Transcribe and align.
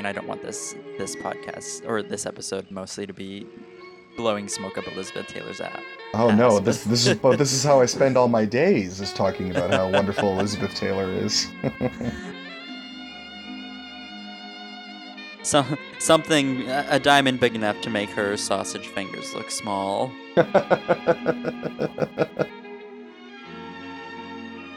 mean, 0.00 0.06
I 0.06 0.12
don't 0.12 0.26
want 0.26 0.40
this 0.40 0.74
this 0.96 1.14
podcast 1.14 1.86
or 1.86 2.02
this 2.02 2.24
episode 2.24 2.70
mostly 2.70 3.06
to 3.06 3.12
be 3.12 3.46
blowing 4.16 4.48
smoke 4.48 4.78
up 4.78 4.88
Elizabeth 4.88 5.26
Taylor's 5.26 5.60
app. 5.60 5.82
Oh 6.14 6.30
no, 6.30 6.56
ass, 6.56 6.60
this 6.64 6.84
but- 6.84 6.90
this 6.90 7.06
is 7.06 7.18
but 7.18 7.36
this 7.38 7.52
is 7.52 7.62
how 7.62 7.82
I 7.82 7.86
spend 7.86 8.16
all 8.16 8.28
my 8.28 8.46
days 8.46 9.02
is 9.02 9.12
talking 9.12 9.50
about 9.50 9.70
how 9.70 9.90
wonderful 9.90 10.30
Elizabeth 10.30 10.74
Taylor 10.74 11.12
is. 11.12 11.48
So, 15.42 15.64
something 15.98 16.68
a 16.68 16.86
a 16.90 17.00
diamond 17.00 17.40
big 17.40 17.54
enough 17.54 17.80
to 17.80 17.88
make 17.88 18.10
her 18.10 18.36
sausage 18.36 18.88
fingers 18.88 19.32
look 19.34 19.50
small. 19.50 20.12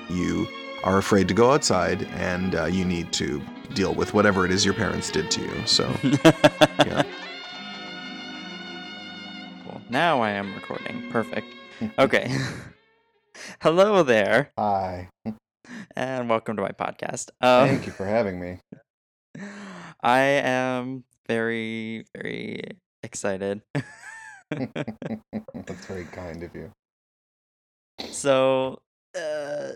you 0.09 0.47
are 0.85 0.97
afraid 0.99 1.27
to 1.27 1.33
go 1.33 1.51
outside, 1.51 2.03
and 2.13 2.55
uh, 2.55 2.63
you 2.65 2.85
need 2.85 3.11
to 3.13 3.41
deal 3.73 3.93
with 3.93 4.13
whatever 4.13 4.45
it 4.45 4.51
is 4.51 4.63
your 4.65 4.73
parents 4.73 5.09
did 5.09 5.31
to 5.31 5.41
you. 5.41 5.65
So 5.65 5.85
Cool. 9.63 9.81
Now 9.89 10.21
I 10.21 10.31
am 10.31 10.53
recording. 10.53 11.09
Perfect. 11.11 11.47
Okay. 11.99 12.33
Hello 13.61 14.03
there, 14.03 14.51
hi, 14.57 15.09
and 15.95 16.29
welcome 16.29 16.55
to 16.55 16.61
my 16.61 16.69
podcast. 16.69 17.29
Um, 17.41 17.67
thank 17.67 17.85
you 17.87 17.91
for 17.91 18.05
having 18.05 18.39
me. 18.39 18.59
I 20.01 20.19
am 20.19 21.03
very, 21.27 22.05
very 22.15 22.61
excited. 23.01 23.63
That's 24.51 25.85
very 25.87 26.05
kind 26.05 26.43
of 26.43 26.55
you. 26.55 26.71
so, 28.11 28.79
uh, 29.19 29.71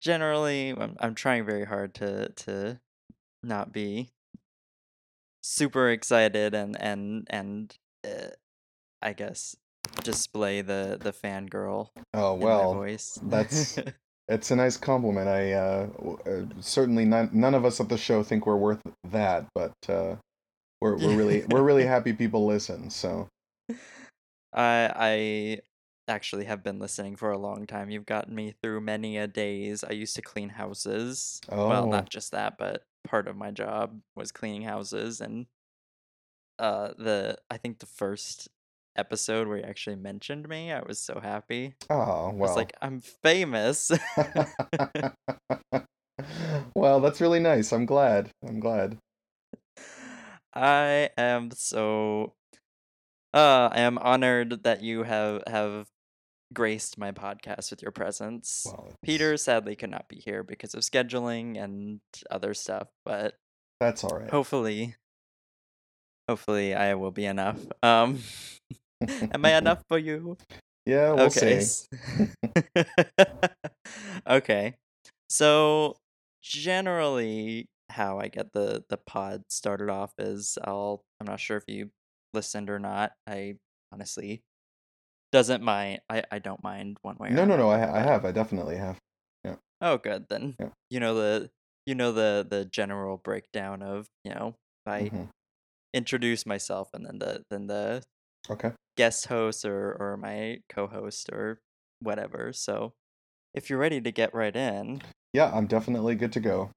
generally, 0.00 0.70
I'm, 0.70 0.96
I'm 0.98 1.14
trying 1.14 1.44
very 1.44 1.66
hard 1.66 1.94
to 1.96 2.30
to 2.30 2.80
not 3.44 3.72
be 3.72 4.10
super 5.42 5.90
excited 5.90 6.54
and 6.54 6.76
and 6.80 7.26
and 7.30 7.76
uh, 8.06 8.28
I 9.02 9.12
guess 9.12 9.56
display 10.02 10.62
the 10.62 10.98
the 11.00 11.12
fangirl 11.12 11.88
Oh 12.14 12.34
well, 12.34 12.74
voice. 12.74 13.18
that's- 13.22 13.78
it's 14.28 14.50
a 14.50 14.56
nice 14.56 14.76
compliment. 14.78 15.28
I 15.28 15.52
uh, 15.52 15.88
uh, 16.26 16.44
certainly 16.60 17.04
none, 17.04 17.28
none 17.32 17.54
of 17.54 17.64
us 17.66 17.80
at 17.80 17.88
the 17.90 17.98
show 17.98 18.22
think 18.22 18.46
we're 18.46 18.56
worth 18.56 18.80
that, 19.10 19.46
but 19.54 19.72
uh, 19.88 20.16
we're 20.80 20.96
we're 20.96 21.16
really 21.16 21.44
we're 21.50 21.62
really 21.62 21.84
happy 21.94 22.12
people 22.14 22.46
listen. 22.46 22.88
So 22.88 23.28
I 24.52 24.90
I 24.96 25.58
actually 26.08 26.44
have 26.44 26.62
been 26.62 26.78
listening 26.78 27.16
for 27.16 27.30
a 27.30 27.38
long 27.38 27.66
time. 27.66 27.90
You've 27.90 28.06
gotten 28.06 28.34
me 28.34 28.54
through 28.62 28.80
many 28.80 29.16
a 29.18 29.26
days. 29.26 29.84
I 29.84 29.92
used 29.92 30.16
to 30.16 30.22
clean 30.22 30.48
houses. 30.50 31.40
Oh. 31.50 31.68
Well, 31.68 31.84
Oh. 31.84 31.90
not 31.90 32.08
just 32.10 32.32
that, 32.32 32.56
but 32.58 32.82
part 33.04 33.28
of 33.28 33.36
my 33.36 33.50
job 33.50 34.00
was 34.16 34.32
cleaning 34.32 34.62
houses 34.62 35.20
and 35.20 35.46
uh 36.58 36.88
the 36.98 37.36
I 37.50 37.58
think 37.58 37.78
the 37.78 37.86
first 37.86 38.48
episode 38.96 39.48
where 39.48 39.58
you 39.58 39.64
actually 39.64 39.96
mentioned 39.96 40.48
me, 40.48 40.72
I 40.72 40.80
was 40.80 40.98
so 40.98 41.20
happy. 41.20 41.74
oh 41.90 42.32
well. 42.34 42.54
like, 42.54 42.72
I'm 42.80 43.00
famous. 43.00 43.90
well, 46.74 47.00
that's 47.00 47.20
really 47.20 47.40
nice. 47.40 47.72
I'm 47.72 47.86
glad. 47.86 48.30
I'm 48.46 48.60
glad. 48.60 48.98
I 50.54 51.10
am 51.18 51.50
so 51.50 52.34
uh 53.32 53.68
I 53.72 53.80
am 53.80 53.98
honored 53.98 54.62
that 54.62 54.82
you 54.82 55.02
have 55.02 55.42
have 55.48 55.88
graced 56.54 56.96
my 56.96 57.12
podcast 57.12 57.70
with 57.70 57.82
your 57.82 57.90
presence. 57.90 58.64
Well, 58.66 58.92
Peter 59.02 59.36
sadly 59.36 59.76
could 59.76 59.90
not 59.90 60.08
be 60.08 60.16
here 60.16 60.42
because 60.42 60.74
of 60.74 60.80
scheduling 60.80 61.62
and 61.62 62.00
other 62.30 62.54
stuff, 62.54 62.88
but 63.04 63.34
that's 63.80 64.04
all 64.04 64.16
right. 64.16 64.30
hopefully 64.30 64.94
hopefully 66.28 66.74
I 66.74 66.94
will 66.94 67.10
be 67.10 67.26
enough. 67.26 67.60
Um 67.82 68.20
am 69.08 69.44
I 69.44 69.56
enough 69.56 69.82
for 69.88 69.98
you? 69.98 70.36
Yeah, 70.86 71.12
we'll 71.12 71.26
okay. 71.26 71.60
see. 71.60 71.86
okay. 74.26 74.74
So 75.28 75.96
generally 76.42 77.66
how 77.90 78.18
I 78.18 78.28
get 78.28 78.52
the 78.52 78.84
the 78.88 78.98
pod 78.98 79.42
started 79.48 79.90
off 79.90 80.12
is 80.18 80.58
I'll 80.64 81.02
I'm 81.20 81.26
not 81.26 81.40
sure 81.40 81.56
if 81.56 81.64
you 81.68 81.90
listened 82.32 82.70
or 82.70 82.78
not. 82.78 83.12
I 83.26 83.56
honestly 83.92 84.42
doesn't 85.34 85.62
mind 85.64 86.00
I 86.10 86.24
I 86.32 86.40
don't 86.40 86.62
mind 86.64 86.98
one 87.02 87.18
way 87.18 87.32
or 87.32 87.36
No, 87.36 87.44
no, 87.44 87.56
no. 87.56 87.68
I, 87.68 87.98
I 87.98 88.00
have. 88.00 88.24
I 88.24 88.32
definitely 88.32 88.76
have. 88.76 88.98
Yeah. 89.44 89.56
Oh, 89.80 89.98
good 89.98 90.28
then. 90.28 90.58
Yeah. 90.58 90.70
You 90.90 91.00
know 91.00 91.14
the 91.14 91.50
you 91.86 91.94
know 91.94 92.12
the 92.12 92.46
the 92.48 92.64
general 92.64 93.16
breakdown 93.18 93.82
of 93.82 94.08
you 94.24 94.32
know 94.34 94.56
I 94.86 95.12
Mhm. 95.12 95.30
introduce 95.94 96.46
myself 96.46 96.90
and 96.94 97.06
then 97.06 97.18
the 97.20 97.44
then 97.50 97.66
the 97.68 98.04
Okay. 98.50 98.74
guest 98.96 99.26
host 99.28 99.64
or 99.64 99.94
or 100.00 100.16
my 100.18 100.62
co-host 100.70 101.30
or 101.32 101.62
whatever. 102.00 102.52
So 102.54 102.94
if 103.54 103.70
you're 103.70 103.80
ready 103.80 104.00
to 104.02 104.12
get 104.12 104.34
right 104.34 104.56
in, 104.56 105.02
Yeah, 105.34 105.50
I'm 105.52 105.66
definitely 105.66 106.14
good 106.14 106.32
to 106.32 106.40
go. 106.40 106.70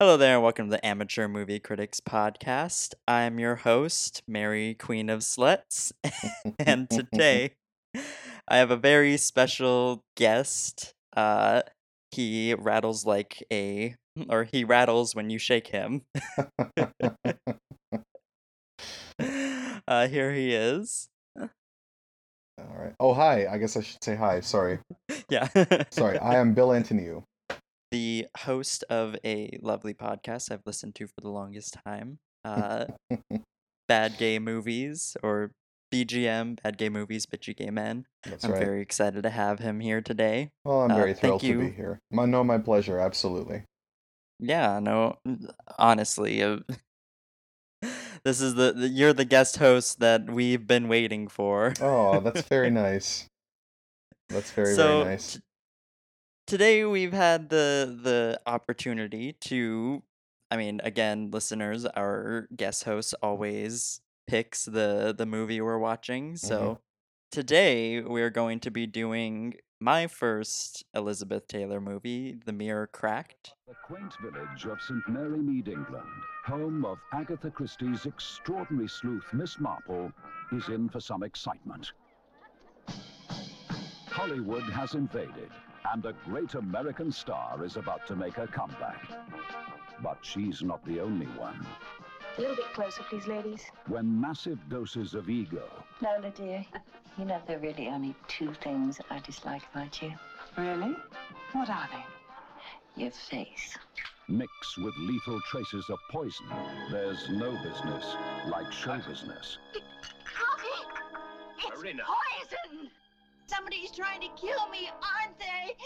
Hello 0.00 0.16
there 0.16 0.34
and 0.34 0.42
welcome 0.42 0.66
to 0.66 0.70
the 0.76 0.84
Amateur 0.86 1.28
Movie 1.28 1.58
Critics 1.60 2.00
Podcast. 2.00 2.94
I'm 3.06 3.38
your 3.38 3.56
host, 3.56 4.22
Mary 4.26 4.74
Queen 4.74 5.08
of 5.08 5.20
Sluts, 5.20 5.92
and 6.58 6.88
today 6.90 7.52
I 8.48 8.56
have 8.56 8.70
a 8.70 8.76
very 8.76 9.16
special 9.16 10.02
guest. 10.16 10.92
Uh, 11.16 11.62
he 12.10 12.54
rattles 12.54 13.06
like 13.06 13.44
a, 13.52 13.94
or 14.28 14.44
he 14.44 14.64
rattles 14.64 15.14
when 15.14 15.30
you 15.30 15.38
shake 15.38 15.68
him. 15.68 16.02
uh, 19.86 20.08
here 20.08 20.32
he 20.32 20.54
is. 20.54 21.08
All 21.38 22.76
right. 22.78 22.92
Oh, 23.00 23.14
hi. 23.14 23.46
I 23.50 23.58
guess 23.58 23.76
I 23.76 23.80
should 23.82 24.02
say 24.04 24.14
hi. 24.14 24.40
Sorry. 24.40 24.78
Yeah. 25.28 25.48
Sorry. 25.90 26.18
I 26.18 26.36
am 26.36 26.54
Bill 26.54 26.68
Antoniou. 26.72 27.24
The 27.92 28.26
host 28.38 28.84
of 28.88 29.16
a 29.22 29.58
lovely 29.60 29.92
podcast 29.92 30.50
I've 30.50 30.62
listened 30.64 30.94
to 30.96 31.06
for 31.06 31.20
the 31.20 31.28
longest 31.28 31.76
time. 31.84 32.18
Uh, 32.42 32.86
Bad 33.88 34.16
Gay 34.18 34.38
Movies 34.38 35.14
or 35.22 35.52
BGM, 35.92 36.62
Bad 36.62 36.78
Gay 36.78 36.88
Movies, 36.88 37.26
Bitchy 37.26 37.54
Gay 37.54 37.68
Men. 37.68 38.06
That's 38.24 38.44
I'm 38.44 38.52
right. 38.52 38.58
very 38.58 38.80
excited 38.80 39.22
to 39.22 39.30
have 39.30 39.58
him 39.58 39.80
here 39.80 40.00
today. 40.00 40.48
Well, 40.64 40.80
I'm 40.80 40.90
uh, 40.90 40.96
very 40.96 41.12
thank 41.12 41.20
thrilled 41.20 41.40
to 41.42 41.58
be 41.68 41.70
here. 41.70 42.00
My, 42.10 42.24
no, 42.24 42.42
my 42.42 42.56
pleasure. 42.56 42.98
Absolutely. 42.98 43.64
Yeah, 44.40 44.80
no, 44.80 45.18
honestly, 45.78 46.42
uh, 46.42 46.60
this 48.24 48.40
is 48.40 48.54
the, 48.54 48.72
the 48.72 48.88
you're 48.88 49.12
the 49.12 49.26
guest 49.26 49.58
host 49.58 50.00
that 50.00 50.30
we've 50.30 50.66
been 50.66 50.88
waiting 50.88 51.28
for. 51.28 51.74
Oh, 51.80 52.20
that's 52.20 52.48
very 52.48 52.70
nice. 52.88 53.26
That's 54.30 54.50
very 54.50 54.74
so 54.74 55.00
very 55.00 55.10
nice. 55.10 55.34
t- 55.34 55.40
today 56.52 56.84
we've 56.84 57.14
had 57.14 57.48
the 57.48 57.98
the 58.02 58.38
opportunity 58.44 59.32
to 59.40 60.02
i 60.50 60.56
mean 60.58 60.82
again 60.84 61.30
listeners 61.30 61.86
our 61.86 62.46
guest 62.54 62.84
host 62.84 63.14
always 63.22 64.02
picks 64.26 64.66
the 64.66 65.14
the 65.16 65.24
movie 65.24 65.62
we're 65.62 65.78
watching 65.78 66.34
mm-hmm. 66.34 66.46
so 66.46 66.78
today 67.30 68.02
we're 68.02 68.28
going 68.28 68.60
to 68.60 68.70
be 68.70 68.86
doing 68.86 69.54
my 69.80 70.06
first 70.06 70.84
elizabeth 70.94 71.48
taylor 71.48 71.80
movie 71.80 72.36
the 72.44 72.52
mirror 72.52 72.86
cracked 72.86 73.54
The 73.66 73.74
quaint 73.86 74.12
village 74.20 74.66
of 74.66 74.78
St. 74.82 75.08
Mary 75.08 75.38
Mead, 75.38 75.68
England, 75.68 76.04
home 76.44 76.84
of 76.84 76.98
Agatha 77.14 77.50
Christie's 77.50 78.04
extraordinary 78.04 78.88
sleuth 78.88 79.24
Miss 79.32 79.58
Marple, 79.58 80.12
is 80.52 80.68
in 80.68 80.90
for 80.90 81.00
some 81.00 81.22
excitement. 81.22 81.92
Hollywood 84.10 84.64
has 84.64 84.92
invaded, 84.92 85.50
and 85.92 86.04
a 86.06 86.12
great 86.24 86.54
American 86.54 87.10
star 87.10 87.64
is 87.64 87.76
about 87.76 88.06
to 88.06 88.16
make 88.16 88.34
her 88.34 88.46
comeback. 88.46 89.08
But 90.02 90.18
she's 90.22 90.62
not 90.62 90.84
the 90.84 91.00
only 91.00 91.26
one. 91.26 91.64
A 92.38 92.40
little 92.40 92.56
bit 92.56 92.72
closer, 92.72 93.02
please, 93.08 93.26
ladies. 93.26 93.64
When 93.88 94.20
massive 94.20 94.58
doses 94.68 95.14
of 95.14 95.28
ego 95.28 95.68
Lola, 96.00 96.30
dear, 96.30 96.64
you 97.18 97.24
know 97.26 97.40
there 97.46 97.58
are 97.58 97.60
really 97.60 97.88
only 97.88 98.14
two 98.26 98.52
things 98.62 99.00
I 99.10 99.18
dislike 99.20 99.62
about 99.74 100.00
you. 100.00 100.12
Really? 100.56 100.96
What 101.52 101.68
are 101.68 101.88
they? 101.92 103.02
Your 103.02 103.10
face. 103.10 103.76
mix 104.28 104.48
with 104.78 104.94
lethal 104.98 105.40
traces 105.50 105.88
of 105.90 105.98
poison, 106.10 106.46
there's 106.90 107.28
no 107.30 107.50
business 107.62 108.16
like 108.48 108.70
show 108.72 108.98
business. 109.08 109.58
It's 109.74 110.08
poison! 111.58 112.00
Somebody's 113.54 113.90
trying 113.90 114.20
to 114.22 114.28
kill 114.40 114.66
me, 114.70 114.88
aren't 114.88 115.38
they? 115.38 115.76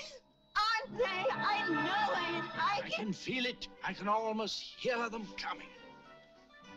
Aren't 0.55 0.99
they? 0.99 1.31
I 1.33 1.69
know 1.69 2.39
it. 2.39 2.45
I 2.57 2.81
I 2.85 2.89
can. 2.89 3.07
can 3.07 3.13
feel 3.13 3.45
it. 3.45 3.67
I 3.83 3.93
can 3.93 4.07
almost 4.07 4.63
hear 4.79 5.09
them 5.11 5.27
coming. 5.37 5.67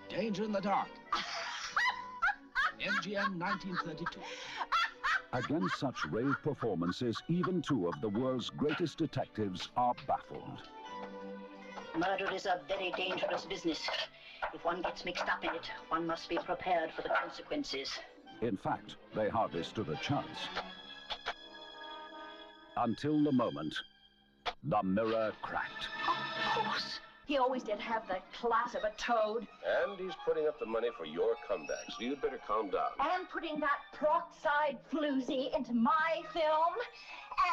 Danger 0.10 0.46
in 0.46 0.52
the 0.52 0.62
dark. 0.62 0.88
MGM 2.82 3.38
1932. 3.38 4.20
Against 5.34 5.80
such 5.80 6.06
rave 6.10 6.36
performances, 6.42 7.22
even 7.28 7.62
two 7.62 7.88
of 7.88 8.02
the 8.02 8.10
world's 8.10 8.50
greatest 8.50 8.98
detectives 8.98 9.70
are 9.78 9.94
baffled. 10.08 10.64
Murder 11.96 12.34
is 12.34 12.48
a 12.48 12.62
very 12.68 12.92
dangerous 12.98 13.46
business. 13.46 13.88
If 14.56 14.66
one 14.66 14.82
gets 14.82 15.06
mixed 15.06 15.30
up 15.30 15.44
in 15.44 15.52
it, 15.52 15.70
one 15.90 16.08
must 16.08 16.30
be 16.30 16.38
prepared 16.38 16.92
for 16.92 17.04
the 17.04 17.10
consequences. 17.10 17.92
In 18.42 18.58
fact, 18.58 18.96
they 19.14 19.30
hardly 19.30 19.64
stood 19.64 19.90
a 19.90 19.96
chance. 19.98 20.48
Until 22.78 23.24
the 23.24 23.32
moment, 23.32 23.76
the 24.64 24.84
mirror 24.84 25.32
cracked. 25.42 25.88
Of 26.08 26.64
course. 26.64 27.00
He 27.26 27.38
always 27.38 27.62
did 27.62 27.80
have 27.80 28.08
the 28.08 28.18
class 28.34 28.74
of 28.74 28.84
a 28.84 28.92
toad. 28.98 29.46
And 29.84 30.00
he's 30.00 30.16
putting 30.26 30.48
up 30.48 30.60
the 30.60 30.66
money 30.66 30.90
for 30.98 31.06
your 31.06 31.36
comeback, 31.48 31.86
so 31.90 32.04
you'd 32.04 32.22
better 32.22 32.40
calm 32.48 32.72
down. 32.72 32.90
And 33.00 33.30
putting 33.30 33.60
that 33.60 33.80
peroxide 33.94 34.80
floozy 34.92 35.56
into 35.56 35.74
my 35.74 36.24
film. 36.34 36.74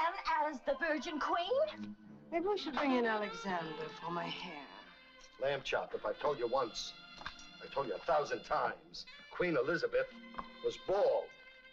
And 0.06 0.55
as 0.55 0.61
the 0.64 0.75
Virgin 0.81 1.20
Queen. 1.20 1.94
Maybe 2.32 2.47
we 2.47 2.59
should 2.59 2.75
bring 2.75 2.97
in 2.97 3.05
Alexander 3.05 3.85
for 4.02 4.11
my 4.11 4.25
hair. 4.25 4.64
Lamb 5.43 5.61
chop, 5.62 5.93
if 5.94 6.06
I've 6.06 6.19
told 6.19 6.38
you 6.38 6.49
once, 6.49 6.94
I 7.62 7.73
told 7.75 7.87
you 7.88 7.94
a 7.94 7.99
thousand 7.99 8.44
times. 8.44 9.05
Queen 9.31 9.56
Elizabeth 9.56 10.06
was 10.64 10.79
bald. 10.87 11.25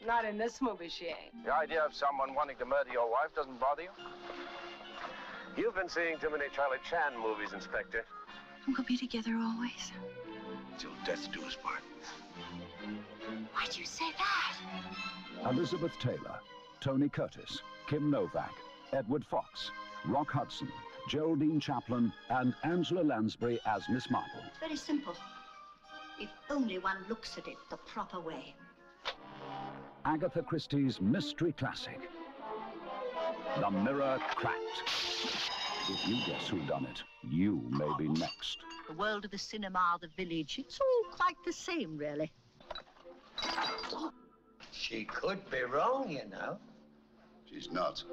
Not 0.05 0.25
in 0.25 0.37
this 0.37 0.61
movie, 0.61 0.89
she 0.89 1.05
ain't. 1.05 1.45
The 1.45 1.53
idea 1.53 1.83
of 1.83 1.93
someone 1.93 2.35
wanting 2.35 2.57
to 2.57 2.65
murder 2.65 2.91
your 2.91 3.09
wife 3.09 3.33
doesn't 3.35 3.59
bother 3.59 3.83
you? 3.83 3.89
You've 5.55 5.75
been 5.75 5.87
seeing 5.87 6.17
too 6.19 6.29
many 6.29 6.45
Charlie 6.53 6.79
Chan 6.89 7.13
movies, 7.21 7.53
Inspector. 7.53 8.03
We'll 8.67 8.85
be 8.85 8.97
together 8.97 9.35
always. 9.35 9.91
Till 10.77 10.91
death 11.05 11.31
do 11.31 11.43
us 11.43 11.55
part. 11.55 11.83
Why'd 13.53 13.77
you 13.77 13.85
say 13.85 14.11
that? 14.17 15.49
Elizabeth 15.51 15.93
Taylor, 15.99 16.39
Tony 16.81 17.07
Curtis, 17.07 17.61
Kim 17.87 18.09
Novak, 18.09 18.53
Edward 18.91 19.25
Fox, 19.25 19.71
Rock 20.05 20.31
Hudson, 20.31 20.69
Geraldine 21.09 21.59
Chaplin, 21.59 22.11
and 22.29 22.53
Angela 22.63 23.01
Lansbury 23.01 23.59
as 23.65 23.87
Miss 23.89 24.09
Marple. 24.09 24.41
It's 24.47 24.59
very 24.59 24.75
simple. 24.75 25.15
If 26.19 26.29
only 26.49 26.79
one 26.79 26.97
looks 27.09 27.37
at 27.37 27.47
it 27.47 27.57
the 27.69 27.77
proper 27.77 28.19
way. 28.19 28.55
Agatha 30.05 30.41
Christie's 30.41 30.99
mystery 30.99 31.53
classic. 31.53 32.09
The 33.59 33.71
mirror 33.71 34.19
cracked. 34.35 34.83
If 35.89 36.07
you 36.07 36.17
guess 36.25 36.47
who 36.47 36.59
done 36.61 36.85
it, 36.85 37.03
you 37.29 37.61
may 37.69 37.89
be 37.97 38.07
next. 38.09 38.57
The 38.87 38.95
world 38.95 39.25
of 39.25 39.31
the 39.31 39.37
cinema, 39.37 39.97
the 40.01 40.09
village, 40.17 40.59
it's 40.59 40.79
all 40.79 41.15
quite 41.15 41.35
the 41.45 41.53
same, 41.53 41.97
really. 41.97 42.31
She 44.71 45.05
could 45.05 45.49
be 45.49 45.61
wrong, 45.61 46.09
you 46.09 46.25
know. 46.29 46.57
She's 47.45 47.71
not. 47.71 48.03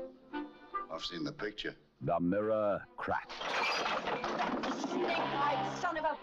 I've 0.93 1.05
seen 1.05 1.25
the 1.25 1.33
picture. 1.33 1.75
The 2.03 2.21
mirror 2.21 2.83
cracked. 2.97 3.33
Snake-eyed 4.91 5.79
son 5.81 5.97
of 5.99 6.05
a... 6.05 6.17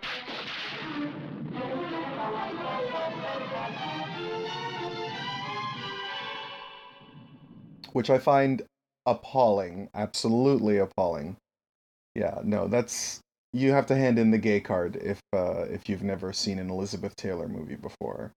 which 7.97 8.11
I 8.11 8.19
find 8.19 8.61
appalling, 9.07 9.89
absolutely 9.95 10.77
appalling. 10.77 11.35
Yeah, 12.13 12.41
no, 12.43 12.67
that's 12.67 13.19
you 13.53 13.71
have 13.71 13.87
to 13.87 13.95
hand 13.95 14.19
in 14.19 14.29
the 14.29 14.37
gay 14.37 14.59
card 14.59 14.97
if 14.97 15.19
uh, 15.33 15.63
if 15.63 15.89
you've 15.89 16.03
never 16.03 16.31
seen 16.31 16.59
an 16.59 16.69
Elizabeth 16.69 17.15
Taylor 17.15 17.47
movie 17.47 17.73
before. 17.75 18.31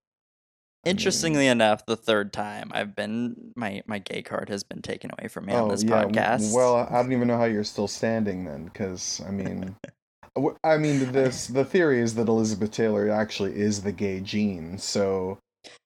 I 0.82 0.88
mean- 0.88 0.92
Interestingly 0.96 1.46
enough, 1.46 1.84
the 1.84 1.94
third 1.96 2.32
time 2.32 2.70
I've 2.72 2.96
been 2.96 3.52
my 3.54 3.82
my 3.86 3.98
gay 3.98 4.22
card 4.22 4.48
has 4.48 4.62
been 4.64 4.80
taken 4.80 5.10
away 5.18 5.28
from 5.28 5.44
me 5.44 5.52
on 5.52 5.68
this 5.68 5.84
Oh, 5.84 5.88
yeah, 5.88 6.04
podcast. 6.04 6.54
Well, 6.54 6.88
I 6.90 7.02
don't 7.02 7.12
even 7.12 7.28
know 7.28 7.36
how 7.36 7.44
you're 7.44 7.64
still 7.64 7.88
standing 7.88 8.46
then, 8.46 8.64
because 8.64 9.20
I 9.28 9.30
mean, 9.30 9.76
I 10.64 10.78
mean, 10.78 11.12
this 11.12 11.48
the 11.48 11.66
theory 11.66 12.00
is 12.00 12.14
that 12.14 12.28
Elizabeth 12.28 12.70
Taylor 12.70 13.10
actually 13.10 13.60
is 13.60 13.82
the 13.82 13.92
gay 13.92 14.20
gene, 14.20 14.78
so 14.78 15.36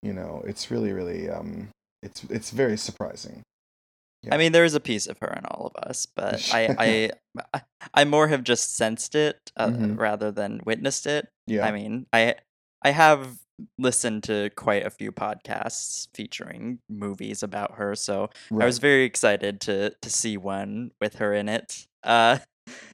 you 0.00 0.12
know, 0.12 0.44
it's 0.46 0.70
really, 0.70 0.92
really, 0.92 1.28
um, 1.28 1.70
it's 2.04 2.22
it's 2.30 2.50
very 2.52 2.76
surprising. 2.76 3.42
I 4.32 4.36
mean, 4.36 4.52
there 4.52 4.64
is 4.64 4.74
a 4.74 4.80
piece 4.80 5.06
of 5.06 5.18
her 5.20 5.32
in 5.36 5.44
all 5.46 5.72
of 5.74 5.84
us, 5.88 6.06
but 6.06 6.50
I, 6.54 7.10
I, 7.44 7.60
I, 7.94 8.04
more 8.04 8.28
have 8.28 8.42
just 8.44 8.76
sensed 8.76 9.14
it 9.14 9.52
uh, 9.56 9.68
Mhm. 9.70 9.98
rather 9.98 10.30
than 10.32 10.60
witnessed 10.64 11.06
it. 11.06 11.28
Yeah. 11.46 11.64
I 11.66 11.72
mean, 11.72 12.06
I, 12.12 12.34
I 12.82 12.90
have 12.90 13.38
listened 13.78 14.24
to 14.24 14.50
quite 14.56 14.84
a 14.84 14.90
few 14.90 15.12
podcasts 15.12 16.08
featuring 16.14 16.80
movies 16.88 17.42
about 17.42 17.74
her, 17.76 17.94
so 17.94 18.30
I 18.60 18.64
was 18.66 18.78
very 18.78 19.04
excited 19.04 19.60
to 19.62 19.90
to 19.90 20.10
see 20.10 20.36
one 20.36 20.90
with 21.00 21.16
her 21.16 21.32
in 21.34 21.48
it. 21.48 21.86
Uh, 22.02 22.38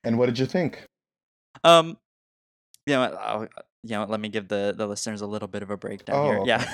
And 0.04 0.18
what 0.18 0.26
did 0.26 0.38
you 0.38 0.46
think? 0.46 0.84
um, 1.64 1.96
you 2.86 2.94
know, 2.94 3.02
I'll, 3.02 3.42
you 3.84 3.90
know, 3.96 4.04
let 4.04 4.20
me 4.20 4.28
give 4.28 4.48
the 4.48 4.74
the 4.76 4.86
listeners 4.86 5.20
a 5.22 5.26
little 5.26 5.48
bit 5.48 5.62
of 5.62 5.70
a 5.70 5.76
breakdown 5.76 6.16
Oh, 6.16 6.24
here. 6.24 6.38
okay. 6.40 6.48
Yeah. 6.48 6.64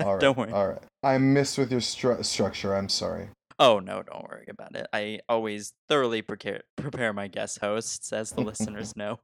All 0.00 0.12
right, 0.14 0.20
Don't 0.20 0.38
worry. 0.38 0.52
All 0.52 0.68
right, 0.68 0.82
I 1.02 1.18
missed 1.18 1.58
with 1.58 1.70
your 1.72 1.80
stru- 1.80 2.24
structure. 2.24 2.74
I'm 2.76 2.88
sorry. 2.88 3.30
Oh 3.58 3.80
no, 3.80 4.02
don't 4.02 4.22
worry 4.28 4.46
about 4.48 4.76
it. 4.76 4.86
I 4.92 5.20
always 5.28 5.72
thoroughly 5.88 6.22
prepare 6.22 6.62
prepare 6.76 7.12
my 7.12 7.26
guest 7.26 7.58
hosts, 7.58 8.12
as 8.12 8.30
the 8.30 8.40
listeners 8.40 8.96
know. 8.96 9.18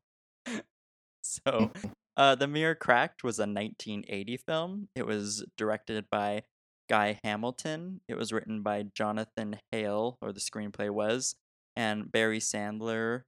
so, 1.22 1.70
uh, 2.16 2.34
The 2.34 2.48
Mirror 2.48 2.76
Cracked 2.76 3.22
was 3.22 3.38
a 3.38 3.42
1980 3.42 4.36
film. 4.38 4.88
It 4.96 5.06
was 5.06 5.44
directed 5.56 6.06
by 6.10 6.42
Guy 6.88 7.18
Hamilton. 7.22 8.00
It 8.08 8.16
was 8.16 8.32
written 8.32 8.62
by 8.62 8.86
Jonathan 8.94 9.58
Hales, 9.70 10.16
or 10.20 10.32
the 10.32 10.40
screenplay 10.40 10.90
was, 10.90 11.36
and 11.76 12.10
Barry 12.10 12.40
Sandler. 12.40 13.22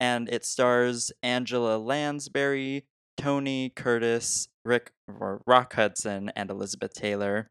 And 0.00 0.28
it 0.28 0.44
stars 0.44 1.10
Angela 1.22 1.76
Lansbury, 1.78 2.84
Tony 3.16 3.70
Curtis, 3.70 4.48
Rick 4.64 4.92
or 5.08 5.42
Rock 5.46 5.74
Hudson, 5.74 6.30
and 6.36 6.50
Elizabeth 6.50 6.92
Taylor. 6.94 7.48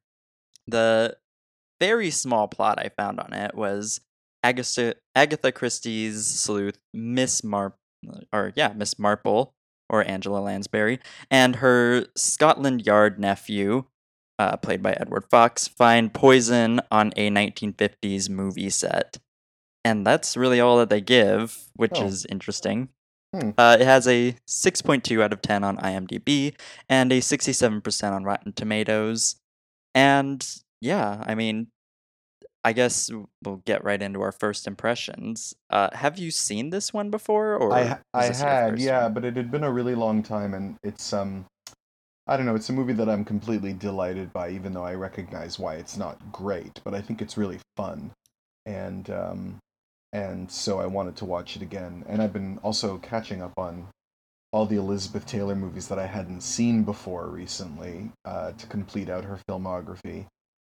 The 0.68 1.18
very 1.80 2.10
small 2.12 2.48
plot 2.48 2.80
I 2.80 2.90
found 2.90 3.20
on 3.20 3.34
it 3.34 3.56
was 3.56 4.00
Agatha 4.44 4.96
Agatha 5.16 5.52
Christie's 5.52 6.26
sleuth 6.26 6.78
Miss 6.94 7.44
Mar 7.44 7.76
or 8.32 8.54
yeah 8.56 8.74
Miss 8.76 8.98
Marple 9.00 9.54
or 9.90 10.08
Angela 10.08 10.40
Lansbury 10.40 11.00
and 11.32 11.58
her 11.58 12.06
Scotland 12.16 12.86
Yard 12.86 13.20
nephew, 13.20 13.86
uh, 14.38 14.58
played 14.58 14.84
by 14.84 14.92
Edward 14.94 15.24
Fox, 15.32 15.68
find 15.68 16.14
poison 16.14 16.82
on 16.92 17.14
a 17.16 17.30
1950s 17.30 18.30
movie 18.30 18.70
set, 18.70 19.18
and 19.86 20.06
that's 20.06 20.36
really 20.36 20.60
all 20.60 20.78
that 20.78 20.90
they 20.90 21.00
give, 21.02 21.58
which 21.76 21.94
Oh. 21.96 22.06
is 22.06 22.26
interesting. 22.26 22.90
Hmm. 23.34 23.52
Uh, 23.58 23.78
it 23.80 23.86
has 23.86 24.08
a 24.08 24.36
6.2 24.46 25.22
out 25.22 25.34
of 25.34 25.42
10 25.42 25.64
on 25.64 25.78
IMDb 25.78 26.54
and 26.90 27.12
a 27.12 27.20
67% 27.22 28.12
on 28.14 28.24
Rotten 28.24 28.54
Tomatoes. 28.54 29.36
And 29.96 30.46
yeah, 30.82 31.24
I 31.26 31.36
mean, 31.36 31.68
I 32.64 32.74
guess 32.74 33.10
we'll 33.44 33.62
get 33.66 33.84
right 33.84 34.02
into 34.02 34.22
our 34.22 34.32
first 34.32 34.68
impressions. 34.68 35.56
Uh, 35.70 35.90
have 35.94 36.18
you 36.18 36.32
seen 36.32 36.70
this 36.70 36.94
one 36.94 37.10
before, 37.10 37.56
or 37.56 37.74
I 37.74 38.00
I 38.14 38.26
had, 38.26 38.80
yeah, 38.80 39.04
one? 39.04 39.14
but 39.14 39.26
it 39.26 39.38
had 39.38 39.52
been 39.52 39.64
a 39.64 39.72
really 39.72 39.96
long 39.96 40.24
time, 40.24 40.54
and 40.54 40.78
it's 40.84 41.14
um, 41.14 41.46
I 42.28 42.36
don't 42.36 42.46
know, 42.46 42.56
it's 42.56 42.70
a 42.70 42.74
movie 42.74 42.94
that 42.94 43.08
I'm 43.08 43.24
completely 43.24 43.74
delighted 43.74 44.34
by, 44.34 44.50
even 44.50 44.74
though 44.74 44.84
I 44.84 44.96
recognize 44.96 45.58
why 45.58 45.76
it's 45.76 45.96
not 45.96 46.32
great, 46.32 46.82
but 46.84 46.94
I 46.94 47.02
think 47.02 47.22
it's 47.22 47.38
really 47.38 47.60
fun, 47.78 48.12
and 48.66 49.10
um, 49.10 49.60
and 50.12 50.52
so 50.52 50.80
I 50.80 50.88
wanted 50.88 51.16
to 51.18 51.26
watch 51.26 51.56
it 51.56 51.62
again, 51.62 52.04
and 52.08 52.22
I've 52.22 52.34
been 52.34 52.60
also 52.64 52.98
catching 52.98 53.42
up 53.42 53.54
on 53.58 53.88
all 54.52 54.66
the 54.66 54.78
Elizabeth 54.78 55.26
Taylor 55.26 55.56
movies 55.56 55.88
that 55.88 56.00
I 56.00 56.06
hadn't 56.06 56.42
seen 56.42 56.84
before 56.84 57.28
recently 57.28 58.12
uh, 58.26 58.52
to 58.54 58.68
complete 58.68 59.10
out 59.10 59.24
her 59.26 59.40
filmography, 59.50 60.26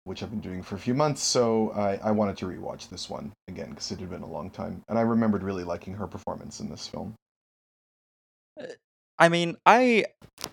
which 0.05 0.21
I've 0.23 0.29
been 0.29 0.41
doing 0.41 0.61
for 0.61 0.75
a 0.75 0.79
few 0.79 0.93
months. 0.93 1.21
So 1.21 1.71
I, 1.71 1.95
I 2.03 2.11
wanted 2.11 2.37
to 2.37 2.45
rewatch 2.45 2.89
this 2.89 3.09
one 3.09 3.31
again 3.47 3.69
because 3.69 3.91
it 3.91 3.99
had 3.99 4.09
been 4.09 4.21
a 4.23 4.27
long 4.27 4.49
time, 4.49 4.83
and 4.89 4.97
I 4.97 5.01
remembered 5.01 5.43
really 5.43 5.63
liking 5.63 5.93
her 5.95 6.07
performance 6.07 6.59
in 6.59 6.69
this 6.69 6.87
film. 6.87 7.15
I 9.19 9.29
mean, 9.29 9.57
I 9.65 10.05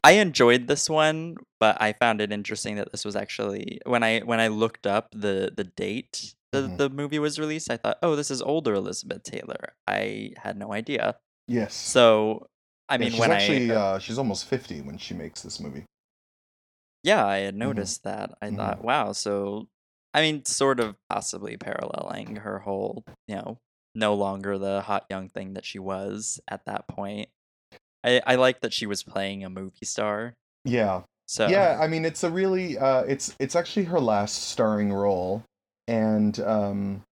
I 0.05 0.13
enjoyed 0.13 0.67
this 0.69 0.89
one, 0.89 1.37
but 1.59 1.81
I 1.81 1.95
found 1.95 2.21
it 2.21 2.31
interesting 2.33 2.77
that 2.77 2.93
this 2.93 3.05
was 3.05 3.17
actually 3.17 3.81
when 3.87 4.03
I 4.03 4.21
when 4.21 4.41
I 4.41 4.49
looked 4.49 4.87
up 4.87 5.09
the 5.13 5.51
the 5.55 5.65
date 5.65 6.35
the 6.53 6.63
Mhm. 6.63 6.77
the 6.77 6.91
movie 6.91 7.19
was 7.19 7.39
released, 7.39 7.71
I 7.71 7.77
thought, 7.77 7.99
oh, 8.03 8.17
this 8.17 8.31
is 8.31 8.43
older 8.43 8.75
Elizabeth 8.75 9.23
Taylor. 9.23 9.73
I 9.87 10.33
had 10.37 10.59
no 10.59 10.73
idea. 10.73 11.17
Yes. 11.47 11.75
So 11.75 12.47
I 12.89 12.95
Yeah, 12.95 12.99
mean, 12.99 13.11
she's 13.11 13.21
when 13.21 13.31
actually 13.33 13.73
I 13.73 13.75
uh, 13.77 13.99
she's 13.99 14.19
almost 14.19 14.45
fifty 14.47 14.81
when 14.81 14.99
she 14.99 15.15
makes 15.15 15.43
this 15.43 15.59
movie. 15.61 15.85
Yeah, 17.03 17.27
I 17.27 17.39
had 17.39 17.55
Mhm. 17.55 17.59
noticed 17.59 18.05
that. 18.05 18.37
I 18.43 18.51
Mhm. 18.51 18.57
thought, 18.57 18.85
wow. 18.85 19.13
So 19.13 19.69
I 20.13 20.21
mean, 20.23 20.45
sort 20.45 20.81
of 20.81 20.97
possibly 21.09 21.57
paralleling 21.57 22.37
her 22.37 22.59
whole, 22.61 23.05
you 23.29 23.37
know, 23.37 23.59
no 23.95 24.15
longer 24.15 24.59
the 24.59 24.83
hot 24.83 25.07
young 25.09 25.29
thing 25.29 25.55
that 25.55 25.65
she 25.65 25.79
was 25.79 26.41
at 26.49 26.65
that 26.67 26.89
point. 26.89 27.29
I 28.05 28.21
I 28.27 28.35
like 28.37 28.61
that 28.61 28.73
she 28.73 28.87
was 28.87 29.03
playing 29.03 29.45
a 29.45 29.51
movie 29.51 29.85
star. 29.87 30.35
Yeah. 30.65 31.03
So 31.27 31.47
Yeah, 31.49 31.79
I 31.81 31.87
mean 31.87 32.05
it's 32.05 32.25
a 32.25 32.31
really 32.31 32.77
uh 32.79 33.03
it's 33.03 33.37
it's 33.39 33.55
actually 33.55 33.85
her 33.85 34.01
last 34.01 34.49
starring 34.49 34.93
role 34.93 35.45
and 35.87 36.39
um 36.41 37.03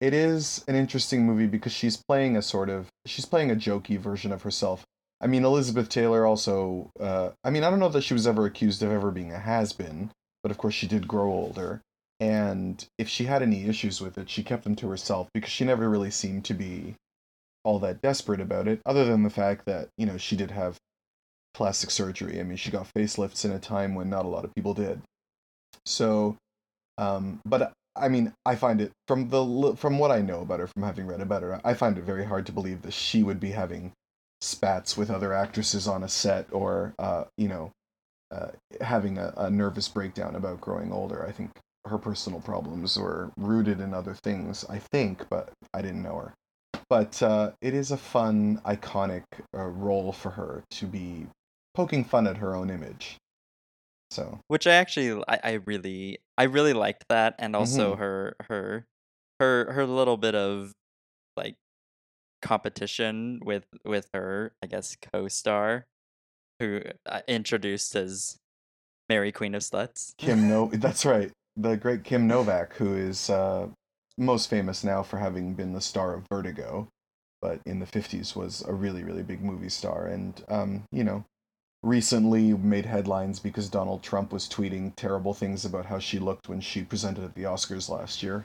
it 0.00 0.14
is 0.14 0.64
an 0.68 0.74
interesting 0.76 1.26
movie 1.26 1.46
because 1.46 1.72
she's 1.72 1.96
playing 1.96 2.36
a 2.36 2.42
sort 2.42 2.68
of 2.68 2.86
she's 3.06 3.24
playing 3.26 3.50
a 3.50 3.56
jokey 3.56 3.98
version 3.98 4.30
of 4.30 4.42
herself 4.42 4.84
I 5.20 5.26
mean, 5.26 5.44
Elizabeth 5.44 5.88
Taylor 5.88 6.26
also. 6.26 6.90
Uh, 6.98 7.30
I 7.42 7.50
mean, 7.50 7.64
I 7.64 7.70
don't 7.70 7.78
know 7.78 7.88
that 7.88 8.02
she 8.02 8.14
was 8.14 8.26
ever 8.26 8.44
accused 8.44 8.82
of 8.82 8.90
ever 8.90 9.10
being 9.10 9.32
a 9.32 9.38
has 9.38 9.72
been, 9.72 10.10
but 10.42 10.50
of 10.50 10.58
course 10.58 10.74
she 10.74 10.86
did 10.86 11.08
grow 11.08 11.30
older. 11.30 11.80
And 12.20 12.84
if 12.98 13.08
she 13.08 13.24
had 13.24 13.42
any 13.42 13.64
issues 13.64 14.00
with 14.00 14.16
it, 14.16 14.30
she 14.30 14.42
kept 14.42 14.64
them 14.64 14.76
to 14.76 14.88
herself 14.88 15.28
because 15.34 15.50
she 15.50 15.64
never 15.64 15.88
really 15.88 16.10
seemed 16.10 16.44
to 16.46 16.54
be 16.54 16.94
all 17.64 17.78
that 17.80 18.00
desperate 18.00 18.40
about 18.40 18.68
it, 18.68 18.80
other 18.86 19.04
than 19.04 19.22
the 19.22 19.30
fact 19.30 19.66
that 19.66 19.88
you 19.98 20.06
know 20.06 20.16
she 20.16 20.36
did 20.36 20.50
have 20.50 20.76
plastic 21.54 21.90
surgery. 21.90 22.38
I 22.38 22.42
mean, 22.42 22.56
she 22.56 22.70
got 22.70 22.92
facelifts 22.94 23.44
in 23.44 23.50
a 23.50 23.58
time 23.58 23.94
when 23.94 24.10
not 24.10 24.24
a 24.24 24.28
lot 24.28 24.44
of 24.44 24.54
people 24.54 24.74
did. 24.74 25.00
So, 25.84 26.36
um, 26.98 27.40
but 27.44 27.72
I 27.96 28.08
mean, 28.08 28.32
I 28.44 28.56
find 28.56 28.80
it 28.80 28.92
from 29.08 29.30
the 29.30 29.74
from 29.76 29.98
what 29.98 30.10
I 30.10 30.20
know 30.20 30.40
about 30.40 30.60
her, 30.60 30.66
from 30.66 30.82
having 30.82 31.06
read 31.06 31.20
about 31.20 31.42
her, 31.42 31.60
I 31.64 31.74
find 31.74 31.96
it 31.96 32.04
very 32.04 32.24
hard 32.24 32.46
to 32.46 32.52
believe 32.52 32.82
that 32.82 32.92
she 32.92 33.22
would 33.22 33.40
be 33.40 33.50
having 33.50 33.92
spats 34.40 34.96
with 34.96 35.10
other 35.10 35.32
actresses 35.32 35.88
on 35.88 36.02
a 36.02 36.08
set, 36.08 36.46
or 36.52 36.94
uh, 36.98 37.24
you 37.36 37.48
know, 37.48 37.70
uh, 38.30 38.48
having 38.80 39.18
a, 39.18 39.32
a 39.36 39.50
nervous 39.50 39.88
breakdown 39.88 40.34
about 40.34 40.60
growing 40.60 40.92
older. 40.92 41.24
I 41.26 41.32
think 41.32 41.50
her 41.86 41.98
personal 41.98 42.40
problems 42.40 42.98
were 42.98 43.30
rooted 43.36 43.80
in 43.80 43.94
other 43.94 44.14
things. 44.14 44.64
I 44.68 44.78
think, 44.78 45.28
but 45.28 45.50
I 45.72 45.82
didn't 45.82 46.02
know 46.02 46.16
her. 46.16 46.34
But 46.88 47.22
uh, 47.22 47.52
it 47.60 47.74
is 47.74 47.90
a 47.90 47.96
fun, 47.96 48.60
iconic 48.64 49.24
uh, 49.54 49.64
role 49.64 50.12
for 50.12 50.30
her 50.30 50.62
to 50.72 50.86
be 50.86 51.26
poking 51.74 52.04
fun 52.04 52.26
at 52.26 52.36
her 52.38 52.54
own 52.54 52.70
image. 52.70 53.16
So, 54.10 54.38
which 54.48 54.66
I 54.66 54.74
actually 54.74 55.22
I, 55.28 55.40
I 55.42 55.52
really 55.64 56.18
I 56.38 56.44
really 56.44 56.72
liked 56.72 57.04
that, 57.08 57.34
and 57.38 57.56
also 57.56 57.94
Mhm. 57.94 57.98
her 57.98 58.36
her 58.48 58.84
her 59.40 59.72
her 59.72 59.86
little 59.86 60.16
bit 60.16 60.34
of 60.34 60.72
like 61.36 61.56
competition 62.42 63.40
with 63.44 63.66
with 63.84 64.08
her 64.12 64.52
I 64.62 64.66
guess 64.66 64.96
co-star 65.12 65.86
who 66.58 66.82
uh, 67.04 67.20
introduced 67.28 67.94
as 67.94 68.38
Mary 69.08 69.32
Queen 69.32 69.54
of 69.54 69.62
Sluts. 69.62 70.16
Kim 70.16 70.48
No, 70.48 70.70
that's 70.72 71.04
right, 71.04 71.30
the 71.56 71.76
great 71.76 72.04
Kim 72.04 72.26
Novak, 72.26 72.74
who 72.74 72.94
is 72.94 73.30
uh, 73.30 73.68
most 74.18 74.50
famous 74.50 74.84
now 74.84 75.02
for 75.02 75.18
having 75.18 75.54
been 75.54 75.72
the 75.72 75.80
star 75.80 76.14
of 76.14 76.26
Vertigo, 76.30 76.88
but 77.40 77.60
in 77.66 77.78
the 77.78 77.86
'50s 77.86 78.34
was 78.34 78.62
a 78.66 78.72
really, 78.72 79.02
really 79.04 79.22
big 79.22 79.42
movie 79.42 79.68
star, 79.68 80.06
and 80.06 80.42
um, 80.48 80.84
you 80.90 81.04
know, 81.04 81.24
recently 81.82 82.54
made 82.54 82.86
headlines 82.86 83.38
because 83.38 83.68
Donald 83.68 84.02
Trump 84.02 84.32
was 84.32 84.48
tweeting 84.48 84.92
terrible 84.96 85.34
things 85.34 85.64
about 85.64 85.86
how 85.86 85.98
she 85.98 86.18
looked 86.18 86.48
when 86.48 86.60
she 86.60 86.82
presented 86.82 87.24
at 87.24 87.34
the 87.34 87.44
Oscars 87.44 87.88
last 87.88 88.22
year, 88.22 88.44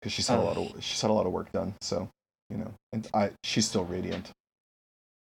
because 0.00 0.12
she's 0.12 0.28
had 0.28 0.38
a 0.38 0.42
lot 0.42 0.56
of 0.56 0.72
she's 0.82 1.00
had 1.00 1.10
a 1.10 1.14
lot 1.14 1.26
of 1.26 1.32
work 1.32 1.50
done. 1.52 1.74
So, 1.80 2.08
you 2.52 2.58
know, 2.58 2.74
and 2.92 3.08
I 3.14 3.30
she's 3.42 3.66
still 3.66 3.84
radiant. 3.84 4.30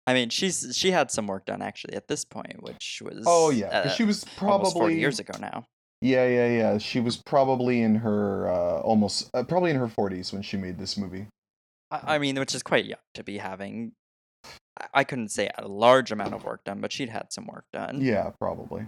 I 0.06 0.14
mean, 0.14 0.30
she's 0.30 0.74
she 0.76 0.90
had 0.92 1.10
some 1.10 1.26
work 1.26 1.44
done 1.44 1.60
actually 1.60 1.94
at 1.94 2.08
this 2.08 2.24
point, 2.24 2.62
which 2.62 3.02
was 3.04 3.24
Oh 3.26 3.50
yeah, 3.50 3.66
uh, 3.66 3.88
she 3.90 4.04
was 4.04 4.24
almost 4.40 4.72
forty 4.72 4.78
probably 4.78 5.00
years 5.00 5.18
ago 5.18 5.34
now. 5.40 5.66
Yeah, 6.00 6.26
yeah, 6.28 6.46
yeah. 6.48 6.78
She 6.78 7.00
was 7.00 7.16
probably 7.16 7.82
in 7.82 7.96
her 7.96 8.48
uh, 8.48 8.80
almost 8.82 9.28
uh, 9.34 9.42
probably 9.42 9.70
in 9.72 9.76
her 9.76 9.88
40s 9.88 10.32
when 10.32 10.42
she 10.42 10.56
made 10.56 10.78
this 10.78 10.96
movie. 10.96 11.26
I, 11.90 12.14
I 12.14 12.18
mean, 12.18 12.38
which 12.38 12.54
is 12.54 12.62
quite 12.62 12.84
young 12.84 13.00
to 13.14 13.24
be 13.24 13.38
having. 13.38 13.92
I- 14.80 14.86
I 14.94 15.02
couldn't 15.04 15.30
say 15.30 15.50
a 15.58 15.66
large 15.66 16.12
amount 16.12 16.34
of 16.34 16.44
work 16.44 16.62
done, 16.62 16.80
but 16.80 16.92
she'd 16.92 17.08
had 17.08 17.32
some 17.32 17.48
work 17.48 17.64
done. 17.72 18.00
Yeah, 18.00 18.30
probably. 18.38 18.86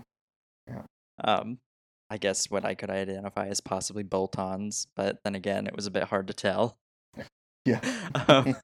Yeah. 0.68 0.82
Um, 1.24 1.58
I 2.08 2.16
guess 2.16 2.48
what 2.48 2.64
I 2.64 2.76
could 2.76 2.90
identify 2.90 3.48
as 3.48 3.60
possibly 3.60 4.04
bolt-ons, 4.04 4.86
but 4.94 5.18
then 5.24 5.34
again, 5.34 5.66
it 5.66 5.74
was 5.74 5.86
a 5.86 5.90
bit 5.90 6.04
hard 6.04 6.28
to 6.28 6.32
tell. 6.32 6.78
Yeah. 7.64 7.80
um, 8.28 8.56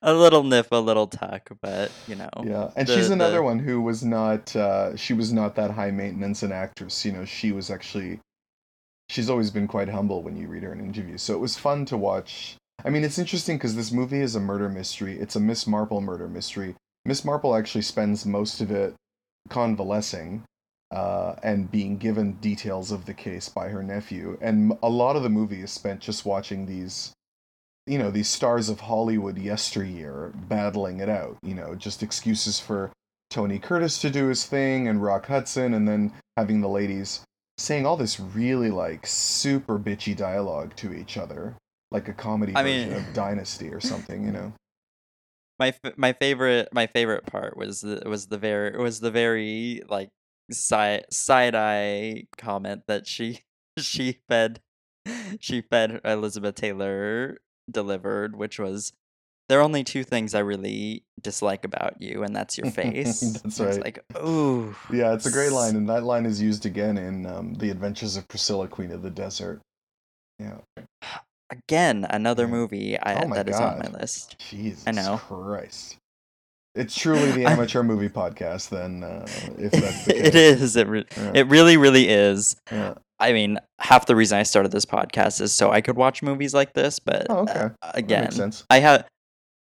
a 0.00 0.14
little 0.14 0.42
nip, 0.44 0.68
a 0.70 0.80
little 0.80 1.06
tuck, 1.06 1.50
but 1.60 1.90
you 2.06 2.14
know. 2.14 2.30
Yeah, 2.42 2.70
and 2.76 2.86
the- 2.86 2.94
she's 2.94 3.10
another 3.10 3.36
the- 3.38 3.42
one 3.42 3.58
who 3.58 3.80
was 3.80 4.04
not. 4.04 4.54
Uh, 4.54 4.96
she 4.96 5.12
was 5.12 5.32
not 5.32 5.56
that 5.56 5.72
high 5.72 5.90
maintenance 5.90 6.42
an 6.42 6.52
actress. 6.52 7.04
You 7.04 7.12
know, 7.12 7.24
she 7.24 7.52
was 7.52 7.70
actually. 7.70 8.20
She's 9.08 9.28
always 9.28 9.50
been 9.50 9.66
quite 9.68 9.90
humble 9.90 10.22
when 10.22 10.36
you 10.36 10.48
read 10.48 10.62
her 10.62 10.72
in 10.72 10.80
interviews. 10.80 11.20
So 11.22 11.34
it 11.34 11.40
was 11.40 11.58
fun 11.58 11.84
to 11.86 11.98
watch. 11.98 12.56
I 12.84 12.88
mean, 12.88 13.04
it's 13.04 13.18
interesting 13.18 13.58
because 13.58 13.74
this 13.76 13.92
movie 13.92 14.20
is 14.20 14.34
a 14.34 14.40
murder 14.40 14.68
mystery. 14.70 15.18
It's 15.18 15.36
a 15.36 15.40
Miss 15.40 15.66
Marple 15.66 16.00
murder 16.00 16.28
mystery. 16.28 16.76
Miss 17.04 17.24
Marple 17.24 17.54
actually 17.54 17.82
spends 17.82 18.24
most 18.24 18.60
of 18.62 18.70
it 18.70 18.94
convalescing 19.50 20.44
uh, 20.90 21.34
and 21.42 21.70
being 21.70 21.98
given 21.98 22.32
details 22.34 22.90
of 22.90 23.04
the 23.06 23.12
case 23.14 23.48
by 23.48 23.68
her 23.68 23.82
nephew. 23.82 24.38
And 24.40 24.78
a 24.82 24.88
lot 24.88 25.16
of 25.16 25.22
the 25.22 25.28
movie 25.28 25.62
is 25.62 25.70
spent 25.70 26.00
just 26.00 26.24
watching 26.24 26.66
these 26.66 27.12
you 27.86 27.98
know 27.98 28.10
these 28.10 28.28
stars 28.28 28.68
of 28.68 28.80
Hollywood 28.80 29.38
yesteryear 29.38 30.32
battling 30.48 31.00
it 31.00 31.08
out. 31.08 31.36
You 31.42 31.54
know, 31.54 31.74
just 31.74 32.02
excuses 32.02 32.60
for 32.60 32.92
Tony 33.30 33.58
Curtis 33.58 33.98
to 34.00 34.10
do 34.10 34.28
his 34.28 34.44
thing 34.46 34.88
and 34.88 35.02
Rock 35.02 35.26
Hudson, 35.26 35.74
and 35.74 35.86
then 35.88 36.12
having 36.36 36.60
the 36.60 36.68
ladies 36.68 37.20
saying 37.58 37.86
all 37.86 37.96
this 37.96 38.18
really 38.18 38.70
like 38.70 39.06
super 39.06 39.78
bitchy 39.78 40.16
dialogue 40.16 40.74
to 40.76 40.92
each 40.92 41.16
other, 41.16 41.56
like 41.90 42.08
a 42.08 42.12
comedy 42.12 42.54
I 42.54 42.62
version 42.62 42.90
mean- 42.90 42.98
of 42.98 43.14
Dynasty 43.14 43.68
or 43.68 43.80
something. 43.80 44.24
You 44.24 44.32
know. 44.32 44.52
my 45.58 45.68
f- 45.68 45.96
my 45.96 46.12
favorite 46.12 46.68
my 46.72 46.86
favorite 46.86 47.26
part 47.26 47.56
was 47.56 47.80
the 47.80 48.02
was 48.06 48.26
the 48.28 48.38
very 48.38 48.76
was 48.76 49.00
the 49.00 49.10
very 49.10 49.82
like 49.88 50.08
side 50.50 51.04
side 51.10 51.54
eye 51.54 52.24
comment 52.36 52.82
that 52.88 53.06
she 53.06 53.40
she 53.78 54.18
fed 54.28 54.60
she 55.40 55.60
fed 55.62 56.00
Elizabeth 56.04 56.54
Taylor 56.54 57.38
delivered, 57.72 58.36
which 58.36 58.58
was 58.58 58.92
there 59.48 59.58
are 59.58 59.62
only 59.62 59.82
two 59.84 60.04
things 60.04 60.34
I 60.34 60.38
really 60.38 61.02
dislike 61.20 61.64
about 61.64 62.00
you, 62.00 62.22
and 62.22 62.34
that's 62.34 62.56
your 62.56 62.70
face. 62.70 63.20
That's 63.20 63.58
And 63.58 63.68
it's 63.68 63.76
right. 63.76 63.84
Like, 63.84 64.16
ooh, 64.22 64.74
Yeah, 64.90 65.12
it's 65.14 65.26
a 65.26 65.30
great 65.32 65.52
line, 65.52 65.74
and 65.76 65.88
that 65.88 66.04
line 66.04 66.24
is 66.26 66.40
used 66.40 66.64
again 66.66 66.96
in 66.96 67.26
um, 67.26 67.54
The 67.54 67.70
Adventures 67.70 68.16
of 68.16 68.28
Priscilla, 68.28 68.68
Queen 68.68 68.92
of 68.92 69.02
the 69.02 69.10
Desert. 69.10 69.60
Yeah. 70.38 70.58
again 71.50 72.06
another 72.08 72.44
Yeah. 72.44 72.50
movie 72.50 72.98
I, 72.98 73.22
Oh 73.22 73.28
that 73.34 73.48
is 73.48 73.60
on 73.60 73.78
my 73.78 73.88
list. 73.88 74.36
Jesus 74.50 74.84
I 74.86 74.92
know. 74.92 75.18
Christ. 75.18 75.96
It's 76.74 76.96
truly 76.96 77.30
the 77.32 77.46
I- 77.46 77.52
amateur 77.52 77.82
movie 77.82 78.08
podcast, 78.08 78.70
then, 78.70 79.04
uh, 79.04 79.26
if 79.58 79.72
that's 79.72 80.04
the 80.06 80.12
case. 80.14 80.26
it 80.26 80.34
is. 80.34 80.76
It 80.76 80.86
re- 80.88 81.04
Yeah. 81.16 81.32
it 81.34 81.46
really 81.48 81.76
really 81.76 82.08
is. 82.08 82.56
Yeah. 82.70 82.94
I 83.20 83.32
mean, 83.32 83.58
half 83.78 84.06
the 84.06 84.16
reason 84.16 84.38
I 84.38 84.42
started 84.42 84.72
this 84.72 84.84
podcast 84.84 85.40
is 85.40 85.52
so 85.52 85.70
I 85.70 85.80
could 85.80 85.96
watch 85.96 86.22
movies 86.22 86.54
like 86.54 86.72
this. 86.72 86.98
But 86.98 87.26
Oh, 87.30 87.40
okay. 87.40 87.68
uh, 87.82 87.92
again. 87.94 88.30
I 88.68 88.80
have, 88.80 89.06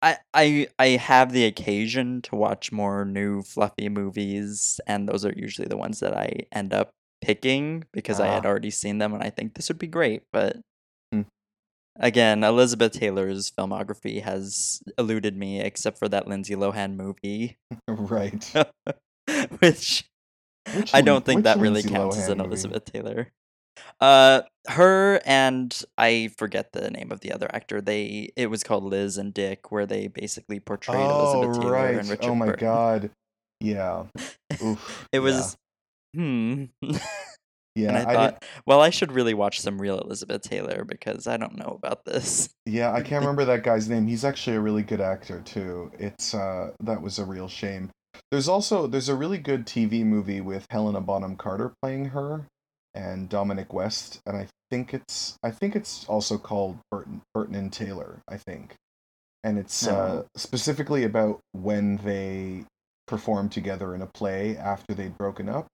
I, 0.01 0.17
I, 0.33 0.67
I 0.77 0.87
have 0.97 1.31
the 1.31 1.45
occasion 1.45 2.21
to 2.23 2.35
watch 2.35 2.71
more 2.73 3.05
new 3.05 3.43
fluffy 3.43 3.87
movies, 3.87 4.81
and 4.87 5.07
those 5.07 5.23
are 5.25 5.31
usually 5.35 5.67
the 5.69 5.77
ones 5.77 6.01
that 6.01 6.13
I 6.13 6.47
end 6.51 6.73
up 6.73 6.89
picking 7.21 7.85
because 7.93 8.19
I 8.19 8.27
had 8.27 8.45
Ah. 8.45 8.49
already 8.49 8.71
seen 8.71 8.97
them, 8.97 9.13
and 9.13 9.23
I 9.23 9.29
think 9.29 9.53
this 9.55 9.69
would 9.69 9.79
be 9.79 9.87
great. 9.87 10.23
But. 10.33 10.57
Again, 11.99 12.43
Elizabeth 12.43 12.93
Taylor's 12.93 13.51
filmography 13.51 14.21
has 14.21 14.81
eluded 14.97 15.35
me, 15.37 15.59
except 15.61 15.97
for 15.99 16.09
that 16.09 16.27
Lindsay 16.27 16.55
Lohan 16.55 16.95
movie, 16.95 17.57
Right. 17.87 18.53
which 19.59 20.05
Which 20.73 20.93
I 20.93 21.01
don't 21.01 21.25
think 21.25 21.43
that 21.43 21.59
really 21.59 21.81
Lindsay 21.81 21.89
counts 21.89 22.17
as 22.17 22.29
Lohan 22.29 22.31
an 22.33 22.37
movie? 22.39 22.47
Elizabeth 22.49 22.85
Taylor. 22.85 23.31
Uh, 23.99 24.41
her 24.67 25.21
and 25.25 25.81
I 25.97 26.29
forget 26.37 26.71
the 26.71 26.89
name 26.91 27.11
of 27.11 27.19
the 27.21 27.31
other 27.33 27.49
actor. 27.53 27.81
They 27.81 28.31
it 28.37 28.47
was 28.47 28.63
called 28.63 28.83
Liz 28.83 29.17
and 29.17 29.33
Dick, 29.33 29.71
where 29.71 29.85
they 29.85 30.07
basically 30.07 30.59
portrayed 30.59 30.97
Oh, 31.01 31.43
Elizabeth 31.43 31.61
Taylor 31.61 31.71
right. 31.73 31.95
and 31.97 32.09
Richard 32.09 32.29
oh 32.31 32.35
my 32.35 32.45
Burton. 32.47 32.65
god. 32.65 33.11
Yeah. 33.59 34.05
Oof. 34.63 35.07
It 35.11 35.19
yeah. 35.19 35.19
was 35.19 35.57
hmm. 36.15 36.65
Yeah. 37.75 37.89
and 37.89 37.97
I 37.97 38.01
I, 38.11 38.13
thought, 38.13 38.39
did, 38.39 38.49
well, 38.65 38.81
I 38.81 38.89
should 38.89 39.11
really 39.11 39.33
watch 39.33 39.59
some 39.61 39.81
real 39.81 39.99
Elizabeth 39.99 40.41
Taylor 40.43 40.85
because 40.85 41.27
I 41.27 41.37
don't 41.37 41.57
know 41.57 41.77
about 41.81 42.05
this. 42.05 42.49
yeah, 42.65 42.91
I 42.93 43.01
can't 43.01 43.21
remember 43.21 43.45
that 43.45 43.63
guy's 43.63 43.89
name. 43.89 44.07
He's 44.07 44.23
actually 44.25 44.55
a 44.55 44.61
really 44.61 44.83
good 44.83 45.01
actor 45.01 45.41
too. 45.41 45.91
It's 45.99 46.33
uh 46.33 46.71
that 46.81 47.01
was 47.01 47.19
a 47.19 47.25
real 47.25 47.47
shame. 47.49 47.89
There's 48.31 48.47
also 48.47 48.87
there's 48.87 49.09
a 49.09 49.15
really 49.15 49.37
good 49.37 49.65
TV 49.65 50.03
movie 50.05 50.41
with 50.41 50.65
Helena 50.69 51.01
Bonham 51.01 51.35
Carter 51.35 51.73
playing 51.81 52.05
her 52.05 52.47
and 52.93 53.27
Dominic 53.27 53.73
West, 53.73 54.21
and 54.25 54.37
I 54.37 54.47
think 54.71 54.93
it's 54.93 55.35
I 55.43 55.51
think 55.51 55.75
it's 55.75 56.05
also 56.07 56.37
called 56.37 56.79
Burton 56.89 57.21
Burton 57.33 57.55
and 57.55 57.73
Taylor, 57.73 58.19
I 58.29 58.37
think. 58.37 58.75
And 59.43 59.59
it's 59.59 59.85
uh, 59.85 60.23
Oh. 60.23 60.27
specifically 60.37 61.03
about 61.03 61.39
when 61.51 61.97
they 61.97 62.63
performed 63.05 63.51
together 63.51 63.93
in 63.93 64.01
a 64.01 64.07
play 64.07 64.57
after 64.57 64.93
they'd 64.95 65.17
broken 65.17 65.49
up. 65.49 65.67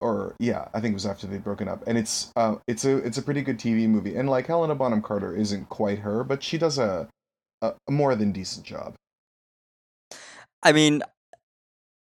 Or 0.00 0.36
yeah, 0.38 0.68
I 0.74 0.80
think 0.80 0.92
it 0.92 0.94
was 0.94 1.06
after 1.06 1.26
they'd 1.26 1.42
broken 1.44 1.68
up. 1.68 1.82
And 1.86 1.96
it's 1.96 2.30
uh 2.36 2.56
it's 2.66 2.84
a 2.84 2.98
it's 2.98 3.18
a 3.18 3.22
pretty 3.22 3.42
good 3.42 3.58
TV 3.58 3.88
movie. 3.88 4.16
And 4.16 4.28
like 4.28 4.46
Helena 4.46 4.74
Bonham 4.74 5.02
Carter 5.02 5.34
isn't 5.34 5.68
quite 5.68 6.00
her, 6.00 6.22
but 6.24 6.42
she 6.42 6.58
does 6.58 6.78
a 6.78 7.08
a, 7.62 7.74
more 7.90 8.14
than 8.14 8.32
decent 8.32 8.66
job. 8.66 8.94
I 10.62 10.72
mean, 10.72 11.02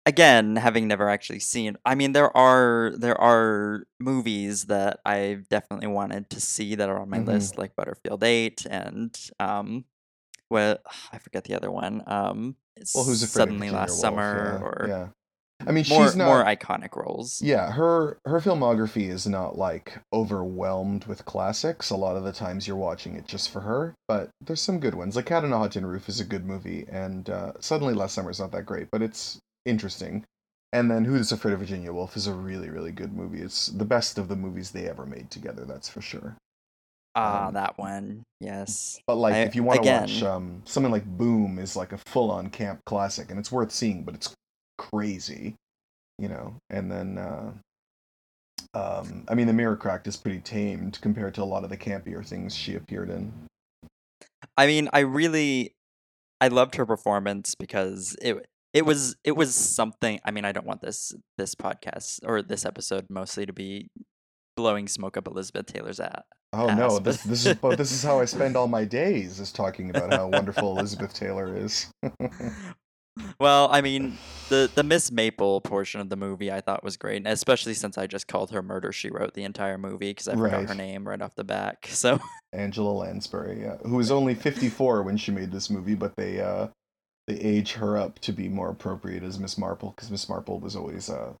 again, 0.05 0.55
having 0.55 0.87
never 0.87 1.09
actually 1.09 1.39
seen, 1.39 1.77
I 1.85 1.95
mean, 1.95 2.13
there 2.13 2.35
are 2.35 2.93
there 2.97 3.19
are 3.19 3.85
movies 3.99 4.65
that 4.65 4.99
I've 5.05 5.47
definitely 5.49 5.87
wanted 5.87 6.29
to 6.31 6.41
see 6.41 6.75
that 6.75 6.89
are 6.89 6.99
on 6.99 7.09
my 7.09 7.19
Mhm. 7.19 7.27
list, 7.27 7.57
like 7.57 7.75
Butterfield 7.75 8.23
Eight 8.23 8.65
and 8.69 9.17
um, 9.39 9.85
well, 10.49 10.77
I 11.11 11.19
forget 11.19 11.43
the 11.45 11.55
other 11.55 11.71
one. 11.71 12.03
Um, 12.07 12.55
Well, 12.93 13.03
who's 13.05 13.23
afraid 13.23 13.43
of 13.49 13.49
suddenly 13.49 13.69
last 13.71 13.89
Woolf, 13.91 14.01
summer 14.01 14.59
yeah, 14.61 14.65
or 14.65 14.87
yeah. 14.87 15.07
I 15.65 15.71
mean, 15.71 15.85
more 15.89 16.03
she's 16.03 16.15
not 16.15 16.25
more 16.27 16.43
iconic 16.43 16.95
roles. 16.95 17.41
Yeah, 17.41 17.71
her 17.71 18.19
her 18.25 18.39
filmography 18.39 19.09
is 19.09 19.25
not 19.25 19.57
like 19.57 19.97
overwhelmed 20.13 21.05
with 21.05 21.25
classics. 21.25 21.89
A 21.89 21.95
lot 21.95 22.15
of 22.15 22.23
the 22.23 22.31
times 22.31 22.67
you're 22.67 22.75
watching 22.77 23.15
it 23.15 23.27
just 23.27 23.49
for 23.49 23.61
her, 23.61 23.95
but 24.07 24.29
there's 24.39 24.61
some 24.61 24.79
good 24.79 24.93
ones. 24.95 25.15
Like 25.15 25.25
Cat 25.25 25.43
on 25.43 25.51
a 25.53 25.57
Hot 25.57 25.71
Tin 25.71 25.85
Roof 25.85 26.07
is 26.09 26.19
a 26.19 26.25
good 26.25 26.45
movie, 26.45 26.85
and 26.91 27.29
uh, 27.29 27.53
Suddenly 27.59 27.95
Last 27.95 28.13
Summer 28.13 28.29
is 28.29 28.39
not 28.39 28.51
that 28.51 28.65
great, 28.65 28.87
but 28.91 29.01
it's 29.01 29.39
interesting. 29.65 30.23
And 30.73 30.91
then 30.91 31.05
Who's 31.05 31.31
Afraid 31.31 31.53
of 31.53 31.59
Virginia 31.59 31.91
Woolf 31.91 32.15
is 32.15 32.27
a 32.27 32.33
really 32.33 32.69
really 32.69 32.91
good 32.91 33.13
movie. 33.13 33.41
It's 33.41 33.67
the 33.67 33.85
best 33.85 34.17
of 34.17 34.27
the 34.27 34.35
movies 34.35 34.71
they 34.71 34.87
ever 34.87 35.05
made 35.05 35.31
together. 35.31 35.65
That's 35.65 35.89
for 35.89 36.01
sure. 36.01 36.37
Ah, 37.15 37.47
Um, 37.47 37.53
that 37.55 37.79
one. 37.79 38.21
Yes. 38.39 38.99
But 39.07 39.15
like, 39.15 39.33
I- 39.33 39.39
if 39.41 39.55
you 39.55 39.63
want 39.63 39.81
to 39.81 39.89
watch 39.89 40.21
um, 40.23 40.61
something 40.65 40.91
like 40.91 41.05
Boom, 41.05 41.57
is 41.57 41.75
like 41.75 41.93
a 41.93 41.97
full-on 42.05 42.51
camp 42.51 42.79
classic, 42.85 43.31
and 43.31 43.39
it's 43.39 43.51
worth 43.51 43.71
seeing, 43.71 44.03
but 44.03 44.13
it's 44.13 44.33
crazy, 44.77 45.55
you 46.19 46.27
know. 46.27 46.55
And 46.69 46.91
then, 46.91 47.17
uh, 47.17 47.51
um, 48.73 49.23
I 49.27 49.35
mean, 49.35 49.47
The 49.47 49.53
Mirror 49.53 49.77
Cracked 49.77 50.07
is 50.07 50.17
pretty 50.17 50.39
tamed 50.39 50.99
compared 51.01 51.33
to 51.35 51.43
a 51.43 51.45
lot 51.45 51.63
of 51.63 51.69
the 51.69 51.77
campier 51.77 52.25
things 52.25 52.55
she 52.55 52.75
appeared 52.75 53.09
in. 53.09 53.31
I 54.55 54.67
mean, 54.67 54.89
I 54.93 54.99
really 54.99 55.73
I 56.41 56.47
loved 56.49 56.75
her 56.75 56.85
performance 56.85 57.55
because 57.55 58.15
it 58.21 58.37
it 58.73 58.85
was 58.85 59.15
it 59.23 59.31
was 59.35 59.55
something 59.55 60.19
I 60.25 60.31
mean, 60.31 60.45
I 60.45 60.51
don't 60.51 60.65
want 60.65 60.81
this 60.81 61.13
this 61.37 61.55
podcast 61.55 62.19
or 62.25 62.41
this 62.41 62.65
episode 62.65 63.07
mostly 63.09 63.45
to 63.45 63.53
be 63.53 63.89
blowing 64.55 64.87
smoke 64.87 65.17
up 65.17 65.27
Elizabeth 65.27 65.65
Taylor's 65.67 65.99
ass. 65.99 66.21
Oh 66.53 66.67
no, 66.73 66.97
ass, 66.97 66.99
this 66.99 67.17
but- 67.17 67.29
this 67.29 67.45
is 67.45 67.55
but 67.55 67.77
this 67.77 67.91
is 67.91 68.03
how 68.03 68.19
I 68.19 68.25
spend 68.25 68.55
all 68.55 68.67
my 68.67 68.85
days 68.99 69.39
is 69.39 69.51
talking 69.51 69.89
about 69.89 70.13
how 70.13 70.27
wonderful 70.27 70.77
Elizabeth 70.77 71.13
Taylor 71.13 71.55
is. 71.55 71.87
Well, 73.39 73.69
I 73.71 73.81
mean, 73.81 74.17
the 74.49 74.69
the 74.73 74.83
Miss 74.83 75.11
Marple 75.11 75.61
portion 75.61 76.01
of 76.01 76.09
the 76.09 76.15
movie 76.15 76.51
I 76.51 76.61
thought 76.61 76.83
was 76.83 76.97
great, 76.97 77.25
especially 77.27 77.75
since 77.75 77.97
I 77.97 78.07
just 78.07 78.27
called 78.27 78.51
her 78.51 78.63
Murder 78.63 78.91
She 78.91 79.09
Wrote 79.09 79.33
the 79.33 79.43
entire 79.43 79.77
movie 79.77 80.11
because 80.11 80.27
I 80.27 80.35
forgot 80.35 80.67
her 80.67 80.75
name 80.75 81.07
right 81.07 81.21
off 81.21 81.35
the 81.35 81.43
back. 81.43 81.87
So 81.97 82.19
Angela 82.53 82.91
Lansbury, 82.91 83.61
yeah, 83.61 83.77
who 83.77 83.97
was 83.97 84.11
only 84.11 84.33
54 84.35 85.03
when 85.03 85.17
she 85.17 85.31
made 85.31 85.51
this 85.51 85.69
movie, 85.69 85.95
but 85.95 86.15
they 86.15 86.39
uh 86.39 86.67
they 87.27 87.35
age 87.35 87.73
her 87.73 87.97
up 87.97 88.19
to 88.19 88.31
be 88.31 88.47
more 88.47 88.69
appropriate 88.69 89.23
as 89.23 89.39
Miss 89.39 89.57
Marple 89.57 89.91
because 89.95 90.09
Miss 90.09 90.29
Marple 90.29 90.59
was 90.59 90.75
always 90.75 91.09
a 91.09 91.35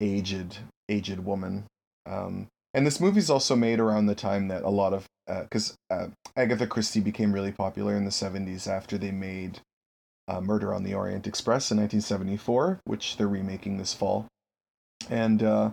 aged 0.00 0.58
aged 0.88 1.20
woman. 1.20 1.66
Um, 2.06 2.46
and 2.74 2.86
this 2.86 3.00
movie's 3.00 3.30
also 3.30 3.56
made 3.56 3.80
around 3.80 4.06
the 4.06 4.14
time 4.14 4.48
that 4.48 4.62
a 4.62 4.70
lot 4.70 4.92
of 4.92 5.06
because 5.26 5.74
uh, 5.90 6.06
Agatha 6.36 6.66
Christie 6.66 7.00
became 7.00 7.32
really 7.32 7.52
popular 7.52 7.96
in 7.96 8.04
the 8.04 8.10
70s 8.10 8.66
after 8.66 8.96
they 8.96 9.10
made 9.10 9.60
uh, 10.28 10.40
Murder 10.40 10.74
on 10.74 10.84
the 10.84 10.94
Orient 10.94 11.26
Express 11.26 11.70
in 11.70 11.78
1974, 11.78 12.80
which 12.84 13.16
they're 13.16 13.26
remaking 13.26 13.78
this 13.78 13.94
fall. 13.94 14.26
And 15.10 15.42
uh, 15.42 15.70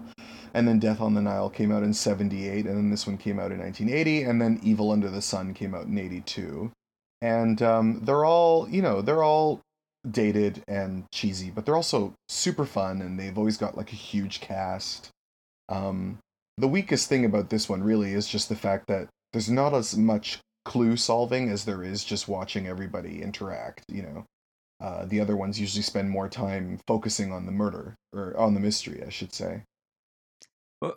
and 0.54 0.68
then 0.68 0.80
Death 0.80 1.02
on 1.02 1.14
the 1.14 1.22
Nile 1.22 1.50
came 1.50 1.72
out 1.72 1.84
in 1.84 1.94
78, 1.94 2.66
and 2.66 2.78
then 2.78 2.90
this 2.90 3.06
one 3.06 3.18
came 3.18 3.40
out 3.40 3.52
in 3.52 3.60
1980, 3.60 4.24
and 4.24 4.42
then 4.42 4.60
Evil 4.64 4.92
Under 4.92 5.10
the 5.10 5.22
Sun 5.22 5.54
came 5.54 5.76
out 5.76 5.88
in 5.88 5.98
82. 5.98 6.72
And 7.22 7.62
um, 7.62 8.02
they're 8.04 8.24
all, 8.24 8.70
you 8.70 8.82
know, 8.82 9.02
they're 9.02 9.24
all 9.24 9.60
dated 10.10 10.64
and 10.68 11.06
cheesy, 11.12 11.50
but 11.50 11.66
they're 11.66 11.76
also 11.76 12.14
super 12.30 12.66
fun, 12.66 13.02
and 13.02 13.20
they've 13.20 13.38
always 13.38 13.58
got 13.58 13.76
like 13.76 13.92
a 13.92 13.96
huge 13.98 14.40
cast. 14.40 15.10
Um, 15.68 16.20
the 16.58 16.68
weakest 16.68 17.10
thing 17.10 17.26
about 17.26 17.50
this 17.50 17.68
one 17.68 17.84
really 17.84 18.14
is 18.14 18.28
just 18.28 18.48
the 18.48 18.56
fact 18.56 18.88
that 18.88 19.10
there's 19.34 19.50
not 19.50 19.74
as 19.74 19.98
much 19.98 20.40
clue 20.64 20.96
solving 20.96 21.50
as 21.50 21.66
there 21.66 21.84
is 21.84 22.06
just 22.06 22.28
watching 22.28 22.68
everybody 22.68 23.22
interact, 23.22 23.84
you 23.90 24.02
know. 24.02 24.26
Uh, 24.82 25.06
the 25.06 25.20
other 25.22 25.38
ones 25.38 25.60
usually 25.60 25.82
spend 25.82 26.10
more 26.10 26.28
time 26.28 26.80
focusing 26.86 27.32
on 27.32 27.46
the 27.46 27.52
murder 27.52 27.96
or 28.14 28.36
on 28.38 28.54
the 28.54 28.60
mystery, 28.60 29.04
I 29.06 29.10
should 29.10 29.34
say. 29.34 29.64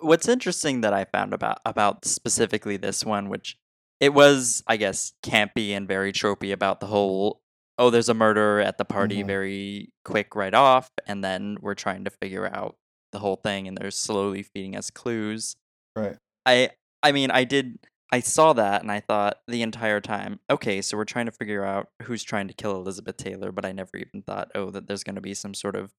What's 0.00 0.28
interesting 0.28 0.80
that 0.82 0.92
I 0.92 1.04
found 1.04 1.32
about 1.32 1.60
about 1.64 2.04
specifically 2.04 2.76
this 2.76 3.04
one, 3.04 3.28
which 3.28 3.56
it 4.00 4.12
was, 4.12 4.62
I 4.66 4.76
guess, 4.76 5.12
campy 5.22 5.70
and 5.70 5.86
very 5.88 6.12
tropey 6.12 6.52
about 6.52 6.80
the 6.80 6.86
whole 6.86 7.40
oh, 7.80 7.90
there's 7.90 8.08
a 8.08 8.14
murder 8.14 8.58
at 8.58 8.76
the 8.76 8.84
party 8.84 9.22
Mhm. 9.22 9.26
very 9.28 9.92
quick 10.04 10.34
right 10.34 10.52
off, 10.52 10.90
and 11.06 11.22
then 11.22 11.56
we're 11.60 11.76
trying 11.76 12.02
to 12.04 12.10
figure 12.10 12.44
out 12.52 12.76
the 13.12 13.20
whole 13.20 13.36
thing, 13.36 13.68
and 13.68 13.78
they're 13.78 13.92
slowly 13.92 14.42
feeding 14.42 14.74
us 14.74 14.90
clues. 14.90 15.54
Right. 15.94 16.16
I 16.44 16.70
I 17.04 17.12
mean, 17.12 17.30
I 17.30 17.44
did 17.44 17.78
I 18.10 18.20
saw 18.20 18.52
that 18.54 18.82
and 18.82 18.90
I 18.90 19.00
thought 19.00 19.38
the 19.48 19.62
entire 19.62 20.00
time, 20.00 20.40
okay, 20.50 20.80
so 20.80 20.96
we're 20.96 21.04
trying 21.04 21.26
to 21.26 21.32
figure 21.32 21.64
out 21.64 21.88
who's 22.02 22.22
trying 22.22 22.48
to 22.48 22.54
kill 22.54 22.74
Elizabeth 22.76 23.16
Taylor, 23.18 23.52
but 23.52 23.64
I 23.66 23.72
never 23.72 23.96
even 23.96 24.22
thought, 24.22 24.50
oh, 24.54 24.70
that 24.70 24.86
there's 24.88 25.04
going 25.04 25.16
to 25.16 25.20
be 25.20 25.34
some 25.34 25.52
sort 25.54 25.76
of 25.76 25.92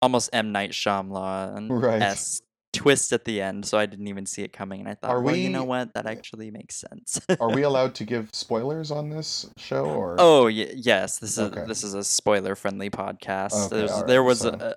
almost 0.00 0.30
M 0.32 0.52
Night 0.52 0.70
Shyamalan 0.70 1.68
Right. 1.82 2.00
s 2.00 2.40
twist 2.72 3.12
at 3.12 3.24
the 3.24 3.42
end, 3.42 3.66
so 3.66 3.76
I 3.76 3.84
didn't 3.86 4.06
even 4.06 4.24
see 4.26 4.42
it 4.42 4.52
coming, 4.52 4.78
and 4.80 4.88
I 4.88 4.94
thought, 4.94 5.10
Are 5.10 5.20
well, 5.20 5.34
you 5.36 5.50
know 5.50 5.64
what, 5.64 5.92
that 5.94 6.06
actually 6.06 6.50
makes 6.52 6.76
sense. 6.76 7.20
Are 7.40 7.50
we 7.50 7.62
allowed 7.70 7.94
to 7.96 8.04
give 8.04 8.30
spoilers 8.32 8.90
on 8.92 9.10
this 9.10 9.50
show 9.56 9.84
or 9.86 10.16
Oh 10.18 10.44
y- 10.44 10.70
yes, 10.76 11.18
this 11.18 11.32
is 11.32 11.38
Okay. 11.40 11.64
this 11.66 11.82
is 11.84 11.94
a 11.94 12.04
spoiler 12.04 12.54
friendly 12.54 12.88
podcast. 12.88 13.66
Okay, 13.66 13.76
There's, 13.76 13.90
alright, 13.90 14.06
there 14.06 14.22
was 14.22 14.38
so- 14.40 14.50
a, 14.50 14.76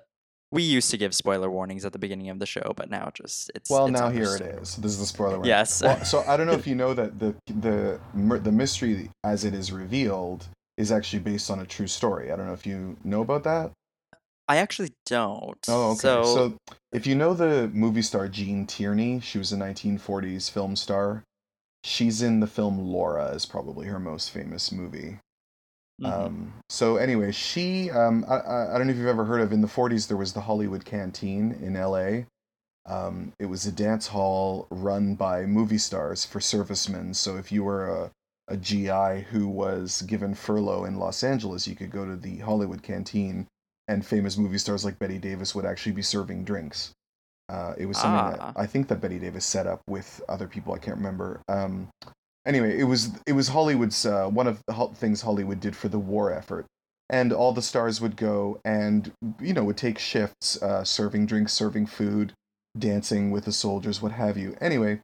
we 0.54 0.62
used 0.62 0.90
to 0.92 0.96
give 0.96 1.14
spoiler 1.14 1.50
warnings 1.50 1.84
at 1.84 1.92
the 1.92 1.98
beginning 1.98 2.30
of 2.30 2.38
the 2.38 2.46
show, 2.46 2.72
but 2.76 2.88
now 2.88 3.10
just 3.12 3.50
it's 3.54 3.68
Well, 3.68 3.86
it's 3.86 4.00
now 4.00 4.08
here 4.08 4.36
it 4.36 4.40
is. 4.40 4.76
This 4.76 4.92
is 4.92 4.98
the 5.00 5.06
spoiler. 5.06 5.32
warning. 5.32 5.48
Yes. 5.48 5.82
Well, 5.82 6.02
so 6.04 6.24
I 6.26 6.36
don't 6.36 6.46
know 6.46 6.52
if 6.62 6.66
you 6.66 6.76
know 6.76 6.94
that 6.94 7.18
the 7.18 7.34
the 7.46 8.00
the 8.14 8.52
mystery 8.52 9.10
as 9.24 9.44
it 9.44 9.52
is 9.52 9.72
revealed 9.72 10.46
is 10.78 10.92
actually 10.92 11.18
based 11.20 11.50
on 11.50 11.58
a 11.58 11.66
true 11.66 11.88
story. 11.88 12.32
I 12.32 12.36
don't 12.36 12.46
know 12.46 12.52
if 12.52 12.66
you 12.66 12.96
know 13.04 13.20
about 13.20 13.42
that. 13.44 13.72
I 14.46 14.58
actually 14.58 14.92
don't. 15.06 15.58
Oh, 15.68 15.92
okay. 15.92 16.00
So, 16.00 16.22
So, 16.24 16.56
if 16.92 17.06
you 17.06 17.14
know 17.14 17.34
the 17.34 17.68
movie 17.72 18.02
star 18.02 18.28
Gene 18.28 18.66
Tierney, 18.66 19.20
she 19.20 19.38
was 19.38 19.52
a 19.52 19.56
1940s 19.56 20.50
film 20.50 20.76
star. 20.76 21.24
She's 21.82 22.22
in 22.22 22.40
the 22.40 22.46
film 22.46 22.78
Laura 22.78 23.28
is 23.28 23.44
probably 23.46 23.86
her 23.86 23.98
most 23.98 24.30
famous 24.30 24.70
movie. 24.70 25.18
Mhm. 26.02 26.12
Um, 26.26 26.52
so 26.68 26.96
anyway, 26.96 27.30
she 27.32 27.90
um, 27.90 28.24
I, 28.28 28.36
I 28.38 28.74
I 28.74 28.78
don't 28.78 28.86
know 28.88 28.92
if 28.92 28.98
you've 28.98 29.06
ever 29.06 29.24
heard 29.24 29.40
of 29.40 29.52
in 29.52 29.60
the 29.60 29.68
40s 29.68 30.08
there 30.08 30.16
was 30.16 30.32
the 30.32 30.40
Hollywood 30.42 30.84
Canteen 30.84 31.52
in 31.62 31.74
LA. 31.74 32.24
Um, 32.86 33.32
it 33.38 33.46
was 33.46 33.64
a 33.64 33.72
dance 33.72 34.08
hall 34.08 34.66
run 34.70 35.14
by 35.14 35.46
movie 35.46 35.78
stars 35.78 36.24
for 36.24 36.40
servicemen. 36.40 37.14
So 37.14 37.36
if 37.36 37.50
you 37.50 37.64
were 37.64 37.88
a, 37.88 38.10
a 38.48 38.56
GI 38.58 39.22
who 39.30 39.48
was 39.48 40.02
given 40.02 40.34
furlough 40.34 40.84
in 40.84 40.98
Los 40.98 41.22
Angeles, 41.24 41.66
you 41.66 41.74
could 41.76 41.90
go 41.90 42.04
to 42.04 42.16
the 42.16 42.38
Hollywood 42.38 42.82
Canteen, 42.82 43.46
and 43.88 44.04
famous 44.04 44.36
movie 44.36 44.58
stars 44.58 44.84
like 44.84 44.98
Bette 44.98 45.18
Davis 45.18 45.54
would 45.54 45.64
actually 45.64 45.92
be 45.92 46.02
serving 46.02 46.44
drinks. 46.44 46.92
Uh, 47.48 47.74
it 47.78 47.86
was 47.86 47.98
something 47.98 48.38
Ah. 48.40 48.52
that 48.52 48.60
I 48.60 48.66
think 48.66 48.88
that 48.88 49.00
Bette 49.00 49.18
Davis 49.18 49.44
set 49.46 49.66
up 49.66 49.80
with 49.88 50.20
other 50.28 50.46
people. 50.48 50.74
I 50.74 50.78
can't 50.78 50.96
remember. 50.96 51.40
Um, 51.48 51.88
anyway, 52.46 52.78
it 52.78 52.84
was 52.84 53.10
it 53.26 53.32
was 53.32 53.48
Hollywood's 53.48 54.04
uh, 54.06 54.28
one 54.28 54.46
of 54.46 54.60
the 54.66 54.88
things 54.94 55.22
Hollywood 55.22 55.60
did 55.60 55.76
for 55.76 55.88
the 55.88 55.98
war 55.98 56.32
effort, 56.32 56.66
and 57.10 57.32
all 57.32 57.52
the 57.52 57.62
stars 57.62 58.00
would 58.00 58.16
go 58.16 58.60
and 58.64 59.12
you 59.40 59.52
know 59.52 59.64
would 59.64 59.76
take 59.76 59.98
shifts, 59.98 60.62
uh, 60.62 60.84
serving 60.84 61.26
drinks, 61.26 61.52
serving 61.52 61.86
food, 61.86 62.32
dancing 62.78 63.30
with 63.30 63.44
the 63.44 63.52
soldiers, 63.52 64.02
what 64.02 64.12
have 64.12 64.36
you. 64.36 64.56
Anyway, 64.60 65.00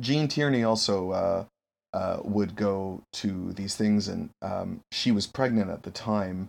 Gene 0.00 0.28
Tierney 0.28 0.64
also 0.64 1.10
uh, 1.10 1.44
uh, 1.92 2.18
would 2.22 2.56
go 2.56 3.02
to 3.14 3.52
these 3.52 3.76
things, 3.76 4.08
and 4.08 4.30
um, 4.42 4.80
she 4.92 5.10
was 5.10 5.26
pregnant 5.26 5.70
at 5.70 5.82
the 5.82 5.90
time, 5.90 6.48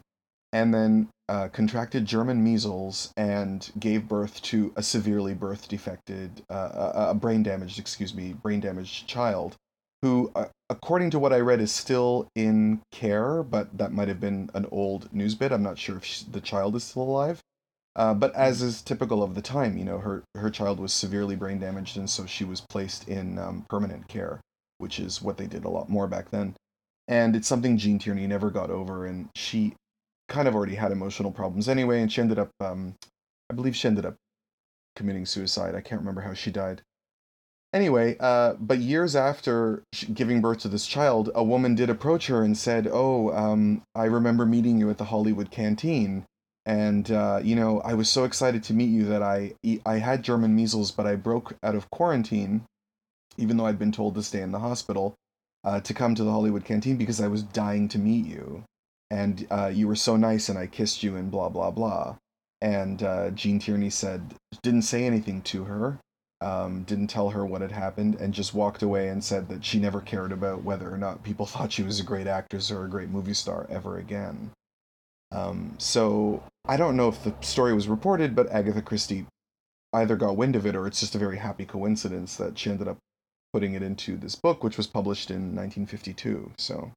and 0.53 0.73
then 0.73 1.10
uh, 1.30 1.49
contracted 1.49 2.06
German 2.06 2.43
measles 2.43 3.12
and 3.17 3.69
gave 3.80 4.08
birth 4.08 4.41
to 4.41 4.71
a 4.75 4.84
severely 4.84 5.34
birth 5.34 5.67
defected, 5.67 6.41
uh, 6.49 7.10
a 7.10 7.13
brain 7.13 7.43
damaged, 7.43 7.80
excuse 7.80 8.13
me, 8.13 8.34
brain 8.34 8.62
damaged 8.62 9.08
child, 9.08 9.58
who, 10.01 10.31
uh, 10.36 10.45
according 10.69 11.10
to 11.12 11.19
what 11.19 11.33
I 11.33 11.39
read, 11.39 11.60
is 11.60 11.71
still 11.71 12.27
in 12.36 12.81
care, 12.91 13.43
but 13.43 13.77
that 13.77 13.91
might 13.91 14.07
have 14.07 14.19
been 14.19 14.49
an 14.53 14.67
old 14.71 15.12
news 15.13 15.36
bit. 15.36 15.51
I'm 15.51 15.63
not 15.63 15.77
sure 15.77 15.97
if 15.97 16.05
she, 16.05 16.25
the 16.25 16.41
child 16.41 16.75
is 16.75 16.83
still 16.83 17.03
alive. 17.03 17.41
Uh, 17.95 18.13
but 18.13 18.33
as 18.36 18.62
is 18.62 18.83
typical 18.83 19.23
of 19.23 19.33
the 19.33 19.41
time, 19.41 19.75
you 19.75 19.83
know, 19.83 19.97
her 19.97 20.23
her 20.36 20.51
child 20.51 20.79
was 20.79 20.93
severely 20.93 21.36
brain 21.36 21.60
damaged, 21.60 21.97
and 21.97 22.07
so 22.07 22.27
she 22.27 22.43
was 22.43 22.62
placed 22.62 23.07
in 23.07 23.39
um, 23.39 23.65
permanent 23.69 24.07
care, 24.07 24.39
which 24.77 24.99
is 24.99 25.19
what 25.19 25.38
they 25.38 25.47
did 25.47 25.65
a 25.65 25.69
lot 25.69 25.89
more 25.89 26.07
back 26.07 26.29
then. 26.29 26.53
And 27.07 27.36
it's 27.36 27.47
something 27.47 27.75
Gene 27.75 27.97
Tierney 27.97 28.27
never 28.27 28.51
got 28.51 28.69
over, 28.69 29.07
and 29.07 29.29
she 29.36 29.73
kind 30.27 30.47
of 30.47 30.53
already 30.55 30.75
had 30.75 30.91
emotional 30.91 31.31
problems 31.31 31.67
anyway, 31.67 32.01
and 32.01 32.12
she 32.12 32.21
ended 32.21 32.38
up, 32.38 32.51
um, 32.60 32.93
I 33.49 33.55
believe, 33.55 33.75
she 33.75 33.88
ended 33.88 34.05
up 34.05 34.15
committing 34.95 35.25
suicide. 35.25 35.73
I 35.73 35.81
can't 35.81 36.01
remember 36.01 36.21
how 36.21 36.36
she 36.36 36.51
died. 36.51 36.83
Anyway, 37.73 38.15
uh, 38.19 38.53
but 38.60 38.80
years 38.80 39.15
after 39.15 39.84
giving 40.13 40.41
birth 40.41 40.60
to 40.60 40.69
this 40.69 40.88
child, 40.88 41.30
a 41.36 41.43
woman 41.43 41.75
did 41.75 41.89
approach 41.89 42.27
her 42.27 42.43
and 42.43 42.58
said, 42.58 42.88
"Oh, 42.89 43.32
um, 43.34 43.84
I 43.93 44.06
remember 44.06 44.45
meeting 44.45 44.77
you 44.77 44.89
at 44.89 44.97
the 44.97 45.06
Hollywood 45.06 45.51
canteen." 45.51 46.25
and 46.67 47.12
uh, 47.12 47.39
you 47.41 47.56
know 47.56 47.80
I 47.80 47.93
was 47.93 48.10
so 48.10 48.25
excited 48.25 48.62
to 48.63 48.73
meet 48.73 48.89
you 48.89 49.06
that 49.06 49.23
I 49.23 49.53
I 49.86 49.95
had 49.99 50.21
German 50.21 50.53
measles, 50.53 50.91
but 50.91 51.08
I 51.08 51.15
broke 51.15 51.56
out 51.63 51.75
of 51.75 51.89
quarantine, 51.89 52.65
even 53.38 53.56
though 53.56 53.65
I'd 53.65 53.80
been 53.80 53.93
told 53.93 54.15
to 54.15 54.23
stay 54.23 54.41
in 54.41 54.51
the 54.51 54.60
hospital, 54.60 55.15
uh, 55.63 55.80
to 55.80 55.93
come 55.93 56.13
to 56.15 56.25
the 56.25 56.32
Hollywood 56.32 56.65
Canteen 56.65 56.97
because 56.97 57.21
I 57.21 57.30
was 57.30 57.43
dying 57.43 57.88
to 57.89 57.97
meet 57.99 58.25
you. 58.25 58.63
and 59.10 59.47
uh, 59.49 59.71
you 59.73 59.88
were 59.88 59.95
so 59.95 60.17
nice, 60.17 60.49
and 60.49 60.60
I 60.60 60.67
kissed 60.67 61.03
you, 61.03 61.15
and 61.15 61.32
blah 61.32 61.49
blah 61.49 61.71
blah. 61.71 62.17
And 62.62 63.01
uh, 63.01 63.30
Gene 63.32 63.60
Tierney 63.60 63.89
said 63.89 64.36
didn't 64.62 64.82
say 64.82 65.06
anything 65.06 65.41
to 65.43 65.63
her, 65.65 65.99
um, 66.41 66.84
didn't 66.84 67.08
tell 67.08 67.30
her 67.30 67.45
what 67.45 67.62
had 67.62 67.71
happened, 67.71 68.15
and 68.15 68.34
just 68.34 68.54
walked 68.54 68.84
away 68.84 69.10
and 69.10 69.23
said 69.23 69.50
that 69.50 69.65
she 69.65 69.80
never 69.80 70.02
cared 70.02 70.32
about 70.32 70.63
whether 70.63 70.91
or 70.91 70.97
not 70.97 71.23
people 71.23 71.45
thought 71.47 71.71
she 71.71 71.84
was 71.84 72.00
a 72.00 72.04
great 72.04 72.28
actress 72.28 72.71
or 72.71 72.86
a 72.86 72.89
great 72.89 73.10
movie 73.10 73.34
star 73.34 73.65
ever 73.69 73.97
again. 73.97 74.52
Um, 75.32 75.76
so 75.78 76.43
I 76.65 76.78
don't 76.78 76.95
know 76.95 77.10
if 77.10 77.23
the 77.23 77.36
story 77.41 77.73
was 77.73 77.88
reported, 77.88 78.36
but 78.36 78.50
Agatha 78.50 78.82
Christie 78.82 79.26
either 79.93 80.15
got 80.15 80.38
wind 80.38 80.56
of 80.56 80.65
it 80.65 80.76
or 80.76 80.88
it's 80.88 81.00
just 81.00 81.15
a 81.15 81.19
very 81.19 81.38
happy 81.38 81.65
coincidence 81.65 82.36
that 82.38 82.58
she 82.58 82.69
ended 82.69 82.88
up 82.88 82.97
putting 83.54 83.73
it 83.73 83.82
into 83.82 84.17
this 84.17 84.36
book, 84.36 84.63
which 84.63 84.78
was 84.78 84.88
published 84.88 85.30
in 85.32 85.56
1952. 85.56 86.52
So 86.58 86.91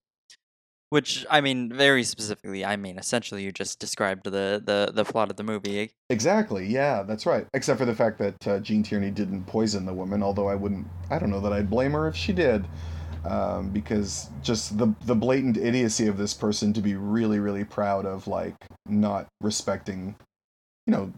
Which 0.90 1.24
I 1.30 1.40
mean, 1.40 1.72
very 1.72 2.02
specifically, 2.02 2.64
I 2.64 2.76
mean, 2.76 2.98
essentially, 2.98 3.44
you 3.44 3.52
just 3.52 3.78
described 3.78 4.24
the 4.24 4.60
the 4.64 4.90
the 4.92 5.04
plot 5.04 5.30
of 5.30 5.36
the 5.36 5.44
movie. 5.44 5.92
exactly, 6.10 6.66
yeah, 6.66 7.04
that's 7.04 7.26
right. 7.26 7.46
Except 7.54 7.78
for 7.78 7.84
the 7.84 7.94
fact 7.94 8.18
that 8.18 8.48
uh, 8.48 8.58
Gene 8.58 8.82
Tierney 8.82 9.12
didn't 9.12 9.44
poison 9.44 9.86
the 9.86 9.94
woman, 9.94 10.20
although 10.20 10.48
I 10.48 10.56
wouldn't, 10.56 10.86
I 11.08 11.20
don't 11.20 11.30
know 11.30 11.40
that 11.40 11.52
I'd 11.52 11.70
blame 11.70 11.92
her 11.92 12.08
if 12.08 12.16
she 12.16 12.32
did. 12.32 12.66
Um, 13.24 13.68
because 13.68 14.30
just 14.42 14.78
the 14.78 14.94
the 15.04 15.14
blatant 15.14 15.58
idiocy 15.58 16.06
of 16.06 16.16
this 16.16 16.32
person 16.32 16.72
to 16.72 16.80
be 16.80 16.94
really 16.94 17.38
really 17.38 17.64
proud 17.64 18.06
of 18.06 18.26
like 18.26 18.54
not 18.86 19.26
respecting 19.42 20.14
you 20.86 20.92
know 20.92 21.12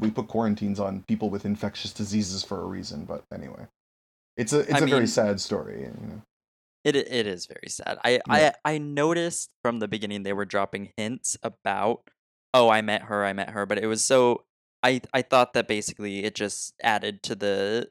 we 0.00 0.10
put 0.10 0.26
quarantines 0.26 0.80
on 0.80 1.04
people 1.06 1.30
with 1.30 1.44
infectious 1.44 1.92
diseases 1.92 2.42
for 2.42 2.60
a 2.60 2.64
reason 2.64 3.04
but 3.04 3.22
anyway 3.32 3.68
it's 4.36 4.52
a 4.52 4.60
it's 4.60 4.74
I 4.74 4.78
a 4.78 4.86
very 4.86 5.06
sad 5.06 5.40
story 5.40 5.82
you 5.82 5.86
know. 6.08 6.22
It 6.84 6.96
it 6.96 7.26
is 7.26 7.46
very 7.46 7.68
sad. 7.68 7.98
I 8.04 8.20
Yeah. 8.28 8.52
I 8.64 8.74
I 8.74 8.78
noticed 8.78 9.50
from 9.62 9.78
the 9.78 9.88
beginning 9.88 10.22
they 10.22 10.32
were 10.34 10.44
dropping 10.44 10.92
hints 10.96 11.36
about 11.42 12.02
oh 12.52 12.68
I 12.68 12.82
met 12.82 13.02
her 13.04 13.24
I 13.24 13.32
met 13.32 13.50
her, 13.50 13.66
but 13.66 13.78
it 13.78 13.86
was 13.86 14.02
so 14.04 14.44
I 14.82 15.00
I 15.12 15.22
thought 15.22 15.54
that 15.54 15.66
basically 15.66 16.24
it 16.24 16.34
just 16.34 16.74
added 16.82 17.22
to 17.24 17.34
the 17.34 17.88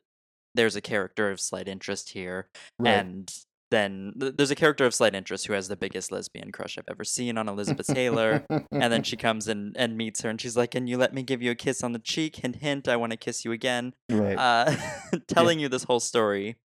there's 0.55 0.75
a 0.75 0.81
character 0.81 1.31
of 1.31 1.41
slight 1.41 1.67
interest 1.67 2.09
here 2.11 2.47
Right. 2.77 2.91
and 2.91 3.33
then 3.71 4.13
th- 4.19 4.35
there's 4.37 4.51
a 4.51 4.55
character 4.55 4.85
of 4.85 4.93
slight 4.93 5.15
interest 5.15 5.47
who 5.47 5.53
has 5.53 5.67
the 5.67 5.75
biggest 5.75 6.11
lesbian 6.11 6.51
crush 6.51 6.77
I've 6.77 6.83
ever 6.87 7.03
seen 7.03 7.39
on 7.39 7.49
Elizabeth 7.49 7.87
Taylor. 7.87 8.45
and 8.71 8.93
then 8.93 9.01
she 9.01 9.17
comes 9.17 9.47
in 9.47 9.73
and 9.75 9.97
meets 9.97 10.21
her 10.21 10.29
and 10.29 10.39
she's 10.39 10.55
like, 10.55 10.69
Can 10.71 10.85
you 10.85 10.95
let 10.99 11.11
me 11.15 11.23
give 11.23 11.41
you 11.41 11.49
a 11.49 11.55
kiss 11.55 11.81
on 11.83 11.91
the 11.91 11.97
cheek? 11.97 12.35
Hint 12.35 12.57
hint, 12.57 12.87
I 12.87 12.97
want 12.97 13.13
to 13.13 13.17
kiss 13.17 13.43
you 13.43 13.51
again. 13.51 13.95
right 14.11 14.37
Uh 14.37 14.75
telling 15.27 15.59
you 15.59 15.69
this 15.69 15.85
whole 15.85 15.99
story. 15.99 16.57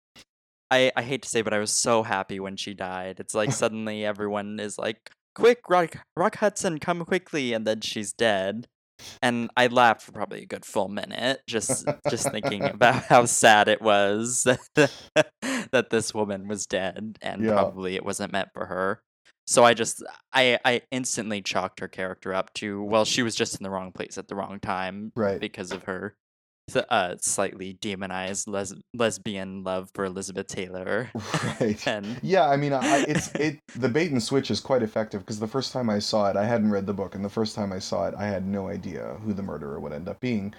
I, 0.70 0.92
I 0.96 1.02
hate 1.02 1.22
to 1.22 1.28
say, 1.28 1.42
but 1.42 1.54
I 1.54 1.58
was 1.58 1.70
so 1.70 2.02
happy 2.02 2.40
when 2.40 2.56
she 2.56 2.74
died. 2.74 3.20
It's 3.20 3.34
like 3.34 3.52
suddenly 3.62 4.04
everyone 4.04 4.60
is 4.60 4.78
like, 4.78 5.10
"Quick, 5.34 5.60
Rock, 5.68 5.96
Rock 6.16 6.36
Hudson, 6.36 6.78
come 6.78 7.04
quickly!" 7.04 7.52
and 7.52 7.66
then 7.66 7.80
she's 7.80 8.12
dead. 8.12 8.66
And 9.22 9.48
I 9.56 9.68
laughed 9.68 10.02
for 10.02 10.10
probably 10.10 10.42
a 10.42 10.46
good 10.46 10.64
full 10.64 10.88
minute, 10.88 11.40
just 11.46 11.86
just 12.10 12.30
thinking 12.32 12.64
about 12.68 13.04
how 13.04 13.24
sad 13.26 13.68
it 13.68 13.80
was 13.80 14.42
that 14.74 15.90
this 15.90 16.12
woman 16.14 16.48
was 16.48 16.66
dead, 16.66 17.18
and 17.22 17.44
Yeah. 17.44 17.52
probably 17.52 17.94
it 17.94 18.04
wasn't 18.04 18.32
meant 18.32 18.48
for 18.52 18.66
her. 18.66 19.00
So 19.46 19.64
I 19.64 19.72
just 19.74 20.02
I 20.32 20.58
I 20.64 20.82
instantly 20.90 21.40
chalked 21.40 21.80
her 21.80 21.88
character 21.88 22.34
up 22.34 22.52
to 22.54 22.82
well, 22.82 23.04
she 23.04 23.22
was 23.22 23.34
just 23.34 23.58
in 23.58 23.62
the 23.62 23.70
wrong 23.70 23.92
place 23.92 24.18
at 24.18 24.28
the 24.28 24.34
wrong 24.34 24.58
time, 24.60 25.12
Right. 25.16 25.40
Because 25.40 25.70
of 25.72 25.84
her 25.84 26.16
th- 26.68 26.84
uh, 26.90 27.16
slightly 27.20 27.74
demonized 27.74 28.46
les- 28.48 28.74
lesbian 28.94 29.64
love 29.64 29.90
for 29.94 30.04
Elizabeth 30.04 30.46
Taylor. 30.46 31.10
right. 31.60 31.86
and 31.86 32.18
yeah 32.22 32.48
i 32.48 32.56
mean 32.56 32.72
I, 32.72 33.04
it's 33.08 33.28
it 33.34 33.58
the 33.76 33.88
bait 33.88 34.10
and 34.10 34.22
switch 34.22 34.50
is 34.50 34.60
quite 34.60 34.82
effective 34.82 35.20
because 35.20 35.40
the 35.40 35.46
first 35.48 35.72
time 35.72 35.90
i 35.90 35.98
saw 35.98 36.28
it 36.30 36.36
i 36.36 36.44
hadn't 36.44 36.70
read 36.70 36.86
the 36.86 36.94
book 36.94 37.14
and 37.14 37.24
the 37.24 37.30
first 37.30 37.54
time 37.54 37.72
i 37.72 37.78
saw 37.78 38.06
it 38.06 38.14
i 38.16 38.26
had 38.26 38.46
no 38.46 38.68
idea 38.68 39.16
who 39.24 39.32
the 39.32 39.42
murderer 39.42 39.80
would 39.80 39.92
end 39.92 40.08
up 40.08 40.20
being. 40.20 40.54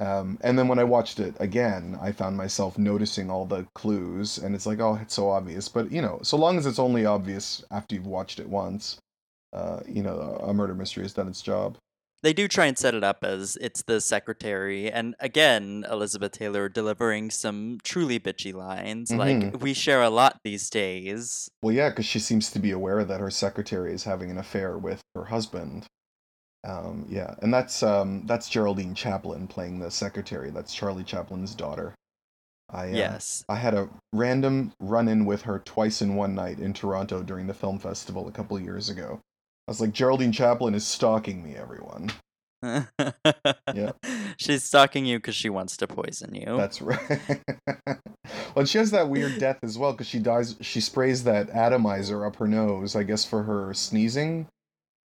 Um, 0.00 0.38
and 0.40 0.58
then 0.58 0.66
when 0.66 0.78
i 0.78 0.84
watched 0.84 1.20
it 1.20 1.34
again 1.40 1.98
i 2.00 2.10
found 2.12 2.36
myself 2.36 2.78
noticing 2.78 3.30
all 3.30 3.44
the 3.44 3.66
clues 3.74 4.38
and 4.38 4.54
it's 4.54 4.66
like 4.66 4.80
oh 4.80 4.98
it's 5.00 5.14
so 5.14 5.28
obvious. 5.28 5.68
But 5.68 5.92
you 5.92 6.00
know 6.02 6.20
so 6.22 6.36
long 6.36 6.58
as 6.58 6.66
it's 6.66 6.78
only 6.78 7.04
obvious 7.04 7.62
after 7.70 7.94
you've 7.94 8.06
watched 8.06 8.40
it 8.40 8.48
once 8.48 8.98
uh, 9.52 9.80
you 9.86 10.02
know 10.02 10.40
a 10.42 10.54
murder 10.54 10.74
mystery 10.74 11.04
has 11.04 11.12
done 11.12 11.28
its 11.28 11.42
job 11.42 11.76
they 12.22 12.32
do 12.32 12.46
try 12.48 12.66
and 12.66 12.76
set 12.76 12.94
it 12.94 13.02
up 13.04 13.24
as 13.24 13.56
it's 13.60 13.82
the 13.82 14.00
secretary, 14.00 14.90
and 14.90 15.14
again, 15.20 15.84
Elizabeth 15.90 16.32
Taylor 16.32 16.68
delivering 16.68 17.30
some 17.30 17.78
truly 17.82 18.18
bitchy 18.20 18.52
lines 18.54 19.10
like, 19.10 19.36
Mhm. 19.36 19.60
We 19.60 19.74
share 19.74 20.02
a 20.02 20.10
lot 20.10 20.40
these 20.44 20.68
days. 20.70 21.50
Well, 21.62 21.74
yeah, 21.74 21.88
because 21.90 22.06
she 22.06 22.18
seems 22.18 22.50
to 22.52 22.58
be 22.58 22.70
aware 22.70 23.04
that 23.04 23.20
her 23.20 23.30
secretary 23.30 23.92
is 23.92 24.04
having 24.04 24.30
an 24.30 24.38
affair 24.38 24.76
with 24.78 25.00
her 25.14 25.24
husband. 25.24 25.86
Um, 26.62 27.06
yeah, 27.08 27.34
and 27.40 27.52
that's 27.54 27.82
um, 27.82 28.26
that's 28.26 28.48
Geraldine 28.50 28.94
Chaplin 28.94 29.46
playing 29.46 29.78
the 29.78 29.90
secretary. 29.90 30.50
That's 30.50 30.74
Charlie 30.74 31.04
Chaplin's 31.04 31.54
daughter. 31.54 31.94
I 32.68 32.88
uh, 32.88 32.90
Yes. 32.90 33.44
I 33.48 33.56
had 33.56 33.72
a 33.74 33.88
random 34.12 34.72
run-in 34.78 35.24
with 35.24 35.42
her 35.42 35.58
twice 35.58 36.02
in 36.02 36.16
one 36.16 36.34
night 36.34 36.60
in 36.60 36.72
Toronto 36.74 37.22
during 37.22 37.46
the 37.46 37.54
film 37.54 37.78
festival 37.78 38.28
a 38.28 38.32
couple 38.32 38.60
years 38.60 38.90
ago. 38.90 39.20
I 39.70 39.72
was 39.72 39.80
like, 39.80 39.92
Geraldine 39.92 40.32
Chaplin 40.32 40.74
is 40.74 40.84
stalking 40.84 41.44
me, 41.44 41.54
everyone. 41.54 42.10
Yeah. 42.60 43.92
She's 44.36 44.64
stalking 44.64 45.06
you 45.06 45.18
because 45.18 45.36
she 45.36 45.48
wants 45.48 45.76
to 45.76 45.86
poison 45.86 46.34
you. 46.34 46.56
That's 46.56 46.82
right. 46.82 47.40
well, 48.56 48.64
she 48.64 48.78
has 48.78 48.90
that 48.90 49.08
weird 49.08 49.38
death 49.38 49.60
as 49.62 49.78
well 49.78 49.92
because 49.92 50.08
she 50.08 50.18
dies. 50.18 50.56
She 50.60 50.80
sprays 50.80 51.22
that 51.22 51.50
atomizer 51.50 52.26
up 52.26 52.34
her 52.36 52.48
nose, 52.48 52.96
I 52.96 53.04
guess, 53.04 53.24
for 53.24 53.44
her 53.44 53.72
sneezing, 53.72 54.48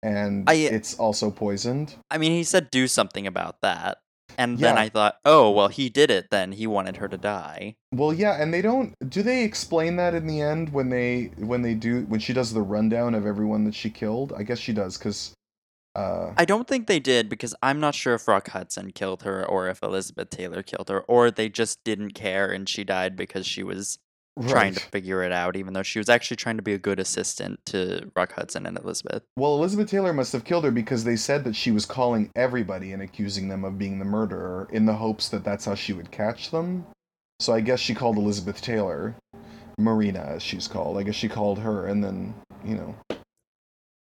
and 0.01 0.49
I- 0.49 0.65
uh 0.65 0.69
it's 0.71 0.95
also 0.97 1.29
poisoned. 1.29 1.93
I 2.09 2.17
mean, 2.17 2.31
he 2.31 2.43
said 2.43 2.71
do 2.71 2.87
something 2.87 3.27
about 3.27 3.61
that. 3.61 3.99
And 4.37 4.59
then 4.59 4.77
I 4.77 4.89
thought, 4.89 5.17
oh, 5.23 5.49
well, 5.51 5.69
he 5.69 5.89
did 5.89 6.11
it 6.11 6.29
then. 6.29 6.51
He 6.51 6.67
wanted 6.67 6.97
her 6.97 7.07
to 7.07 7.17
die. 7.17 7.75
Well, 7.93 8.13
yeah, 8.13 8.41
and 8.41 8.53
they 8.53 8.61
don't. 8.61 8.93
Do 9.09 9.23
they 9.23 9.43
explain 9.43 9.95
that 9.95 10.13
in 10.13 10.27
the 10.27 10.41
end 10.41 10.73
when 10.73 10.89
they 10.89 11.31
when 11.37 11.61
they 11.61 11.73
do 11.73 12.01
when 12.05 12.19
she 12.19 12.33
does 12.33 12.53
the 12.53 12.61
rundown 12.61 13.15
of 13.15 13.25
everyone 13.25 13.63
that 13.65 13.75
she 13.75 13.89
killed? 13.89 14.33
I 14.35 14.43
guess 14.43 14.59
she 14.59 14.73
does 14.73 14.97
because. 14.97 15.33
Uh, 15.95 16.33
I 16.37 16.43
don't 16.43 16.67
think 16.67 16.87
they 16.87 16.99
did 16.99 17.29
because 17.29 17.55
I'm 17.63 17.79
not 17.79 17.95
sure 17.95 18.15
if 18.15 18.27
Rock 18.27 18.49
Hudson 18.49 18.91
killed 18.91 19.23
her 19.23 19.45
or 19.45 19.69
if 19.69 19.81
Elizabeth 19.81 20.29
Taylor 20.29 20.61
killed 20.61 20.89
her, 20.89 20.99
or 21.01 21.31
they 21.31 21.47
just 21.47 21.81
didn't 21.85 22.11
care 22.11 22.51
and 22.51 22.67
she 22.67 22.83
died 22.83 23.15
because 23.15 23.47
she 23.47 23.63
was 23.63 23.97
trying 24.47 24.73
to 24.73 24.79
figure 24.79 25.23
it 25.23 25.31
out, 25.31 25.55
even 25.55 25.73
though 25.73 25.83
she 25.83 25.99
was 25.99 26.09
actually 26.09 26.37
trying 26.37 26.57
to 26.57 26.63
be 26.63 26.73
a 26.73 26.77
good 26.77 26.99
assistant 26.99 27.59
to 27.67 28.11
Rock 28.15 28.33
Hudson 28.33 28.65
and 28.65 28.77
Elizabeth. 28.77 29.23
Well, 29.37 29.55
Elizabeth 29.55 29.89
Taylor 29.89 30.13
must 30.13 30.33
have 30.33 30.43
killed 30.43 30.63
her 30.65 30.71
because 30.71 31.03
they 31.03 31.15
said 31.15 31.43
that 31.45 31.55
she 31.55 31.71
was 31.71 31.85
calling 31.85 32.31
everybody 32.35 32.91
and 32.91 33.01
accusing 33.01 33.47
them 33.47 33.63
of 33.63 33.77
being 33.77 33.99
the 33.99 34.05
murderer 34.05 34.67
in 34.71 34.85
the 34.85 34.93
hopes 34.93 35.29
that 35.29 35.43
that's 35.43 35.65
how 35.65 35.75
she 35.75 35.93
would 35.93 36.11
catch 36.11 36.51
them. 36.51 36.85
So 37.39 37.53
I 37.53 37.61
guess 37.61 37.79
she 37.79 37.93
called 37.93 38.17
Elizabeth 38.17 38.61
Taylor, 38.61 39.15
Marina 39.77 40.19
as 40.19 40.43
she's 40.43 40.67
called. 40.67 40.97
I 40.97 41.03
guess 41.03 41.15
she 41.15 41.27
called 41.29 41.59
her 41.59 41.87
and 41.87 42.03
then, 42.03 42.33
you 42.63 42.75
know. 42.75 42.95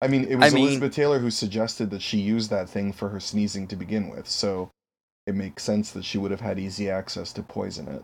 I 0.01 0.07
mean, 0.07 0.25
it 0.25 0.35
was 0.35 0.53
I 0.53 0.55
mean- 0.55 0.65
Elizabeth 0.65 0.93
Taylor 0.93 1.19
who 1.19 1.31
suggested 1.31 1.89
that 1.91 2.01
she 2.01 2.17
use 2.19 2.49
that 2.49 2.69
thing 2.69 2.93
for 2.93 3.09
her 3.09 3.19
sneezing 3.19 3.67
to 3.67 3.75
begin 3.75 4.09
with. 4.09 4.27
So 4.27 4.69
it 5.25 5.35
makes 5.35 5.63
sense 5.63 5.91
that 5.91 6.05
she 6.05 6.17
would 6.17 6.31
have 6.31 6.41
had 6.41 6.59
easy 6.59 6.89
access 6.89 7.33
to 7.33 7.43
poison 7.43 7.87
it. 7.87 8.03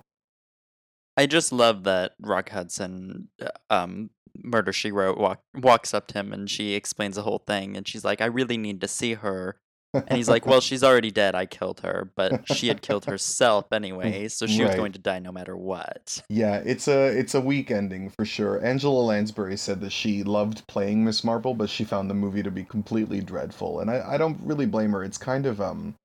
I 1.18 1.26
just 1.26 1.52
love 1.52 1.84
that 1.84 2.14
Rock 2.22 2.50
Hudson, 2.50 3.28
uh, 3.42 3.50
um, 3.70 4.10
Murder 4.44 4.72
She 4.72 4.92
Wrote, 4.92 5.18
walk, 5.18 5.42
walks 5.54 5.94
up 5.94 6.08
to 6.08 6.20
him 6.20 6.32
and 6.34 6.50
she 6.50 6.74
explains 6.74 7.16
the 7.16 7.24
whole 7.24 7.44
thing, 7.46 7.76
and 7.76 7.88
she's 7.88 8.06
like, 8.06 8.22
"I 8.22 8.26
really 8.26 8.58
need 8.58 8.82
to 8.82 8.88
see 8.88 9.16
her." 9.16 9.58
And 9.94 10.14
he's 10.14 10.30
like, 10.30 10.46
"Well, 10.48 10.62
she's 10.62 10.86
already 10.86 11.12
dead. 11.12 11.36
I 11.36 11.46
killed 11.46 11.82
her, 11.82 12.12
but 12.16 12.48
she 12.56 12.70
had 12.70 12.82
killed 12.82 13.06
herself 13.12 13.74
anyway, 13.74 14.30
so 14.30 14.48
she 14.48 14.64
was 14.64 14.74
going 14.76 14.94
to 14.94 15.00
die 15.00 15.20
no 15.20 15.34
matter 15.34 15.58
what." 15.58 16.24
Yeah, 16.30 16.62
it's 16.66 16.88
a 16.88 17.08
it's 17.08 17.36
a 17.36 17.42
weak 17.42 17.72
ending 17.72 18.10
for 18.10 18.24
sure. 18.24 18.64
Angela 18.66 19.02
Lansbury 19.02 19.58
said 19.58 19.82
that 19.82 19.92
she 19.92 20.24
loved 20.24 20.66
playing 20.68 21.04
Miss 21.04 21.26
Marple, 21.26 21.54
but 21.54 21.70
she 21.70 21.84
found 21.84 22.10
the 22.10 22.16
movie 22.16 22.44
to 22.44 22.52
be 22.52 22.64
completely 22.64 23.20
dreadful, 23.20 23.82
and 23.82 23.92
I, 23.92 24.14
I 24.14 24.18
don't 24.18 24.40
really 24.44 24.66
blame 24.66 24.92
her. 24.92 25.04
It's 25.04 25.18
kind 25.18 25.46
of 25.46 25.60
um, 25.60 25.96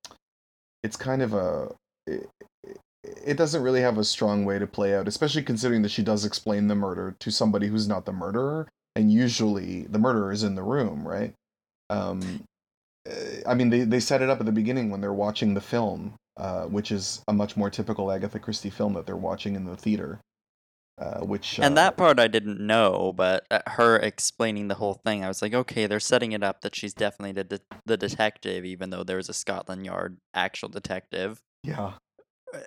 it's 0.83 0.97
kind 0.97 1.21
of 1.21 1.33
a 1.33 1.73
it, 3.25 3.37
doesn't 3.37 3.61
really 3.61 3.81
have 3.81 3.97
a 3.97 4.03
strong 4.03 4.45
way 4.45 4.59
to 4.59 4.67
play 4.67 4.95
out, 4.95 5.07
especially 5.07 5.43
considering 5.43 5.81
that 5.83 5.91
she 5.91 6.03
does 6.03 6.25
explain 6.25 6.67
the 6.67 6.75
murder 6.75 7.15
to 7.19 7.31
somebody 7.31 7.67
who's 7.67 7.87
not 7.87 8.05
the 8.05 8.13
murderer, 8.13 8.67
and 8.95 9.11
usually 9.11 9.83
the 9.83 9.99
murderer 9.99 10.31
is 10.31 10.43
in 10.43 10.55
the 10.55 10.63
room, 10.63 11.07
right? 11.07 11.33
Um, 11.89 12.43
uh, 13.09 13.13
I 13.45 13.53
mean, 13.53 13.69
they 13.69 13.81
they 13.81 13.99
set 13.99 14.21
it 14.21 14.29
up 14.29 14.39
at 14.39 14.45
the 14.45 14.51
beginning 14.51 14.89
when 14.89 15.01
they're 15.01 15.13
watching 15.13 15.53
the 15.53 15.61
film, 15.61 16.15
uh, 16.37 16.65
which 16.65 16.91
is 16.91 17.21
a 17.27 17.33
much 17.33 17.55
more 17.55 17.69
typical 17.69 18.11
Agatha 18.11 18.39
Christie 18.39 18.69
film 18.69 18.93
that 18.93 19.05
they're 19.05 19.15
watching 19.15 19.55
in 19.55 19.65
the 19.65 19.77
theater. 19.77 20.19
Uh, 20.99 21.19
which 21.19 21.59
uh, 21.59 21.63
And 21.63 21.77
that 21.77 21.95
part 21.95 22.19
I 22.19 22.27
didn't 22.27 22.59
know, 22.59 23.13
but 23.15 23.45
uh, 23.51 23.59
her 23.67 23.97
explaining 23.97 24.67
the 24.67 24.75
whole 24.75 24.95
thing, 24.95 25.23
I 25.23 25.27
was 25.27 25.43
like, 25.43 25.53
okay, 25.53 25.85
they're 25.85 25.99
setting 25.99 26.31
it 26.31 26.41
up 26.41 26.61
that 26.61 26.75
she's 26.75 26.95
definitely 26.95 27.33
the 27.33 27.43
de- 27.43 27.77
the 27.85 27.97
detective, 27.97 28.65
even 28.65 28.89
though 28.89 29.03
there 29.03 29.17
was 29.17 29.29
a 29.29 29.33
Scotland 29.33 29.85
Yard 29.85 30.17
actual 30.33 30.69
detective. 30.69 31.43
yeah, 31.63 31.93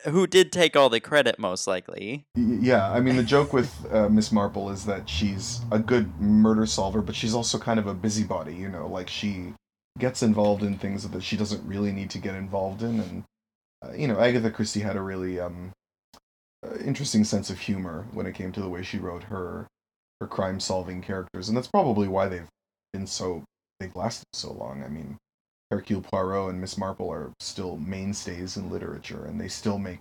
who 0.04 0.26
did 0.26 0.52
take 0.52 0.76
all 0.76 0.88
the 0.88 1.00
credit 1.00 1.38
most 1.38 1.66
likely. 1.66 2.24
Yeah, 2.34 2.90
I 2.90 3.00
mean 3.00 3.16
the 3.16 3.22
joke 3.22 3.52
with 3.52 3.86
uh, 3.92 4.08
Miss 4.08 4.32
Marple 4.32 4.70
is 4.70 4.84
that 4.86 5.08
she's 5.08 5.60
a 5.70 5.78
good 5.78 6.20
murder 6.20 6.66
solver, 6.66 7.02
but 7.02 7.14
she's 7.14 7.34
also 7.34 7.58
kind 7.58 7.78
of 7.78 7.86
a 7.86 7.94
busybody. 7.94 8.54
You 8.54 8.68
know, 8.68 8.86
like 8.86 9.08
she 9.08 9.54
gets 9.98 10.22
involved 10.22 10.62
in 10.62 10.78
things 10.78 11.08
that 11.08 11.22
she 11.22 11.36
doesn't 11.36 11.66
really 11.66 11.92
need 11.92 12.10
to 12.10 12.18
get 12.18 12.34
involved 12.34 12.82
in, 12.82 13.00
and 13.00 13.24
uh, 13.84 13.92
you 13.92 14.08
know, 14.08 14.18
Agatha 14.18 14.50
Christie 14.50 14.80
had 14.80 14.96
a 14.96 15.02
really 15.02 15.40
um, 15.40 15.72
uh, 16.66 16.76
interesting 16.84 17.24
sense 17.24 17.50
of 17.50 17.58
humor 17.58 18.06
when 18.12 18.26
it 18.26 18.34
came 18.34 18.52
to 18.52 18.60
the 18.60 18.68
way 18.68 18.82
she 18.82 18.98
wrote 18.98 19.24
her 19.24 19.66
her 20.20 20.26
crime 20.26 20.60
solving 20.60 21.00
characters, 21.00 21.48
and 21.48 21.56
that's 21.56 21.68
probably 21.68 22.08
why 22.08 22.28
they've 22.28 22.48
been 22.92 23.06
so 23.06 23.44
they've 23.78 23.96
lasted 23.96 24.26
so 24.32 24.52
long. 24.52 24.82
I 24.84 24.88
mean, 24.88 25.16
Hercule 25.70 26.02
Poirot 26.02 26.50
and 26.50 26.60
Miss 26.60 26.76
Marple 26.76 27.10
are 27.10 27.32
still 27.40 27.76
mainstays 27.76 28.56
in 28.56 28.70
literature, 28.70 29.24
and 29.26 29.40
they 29.40 29.48
still 29.48 29.78
make 29.78 29.98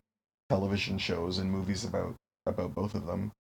television 0.50 0.98
shows 0.98 1.38
and 1.38 1.52
movies 1.52 1.84
about 1.86 2.16
about 2.46 2.74
both 2.74 2.96
of 2.96 3.06
them. 3.06 3.32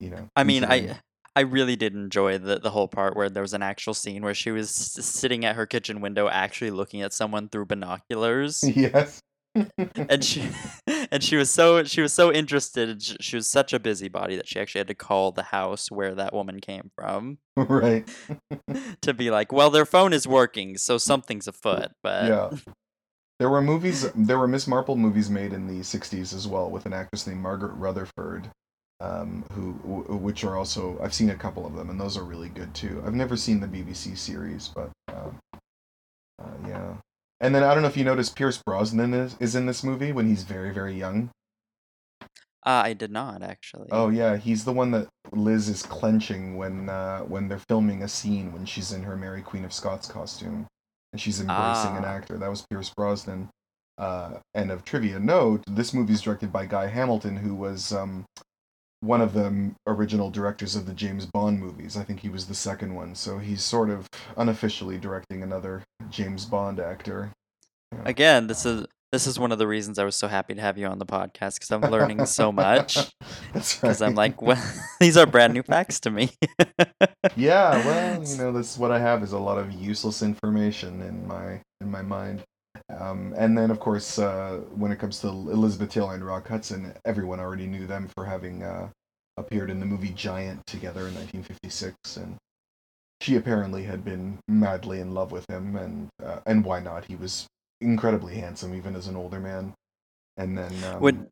You 0.00 0.10
know, 0.10 0.28
I 0.36 0.44
mean, 0.44 0.62
considering- 0.62 0.90
I 0.92 1.00
I 1.36 1.40
really 1.42 1.76
did 1.76 1.94
enjoy 1.94 2.38
the 2.38 2.58
the 2.58 2.70
whole 2.70 2.88
part 2.88 3.16
where 3.16 3.30
there 3.30 3.42
was 3.42 3.54
an 3.54 3.62
actual 3.62 3.94
scene 3.94 4.22
where 4.22 4.34
she 4.34 4.50
was 4.50 4.68
s- 4.98 5.04
sitting 5.06 5.44
at 5.44 5.56
her 5.56 5.66
kitchen 5.66 6.00
window, 6.00 6.28
actually 6.28 6.70
looking 6.70 7.00
at 7.02 7.12
someone 7.12 7.48
through 7.48 7.66
binoculars, 7.66 8.62
yes, 8.76 9.20
and 10.08 10.24
she 10.24 10.48
and 11.10 11.22
she 11.22 11.36
was 11.36 11.50
so 11.50 11.84
she 11.84 12.00
was 12.00 12.12
so 12.12 12.32
interested. 12.32 13.02
She 13.20 13.36
was 13.36 13.46
such 13.46 13.72
a 13.72 13.78
busybody 13.78 14.36
that 14.36 14.48
she 14.48 14.58
actually 14.60 14.80
had 14.80 14.88
to 14.88 14.94
call 14.94 15.32
the 15.32 15.44
house 15.44 15.90
where 15.90 16.14
that 16.14 16.32
woman 16.32 16.60
came 16.60 16.90
from 16.94 17.38
right, 17.56 18.08
to 19.00 19.14
be 19.14 19.30
like, 19.30 19.52
well, 19.52 19.70
their 19.70 19.86
phone 19.86 20.12
is 20.12 20.26
working, 20.26 20.76
so 20.76 20.98
something's 20.98 21.48
afoot. 21.48 21.92
But 22.02 22.28
yeah. 22.28 22.50
There 23.38 23.48
were 23.48 23.62
movies. 23.62 24.10
There 24.16 24.38
were 24.38 24.48
Miss 24.48 24.66
Marple 24.66 24.96
movies 24.96 25.30
made 25.30 25.52
in 25.52 25.68
the 25.68 25.80
'60s 25.80 26.34
as 26.34 26.48
well, 26.48 26.70
with 26.70 26.86
an 26.86 26.92
actress 26.92 27.24
named 27.24 27.40
Margaret 27.40 27.72
Rutherford, 27.74 28.50
um, 28.98 29.44
who, 29.52 29.74
w- 29.74 30.16
which 30.16 30.42
are 30.42 30.56
also 30.56 30.98
I've 31.00 31.14
seen 31.14 31.30
a 31.30 31.36
couple 31.36 31.64
of 31.64 31.76
them, 31.76 31.88
and 31.88 32.00
those 32.00 32.16
are 32.16 32.24
really 32.24 32.48
good 32.48 32.74
too. 32.74 33.00
I've 33.06 33.14
never 33.14 33.36
seen 33.36 33.60
the 33.60 33.68
BBC 33.68 34.18
series, 34.18 34.72
but 34.74 34.90
um, 35.08 35.38
uh, 36.42 36.68
yeah. 36.68 36.94
And 37.40 37.54
then 37.54 37.62
I 37.62 37.72
don't 37.72 37.82
know 37.82 37.88
if 37.88 37.96
you 37.96 38.04
noticed 38.04 38.34
Pierce 38.36 38.60
Brosnan 38.64 39.14
is, 39.14 39.36
is 39.38 39.54
in 39.54 39.66
this 39.66 39.84
movie 39.84 40.12
when 40.12 40.26
he's 40.26 40.42
very 40.42 40.72
very 40.72 40.94
young. 40.94 41.30
uh, 42.66 42.82
I 42.84 42.92
did 42.92 43.10
not 43.12 43.42
actually. 43.42 43.88
Oh 43.92 44.08
yeah, 44.08 44.36
he's 44.36 44.64
the 44.64 44.72
one 44.72 44.90
that 44.90 45.08
Liz 45.32 45.68
is 45.68 45.82
clenching 45.82 46.56
when 46.56 46.88
uh, 46.88 47.20
when 47.20 47.48
they're 47.48 47.62
filming 47.68 48.02
a 48.02 48.08
scene 48.08 48.52
when 48.52 48.64
she's 48.66 48.92
in 48.92 49.02
her 49.04 49.16
Mary 49.16 49.42
Queen 49.42 49.64
of 49.64 49.72
Scots 49.72 50.08
costume 50.08 50.66
and 51.12 51.20
she's 51.20 51.40
embracing 51.40 51.96
an 51.96 52.04
Ah. 52.04 52.08
actor. 52.16 52.36
That 52.36 52.50
was 52.50 52.64
Pierce 52.68 52.92
Brosnan. 52.96 53.48
Uh, 53.96 54.38
and 54.54 54.70
of 54.70 54.84
trivia 54.84 55.18
note, 55.18 55.62
this 55.68 55.92
movie 55.92 56.12
is 56.12 56.20
directed 56.22 56.52
by 56.52 56.64
Guy 56.66 56.86
Hamilton, 56.86 57.36
who 57.36 57.52
was 57.54 57.92
um, 57.92 58.24
one 59.00 59.20
of 59.20 59.32
the 59.32 59.70
original 59.86 60.30
directors 60.30 60.74
of 60.74 60.86
the 60.86 60.94
James 60.94 61.26
Bond 61.26 61.60
movies. 61.60 61.96
I 61.96 62.02
think 62.04 62.20
he 62.20 62.28
was 62.28 62.46
the 62.46 62.54
second 62.54 62.94
one, 62.94 63.14
so 63.14 63.38
he's 63.38 63.62
sort 63.62 63.90
of 63.90 64.08
unofficially 64.36 64.98
directing 64.98 65.42
another 65.42 65.82
James 66.10 66.44
Bond 66.44 66.80
actor. 66.80 67.30
Again, 68.04 68.46
this 68.48 68.66
is 68.66 68.86
this 69.12 69.26
is 69.26 69.38
one 69.38 69.52
of 69.52 69.58
the 69.58 69.66
reasons 69.66 69.98
I 69.98 70.04
was 70.04 70.14
so 70.16 70.28
happy 70.28 70.54
to 70.54 70.60
have 70.60 70.76
you 70.76 70.86
on 70.86 70.98
the 70.98 71.06
podcast 71.06 71.54
because 71.54 71.70
I'm 71.70 71.80
learning 71.80 72.26
so 72.26 72.52
much. 72.52 72.96
That's 73.54 73.74
right. 73.76 73.80
Because 73.82 74.02
I'm 74.02 74.14
like, 74.14 74.42
well, 74.42 74.62
these 75.00 75.16
are 75.16 75.24
brand 75.26 75.54
new 75.54 75.62
facts 75.62 76.00
to 76.00 76.10
me. 76.10 76.30
yeah 77.36 77.84
well 77.84 78.24
you 78.24 78.36
know 78.36 78.52
this 78.52 78.78
what 78.78 78.90
i 78.90 78.98
have 78.98 79.22
is 79.22 79.32
a 79.32 79.38
lot 79.38 79.58
of 79.58 79.70
useless 79.72 80.22
information 80.22 81.02
in 81.02 81.26
my 81.26 81.60
in 81.80 81.90
my 81.90 82.00
mind 82.00 82.42
um, 82.96 83.34
and 83.36 83.56
then 83.56 83.70
of 83.70 83.80
course 83.80 84.18
uh, 84.18 84.60
when 84.74 84.92
it 84.92 84.98
comes 84.98 85.20
to 85.20 85.28
elizabeth 85.28 85.90
taylor 85.90 86.14
and 86.14 86.24
rock 86.24 86.48
hudson 86.48 86.92
everyone 87.04 87.40
already 87.40 87.66
knew 87.66 87.86
them 87.86 88.08
for 88.14 88.24
having 88.24 88.62
uh, 88.62 88.88
appeared 89.36 89.70
in 89.70 89.80
the 89.80 89.86
movie 89.86 90.10
giant 90.10 90.60
together 90.66 91.00
in 91.08 91.14
1956 91.14 92.16
and 92.16 92.36
she 93.20 93.36
apparently 93.36 93.84
had 93.84 94.04
been 94.04 94.38
madly 94.48 95.00
in 95.00 95.12
love 95.14 95.32
with 95.32 95.44
him 95.50 95.76
and 95.76 96.08
uh, 96.24 96.40
and 96.46 96.64
why 96.64 96.80
not 96.80 97.04
he 97.04 97.16
was 97.16 97.46
incredibly 97.80 98.36
handsome 98.36 98.74
even 98.74 98.96
as 98.96 99.06
an 99.06 99.16
older 99.16 99.40
man 99.40 99.72
and 100.36 100.56
then 100.56 100.72
um, 100.84 101.00
Would 101.00 101.26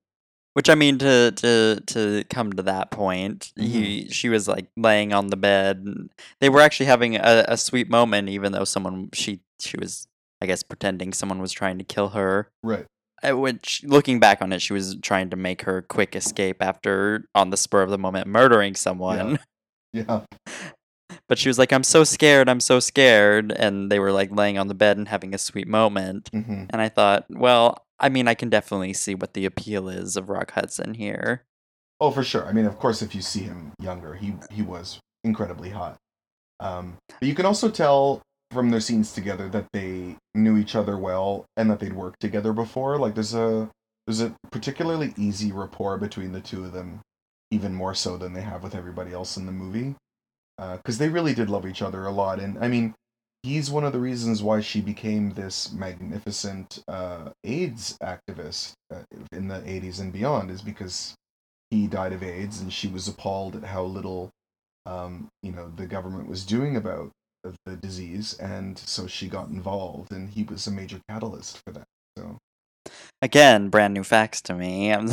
which 0.54 0.70
I 0.70 0.74
mean 0.74 0.96
to 0.98 1.32
to 1.32 1.80
to 1.86 2.24
come 2.30 2.52
to 2.54 2.62
that 2.62 2.90
point, 2.90 3.52
Mm-hmm. 3.58 3.66
he 3.72 4.08
she 4.08 4.30
was 4.30 4.48
like 4.48 4.68
laying 4.74 5.12
on 5.12 5.26
the 5.26 5.36
bed. 5.36 5.82
And 5.84 6.10
they 6.40 6.48
were 6.48 6.62
actually 6.62 6.86
having 6.86 7.16
a, 7.16 7.44
a 7.46 7.58
sweet 7.58 7.90
moment, 7.90 8.30
even 8.30 8.52
though 8.52 8.64
someone 8.64 9.10
she 9.12 9.40
she 9.60 9.76
was 9.78 10.08
I 10.40 10.46
guess 10.46 10.62
pretending 10.62 11.12
someone 11.12 11.40
was 11.40 11.52
trying 11.52 11.78
to 11.78 11.84
kill 11.84 12.10
her. 12.10 12.50
right 12.62 12.86
Uh, 13.26 13.36
Which, 13.36 13.82
looking 13.84 14.20
back 14.20 14.42
on 14.42 14.52
it, 14.52 14.60
she 14.60 14.72
was 14.72 14.96
trying 15.00 15.30
to 15.30 15.36
make 15.36 15.62
her 15.62 15.82
quick 15.82 16.14
escape 16.14 16.58
after, 16.60 17.24
on 17.34 17.50
the 17.50 17.56
spur 17.56 17.82
of 17.82 17.90
the 17.90 17.98
moment, 17.98 18.26
murdering 18.26 18.74
someone. 18.74 19.38
yeah 19.92 20.20
But 21.28 21.38
she 21.38 21.48
was 21.48 21.58
like, 21.58 21.72
"I'm 21.72 21.82
so 21.82 22.04
scared, 22.04 22.48
I'm 22.48 22.60
so 22.60 22.78
scared," 22.80 23.50
and 23.52 23.90
they 23.90 23.98
were 23.98 24.12
like 24.12 24.30
laying 24.30 24.58
on 24.58 24.68
the 24.68 24.74
bed 24.74 24.96
and 24.96 25.08
having 25.08 25.34
a 25.34 25.38
sweet 25.38 25.66
moment. 25.66 26.28
hmm 26.32 26.64
And 26.70 26.80
I 26.80 26.88
thought, 26.88 27.24
well, 27.30 27.84
I 27.98 28.08
mean, 28.10 28.28
I 28.28 28.34
can 28.34 28.50
definitely 28.50 28.92
see 28.92 29.14
what 29.14 29.32
the 29.34 29.46
appeal 29.46 29.88
is 29.88 30.16
of 30.16 30.28
Rock 30.28 30.52
Hudson 30.52 30.94
here. 30.94 31.44
Oh, 31.98 32.10
for 32.10 32.22
sure. 32.22 32.46
I 32.46 32.52
mean, 32.52 32.66
of 32.66 32.78
course, 32.78 33.00
if 33.00 33.14
you 33.14 33.22
see 33.22 33.40
him 33.40 33.72
younger, 33.80 34.14
he 34.14 34.34
he 34.50 34.60
was 34.62 35.00
incredibly 35.24 35.70
hot. 35.70 35.96
Um, 36.60 36.96
but 37.08 37.26
you 37.26 37.34
can 37.34 37.46
also 37.46 37.70
tell 37.70 38.20
from 38.50 38.70
their 38.70 38.80
scenes 38.80 39.12
together 39.12 39.48
that 39.48 39.66
they 39.72 40.16
knew 40.34 40.56
each 40.56 40.74
other 40.74 40.96
well 40.96 41.46
and 41.56 41.70
that 41.70 41.80
they'd 41.80 41.92
worked 41.92 42.20
together 42.20 42.52
before. 42.52 42.98
Like 42.98 43.14
there's 43.14 43.34
a 43.34 43.70
there's 44.06 44.20
a 44.20 44.34
particularly 44.50 45.12
easy 45.16 45.50
rapport 45.50 45.98
between 45.98 46.32
the 46.32 46.40
two 46.40 46.64
of 46.64 46.72
them, 46.72 47.00
even 47.50 47.74
more 47.74 47.94
so 47.94 48.16
than 48.16 48.34
they 48.34 48.42
have 48.42 48.62
with 48.62 48.74
everybody 48.74 49.12
else 49.12 49.36
in 49.36 49.46
the 49.46 49.52
movie, 49.52 49.96
because 50.58 50.98
they 50.98 51.08
really 51.08 51.34
did 51.34 51.50
love 51.50 51.66
each 51.66 51.82
other 51.82 52.06
a 52.06 52.12
lot. 52.12 52.38
And 52.38 52.56
I 52.62 52.68
mean, 52.68 52.94
he's 53.42 53.70
one 53.70 53.84
of 53.84 53.92
the 53.92 53.98
reasons 53.98 54.42
why 54.42 54.60
she 54.60 54.80
became 54.80 55.30
this 55.32 55.72
magnificent 55.72 56.82
uh, 56.86 57.30
AIDS 57.42 57.98
activist 58.00 58.74
uh, 58.94 59.02
in 59.32 59.48
the 59.48 59.56
80s 59.56 60.00
and 60.00 60.12
beyond, 60.12 60.50
is 60.50 60.62
because 60.62 61.14
he 61.70 61.88
died 61.88 62.12
of 62.12 62.22
AIDS, 62.22 62.60
and 62.60 62.72
she 62.72 62.86
was 62.86 63.08
appalled 63.08 63.56
at 63.56 63.64
how 63.64 63.82
little, 63.82 64.30
um, 64.86 65.26
you 65.42 65.50
know, 65.50 65.72
the 65.74 65.86
government 65.86 66.28
was 66.28 66.46
doing 66.46 66.76
about 66.76 67.10
the- 67.64 67.70
the 67.70 67.76
disease, 67.76 68.34
and 68.38 68.78
so 68.78 69.06
she 69.06 69.28
got 69.28 69.48
involved, 69.48 70.12
and 70.12 70.30
he 70.30 70.42
was 70.44 70.66
a 70.66 70.70
major 70.70 71.00
catalyst 71.08 71.62
for 71.64 71.72
that. 71.72 71.86
So 72.16 72.38
Again, 73.22 73.68
brand 73.70 73.94
new 73.94 74.04
facts 74.04 74.40
to 74.42 74.54
me. 74.54 74.92
I'm, 74.92 75.08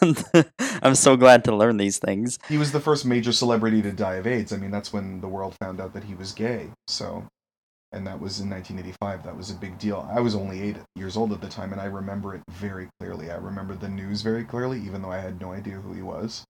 I'm 0.82 0.94
so 0.94 1.16
glad 1.16 1.44
to 1.44 1.54
learn 1.54 1.76
these 1.76 1.98
things. 1.98 2.38
he 2.48 2.56
was 2.56 2.72
the 2.72 2.80
first 2.80 3.04
major 3.04 3.32
celebrity 3.32 3.82
to 3.82 3.92
die 3.92 4.14
of 4.14 4.26
AIDS. 4.26 4.52
I 4.52 4.56
mean, 4.56 4.70
that's 4.70 4.92
when 4.92 5.20
the 5.20 5.28
world 5.28 5.56
found 5.60 5.80
out 5.80 5.92
that 5.94 6.04
he 6.04 6.14
was 6.14 6.32
gay. 6.32 6.70
So, 6.86 7.26
and 7.92 8.06
that 8.06 8.20
was 8.20 8.40
in 8.40 8.48
1985. 8.48 9.24
That 9.24 9.36
was 9.36 9.50
a 9.50 9.54
big 9.54 9.78
deal. 9.78 10.08
I 10.10 10.20
was 10.20 10.34
only 10.34 10.62
eight 10.62 10.76
years 10.94 11.16
old 11.16 11.32
at 11.32 11.40
the 11.40 11.48
time, 11.48 11.72
and 11.72 11.80
I 11.80 11.86
remember 11.86 12.34
it 12.34 12.42
very 12.48 12.88
clearly. 13.00 13.30
I 13.30 13.36
remember 13.36 13.74
the 13.74 13.88
news 13.88 14.22
very 14.22 14.44
clearly, 14.44 14.80
even 14.82 15.02
though 15.02 15.12
I 15.12 15.18
had 15.18 15.40
no 15.40 15.52
idea 15.52 15.74
who 15.74 15.92
he 15.92 16.02
was. 16.02 16.44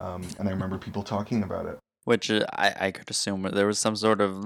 Um, 0.00 0.22
and 0.38 0.46
I 0.48 0.52
remember 0.52 0.76
people 0.78 1.02
talking 1.02 1.42
about 1.42 1.66
it. 1.66 1.78
Which 2.04 2.30
uh, 2.30 2.44
I, 2.52 2.74
I 2.80 2.90
could 2.90 3.10
assume 3.10 3.42
there 3.42 3.66
was 3.66 3.78
some 3.78 3.96
sort 3.96 4.20
of, 4.20 4.44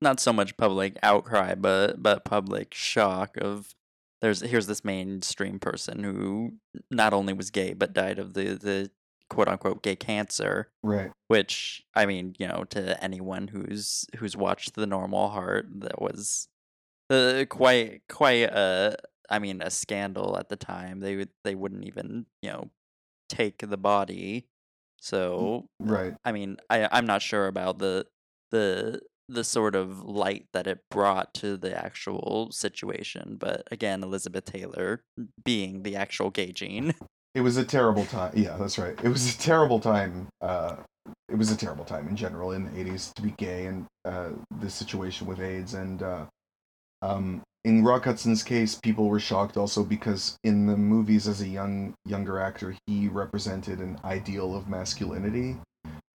not 0.00 0.20
so 0.20 0.32
much 0.32 0.56
public 0.56 0.98
outcry, 1.02 1.54
but 1.54 2.02
but 2.02 2.24
public 2.24 2.74
shock 2.74 3.36
of 3.36 3.74
there's 4.20 4.40
here's 4.40 4.66
this 4.66 4.84
mainstream 4.84 5.58
person 5.58 6.02
who 6.02 6.54
not 6.90 7.12
only 7.12 7.32
was 7.32 7.50
gay 7.50 7.74
but 7.74 7.92
died 7.92 8.18
of 8.18 8.34
the 8.34 8.54
the 8.54 8.90
quote 9.28 9.48
unquote 9.48 9.82
gay 9.82 9.96
cancer. 9.96 10.70
Right. 10.82 11.10
Which 11.28 11.82
I 11.94 12.06
mean, 12.06 12.34
you 12.38 12.48
know, 12.48 12.64
to 12.70 13.02
anyone 13.02 13.48
who's 13.48 14.06
who's 14.16 14.36
watched 14.36 14.74
The 14.74 14.86
Normal 14.86 15.28
Heart, 15.30 15.66
that 15.80 16.00
was 16.00 16.48
uh, 17.10 17.44
quite 17.48 18.02
quite 18.08 18.50
a 18.50 18.96
I 19.28 19.38
mean 19.38 19.60
a 19.62 19.70
scandal 19.70 20.38
at 20.38 20.48
the 20.48 20.56
time. 20.56 21.00
They 21.00 21.16
would 21.16 21.30
they 21.42 21.54
wouldn't 21.54 21.84
even 21.84 22.26
you 22.42 22.50
know 22.50 22.70
take 23.28 23.58
the 23.58 23.76
body. 23.76 24.46
So 25.04 25.66
Right. 25.80 26.14
I 26.24 26.32
mean, 26.32 26.56
I 26.70 26.88
I'm 26.90 27.06
not 27.06 27.20
sure 27.20 27.46
about 27.46 27.78
the 27.78 28.06
the 28.50 29.00
the 29.28 29.44
sort 29.44 29.74
of 29.74 30.02
light 30.02 30.46
that 30.54 30.66
it 30.66 30.80
brought 30.90 31.34
to 31.34 31.56
the 31.56 31.76
actual 31.76 32.50
situation, 32.52 33.36
but 33.38 33.68
again, 33.70 34.02
Elizabeth 34.02 34.46
Taylor 34.46 35.02
being 35.44 35.82
the 35.82 35.94
actual 35.96 36.30
gay 36.30 36.52
gene. 36.52 36.94
It 37.34 37.40
was 37.40 37.56
a 37.56 37.64
terrible 37.64 38.04
time. 38.04 38.30
Yeah, 38.36 38.56
that's 38.56 38.78
right. 38.78 38.96
It 39.02 39.08
was 39.08 39.34
a 39.34 39.36
terrible 39.36 39.80
time. 39.80 40.28
Uh, 40.40 40.76
it 41.28 41.36
was 41.36 41.50
a 41.50 41.56
terrible 41.56 41.84
time 41.84 42.06
in 42.06 42.14
general 42.14 42.52
in 42.52 42.62
the 42.66 42.70
80s 42.70 43.12
to 43.14 43.22
be 43.22 43.32
gay 43.32 43.66
and 43.66 43.86
uh, 44.04 44.28
the 44.60 44.70
situation 44.70 45.26
with 45.26 45.40
AIDS. 45.40 45.74
And 45.74 46.00
uh, 46.00 46.26
um, 47.04 47.42
in 47.64 47.84
Rock 47.84 48.04
Hudson's 48.04 48.42
case, 48.42 48.74
people 48.74 49.08
were 49.08 49.20
shocked 49.20 49.56
also 49.56 49.84
because 49.84 50.36
in 50.44 50.66
the 50.66 50.76
movies 50.76 51.28
as 51.28 51.40
a 51.40 51.48
young 51.48 51.94
younger 52.04 52.38
actor, 52.38 52.76
he 52.86 53.08
represented 53.08 53.78
an 53.80 53.98
ideal 54.04 54.54
of 54.54 54.68
masculinity 54.68 55.56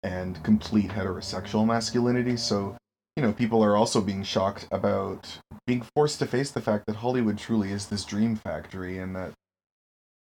and 0.03 0.43
complete 0.43 0.91
heterosexual 0.91 1.67
masculinity. 1.67 2.37
So, 2.37 2.77
you 3.17 3.23
know, 3.23 3.33
people 3.33 3.63
are 3.63 3.77
also 3.77 4.01
being 4.01 4.23
shocked 4.23 4.67
about 4.71 5.39
being 5.67 5.85
forced 5.95 6.19
to 6.21 6.27
face 6.27 6.51
the 6.51 6.61
fact 6.61 6.87
that 6.87 6.97
Hollywood 6.97 7.39
truly 7.39 7.73
is 7.73 7.87
this 7.87 8.05
dream 8.05 8.37
factory 8.37 8.99
and 8.99 9.15
that 9.17 9.33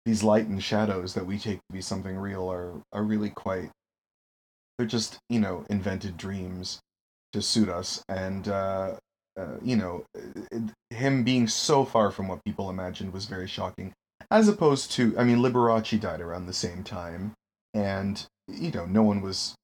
these 0.07 0.23
light 0.23 0.47
and 0.47 0.63
shadows 0.63 1.15
that 1.15 1.27
we 1.27 1.39
take 1.39 1.59
to 1.59 1.73
be 1.73 1.81
something 1.81 2.17
real 2.17 2.51
are 2.51 2.73
are 2.93 3.03
really 3.03 3.31
quite 3.31 3.71
they're 4.77 4.87
just 4.87 5.19
you 5.29 5.41
know 5.41 5.65
invented 5.71 6.17
dreams 6.17 6.81
to 7.33 7.41
suit 7.43 7.69
us 7.69 8.03
and 8.09 8.49
uh, 8.49 8.95
uh, 9.39 9.57
you 9.63 9.77
know 9.77 10.05
it, 10.51 10.63
him 10.91 11.25
being 11.25 11.47
so 11.47 11.85
far 11.85 12.11
from 12.11 12.29
what 12.29 12.45
people 12.45 12.71
imagined 12.71 13.13
was 13.13 13.27
very 13.27 13.47
shocking 13.47 13.93
as 14.31 14.49
opposed 14.49 14.91
to 14.93 15.17
i 15.19 15.25
mean 15.25 15.39
liberace 15.39 16.01
died 16.01 16.21
around 16.21 16.47
the 16.47 16.53
same 16.53 16.83
time 16.83 17.33
and 17.73 18.27
you 18.49 18.71
know 18.71 18.87
no 18.87 19.03
one 19.03 19.21
was 19.21 19.55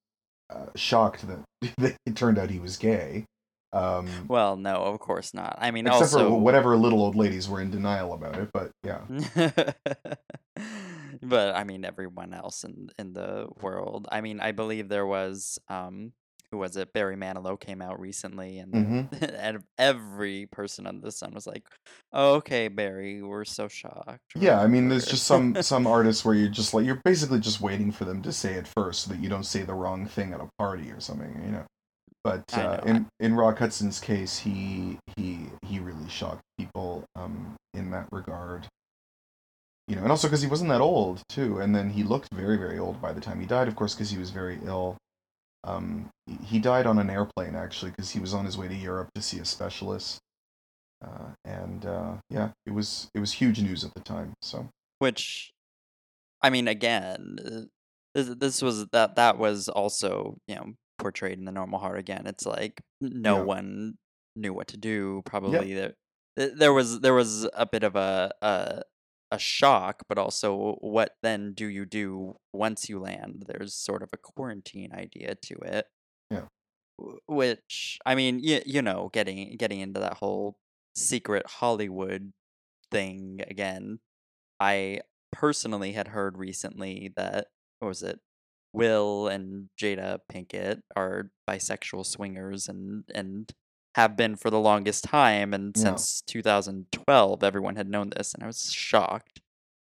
uh, 0.50 0.66
shocked 0.74 1.26
that, 1.28 1.74
that 1.78 1.96
it 2.06 2.16
turned 2.16 2.38
out 2.38 2.50
he 2.50 2.58
was 2.58 2.76
gay 2.76 3.24
um, 3.72 4.08
Well, 4.26 4.56
no, 4.56 4.82
of 4.82 4.98
course 4.98 5.32
not. 5.32 5.56
I 5.60 5.70
mean, 5.70 5.86
except 5.86 6.02
also 6.02 6.30
for 6.30 6.40
whatever 6.40 6.76
little 6.76 7.00
old 7.02 7.14
ladies 7.14 7.48
were 7.48 7.60
in 7.60 7.70
denial 7.70 8.12
about 8.14 8.36
it 8.36 8.50
but 8.52 8.72
yeah 8.82 9.02
but 11.22 11.54
I 11.54 11.64
mean, 11.64 11.84
everyone 11.84 12.32
else 12.32 12.64
in 12.64 12.90
in 12.98 13.12
the 13.12 13.48
world. 13.60 14.08
I 14.10 14.20
mean, 14.20 14.40
I 14.40 14.52
believe 14.52 14.88
there 14.88 15.06
was 15.06 15.58
um, 15.68 16.12
who 16.50 16.58
was 16.58 16.76
it? 16.76 16.92
Barry 16.92 17.16
Manilow 17.16 17.58
came 17.58 17.80
out 17.80 18.00
recently, 18.00 18.58
and 18.58 18.72
Mhm. 18.74 19.22
and 19.38 19.64
every 19.78 20.46
person 20.46 20.86
under 20.86 21.02
the 21.02 21.12
sun 21.12 21.32
was 21.32 21.46
like, 21.46 21.64
oh, 22.12 22.34
"Okay, 22.34 22.68
Barry, 22.68 23.22
we're 23.22 23.44
so 23.44 23.68
shocked." 23.68 24.20
Yeah, 24.34 24.60
I 24.60 24.66
mean, 24.66 24.88
there's 24.88 25.06
just 25.06 25.24
some 25.26 25.54
some 25.62 25.86
artists 25.86 26.24
where 26.24 26.34
you're 26.34 26.48
just 26.48 26.74
like 26.74 26.84
you're 26.84 27.00
basically 27.04 27.40
just 27.40 27.60
waiting 27.60 27.92
for 27.92 28.04
them 28.04 28.22
to 28.22 28.32
say 28.32 28.54
it 28.54 28.66
first, 28.66 29.04
so 29.04 29.10
that 29.12 29.20
you 29.20 29.28
don't 29.28 29.44
say 29.44 29.62
the 29.62 29.74
wrong 29.74 30.06
thing 30.06 30.32
at 30.32 30.40
a 30.40 30.48
party 30.58 30.90
or 30.90 31.00
something, 31.00 31.40
you 31.44 31.52
know. 31.52 31.64
But 32.24 32.44
uh, 32.52 32.76
know, 32.76 32.82
in 32.84 33.06
in 33.20 33.34
Rock 33.34 33.58
Hudson's 33.58 34.00
case, 34.00 34.38
he 34.38 34.98
he 35.16 35.46
he 35.64 35.78
really 35.78 36.08
shocked 36.08 36.42
people 36.58 37.04
um, 37.14 37.54
in 37.74 37.90
that 37.92 38.08
regard. 38.12 38.66
You 39.88 39.96
know, 39.96 40.02
and 40.02 40.10
also 40.12 40.28
because 40.28 40.42
he 40.42 40.46
wasn't 40.48 40.70
that 40.70 40.80
old 40.80 41.22
too, 41.28 41.58
and 41.58 41.74
then 41.74 41.90
he 41.90 42.04
looked 42.04 42.28
very 42.32 42.56
very 42.56 42.78
old 42.78 43.00
by 43.00 43.12
the 43.12 43.20
time 43.20 43.40
he 43.40 43.46
died, 43.46 43.68
of 43.68 43.74
course, 43.74 43.94
because 43.94 44.10
he 44.10 44.18
was 44.18 44.30
very 44.30 44.58
ill. 44.64 44.96
Um, 45.64 46.08
he- 46.44 46.58
died 46.58 46.86
on 46.86 46.98
an 46.98 47.10
airplane 47.10 47.54
actually 47.54 47.90
because 47.90 48.10
he 48.10 48.18
was 48.20 48.32
on 48.34 48.44
his 48.44 48.56
way 48.56 48.68
to 48.68 48.74
Europe 48.74 49.10
to 49.14 49.22
see 49.22 49.38
a 49.38 49.44
specialist. 49.44 50.18
Uh, 51.04 51.30
and 51.44 51.86
uh, 51.86 52.14
yeah, 52.30 52.50
it 52.66 52.72
was 52.72 53.08
it 53.14 53.20
was 53.20 53.32
huge 53.32 53.60
news 53.60 53.84
at 53.84 53.92
the 53.94 54.00
time. 54.00 54.34
So. 54.42 54.68
Which, 54.98 55.50
I 56.42 56.50
mean, 56.50 56.68
again, 56.68 57.66
this 58.14 58.28
this 58.36 58.62
was 58.62 58.86
that 58.92 59.16
that 59.16 59.38
was 59.38 59.68
also 59.68 60.36
you 60.46 60.56
know 60.56 60.72
portrayed 60.98 61.38
in 61.38 61.46
the 61.46 61.52
normal 61.52 61.78
heart 61.78 61.98
again. 61.98 62.26
It's 62.26 62.44
like 62.44 62.80
no 63.00 63.36
Yeah. 63.38 63.42
one 63.44 63.94
knew 64.36 64.52
what 64.52 64.68
to 64.68 64.76
do. 64.76 65.22
Probably 65.24 65.72
there 65.74 65.94
there 66.36 66.72
was 66.72 67.00
there 67.00 67.14
was 67.14 67.48
a 67.54 67.64
bit 67.66 67.82
of 67.82 67.96
a 67.96 68.32
a 68.42 68.82
a 69.30 69.38
shock, 69.38 70.02
but 70.08 70.18
also 70.18 70.76
what 70.80 71.16
then 71.22 71.52
do 71.54 71.66
you 71.66 71.86
do 71.86 72.36
once 72.52 72.88
you 72.88 72.98
land? 72.98 73.44
There's 73.46 73.74
sort 73.74 74.02
of 74.02 74.10
a 74.12 74.18
quarantine 74.18 74.92
idea 74.92 75.34
to 75.36 75.54
it. 75.62 75.86
Yeah. 76.30 76.46
Which 77.26 77.98
I 78.04 78.14
mean, 78.14 78.40
you, 78.40 78.60
you 78.66 78.82
know, 78.82 79.10
getting 79.12 79.56
getting 79.56 79.80
into 79.80 80.00
that 80.00 80.14
whole 80.14 80.58
secret 80.94 81.46
Hollywood 81.46 82.32
thing 82.90 83.40
again. 83.48 84.00
I 84.58 85.00
personally 85.32 85.92
had 85.92 86.08
heard 86.08 86.36
recently 86.36 87.12
that 87.16 87.46
what 87.78 87.88
was 87.88 88.02
it? 88.02 88.20
Will 88.72 89.28
and 89.28 89.68
Jada 89.80 90.18
Pinkett 90.30 90.82
are 90.94 91.30
bisexual 91.48 92.06
swingers 92.06 92.68
and 92.68 93.04
and 93.14 93.52
have 93.96 94.16
been 94.16 94.36
for 94.36 94.50
the 94.50 94.60
longest 94.60 95.04
time 95.04 95.52
and 95.52 95.76
Yeah. 95.76 95.82
since 95.82 96.22
2012 96.22 97.42
everyone 97.42 97.76
had 97.76 97.88
known 97.88 98.10
this 98.16 98.32
and 98.34 98.42
I 98.42 98.46
was 98.46 98.72
shocked. 98.72 99.40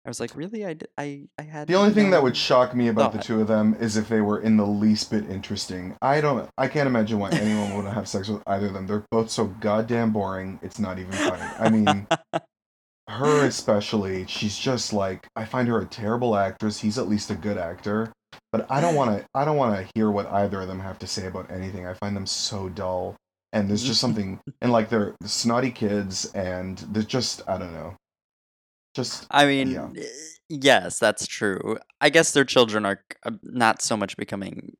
I 0.05 0.09
was 0.09 0.19
like, 0.19 0.35
"Really? 0.35 0.63
I 0.63 0.73
d- 0.75 0.85
I 0.99 1.23
I 1.39 1.41
had 1.41 1.67
The 1.67 1.73
only 1.73 1.91
thing 1.91 2.11
that 2.11 2.21
would 2.21 2.37
shock 2.37 2.75
me 2.75 2.89
about 2.89 3.11
the 3.11 3.17
two 3.17 3.41
of 3.41 3.47
them 3.47 3.75
is 3.79 3.97
if 3.97 4.07
they 4.07 4.21
were 4.21 4.39
in 4.39 4.55
the 4.55 4.65
least 4.65 5.09
bit 5.09 5.27
interesting. 5.27 5.95
I 5.99 6.21
don't. 6.21 6.47
I 6.59 6.67
can't 6.67 6.85
imagine 6.85 7.17
why 7.17 7.31
anyone 7.31 7.75
would 7.75 7.91
have 7.91 8.07
sex 8.07 8.27
with 8.27 8.43
either 8.45 8.67
of 8.67 8.73
them. 8.73 8.85
They're 8.85 9.03
both 9.09 9.31
so 9.31 9.45
goddamn 9.45 10.11
boring. 10.11 10.59
It's 10.61 10.77
not 10.77 10.99
even 10.99 11.11
funny. 11.13 11.41
I 11.57 11.69
mean, 11.69 12.05
her 13.07 13.45
especially. 13.45 14.27
She's 14.27 14.55
just 14.55 14.93
like 14.93 15.25
I 15.35 15.45
find 15.45 15.67
her 15.67 15.79
a 15.79 15.85
terrible 15.85 16.35
actress. 16.35 16.79
He's 16.79 16.99
at 16.99 17.07
least 17.07 17.31
a 17.31 17.35
good 17.35 17.57
actor, 17.57 18.13
but 18.51 18.69
I 18.69 18.81
don't 18.81 18.93
want 18.93 19.17
to. 19.17 19.25
I 19.33 19.43
don't 19.43 19.57
want 19.57 19.75
to 19.75 19.91
hear 19.95 20.11
what 20.11 20.27
either 20.27 20.61
of 20.61 20.67
them 20.67 20.81
have 20.81 20.99
to 20.99 21.07
say 21.07 21.25
about 21.25 21.49
anything. 21.49 21.87
I 21.87 21.95
find 21.95 22.15
them 22.15 22.27
so 22.27 22.69
dull. 22.69 23.15
And 23.55 23.69
there's 23.69 23.83
just 23.83 24.01
something, 24.01 24.41
and 24.61 24.71
like 24.71 24.89
they're 24.89 25.15
snotty 25.23 25.71
kids, 25.71 26.25
and 26.35 26.77
they're 26.89 27.03
just 27.03 27.41
I 27.47 27.57
don't 27.57 27.71
know. 27.73 27.95
Just 28.93 29.27
I 29.31 29.45
mean, 29.45 29.71
yeah. 29.71 29.87
eh, 29.97 30.05
yes, 30.49 30.99
that's 30.99 31.25
true. 31.25 31.77
I 32.01 32.09
guess 32.09 32.33
their 32.33 32.43
children 32.43 32.85
are 32.85 33.01
uh, 33.23 33.31
not 33.43 33.81
so 33.81 33.95
much 33.95 34.17
becoming 34.17 34.75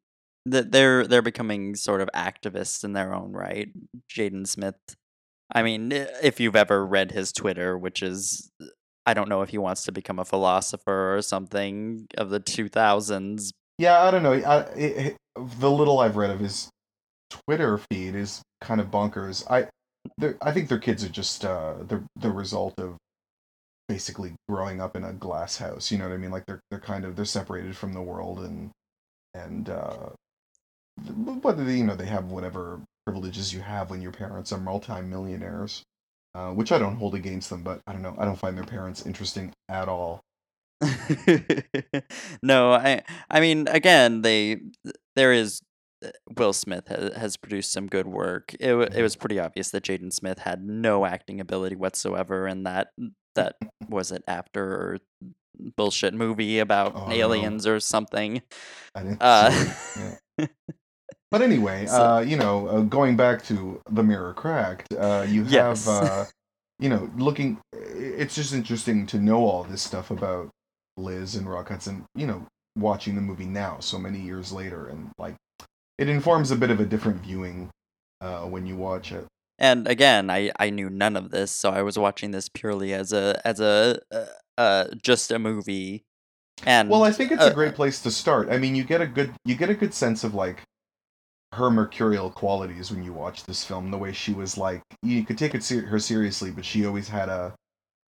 that 0.45 0.73
they're 0.73 1.07
they're 1.07 1.21
becoming 1.21 1.75
sort 1.75 2.01
of 2.01 2.09
activists 2.13 2.83
in 2.83 2.91
their 2.91 3.13
own 3.13 3.31
right. 3.31 3.69
Jaden 4.13 4.45
Smith. 4.45 4.75
I 5.53 5.63
mean, 5.63 5.93
eh, 5.93 6.07
if 6.21 6.41
you've 6.41 6.55
ever 6.57 6.85
read 6.85 7.11
his 7.11 7.31
Twitter, 7.31 7.77
which 7.77 8.03
is 8.03 8.51
I 9.05 9.13
don't 9.13 9.29
know 9.29 9.41
if 9.41 9.49
he 9.49 9.57
wants 9.57 9.83
to 9.83 9.93
become 9.93 10.19
a 10.19 10.25
philosopher 10.25 11.15
or 11.15 11.21
something 11.21 12.07
of 12.17 12.29
the 12.29 12.41
2000s. 12.41 13.51
Yeah, 13.77 14.01
I 14.03 14.11
don't 14.11 14.23
know. 14.23 14.33
I, 14.33 14.59
it, 14.75 14.97
it- 14.97 15.17
the 15.59 15.69
little 15.71 15.99
I've 15.99 16.15
read 16.15 16.31
of 16.31 16.39
his 16.39 16.69
Twitter 17.29 17.77
feed 17.91 18.15
is 18.15 18.41
kind 18.65 18.82
of 18.82 18.88
bonkers. 18.88 19.49
I, 19.49 19.67
I 20.41 20.51
think 20.51 20.69
their 20.69 20.80
kids 20.80 21.04
are 21.04 21.10
just 21.10 21.45
uh, 21.45 21.75
the 21.88 22.04
the 22.15 22.32
result 22.32 22.73
of 22.80 22.97
basically 23.88 24.34
growing 24.49 24.82
up 24.82 24.95
in 24.95 25.04
a 25.04 25.13
glass 25.13 25.58
house. 25.58 25.91
You 25.91 25.97
know 25.97 26.08
what 26.08 26.13
I 26.13 26.17
mean? 26.17 26.32
Like 26.32 26.45
they're 26.45 26.60
they're 26.69 26.80
kind 26.80 27.06
of 27.06 27.15
they're 27.15 27.25
separated 27.25 27.78
from 27.78 27.93
the 27.93 28.01
world 28.01 28.39
and 28.39 28.71
and 29.34 29.69
uh, 29.69 30.10
th- 31.06 31.41
but 31.41 31.58
you 31.60 31.84
know 31.84 31.95
they 31.95 32.06
have 32.08 32.25
whatever 32.25 32.82
privileges 33.06 33.54
you 33.54 33.62
have 33.62 33.89
when 33.89 34.01
your 34.01 34.12
parents 34.12 34.51
are 34.51 34.60
multimillionaires. 34.60 35.84
Uh, 36.34 36.51
which 36.51 36.73
I 36.73 36.78
don't 36.78 36.97
hold 36.97 37.15
against 37.15 37.49
them, 37.49 37.63
but 37.63 37.80
I 37.88 37.93
don't 37.93 38.01
know. 38.01 38.13
I 38.19 38.25
don't 38.25 38.38
find 38.38 38.58
their 38.58 38.65
parents 38.65 39.06
interesting 39.06 39.54
at 39.69 39.88
all. 39.88 40.19
no, 42.43 42.73
I 42.73 43.04
I 43.30 43.39
mean 43.39 43.69
again, 43.69 44.21
they 44.21 44.60
there 45.15 45.32
is 45.32 45.62
Will 46.38 46.53
Smith 46.53 46.88
has, 46.88 47.38
produced 47.38 47.71
some 47.71 47.88
good 47.88 48.08
work. 48.08 48.53
It 48.60 48.73
it 48.75 49.01
was 49.01 49.15
pretty 49.15 49.39
obvious 49.39 49.69
that 49.71 49.84
Jaden 49.84 50.13
Smith 50.13 50.39
had 50.39 50.63
no 50.63 51.05
acting 51.05 51.39
ability 51.39 51.75
whatsoever, 51.75 52.45
and 52.47 52.65
that 52.65 52.89
that 53.36 53.55
was 53.89 54.12
it 54.12 54.23
after 54.27 54.99
bullshit 55.77 56.13
movie 56.13 56.60
about 56.60 56.93
Oh, 56.95 57.12
aliens 57.12 57.65
or 57.65 57.79
something. 57.79 58.41
I 58.93 59.03
didn't 59.03 59.21
Uh, 59.21 59.73
yeah. 60.38 60.47
But 61.31 61.41
anyway, 61.41 61.86
So- 61.88 62.03
uh, 62.15 62.19
you 62.19 62.38
know, 62.38 62.67
uh, 62.67 62.81
going 62.81 63.17
back 63.17 63.43
to 63.45 63.81
the 63.89 64.03
mirror 64.03 64.34
cracked, 64.34 64.93
uh, 64.93 65.25
you 65.27 65.43
have, 65.43 65.51
Yes. 65.51 65.88
uh, 65.88 66.25
you 66.79 66.88
know, 66.89 67.10
looking. 67.17 67.58
It's 67.73 68.36
just 68.36 68.53
interesting 68.53 69.05
to 69.08 69.17
know 69.17 69.43
all 69.45 69.63
this 69.63 69.81
stuff 69.81 70.12
about 70.12 70.49
Liz 70.97 71.36
and 71.36 71.49
Rock 71.49 71.69
Hudson. 71.69 72.05
You 72.15 72.27
know, 72.27 72.45
watching 72.77 73.15
the 73.15 73.21
movie 73.21 73.45
now, 73.47 73.79
so 73.79 73.97
many 73.97 74.19
years 74.19 74.51
later, 74.51 74.88
and 74.88 75.10
like, 75.17 75.36
it 75.97 76.10
informs 76.10 76.51
a 76.51 76.55
bit 76.55 76.69
of 76.69 76.79
a 76.79 76.86
different 76.86 77.21
viewing 77.21 77.69
uh, 78.21 78.41
when 78.41 78.65
you 78.65 78.75
watch 78.75 79.12
it. 79.12 79.25
And 79.58 79.88
again, 79.88 80.29
I, 80.29 80.51
I 80.60 80.69
knew 80.69 80.89
none 80.89 81.15
of 81.15 81.31
this, 81.31 81.51
so 81.51 81.69
I 81.69 81.81
was 81.81 81.97
watching 81.97 82.31
this 82.31 82.49
purely 82.49 82.93
as 82.93 83.13
a 83.13 83.41
as 83.45 83.60
a 83.60 83.99
uh, 84.12 84.25
uh 84.58 84.88
just 85.01 85.31
a 85.31 85.39
movie. 85.39 86.03
And 86.65 86.89
Well, 86.89 87.03
I 87.03 87.12
think 87.12 87.31
it's 87.31 87.43
uh, 87.43 87.51
a 87.51 87.53
great 87.53 87.75
place 87.75 88.01
to 88.01 88.12
start. 88.12 88.49
I 88.49 88.58
mean, 88.58 88.75
you 88.75 88.84
get 88.84 89.01
a 89.01 89.08
good 89.08 89.34
you 89.45 89.55
get 89.55 89.69
a 89.69 89.75
good 89.75 89.93
sense 89.93 90.23
of 90.23 90.34
like 90.34 90.62
her 91.53 91.71
mercurial 91.71 92.29
qualities 92.29 92.91
when 92.91 93.03
you 93.03 93.13
watch 93.13 93.45
this 93.45 93.63
film. 93.63 93.91
The 93.91 93.97
way 93.97 94.12
she 94.12 94.34
was 94.34 94.58
like, 94.58 94.81
you 95.01 95.23
could 95.23 95.38
take 95.38 95.55
it 95.55 95.63
ser- 95.63 95.86
her 95.86 95.99
seriously, 95.99 96.51
but 96.51 96.65
she 96.65 96.86
always 96.86 97.07
had 97.07 97.30
a 97.30 97.55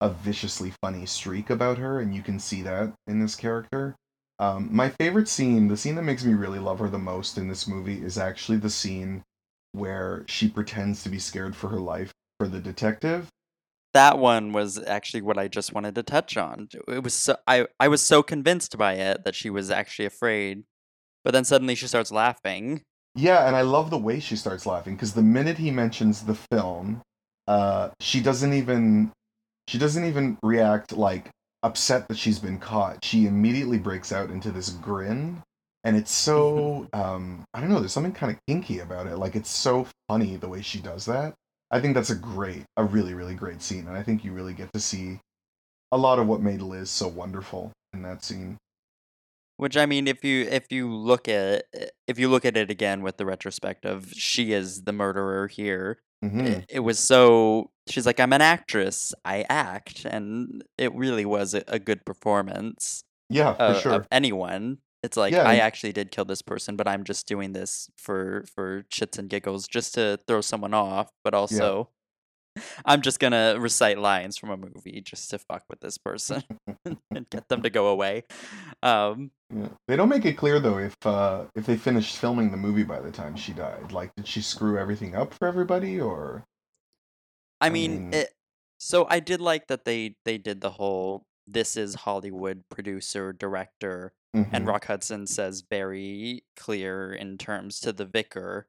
a 0.02 0.10
viciously 0.10 0.72
funny 0.82 1.06
streak 1.06 1.48
about 1.48 1.78
her, 1.78 2.00
and 2.00 2.14
you 2.14 2.22
can 2.22 2.38
see 2.38 2.62
that 2.62 2.92
in 3.06 3.20
this 3.20 3.36
character. 3.36 3.96
Um, 4.40 4.68
my 4.74 4.88
favorite 4.88 5.28
scene, 5.28 5.68
the 5.68 5.76
scene 5.76 5.94
that 5.96 6.02
makes 6.02 6.24
me 6.24 6.34
really 6.34 6.58
love 6.58 6.80
her 6.80 6.88
the 6.88 6.98
most 6.98 7.38
in 7.38 7.46
this 7.48 7.68
movie, 7.68 8.02
is 8.02 8.18
actually 8.18 8.58
the 8.58 8.70
scene 8.70 9.22
where 9.72 10.24
she 10.28 10.48
pretends 10.48 11.04
to 11.04 11.08
be 11.10 11.20
scared 11.20 11.54
for 11.54 11.68
her 11.68 11.78
life 11.80 12.12
for 12.40 12.48
the 12.48 12.60
detective. 12.60 13.28
that 13.92 14.18
one 14.18 14.52
was 14.52 14.78
actually 14.86 15.22
what 15.22 15.38
I 15.38 15.48
just 15.48 15.72
wanted 15.74 15.94
to 15.96 16.02
touch 16.02 16.36
on. 16.36 16.68
It 16.88 17.02
was 17.02 17.14
so 17.14 17.36
I 17.46 17.66
I 17.80 17.88
was 17.88 18.02
so 18.02 18.22
convinced 18.22 18.78
by 18.78 18.94
it 18.94 19.24
that 19.24 19.34
she 19.34 19.50
was 19.50 19.70
actually 19.70 20.06
afraid, 20.06 20.64
but 21.24 21.32
then 21.32 21.44
suddenly 21.44 21.74
she 21.74 21.86
starts 21.88 22.12
laughing. 22.12 22.82
Yeah, 23.16 23.46
and 23.46 23.56
I 23.56 23.62
love 23.62 23.90
the 23.90 23.98
way 23.98 24.20
she 24.20 24.36
starts 24.36 24.66
laughing 24.66 24.94
because 24.94 25.14
the 25.14 25.22
minute 25.22 25.58
he 25.58 25.70
mentions 25.72 26.22
the 26.22 26.36
film, 26.52 27.02
uh, 27.48 27.90
she 28.00 28.20
doesn't 28.20 28.52
even 28.54 29.12
she 29.68 29.78
doesn't 29.78 30.04
even 30.04 30.38
react 30.42 30.92
like 30.92 31.30
upset 31.62 32.08
that 32.08 32.18
she's 32.18 32.38
been 32.38 32.58
caught. 32.58 33.04
She 33.04 33.26
immediately 33.26 33.78
breaks 33.78 34.12
out 34.12 34.30
into 34.30 34.50
this 34.50 34.70
grin, 34.70 35.42
and 35.84 35.96
it's 35.96 36.12
so 36.12 36.86
um, 36.92 37.44
I 37.54 37.60
don't 37.60 37.70
know. 37.70 37.80
There's 37.80 37.92
something 37.92 38.12
kind 38.12 38.32
of 38.32 38.38
kinky 38.46 38.80
about 38.80 39.06
it. 39.06 39.16
Like 39.16 39.36
it's 39.36 39.50
so 39.50 39.86
funny 40.08 40.36
the 40.36 40.48
way 40.48 40.62
she 40.62 40.80
does 40.80 41.04
that. 41.06 41.34
I 41.70 41.80
think 41.80 41.94
that's 41.94 42.10
a 42.10 42.16
great, 42.16 42.64
a 42.76 42.84
really, 42.84 43.14
really 43.14 43.34
great 43.34 43.62
scene, 43.62 43.86
and 43.86 43.96
I 43.96 44.02
think 44.02 44.24
you 44.24 44.32
really 44.32 44.54
get 44.54 44.72
to 44.72 44.80
see 44.80 45.20
a 45.92 45.98
lot 45.98 46.18
of 46.18 46.26
what 46.26 46.40
made 46.40 46.62
Liz 46.62 46.90
so 46.90 47.08
wonderful 47.08 47.72
in 47.92 48.02
that 48.02 48.24
scene. 48.24 48.58
Which 49.56 49.76
I 49.76 49.84
mean, 49.84 50.08
if 50.08 50.24
you 50.24 50.46
if 50.46 50.72
you 50.72 50.90
look 50.92 51.28
at 51.28 51.64
it, 51.72 51.90
if 52.06 52.18
you 52.18 52.28
look 52.28 52.44
at 52.46 52.56
it 52.56 52.70
again 52.70 53.02
with 53.02 53.18
the 53.18 53.26
retrospective, 53.26 54.10
she 54.16 54.52
is 54.52 54.84
the 54.84 54.92
murderer 54.92 55.48
here. 55.48 55.98
hmm 56.22 56.40
It, 56.46 56.64
it 56.68 56.80
was 56.80 56.98
so 56.98 57.70
she's 57.90 58.06
like, 58.06 58.20
I'm 58.20 58.32
an 58.32 58.40
actress, 58.40 59.14
I 59.24 59.44
act, 59.48 60.04
and 60.04 60.62
it 60.78 60.94
really 60.94 61.24
was 61.24 61.54
a, 61.54 61.62
a 61.68 61.78
good 61.78 62.04
performance 62.06 63.02
Yeah, 63.28 63.54
for 63.54 63.62
uh, 63.62 63.80
sure. 63.80 63.92
of 63.92 64.08
anyone. 64.10 64.78
It's 65.02 65.16
like 65.16 65.32
Yeah, 65.32 65.42
I 65.48 65.54
and- 65.54 65.62
actually 65.62 65.92
did 65.92 66.10
kill 66.10 66.24
this 66.26 66.42
person, 66.42 66.76
but 66.76 66.86
I'm 66.86 67.04
just 67.04 67.26
doing 67.26 67.52
this 67.52 67.88
for 67.96 68.44
for 68.54 68.84
shits 68.92 69.18
and 69.18 69.28
giggles, 69.30 69.66
just 69.66 69.94
to 69.94 70.18
throw 70.26 70.40
someone 70.42 70.74
off. 70.74 71.10
But 71.24 71.32
also, 71.34 71.88
I'm 72.84 73.00
just 73.00 73.18
gonna 73.18 73.56
recite 73.58 73.98
lines 73.98 74.36
from 74.36 74.50
a 74.50 74.56
movie 74.58 75.00
just 75.00 75.30
to 75.30 75.38
fuck 75.38 75.62
with 75.70 75.80
this 75.80 75.96
person 75.96 76.42
and 76.84 77.30
get 77.30 77.48
them 77.48 77.62
to 77.62 77.70
go 77.70 77.86
away. 77.88 78.24
Um, 78.82 79.30
Yeah. 79.54 79.68
They 79.88 79.96
don't 79.96 80.08
make 80.10 80.26
it 80.26 80.36
clear 80.36 80.60
though 80.60 80.78
if 80.78 80.94
uh, 81.06 81.44
if 81.56 81.64
they 81.64 81.76
finished 81.76 82.18
filming 82.18 82.50
the 82.50 82.56
movie 82.58 82.84
by 82.84 83.00
the 83.00 83.10
time 83.10 83.36
she 83.36 83.52
died. 83.52 83.92
Like, 83.92 84.10
did 84.16 84.26
she 84.26 84.42
screw 84.42 84.76
everything 84.78 85.14
up 85.16 85.32
for 85.32 85.48
everybody, 85.48 85.98
or 86.00 86.44
I 87.60 87.70
mean, 87.70 88.12
it, 88.12 88.30
so 88.78 89.06
I 89.08 89.20
did 89.20 89.40
like 89.40 89.68
that 89.68 89.84
they 89.84 90.16
they 90.24 90.38
did 90.38 90.60
the 90.60 90.70
whole 90.70 91.26
this 91.46 91.76
is 91.76 91.94
Hollywood 91.96 92.64
producer 92.70 93.32
director 93.32 94.12
and 94.32 94.46
Mhm. 94.64 94.66
Rock 94.68 94.84
Hudson 94.86 95.26
says 95.26 95.62
very 95.68 96.44
clear 96.56 97.12
in 97.12 97.36
terms 97.38 97.80
to 97.80 97.92
the 97.92 98.04
vicar 98.06 98.68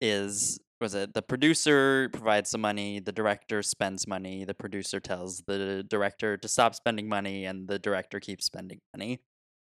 is 0.00 0.60
was 0.80 0.94
it 0.94 1.14
the 1.14 1.22
producer 1.22 2.10
provides 2.12 2.50
the 2.50 2.58
money, 2.58 3.00
the 3.00 3.12
director 3.12 3.62
spends 3.62 4.06
money, 4.06 4.44
the 4.44 4.54
producer 4.54 5.00
tells 5.00 5.42
the 5.46 5.84
director 5.88 6.36
to 6.36 6.48
stop 6.48 6.74
spending 6.74 7.08
money, 7.08 7.44
and 7.46 7.68
the 7.68 7.78
director 7.78 8.20
keeps 8.20 8.44
spending 8.46 8.80
money. 8.94 9.20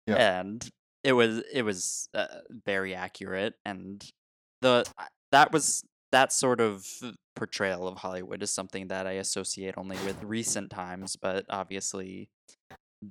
Yeah. 0.06 0.40
And 0.40 0.68
it 1.04 1.12
was 1.14 1.42
it 1.52 1.62
was 1.62 2.08
uh, 2.14 2.26
very 2.66 2.94
accurate, 2.94 3.54
and 3.64 4.04
the 4.62 4.84
that 5.32 5.52
was 5.52 5.84
that 6.12 6.32
sort 6.32 6.60
of 6.60 6.86
portrayal 7.40 7.88
of 7.88 7.96
Hollywood 7.96 8.42
is 8.42 8.50
something 8.52 8.88
that 8.88 9.06
I 9.06 9.12
associate 9.12 9.76
only 9.78 9.96
with 10.04 10.22
recent 10.22 10.70
times, 10.70 11.16
but 11.16 11.46
obviously 11.48 12.28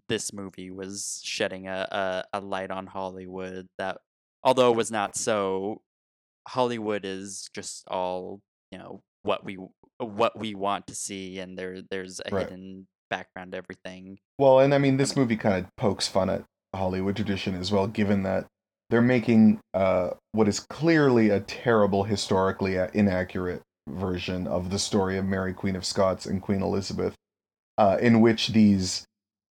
this 0.08 0.32
movie 0.32 0.70
was 0.70 1.20
shedding 1.24 1.68
a, 1.68 1.88
a, 2.34 2.38
a 2.38 2.40
light 2.40 2.70
on 2.70 2.86
Hollywood 2.86 3.68
that 3.80 3.98
although 4.44 4.72
it 4.72 4.78
was 4.78 4.92
not 4.92 5.16
so 5.16 5.82
Hollywood 6.48 7.06
is 7.06 7.50
just 7.56 7.88
all, 7.88 8.42
you 8.72 8.78
know, 8.78 9.02
what 9.24 9.44
we 9.44 9.58
what 9.98 10.38
we 10.38 10.54
want 10.54 10.86
to 10.88 10.96
see 10.96 11.40
and 11.40 11.58
there 11.58 11.82
there's 11.90 12.22
a 12.24 12.32
Right. 12.32 12.48
hidden 12.48 12.88
background 13.10 13.54
to 13.54 13.58
everything. 13.58 14.20
Well, 14.38 14.60
and 14.60 14.76
I 14.76 14.78
mean, 14.78 14.98
this 14.98 15.16
movie 15.16 15.38
kind 15.38 15.66
of 15.66 15.76
pokes 15.76 16.08
fun 16.08 16.30
at 16.30 16.46
Hollywood 16.76 17.16
tradition 17.16 17.56
as 17.56 17.72
well, 17.72 17.88
given 17.88 18.22
that 18.24 18.46
they're 18.92 19.02
making 19.02 19.60
uh, 19.74 20.12
what 20.34 20.48
is 20.48 20.60
clearly 20.60 21.30
a 21.32 21.40
terrible, 21.40 22.04
historically 22.04 22.76
inaccurate 22.94 23.64
version 23.90 24.48
of 24.48 24.70
the 24.70 24.80
story 24.80 25.18
of 25.18 25.26
Mary, 25.26 25.54
Queen 25.54 25.76
of 25.76 25.86
Scots, 25.86 26.26
and 26.26 26.42
Queen 26.42 26.62
Elizabeth, 26.62 27.16
uh, 27.78 27.98
in 28.02 28.22
which 28.22 28.50
these 28.50 29.06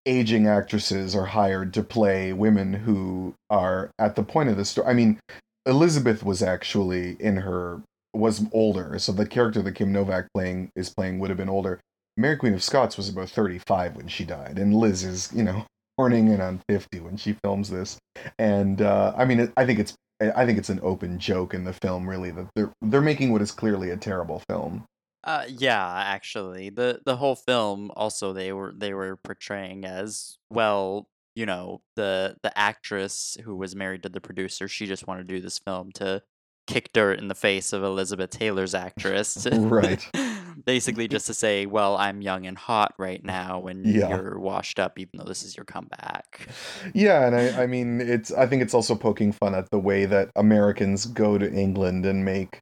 aging 0.07 0.47
actresses 0.47 1.15
are 1.15 1.27
hired 1.27 1.75
to 1.75 1.83
play 1.83 2.33
women 2.33 2.73
who 2.73 3.35
are 3.51 3.91
at 3.99 4.17
the 4.17 4.23
point 4.23 4.49
of 4.49 4.57
the 4.57 4.65
story. 4.65 4.89
I 4.89 4.95
mean, 4.95 5.21
Elizabeth 5.67 6.25
was 6.25 6.43
actually 6.43 7.17
in 7.21 7.37
her 7.37 7.83
was 8.15 8.43
older, 8.53 8.99
so 8.99 9.13
the 9.13 9.27
character 9.27 9.61
that 9.63 9.75
Kim 9.75 9.93
Novak 9.93 10.27
playing 10.35 10.71
is 10.75 10.91
playing 10.91 11.19
would 11.19 11.31
have 11.31 11.37
been 11.37 11.49
older. 11.49 11.79
Mary 12.17 12.37
Queen 12.37 12.55
of 12.55 12.63
Scots 12.63 12.97
was 12.97 13.09
about 13.09 13.29
35 13.29 13.97
when 13.97 14.09
she 14.09 14.25
died, 14.25 14.59
and 14.59 14.75
Liz 14.75 15.05
is, 15.05 15.31
you 15.33 15.43
know, 15.43 15.65
turning 15.99 16.29
in 16.29 16.41
on 16.41 16.61
50 16.69 17.01
when 17.01 17.17
she 17.17 17.37
films 17.45 17.69
this. 17.69 17.99
And 18.39 18.81
uh, 18.83 19.13
I 19.17 19.25
mean, 19.25 19.53
I 19.57 19.67
think 19.67 19.79
it's 19.79 19.95
I 20.21 20.45
think 20.45 20.59
it's 20.59 20.71
an 20.71 20.81
open 20.83 21.19
joke 21.19 21.55
in 21.55 21.65
the 21.65 21.73
film, 21.73 22.09
really, 22.09 22.31
that 22.33 22.49
they're 22.55 22.73
they're 22.83 23.01
making 23.01 23.33
what 23.33 23.43
is 23.43 23.53
clearly 23.53 23.91
a 23.91 23.97
terrible 23.97 24.43
film. 24.49 24.85
Uh 25.25 25.45
yeah, 25.49 25.87
actually. 26.07 26.71
The 26.71 27.01
the 27.05 27.17
whole 27.17 27.37
film 27.37 27.91
also 27.97 28.33
they 28.33 28.53
were 28.53 28.73
they 28.77 28.95
were 28.95 29.17
portraying 29.17 29.85
as 29.85 30.39
well, 30.51 31.09
you 31.35 31.47
know, 31.47 31.83
the 31.97 32.37
the 32.43 32.57
actress 32.57 33.37
who 33.45 33.57
was 33.57 33.77
married 33.77 34.03
to 34.05 34.09
the 34.09 34.21
producer, 34.21 34.69
she 34.69 34.87
just 34.87 35.07
wanted 35.07 35.29
to 35.29 35.35
do 35.35 35.41
this 35.41 35.59
film 35.59 35.93
to 35.93 36.23
kick 36.67 36.93
dirt 36.93 37.19
in 37.19 37.29
the 37.29 37.35
face 37.35 37.73
of 37.73 37.83
Elizabeth 37.83 38.31
Taylor's 38.31 38.75
actress. 38.75 39.47
Right. 39.53 40.07
Basically 40.65 41.09
just 41.09 41.27
to 41.27 41.35
say, 41.35 41.67
well, 41.67 41.97
I'm 41.97 42.21
young 42.21 42.47
and 42.47 42.59
hot 42.59 42.95
right 42.99 43.25
now 43.25 43.61
when 43.61 43.85
Yeah. 43.85 44.09
you're 44.09 44.39
washed 44.39 44.79
up 44.79 44.99
even 44.99 45.13
though 45.19 45.25
this 45.25 45.43
is 45.43 45.57
your 45.57 45.65
comeback. 45.65 46.49
Yeah, 46.95 47.27
and 47.27 47.37
I, 47.37 47.63
I 47.63 47.67
mean, 47.67 48.01
it's 48.01 48.33
I 48.33 48.47
think 48.47 48.63
it's 48.63 48.75
also 48.75 48.95
poking 48.95 49.33
fun 49.33 49.55
at 49.55 49.71
the 49.71 49.79
way 49.79 50.05
that 50.07 50.31
Americans 50.37 51.07
go 51.07 51.39
to 51.39 51.51
England 51.53 52.05
and 52.07 52.25
make 52.25 52.61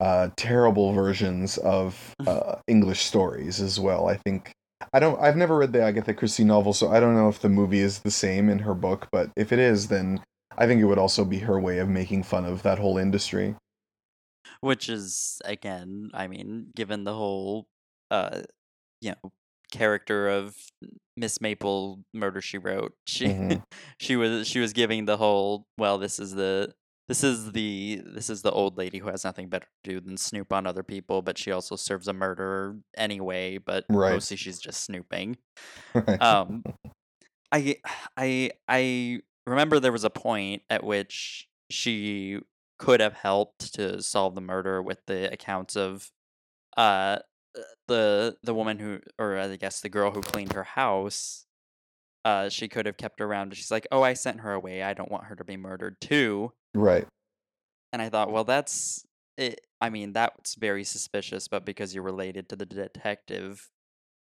uh, 0.00 0.30
terrible 0.36 0.92
versions 0.92 1.58
of 1.58 2.14
uh, 2.26 2.56
English 2.66 3.02
stories 3.04 3.60
as 3.60 3.78
well. 3.80 4.08
I 4.08 4.16
think 4.16 4.52
I 4.92 4.98
don't. 4.98 5.20
I've 5.20 5.36
never 5.36 5.56
read 5.56 5.72
the 5.72 5.82
Agatha 5.82 6.12
Christie 6.12 6.44
novel, 6.44 6.72
so 6.72 6.90
I 6.90 7.00
don't 7.00 7.14
know 7.14 7.28
if 7.28 7.40
the 7.40 7.48
movie 7.48 7.80
is 7.80 8.00
the 8.00 8.10
same 8.10 8.48
in 8.48 8.60
her 8.60 8.74
book. 8.74 9.08
But 9.12 9.30
if 9.36 9.52
it 9.52 9.58
is, 9.58 9.88
then 9.88 10.20
I 10.58 10.66
think 10.66 10.80
it 10.80 10.86
would 10.86 10.98
also 10.98 11.24
be 11.24 11.38
her 11.40 11.58
way 11.60 11.78
of 11.78 11.88
making 11.88 12.24
fun 12.24 12.44
of 12.44 12.62
that 12.62 12.78
whole 12.78 12.98
industry. 12.98 13.54
Which 14.62 14.88
is 14.88 15.42
again, 15.44 16.10
I 16.14 16.28
mean, 16.28 16.70
given 16.76 17.02
the 17.04 17.14
whole 17.14 17.66
uh 18.12 18.42
you 19.00 19.12
know, 19.12 19.32
character 19.72 20.28
of 20.28 20.56
Miss 21.16 21.40
Marple 21.40 22.04
Murder 22.14 22.40
She 22.42 22.58
Wrote, 22.58 22.94
she 23.06 23.26
Mhm. 23.28 23.62
she 24.00 24.16
was 24.16 24.48
she 24.48 24.60
was 24.60 24.72
giving 24.72 25.06
the 25.06 25.16
whole 25.18 25.66
well, 25.78 25.98
this 25.98 26.20
is 26.20 26.34
the 26.34 26.74
this 27.08 27.24
is 27.24 27.52
the 27.52 28.02
this 28.06 28.30
is 28.30 28.42
the 28.42 28.52
old 28.52 28.78
lady 28.78 28.98
who 28.98 29.08
has 29.08 29.24
nothing 29.24 29.48
better 29.48 29.68
to 29.84 29.90
do 29.94 30.00
than 30.00 30.16
snoop 30.16 30.52
on 30.52 30.66
other 30.66 30.84
people, 30.84 31.22
but 31.22 31.38
she 31.38 31.52
also 31.52 31.76
serves 31.76 32.08
a 32.08 32.12
murderer 32.12 32.78
anyway, 32.96 33.58
but 33.58 33.86
Right. 33.88 34.10
mostly 34.10 34.36
she's 34.36 34.60
just 34.60 34.84
snooping. 34.84 35.38
Right. 35.94 36.20
Um 36.20 36.64
I 37.52 37.76
I 38.16 38.50
I 38.68 39.20
remember 39.46 39.80
there 39.80 39.92
was 39.92 40.04
a 40.04 40.10
point 40.10 40.62
at 40.70 40.84
which 40.84 41.48
she 41.70 42.40
could 42.82 42.98
have 42.98 43.14
helped 43.14 43.72
to 43.74 44.02
solve 44.02 44.34
the 44.34 44.40
murder 44.40 44.82
with 44.82 45.06
the 45.06 45.32
accounts 45.32 45.76
of 45.76 46.10
uh 46.76 47.16
the 47.86 48.36
the 48.42 48.52
woman 48.54 48.80
who 48.80 49.00
or 49.20 49.38
I 49.38 49.54
guess 49.54 49.80
the 49.80 49.88
girl 49.88 50.10
who 50.10 50.20
cleaned 50.20 50.52
her 50.54 50.64
house. 50.64 51.46
Uh 52.24 52.48
she 52.48 52.68
could 52.68 52.86
have 52.86 52.96
kept 52.96 53.20
around 53.20 53.56
she's 53.56 53.70
like, 53.70 53.86
"Oh, 53.92 54.02
I 54.02 54.14
sent 54.14 54.40
her 54.40 54.52
away. 54.52 54.82
I 54.82 54.94
don't 54.94 55.12
want 55.12 55.26
her 55.26 55.36
to 55.36 55.44
be 55.44 55.56
murdered 55.56 56.00
too." 56.00 56.52
right. 56.74 57.06
And 57.92 58.02
I 58.02 58.08
thought, 58.08 58.32
"Well, 58.32 58.44
that's 58.44 59.06
it 59.36 59.60
I 59.80 59.90
mean, 59.90 60.12
that's 60.12 60.56
very 60.56 60.84
suspicious, 60.84 61.48
but 61.48 61.64
because 61.64 61.94
you're 61.94 62.04
related 62.04 62.48
to 62.50 62.56
the 62.56 62.66
detective 62.66 63.70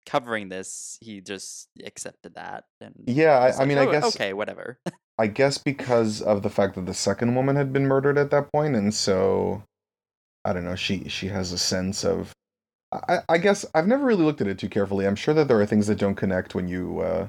covering 0.10 0.50
this, 0.50 0.98
he 1.02 1.22
just 1.22 1.70
accepted 1.86 2.36
that 2.36 2.66
and 2.82 2.96
Yeah, 3.06 3.38
I, 3.40 3.50
I 3.50 3.56
like, 3.58 3.68
mean, 3.68 3.78
I 3.78 3.86
"Oh, 3.86 3.92
guess 3.92 4.16
okay, 4.16 4.34
whatever." 4.34 4.80
I 5.18 5.28
guess 5.28 5.58
because 5.58 6.22
of 6.22 6.44
the 6.44 6.50
fact 6.50 6.76
that 6.76 6.86
the 6.86 6.94
second 6.94 7.36
woman 7.36 7.56
had 7.56 7.74
been 7.74 7.88
murdered 7.88 8.18
at 8.18 8.32
that 8.32 8.52
point, 8.54 8.76
and 8.76 8.94
so 8.94 9.64
I 10.46 10.54
don't 10.54 10.66
know. 10.66 10.76
She 10.76 11.08
she 11.10 11.28
has 11.28 11.52
a 11.52 11.58
sense 11.58 12.04
of. 12.04 12.34
I, 12.92 13.20
I 13.30 13.38
guess 13.38 13.66
I've 13.76 13.88
never 13.88 14.06
really 14.06 14.24
looked 14.24 14.42
at 14.42 14.48
it 14.48 14.58
too 14.58 14.70
carefully. 14.70 15.06
I'm 15.06 15.16
sure 15.16 15.34
that 15.36 15.48
there 15.48 15.62
are 15.62 15.66
things 15.66 15.88
that 15.88 16.00
don't 16.00 16.16
connect 16.16 16.56
when 16.56 16.68
you 16.68 17.02
uh, 17.02 17.28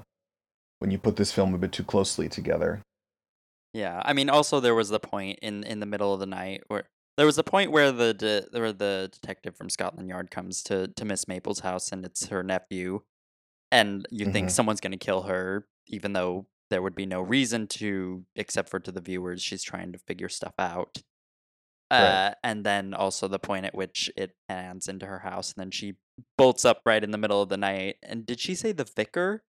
when 0.79 0.91
you 0.91 0.99
put 0.99 1.17
this 1.17 1.33
film 1.33 1.55
a 1.55 1.59
bit 1.59 1.73
too 1.73 1.85
closely 1.85 2.29
together. 2.29 2.83
Yeah, 3.75 4.03
I 4.05 4.13
mean, 4.15 4.31
also 4.31 4.61
there 4.61 4.75
was 4.75 4.89
the 4.89 5.01
point 5.01 5.39
in 5.43 5.65
in 5.65 5.81
the 5.81 5.87
middle 5.87 6.13
of 6.15 6.21
the 6.21 6.27
night 6.27 6.65
where 6.69 6.85
there 7.17 7.27
was 7.27 7.39
a 7.39 7.45
point 7.45 7.71
where 7.73 7.93
the 7.93 8.15
de- 8.15 8.47
where 8.59 8.73
the 8.73 9.09
detective 9.13 9.57
from 9.57 9.69
Scotland 9.71 10.09
Yard 10.09 10.31
comes 10.31 10.63
to 10.65 10.89
to 10.89 11.05
Miss 11.05 11.27
Marple's 11.29 11.61
house 11.61 11.93
and 11.93 12.05
it's 12.05 12.29
her 12.29 12.43
nephew, 12.43 13.03
and 13.73 14.07
you 14.11 14.31
think 14.33 14.49
Mhm. 14.49 14.53
someone's 14.53 14.81
gonna 14.81 14.97
kill 14.97 15.23
her, 15.23 15.69
even 15.87 16.13
though 16.13 16.47
there 16.71 16.83
would 16.83 16.95
be 16.95 17.07
no 17.07 17.21
reason 17.21 17.67
to, 17.67 18.25
except 18.37 18.69
for 18.69 18.79
to 18.81 18.93
the 18.93 19.01
viewers. 19.01 19.43
She's 19.43 19.63
trying 19.63 19.93
to 19.93 19.99
figure 19.99 20.29
stuff 20.29 20.55
out. 20.59 21.03
Right. 21.91 21.99
Uh, 22.29 22.35
and 22.45 22.65
then 22.65 22.95
also 22.95 23.27
the 23.27 23.41
point 23.41 23.67
at 23.67 23.75
which 23.75 24.09
it 24.17 24.37
pans 24.49 24.87
into 24.89 25.07
her 25.07 25.19
house, 25.21 25.53
and 25.53 25.61
then 25.61 25.71
she 25.73 25.97
bolts 26.39 26.65
up 26.65 26.83
right 26.87 27.03
in 27.03 27.11
the 27.11 27.19
middle 27.19 27.43
of 27.43 27.49
the 27.49 27.57
night. 27.57 27.97
And 28.03 28.25
did 28.25 28.39
she 28.41 28.55
say 28.55 28.71
the 28.73 28.85
vicar? 28.85 29.45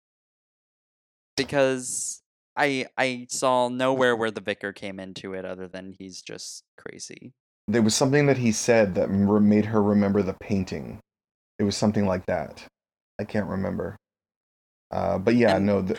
Because 1.38 2.24
I 2.56 2.88
I 2.98 3.28
saw 3.30 3.70
nowhere 3.70 4.16
where 4.16 4.32
the 4.32 4.42
vicar 4.42 4.74
came 4.74 5.00
into 5.00 5.34
it 5.34 5.46
other 5.46 5.68
than 5.68 5.94
he's 5.94 6.22
just 6.22 6.64
crazy. 6.78 7.34
There 7.72 7.82
was 7.82 7.96
something 7.96 8.26
that 8.28 8.38
he 8.38 8.52
said 8.52 8.96
that 8.96 9.10
made 9.10 9.66
her 9.66 9.82
remember 9.82 10.22
the 10.22 10.34
painting. 10.34 11.00
It 11.60 11.64
was 11.64 11.78
something 11.78 12.06
like 12.06 12.26
that. 12.26 12.64
I 13.20 13.24
can't 13.24 13.48
remember. 13.48 13.96
Uh, 14.92 15.18
but 15.20 15.36
yeah, 15.36 15.56
And- 15.58 15.66
no, 15.66 15.82
the, 15.82 15.98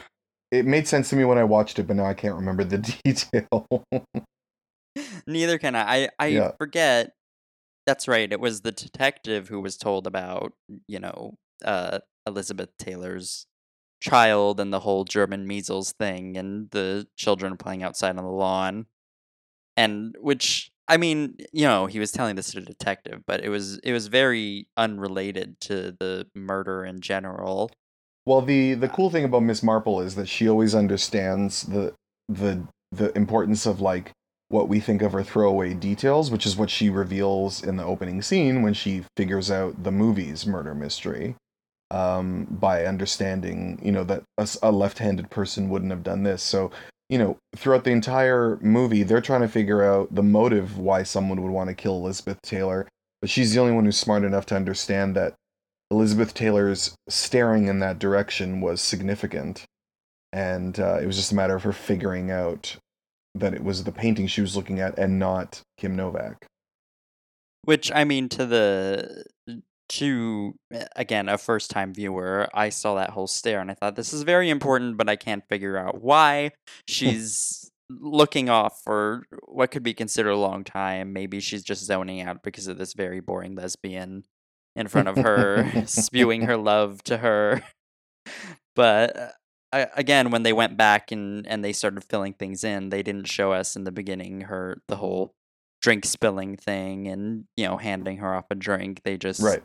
it 0.50 0.66
made 0.66 0.86
sense 0.86 1.08
to 1.10 1.16
me 1.16 1.24
when 1.24 1.38
I 1.38 1.44
watched 1.44 1.78
it, 1.78 1.86
but 1.86 1.96
now 1.96 2.04
I 2.04 2.14
can't 2.14 2.34
remember 2.34 2.64
the 2.64 2.78
detail. 3.04 3.66
Neither 5.26 5.58
can 5.58 5.74
I. 5.76 6.04
I, 6.04 6.08
I 6.18 6.26
Yeah. 6.26 6.50
forget. 6.58 7.12
That's 7.86 8.06
right. 8.06 8.30
It 8.30 8.40
was 8.40 8.60
the 8.60 8.72
detective 8.72 9.48
who 9.48 9.60
was 9.60 9.76
told 9.76 10.06
about, 10.06 10.52
you 10.86 10.98
know, 11.00 11.34
uh, 11.64 12.00
Elizabeth 12.26 12.70
Taylor's 12.78 13.46
child 14.00 14.60
and 14.60 14.72
the 14.72 14.80
whole 14.80 15.04
German 15.04 15.46
measles 15.46 15.92
thing 15.92 16.36
and 16.36 16.70
the 16.70 17.06
children 17.16 17.56
playing 17.56 17.82
outside 17.82 18.16
on 18.18 18.24
the 18.24 18.30
lawn. 18.30 18.86
And 19.76 20.14
which 20.20 20.70
I 20.88 20.96
mean, 20.96 21.36
you 21.52 21.64
know, 21.64 21.86
he 21.86 21.98
was 21.98 22.12
telling 22.12 22.36
this 22.36 22.52
to 22.52 22.58
a 22.58 22.62
detective, 22.62 23.22
but 23.26 23.42
it 23.42 23.48
was 23.48 23.78
it 23.78 23.92
was 23.92 24.08
very 24.08 24.66
unrelated 24.76 25.60
to 25.62 25.96
the 25.98 26.26
murder 26.34 26.84
in 26.84 27.00
general. 27.00 27.70
Well, 28.26 28.42
the 28.42 28.74
the 28.74 28.88
cool 28.88 29.10
thing 29.10 29.24
about 29.24 29.42
Miss 29.42 29.62
Marple 29.62 30.00
is 30.00 30.14
that 30.16 30.28
she 30.28 30.48
always 30.48 30.74
understands 30.74 31.62
the 31.62 31.94
the 32.28 32.66
the 32.90 33.16
importance 33.16 33.66
of 33.66 33.80
like 33.80 34.12
what 34.48 34.68
we 34.68 34.80
think 34.80 35.00
of 35.02 35.12
her 35.12 35.22
throwaway 35.22 35.72
details, 35.72 36.30
which 36.30 36.44
is 36.44 36.56
what 36.56 36.68
she 36.68 36.90
reveals 36.90 37.62
in 37.62 37.76
the 37.76 37.84
opening 37.84 38.20
scene 38.20 38.60
when 38.60 38.74
she 38.74 39.02
figures 39.16 39.50
out 39.50 39.82
the 39.82 39.90
movie's 39.90 40.46
murder 40.46 40.74
mystery. 40.74 41.36
Um, 41.90 42.46
by 42.50 42.86
understanding, 42.86 43.78
you 43.82 43.92
know, 43.92 44.02
that 44.04 44.22
a, 44.38 44.48
a 44.62 44.72
left-handed 44.72 45.28
person 45.28 45.68
wouldn't 45.68 45.90
have 45.90 46.02
done 46.02 46.22
this. 46.22 46.42
So, 46.42 46.70
you 47.09 47.18
know, 47.18 47.36
throughout 47.57 47.84
the 47.84 47.90
entire 47.90 48.59
movie, 48.62 49.03
they're 49.03 49.20
trying 49.20 49.42
to 49.42 49.48
figure 49.48 49.82
out 49.82 50.14
the 50.14 50.22
motive 50.22 50.78
why 50.78 51.03
someone 51.03 51.42
would 51.42 51.53
want 51.53 51.68
to 51.68 51.74
kill 51.74 51.96
Elizabeth 51.96 52.40
Taylor. 52.42 52.88
But 53.20 53.30
she's 53.30 53.53
the 53.53 53.61
only 53.61 53.72
one 53.72 53.84
who's 53.84 53.98
smart 53.98 54.24
enough 54.24 54.46
to 54.46 54.57
understand 54.57 55.14
that 55.14 55.34
Elizabeth 55.90 56.34
Taylor's 56.34 56.94
staring 57.09 57.68
in 57.68 57.78
that 57.80 57.98
direction 57.98 58.61
was 58.61 58.80
significant. 58.80 59.64
And 60.32 60.80
uh, 60.80 60.98
it 61.00 61.07
was 61.07 61.16
just 61.16 61.32
a 61.32 61.34
matter 61.34 61.55
of 61.55 61.62
her 61.62 61.72
figuring 61.72 62.30
out 62.30 62.76
that 63.34 63.55
it 63.55 63.62
was 63.62 63.84
the 63.84 63.92
painting 63.92 64.26
she 64.26 64.40
was 64.40 64.57
looking 64.57 64.80
at 64.80 64.98
and 64.98 65.18
not 65.18 65.61
Kim 65.76 65.94
Novak. 65.94 66.46
Which 67.64 67.92
I 67.92 68.05
mean, 68.05 68.28
to 68.30 68.46
the 68.46 69.24
to 69.93 70.55
eh, 70.72 70.86
again 70.97 71.28
a 71.28 71.38
first 71.38 71.70
time 71.70 71.95
viewer, 71.95 72.49
I 72.55 72.70
saw 72.70 72.95
that 72.97 73.11
whole 73.11 73.26
stare 73.26 73.61
and 73.61 73.70
I 73.70 73.74
thought 73.74 73.97
this 73.97 74.12
is 74.12 74.22
very 74.22 74.51
important, 74.51 74.97
but 74.97 75.09
I 75.09 75.16
can't 75.16 75.47
figure 75.49 75.76
out 75.76 76.01
why 76.03 76.53
she's 76.88 77.70
looking 77.90 78.49
off 78.49 78.80
for 78.82 79.24
what 79.47 79.70
could 79.70 79.82
be 79.82 79.95
considered 79.95 80.30
a 80.30 80.36
long 80.36 80.64
time. 80.64 81.12
Maybe 81.12 81.40
she's 81.40 81.62
just 81.62 81.84
zoning 81.84 82.22
out 82.22 82.43
because 82.43 82.66
of 82.66 82.78
this 82.78 82.95
very 82.95 83.20
boring 83.20 83.55
lesbian 83.55 84.24
in 84.74 84.88
front 84.88 85.09
of 85.09 85.16
her, 85.18 85.70
spewing 85.86 86.43
her 86.47 86.57
love 86.57 87.03
to 87.05 87.18
her. 87.18 87.62
But 88.74 89.34
uh, 89.72 89.86
again, 89.95 90.30
when 90.30 90.43
they 90.43 90.55
went 90.55 90.78
back 90.78 91.12
and 91.12 91.47
and 91.47 91.62
they 91.62 91.74
started 91.74 92.03
filling 92.05 92.32
things 92.32 92.64
in, 92.64 92.88
they 92.88 93.03
didn't 93.03 93.28
show 93.28 93.53
us 93.53 93.76
in 93.76 93.84
the 93.84 93.93
beginning 93.93 94.43
her 94.43 94.80
the 94.88 94.97
whole 94.97 95.34
drink 95.82 96.05
spilling 96.07 96.57
thing 96.57 97.09
and 97.09 97.45
you 97.57 97.66
know 97.66 97.76
handing 97.76 98.18
her 98.18 98.34
off 98.34 98.47
a 98.51 98.55
drink. 98.55 99.03
They 99.05 99.18
just 99.18 99.43
Right. 99.43 99.62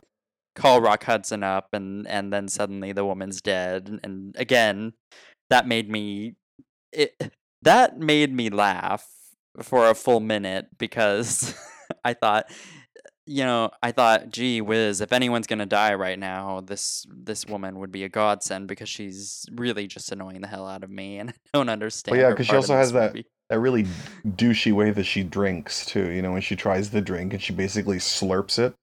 Call 0.58 0.80
Rock 0.80 1.04
Hudson 1.04 1.42
up 1.42 1.68
and 1.72 2.06
and 2.06 2.32
then 2.32 2.48
suddenly 2.48 2.92
the 2.92 3.04
woman's 3.04 3.40
dead. 3.40 4.00
And 4.02 4.34
again, 4.38 4.92
that 5.50 5.66
made 5.66 5.88
me 5.90 6.34
it 6.92 7.32
that 7.62 7.98
made 7.98 8.34
me 8.34 8.50
laugh 8.50 9.06
for 9.62 9.88
a 9.88 9.94
full 9.94 10.20
minute 10.20 10.66
because 10.78 11.54
I 12.04 12.14
thought 12.14 12.50
you 13.28 13.44
know, 13.44 13.70
I 13.82 13.92
thought, 13.92 14.30
gee 14.30 14.62
whiz, 14.62 15.02
if 15.02 15.12
anyone's 15.12 15.46
gonna 15.46 15.66
die 15.66 15.94
right 15.94 16.18
now, 16.18 16.62
this 16.62 17.04
this 17.14 17.44
woman 17.44 17.78
would 17.78 17.92
be 17.92 18.02
a 18.04 18.08
godsend 18.08 18.68
because 18.68 18.88
she's 18.88 19.44
really 19.52 19.86
just 19.86 20.10
annoying 20.10 20.40
the 20.40 20.48
hell 20.48 20.66
out 20.66 20.82
of 20.82 20.90
me, 20.90 21.18
and 21.20 21.30
I 21.30 21.34
don't 21.52 21.68
understand. 21.68 22.16
Well, 22.16 22.26
yeah, 22.26 22.30
because 22.30 22.46
she 22.46 22.56
also 22.56 22.74
has 22.74 22.92
this 22.92 23.12
that 23.12 23.24
that 23.50 23.60
really 23.60 23.86
douchey 24.26 24.72
way 24.72 24.90
that 24.90 25.04
she 25.04 25.22
drinks 25.22 25.84
too. 25.84 26.10
You 26.10 26.22
know, 26.22 26.32
when 26.32 26.40
she 26.40 26.56
tries 26.56 26.90
the 26.90 27.02
drink 27.02 27.34
and 27.34 27.42
she 27.42 27.52
basically 27.52 27.98
slurps 27.98 28.58
it, 28.58 28.74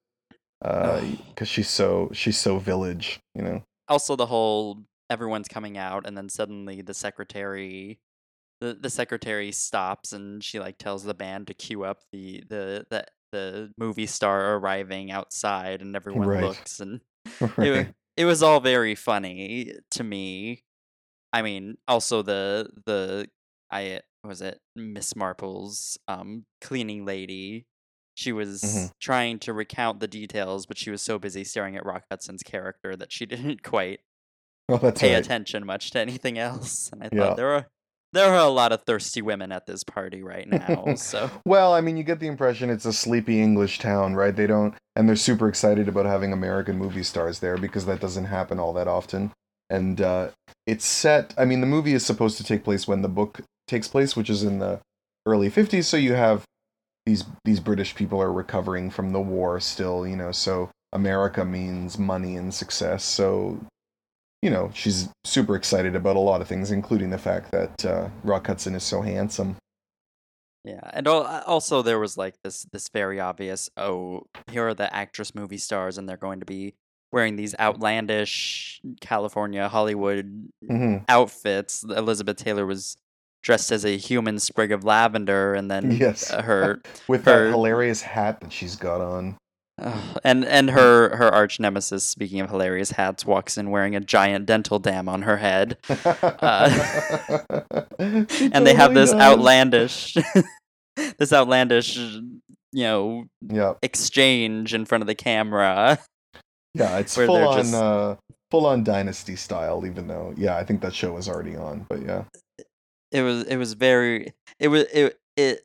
because 0.61 1.47
she's 1.47 1.69
so 1.69 2.09
she's 2.13 2.37
so 2.37 2.57
village. 2.59 3.19
You 3.33 3.41
know. 3.43 3.63
Also, 3.87 4.15
the 4.15 4.25
whole 4.25 4.83
everyone's 5.09 5.47
coming 5.47 5.77
out, 5.77 6.07
and 6.07 6.17
then 6.17 6.29
suddenly 6.29 6.81
the 6.81 6.93
secretary, 6.93 7.99
the 8.61 8.73
the 8.79 8.89
secretary 8.89 9.51
stops, 9.51 10.13
and 10.13 10.43
she 10.43 10.59
like 10.59 10.77
tells 10.77 11.03
the 11.03 11.13
band 11.13 11.47
to 11.47 11.53
queue 11.53 11.83
up 11.83 11.99
the 12.11 12.43
the 12.49 12.85
the 12.89 13.05
the 13.31 13.73
movie 13.77 14.05
star 14.07 14.55
arriving 14.55 15.11
outside, 15.11 15.81
and 15.81 15.95
everyone 15.95 16.27
Right. 16.27 16.41
looks, 16.41 16.79
and 16.79 17.01
it 17.39 17.69
Right. 17.71 17.93
it 18.17 18.25
was 18.25 18.41
all 18.43 18.59
very 18.59 18.95
funny 18.95 19.73
to 19.91 20.03
me. 20.03 20.63
I 21.33 21.41
mean, 21.41 21.77
also 21.87 22.21
the 22.21 22.69
the 22.85 23.29
I 23.71 24.01
what 24.21 24.29
was 24.29 24.41
it 24.41 24.59
Miss 24.75 25.15
Marple's 25.15 25.97
um 26.07 26.45
cleaning 26.61 27.05
lady. 27.05 27.67
She 28.15 28.31
was 28.31 28.61
Mhm. 28.63 28.91
trying 28.99 29.39
to 29.39 29.53
recount 29.53 29.99
the 29.99 30.07
details, 30.07 30.65
but 30.65 30.77
she 30.77 30.89
was 30.89 31.01
so 31.01 31.19
busy 31.19 31.43
staring 31.43 31.75
at 31.75 31.85
Rock 31.85 32.05
Hudson's 32.09 32.43
character 32.43 32.95
that 32.95 33.11
she 33.11 33.25
didn't 33.25 33.61
quite 33.61 33.99
that's 34.67 35.01
pay 35.01 35.13
right. 35.13 35.23
attention 35.23 35.65
much 35.65 35.91
to 35.91 35.99
anything 35.99 36.39
else. 36.39 36.89
And 36.91 37.03
I 37.03 37.09
Yeah. 37.11 37.27
thought 37.27 37.37
there 37.37 37.53
are 37.53 37.67
there 38.13 38.33
are 38.33 38.45
a 38.45 38.49
lot 38.49 38.71
of 38.71 38.83
thirsty 38.85 39.21
women 39.21 39.51
at 39.51 39.65
this 39.65 39.83
party 39.83 40.23
right 40.23 40.47
now. 40.47 40.93
So 40.95 41.29
Well, 41.45 41.73
I 41.73 41.81
mean, 41.81 41.97
you 41.97 42.03
get 42.03 42.19
the 42.21 42.27
impression 42.27 42.69
it's 42.69 42.85
a 42.85 42.93
sleepy 42.93 43.41
English 43.41 43.79
town, 43.79 44.15
right? 44.15 44.33
They 44.33 44.47
don't, 44.47 44.73
and 44.95 45.07
they're 45.09 45.17
super 45.17 45.49
excited 45.49 45.89
about 45.89 46.05
having 46.05 46.31
American 46.31 46.77
movie 46.77 47.03
stars 47.03 47.39
there 47.39 47.57
because 47.57 47.85
that 47.85 47.99
doesn't 47.99 48.25
happen 48.25 48.57
all 48.57 48.71
that 48.73 48.87
often. 48.87 49.31
And 49.69 49.99
uh, 49.99 50.29
it's 50.65 50.85
set. 50.85 51.33
I 51.37 51.43
mean, 51.43 51.59
the 51.59 51.67
movie 51.67 51.93
is 51.93 52.05
supposed 52.05 52.37
to 52.37 52.43
take 52.45 52.63
place 52.63 52.87
when 52.87 53.01
the 53.01 53.09
book 53.09 53.41
takes 53.67 53.89
place, 53.89 54.15
which 54.15 54.29
is 54.29 54.43
in 54.43 54.59
the 54.59 54.79
early 55.25 55.49
'50s. 55.49 55.83
So 55.85 55.97
you 55.97 56.13
have 56.13 56.43
these 57.05 57.23
these 57.43 57.59
British 57.59 57.95
people 57.95 58.21
are 58.21 58.31
recovering 58.33 58.89
from 58.89 59.11
the 59.11 59.21
war 59.21 59.59
still, 59.59 60.07
you 60.07 60.15
know. 60.15 60.31
So 60.31 60.69
America 60.93 61.45
means 61.45 61.97
money 61.99 62.35
and 62.35 62.53
success. 62.53 63.03
So 63.03 63.59
you 64.41 64.49
know, 64.51 64.69
she's 64.73 65.09
super 65.23 65.55
excited 65.55 65.95
about 65.95 66.15
a 66.15 66.19
lot 66.19 66.39
of 66.41 66.47
things, 66.47 66.69
including 66.71 67.09
the 67.09 67.17
fact 67.17 67.51
that 67.51 67.83
uh, 67.85 68.09
Rock 68.23 68.45
Hudson 68.47 68.75
is 68.75 68.83
so 68.83 69.01
handsome. 69.01 69.55
Yeah, 70.63 70.81
and 70.93 71.07
uh, 71.07 71.41
also 71.47 71.81
there 71.81 71.99
was 71.99 72.17
like 72.17 72.35
this 72.43 72.63
this 72.71 72.89
very 72.89 73.19
obvious 73.19 73.69
oh 73.77 74.23
here 74.51 74.67
are 74.67 74.73
the 74.73 74.93
actress 74.95 75.35
movie 75.35 75.57
stars 75.59 75.97
and 75.99 76.09
they're 76.09 76.17
going 76.17 76.39
to 76.39 76.45
be 76.45 76.73
wearing 77.11 77.35
these 77.35 77.53
outlandish 77.59 78.81
California 78.99 79.69
Hollywood 79.69 80.49
Mhm. 80.63 81.05
outfits. 81.07 81.83
Elizabeth 81.83 82.37
Taylor 82.37 82.65
was 82.65 82.97
dressed 83.45 83.71
as 83.71 83.85
a 83.85 83.95
human 83.95 84.39
sprig 84.39 84.71
of 84.73 84.83
lavender, 84.83 85.53
and 85.53 85.69
then 85.71 85.91
Yes. 85.91 86.29
uh, 86.31 86.41
her 86.41 86.81
with 87.07 87.23
her 87.25 87.45
that 87.45 87.51
hilarious 87.51 88.01
hat 88.01 88.41
that 88.41 88.51
she's 88.51 88.75
got 88.75 88.99
on. 88.99 89.37
And 90.23 90.43
and 90.45 90.69
her 90.71 91.15
her 91.17 91.29
arch 91.33 91.59
nemesis, 91.59 92.03
speaking 92.05 92.39
of 92.39 92.49
hilarious 92.49 92.91
hats, 92.91 93.25
walks 93.25 93.57
in 93.57 93.69
wearing 93.71 93.93
a 93.95 93.99
giant 93.99 94.45
dental 94.45 94.79
dam 94.79 95.07
on 95.07 95.21
her 95.23 95.37
head. 95.37 95.77
Uh, 96.15 97.45
and 97.99 98.65
they 98.67 98.73
have 98.73 98.93
this 98.93 99.11
does. 99.11 99.21
outlandish 99.21 100.15
this 101.17 101.33
outlandish 101.33 101.97
you 101.97 102.83
know 102.83 103.25
Yeah, 103.41 103.73
exchange 103.81 104.73
in 104.73 104.85
front 104.85 105.01
of 105.01 105.07
the 105.07 105.15
camera 105.15 105.99
yeah, 106.73 106.97
it's 106.99 107.15
full 107.15 107.31
on, 107.35 107.57
just- 107.57 107.73
uh, 107.73 108.15
full 108.51 108.65
on 108.65 108.83
Dynasty 108.83 109.35
style. 109.37 109.85
Even 109.85 110.07
though, 110.07 110.33
yeah, 110.37 110.57
I 110.57 110.63
think 110.65 110.81
that 110.81 110.93
show 110.93 111.13
was 111.13 111.29
already 111.29 111.55
on, 111.55 111.85
but 111.89 112.01
yeah, 112.01 112.23
it 113.11 113.21
was 113.21 113.43
it 113.43 113.57
was 113.57 113.73
very 113.73 114.33
it 114.59 114.67
was 114.67 114.83
it 114.93 115.19
it 115.35 115.61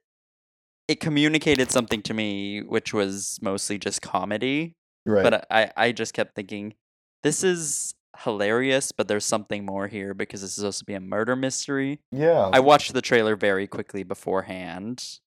it 0.88 1.00
communicated 1.00 1.70
something 1.70 2.02
to 2.02 2.14
me 2.14 2.60
which 2.62 2.92
was 2.92 3.38
mostly 3.42 3.78
just 3.78 4.02
comedy 4.02 4.74
right. 5.06 5.22
but 5.22 5.46
i 5.50 5.70
i 5.76 5.92
just 5.92 6.12
kept 6.14 6.34
thinking 6.34 6.74
this 7.22 7.44
is 7.44 7.94
hilarious 8.24 8.90
but 8.92 9.06
there's 9.08 9.24
something 9.24 9.64
more 9.64 9.86
here 9.86 10.14
because 10.14 10.40
this 10.42 10.50
is 10.50 10.56
supposed 10.56 10.78
to 10.80 10.84
be 10.84 10.94
a 10.94 11.00
murder 11.00 11.36
mystery 11.36 12.00
yeah, 12.12 12.50
I 12.52 12.58
watched 12.60 12.92
the 12.92 13.00
trailer 13.02 13.36
very 13.36 13.66
quickly 13.68 14.02
beforehand, 14.02 15.20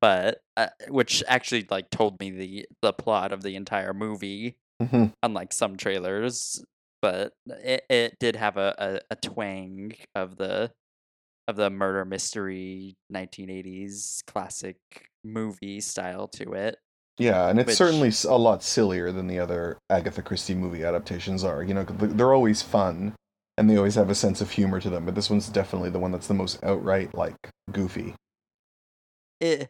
but 0.00 0.40
uh, 0.56 0.68
which 0.88 1.22
actually 1.28 1.66
like 1.70 1.90
told 1.90 2.18
me 2.18 2.30
the 2.30 2.66
the 2.80 2.92
plot 2.94 3.30
of 3.32 3.42
the 3.42 3.54
entire 3.56 3.92
movie, 3.92 4.56
Mhm. 4.82 5.12
unlike 5.22 5.52
some 5.52 5.76
trailers. 5.76 6.64
But 7.02 7.34
it, 7.46 7.84
it 7.90 8.18
did 8.18 8.36
have 8.36 8.56
a, 8.56 8.74
a, 9.10 9.12
a 9.12 9.16
twang 9.16 9.92
of 10.14 10.36
the 10.36 10.72
of 11.48 11.56
the 11.56 11.70
murder 11.70 12.04
mystery 12.04 12.96
1980s 13.12 14.24
classic 14.26 14.76
movie 15.24 15.80
style 15.80 16.28
to 16.28 16.52
it. 16.54 16.76
yeah, 17.18 17.48
and 17.48 17.58
it's 17.60 17.68
which- 17.68 17.76
certainly 17.76 18.10
a 18.28 18.38
lot 18.38 18.62
sillier 18.62 19.12
than 19.12 19.26
the 19.26 19.38
other 19.38 19.78
Agatha 19.90 20.22
Christie 20.22 20.54
movie 20.54 20.84
adaptations 20.84 21.44
are. 21.44 21.62
You 21.62 21.74
know, 21.74 21.84
they're 21.84 22.34
always 22.34 22.62
fun 22.62 23.14
and 23.56 23.70
they 23.70 23.76
always 23.76 23.94
have 23.94 24.10
a 24.10 24.14
sense 24.14 24.40
of 24.40 24.50
humor 24.50 24.80
to 24.80 24.90
them. 24.90 25.04
But 25.04 25.14
this 25.14 25.30
one's 25.30 25.48
definitely 25.48 25.90
the 25.90 25.98
one 26.00 26.10
that's 26.12 26.26
the 26.26 26.34
most 26.34 26.62
outright 26.64 27.14
like 27.14 27.36
goofy. 27.70 28.14
it 29.40 29.68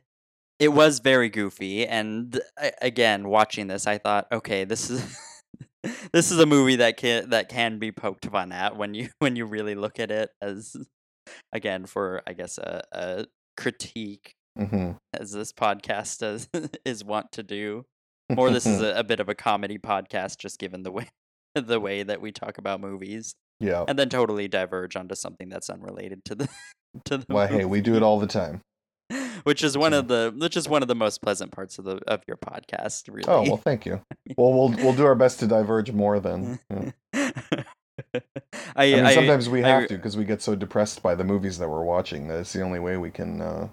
it 0.59 0.69
was 0.69 1.01
very 1.01 1.29
goofy 1.29 1.87
and 1.87 2.41
I, 2.59 2.73
again 2.81 3.29
watching 3.29 3.67
this 3.67 3.87
i 3.87 3.99
thought 3.99 4.27
okay 4.31 4.65
this 4.65 4.89
is 4.91 5.19
this 6.13 6.31
is 6.31 6.39
a 6.39 6.47
movie 6.47 6.77
that 6.77 6.97
can 6.97 7.31
that 7.31 7.49
can 7.49 7.79
be 7.79 7.91
poked 7.93 8.27
fun 8.27 8.53
at 8.53 8.77
when 8.77 8.95
you 8.95 9.09
when 9.19 9.37
you 9.37 9.47
really 9.47 9.75
look 9.75 9.99
at 9.99 10.11
it 10.11 10.31
as 10.41 10.77
again 11.53 11.87
for 11.87 12.23
i 12.27 12.33
guess 12.33 12.59
a, 12.59 12.83
a 12.93 13.27
critique 13.57 14.35
hmm 14.59 14.93
as 15.19 15.33
this 15.33 15.53
podcast 15.53 16.23
is 16.35 16.49
is 16.85 17.05
wont 17.05 17.31
to 17.33 17.43
do 17.43 17.85
or 18.37 18.51
this 18.51 18.67
is 18.67 18.81
a, 18.83 18.95
a 18.99 19.05
bit 19.05 19.21
of 19.21 19.29
a 19.29 19.35
comedy 19.35 19.79
podcast 19.79 20.39
just 20.39 20.59
given 20.59 20.83
the 20.83 20.91
way 20.93 21.09
the 21.55 21.79
way 21.81 22.03
that 22.03 22.21
we 22.21 22.33
talk 22.33 22.59
about 22.59 22.81
movies 22.81 23.35
Yeah. 23.61 23.85
and 23.87 23.99
then 23.99 24.09
totally 24.09 24.49
diverge 24.49 24.97
onto 24.97 25.15
something 25.15 25.49
that's 25.49 25.71
unrelated 25.71 26.25
to 26.27 26.35
the 26.35 26.49
to 27.05 27.19
the 27.19 27.27
Well, 27.29 27.47
hey, 27.49 27.65
we 27.65 27.81
do 27.81 27.95
it 27.97 28.03
all 28.03 28.19
the 28.21 28.27
time. 28.27 28.61
which 29.45 29.63
is 29.65 29.77
one 29.77 29.93
of 29.93 30.09
the 30.09 30.33
which 30.37 30.57
is 30.57 30.69
one 30.69 30.83
of 30.83 30.89
the 30.89 30.95
most 30.95 31.21
pleasant 31.23 31.51
parts 31.53 31.79
of 31.79 31.85
the 31.85 31.97
of 32.07 32.23
your 32.27 32.37
podcast 32.37 33.09
really 33.09 33.29
Oh 33.29 33.43
well, 33.43 33.57
thank 33.57 33.85
you. 33.87 34.01
Well, 34.37 34.53
we'll 34.53 34.71
we'll 34.71 34.95
do 34.95 35.05
our 35.05 35.15
best 35.17 35.41
to 35.41 35.47
diverge 35.47 35.91
more 35.93 36.19
then. 36.21 36.59
Yeah. 36.71 37.63
I, 38.15 38.21
I 38.77 38.95
mean, 38.95 39.07
I- 39.07 39.15
sometimes 39.15 39.49
we 39.49 39.63
I- 39.65 39.69
have 39.69 39.89
to 39.89 39.97
because 39.97 40.17
we 40.17 40.25
get 40.25 40.43
so 40.43 40.55
depressed 40.55 41.03
by 41.03 41.15
the 41.15 41.25
movies 41.25 41.59
that 41.59 41.69
we're 41.69 41.85
watching 41.85 42.29
that 42.29 42.41
it's 42.41 42.53
the 42.53 42.63
only 42.63 42.79
way 42.81 42.97
we 42.97 43.11
can 43.11 43.41
uh, 43.41 43.69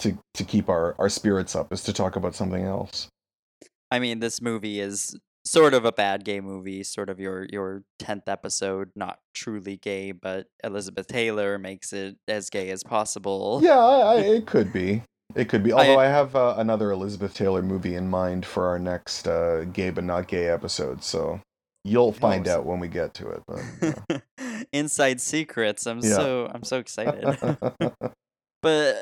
to 0.00 0.18
to 0.34 0.44
keep 0.44 0.68
our 0.68 0.94
our 0.98 1.08
spirits 1.08 1.54
up 1.54 1.72
is 1.72 1.82
to 1.84 1.92
talk 1.92 2.16
about 2.16 2.34
something 2.34 2.64
else. 2.64 3.08
I 3.90 3.98
mean, 3.98 4.20
this 4.20 4.40
movie 4.40 4.80
is 4.80 5.16
sort 5.44 5.74
of 5.74 5.84
a 5.84 5.92
bad 5.92 6.24
gay 6.24 6.40
movie, 6.40 6.82
sort 6.82 7.10
of 7.10 7.18
your 7.20 7.46
your 7.50 7.82
tenth 7.98 8.28
episode, 8.28 8.90
not 8.94 9.18
truly 9.34 9.76
gay, 9.76 10.12
but 10.12 10.46
Elizabeth 10.64 11.06
Taylor 11.08 11.58
makes 11.58 11.92
it 11.92 12.16
as 12.28 12.50
gay 12.50 12.70
as 12.70 12.82
possible. 12.84 13.60
Yeah, 13.62 13.78
I, 13.78 13.98
I, 13.98 14.16
it 14.36 14.46
could 14.46 14.72
be. 14.72 15.02
It 15.34 15.48
could 15.48 15.62
be. 15.62 15.72
Although 15.72 15.98
I- 15.98 16.06
I, 16.06 16.08
have 16.08 16.34
uh, 16.34 16.54
another 16.58 16.90
Elizabeth 16.90 17.34
Taylor 17.34 17.62
movie 17.62 17.94
in 17.94 18.08
mind 18.08 18.44
for 18.46 18.66
our 18.66 18.78
next 18.78 19.28
uh, 19.28 19.64
gay 19.64 19.90
but 19.90 20.04
not 20.04 20.26
gay 20.28 20.48
episode, 20.48 21.04
so 21.04 21.40
you'll 21.84 22.12
find 22.12 22.46
Oh, 22.48 22.52
out 22.58 22.66
when 22.66 22.80
we 22.80 22.88
get 22.88 23.14
to 23.14 23.28
it. 23.30 23.42
But, 23.46 24.22
Inside 24.72 25.20
secrets. 25.20 25.86
I'm 25.86 26.00
Yeah. 26.00 26.14
so 26.16 26.50
I'm 26.52 26.62
so 26.64 26.78
excited. 26.78 27.24
but 28.62 28.96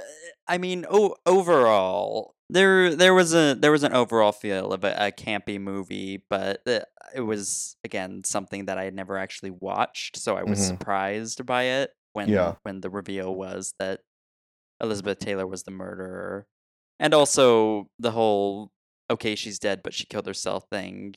I 0.46 0.58
mean, 0.58 0.86
o- 0.88 1.16
overall, 1.26 2.34
there 2.50 2.94
there 2.94 3.14
was 3.14 3.34
a 3.34 3.54
there 3.58 3.72
was 3.72 3.82
an 3.82 3.92
overall 3.92 4.32
feel 4.32 4.72
of 4.72 4.84
a, 4.84 4.94
a 5.08 5.12
campy 5.12 5.60
movie, 5.60 6.22
but 6.30 6.62
it 7.14 7.20
was 7.22 7.76
again 7.84 8.22
something 8.24 8.66
that 8.66 8.78
I 8.78 8.84
had 8.84 8.94
never 8.94 9.18
actually 9.18 9.50
watched, 9.50 10.16
so 10.16 10.36
I 10.36 10.44
was 10.44 10.58
Mhm. 10.60 10.66
surprised 10.68 11.44
by 11.44 11.64
it 11.64 11.90
when 12.12 12.28
Yeah. 12.28 12.54
when 12.62 12.80
the 12.80 12.90
reveal 12.90 13.34
was 13.34 13.74
that 13.78 14.00
Elizabeth 14.80 15.18
Taylor 15.18 15.46
was 15.46 15.64
the 15.64 15.70
murderer, 15.72 16.46
and 17.00 17.12
also 17.12 17.88
the 17.98 18.12
whole 18.12 18.70
okay 19.10 19.34
she's 19.34 19.58
dead 19.58 19.80
but 19.82 19.92
she 19.94 20.04
killed 20.06 20.26
herself 20.26 20.64
thing. 20.70 21.14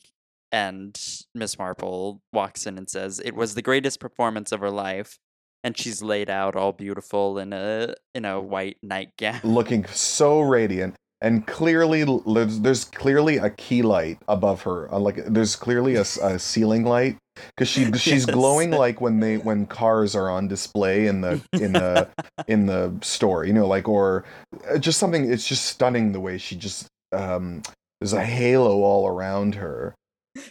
And 0.51 0.99
Miss 1.33 1.57
Marple 1.57 2.21
walks 2.33 2.65
in 2.65 2.77
and 2.77 2.89
says 2.89 3.19
it 3.23 3.35
was 3.35 3.55
the 3.55 3.61
greatest 3.61 3.99
performance 3.99 4.51
of 4.51 4.59
her 4.59 4.69
life, 4.71 5.17
and 5.63 5.77
she's 5.77 6.01
laid 6.01 6.29
out 6.29 6.55
all 6.55 6.73
beautiful 6.73 7.39
in 7.39 7.53
a 7.53 7.95
in 8.13 8.25
a 8.25 8.41
white 8.41 8.77
nightgown. 8.83 9.39
Looking 9.43 9.85
so 9.85 10.41
radiant. 10.41 10.95
And 11.23 11.45
clearly, 11.45 12.03
there's, 12.25 12.59
there's 12.61 12.83
clearly 12.83 13.37
a 13.37 13.51
key 13.51 13.83
light 13.83 14.17
above 14.27 14.63
her. 14.63 14.91
Uh, 14.91 14.97
like 14.97 15.23
there's 15.27 15.55
clearly 15.55 15.93
a 15.95 16.03
ceiling 16.03 16.83
light 16.83 17.15
because 17.35 17.67
she 17.67 17.85
she's 17.93 18.25
Yes. 18.25 18.35
glowing 18.35 18.71
like 18.71 19.01
when 19.01 19.19
they 19.19 19.37
when 19.37 19.67
cars 19.67 20.15
are 20.15 20.31
on 20.31 20.47
display 20.47 21.05
in 21.05 21.21
the 21.21 21.39
in 21.53 21.73
the 21.73 22.09
in 22.47 22.65
the 22.65 22.91
store. 23.03 23.45
You 23.45 23.53
know, 23.53 23.67
like 23.67 23.87
or 23.87 24.25
uh, 24.69 24.79
just 24.79 24.97
something. 24.99 25.31
It's 25.31 25.47
just 25.47 25.65
stunning 25.65 26.11
the 26.11 26.19
way 26.19 26.37
she 26.39 26.55
just 26.55 26.87
um. 27.13 27.61
There's 28.01 28.13
a 28.13 28.25
halo 28.25 28.81
all 28.81 29.05
around 29.07 29.53
her. 29.55 29.93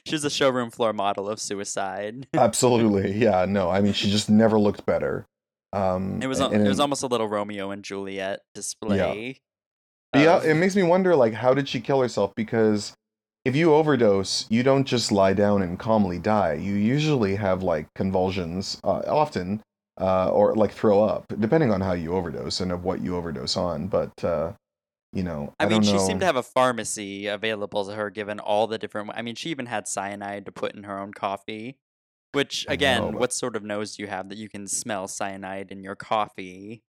She's 0.07 0.25
a 0.25 0.31
showroom 0.31 0.71
floor 0.71 0.93
model 0.93 1.29
of 1.29 1.41
suicide. 1.41 2.27
Absolutely, 2.35 3.13
yeah. 3.17 3.45
No, 3.47 3.71
I 3.71 3.81
mean 3.81 3.93
she 3.93 4.11
just 4.11 4.29
never 4.31 4.59
looked 4.59 4.85
better. 4.87 5.27
Um, 5.73 6.21
It 6.23 6.27
was 6.27 6.41
and- 6.41 6.55
al- 6.55 6.61
it 6.61 6.69
was 6.69 6.81
almost 6.81 7.03
a 7.03 7.07
little 7.07 7.29
Romeo 7.29 7.71
and 7.71 7.83
Juliet 7.83 8.41
display. 8.55 9.39
Yeah, 10.15 10.37
of- 10.39 10.45
it 10.45 10.55
makes 10.55 10.75
me 10.77 10.83
wonder 10.83 11.15
like 11.15 11.35
how 11.35 11.55
did 11.55 11.69
she 11.69 11.81
kill 11.81 12.01
herself 12.01 12.33
because 12.35 12.93
if 13.45 13.57
you 13.57 13.73
overdose, 13.73 14.45
you 14.51 14.63
don't 14.63 14.85
just 14.85 15.11
lie 15.11 15.33
down 15.33 15.63
and 15.63 15.79
calmly 15.79 16.19
die. 16.19 16.55
You 16.55 16.75
usually 16.75 17.37
have 17.37 17.63
like 17.63 17.87
convulsions, 17.95 18.79
uh, 18.85 19.01
often, 19.07 19.63
uh, 19.99 20.29
or 20.29 20.55
like 20.57 20.73
throw 20.73 21.03
up, 21.05 21.25
depending 21.39 21.73
on 21.73 21.81
how 21.81 21.93
you 21.93 22.13
overdose 22.13 22.61
and 22.61 22.71
of 22.71 22.85
what 22.85 23.01
you 23.01 23.17
overdose 23.17 23.57
on. 23.57 23.87
But 23.87 24.13
uh, 24.23 24.53
you 25.13 25.23
know, 25.23 25.55
I, 25.59 25.65
I 25.65 25.69
mean, 25.69 25.83
she 25.83 25.95
know. 25.95 26.07
seemed 26.07 26.21
to 26.21 26.27
have 26.27 26.37
a 26.37 26.43
pharmacy 26.43 27.27
available 27.27 27.85
to 27.87 27.95
her, 27.95 28.11
given 28.11 28.39
all 28.39 28.67
the 28.67 28.79
different. 28.79 29.11
I 29.15 29.23
mean, 29.23 29.35
she 29.35 29.51
even 29.51 29.67
had 29.67 29.89
cyanide 29.89 30.47
to 30.47 30.53
put 30.53 30.75
in 30.75 30.85
her 30.85 30.99
own 30.99 31.13
coffee. 31.13 31.79
Which 32.33 32.65
again, 32.69 33.01
know, 33.01 33.19
what 33.19 33.33
sort 33.33 33.57
of 33.57 33.65
nose 33.65 33.97
do 33.97 34.05
you 34.05 34.09
have 34.09 34.29
that 34.29 34.39
you 34.39 34.49
can 34.49 34.69
smell 34.69 35.09
cyanide 35.09 35.73
in 35.73 35.83
your 35.83 35.97
coffee? 35.97 36.85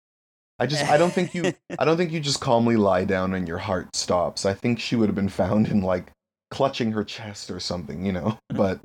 I 0.58 0.66
just 0.66 0.84
I 0.84 0.96
don't 0.96 1.12
think 1.12 1.34
you 1.34 1.52
I 1.78 1.84
don't 1.84 1.98
think 1.98 2.12
you 2.12 2.20
just 2.20 2.40
calmly 2.40 2.76
lie 2.76 3.04
down 3.04 3.34
and 3.34 3.46
your 3.46 3.58
heart 3.58 3.94
stops. 3.94 4.46
I 4.46 4.54
think 4.54 4.80
she 4.80 4.96
would 4.96 5.08
have 5.08 5.14
been 5.14 5.28
found 5.28 5.68
in 5.68 5.82
like 5.82 6.10
clutching 6.50 6.92
her 6.92 7.04
chest 7.04 7.50
or 7.50 7.60
something, 7.60 8.04
you 8.04 8.12
know. 8.12 8.38
But 8.48 8.80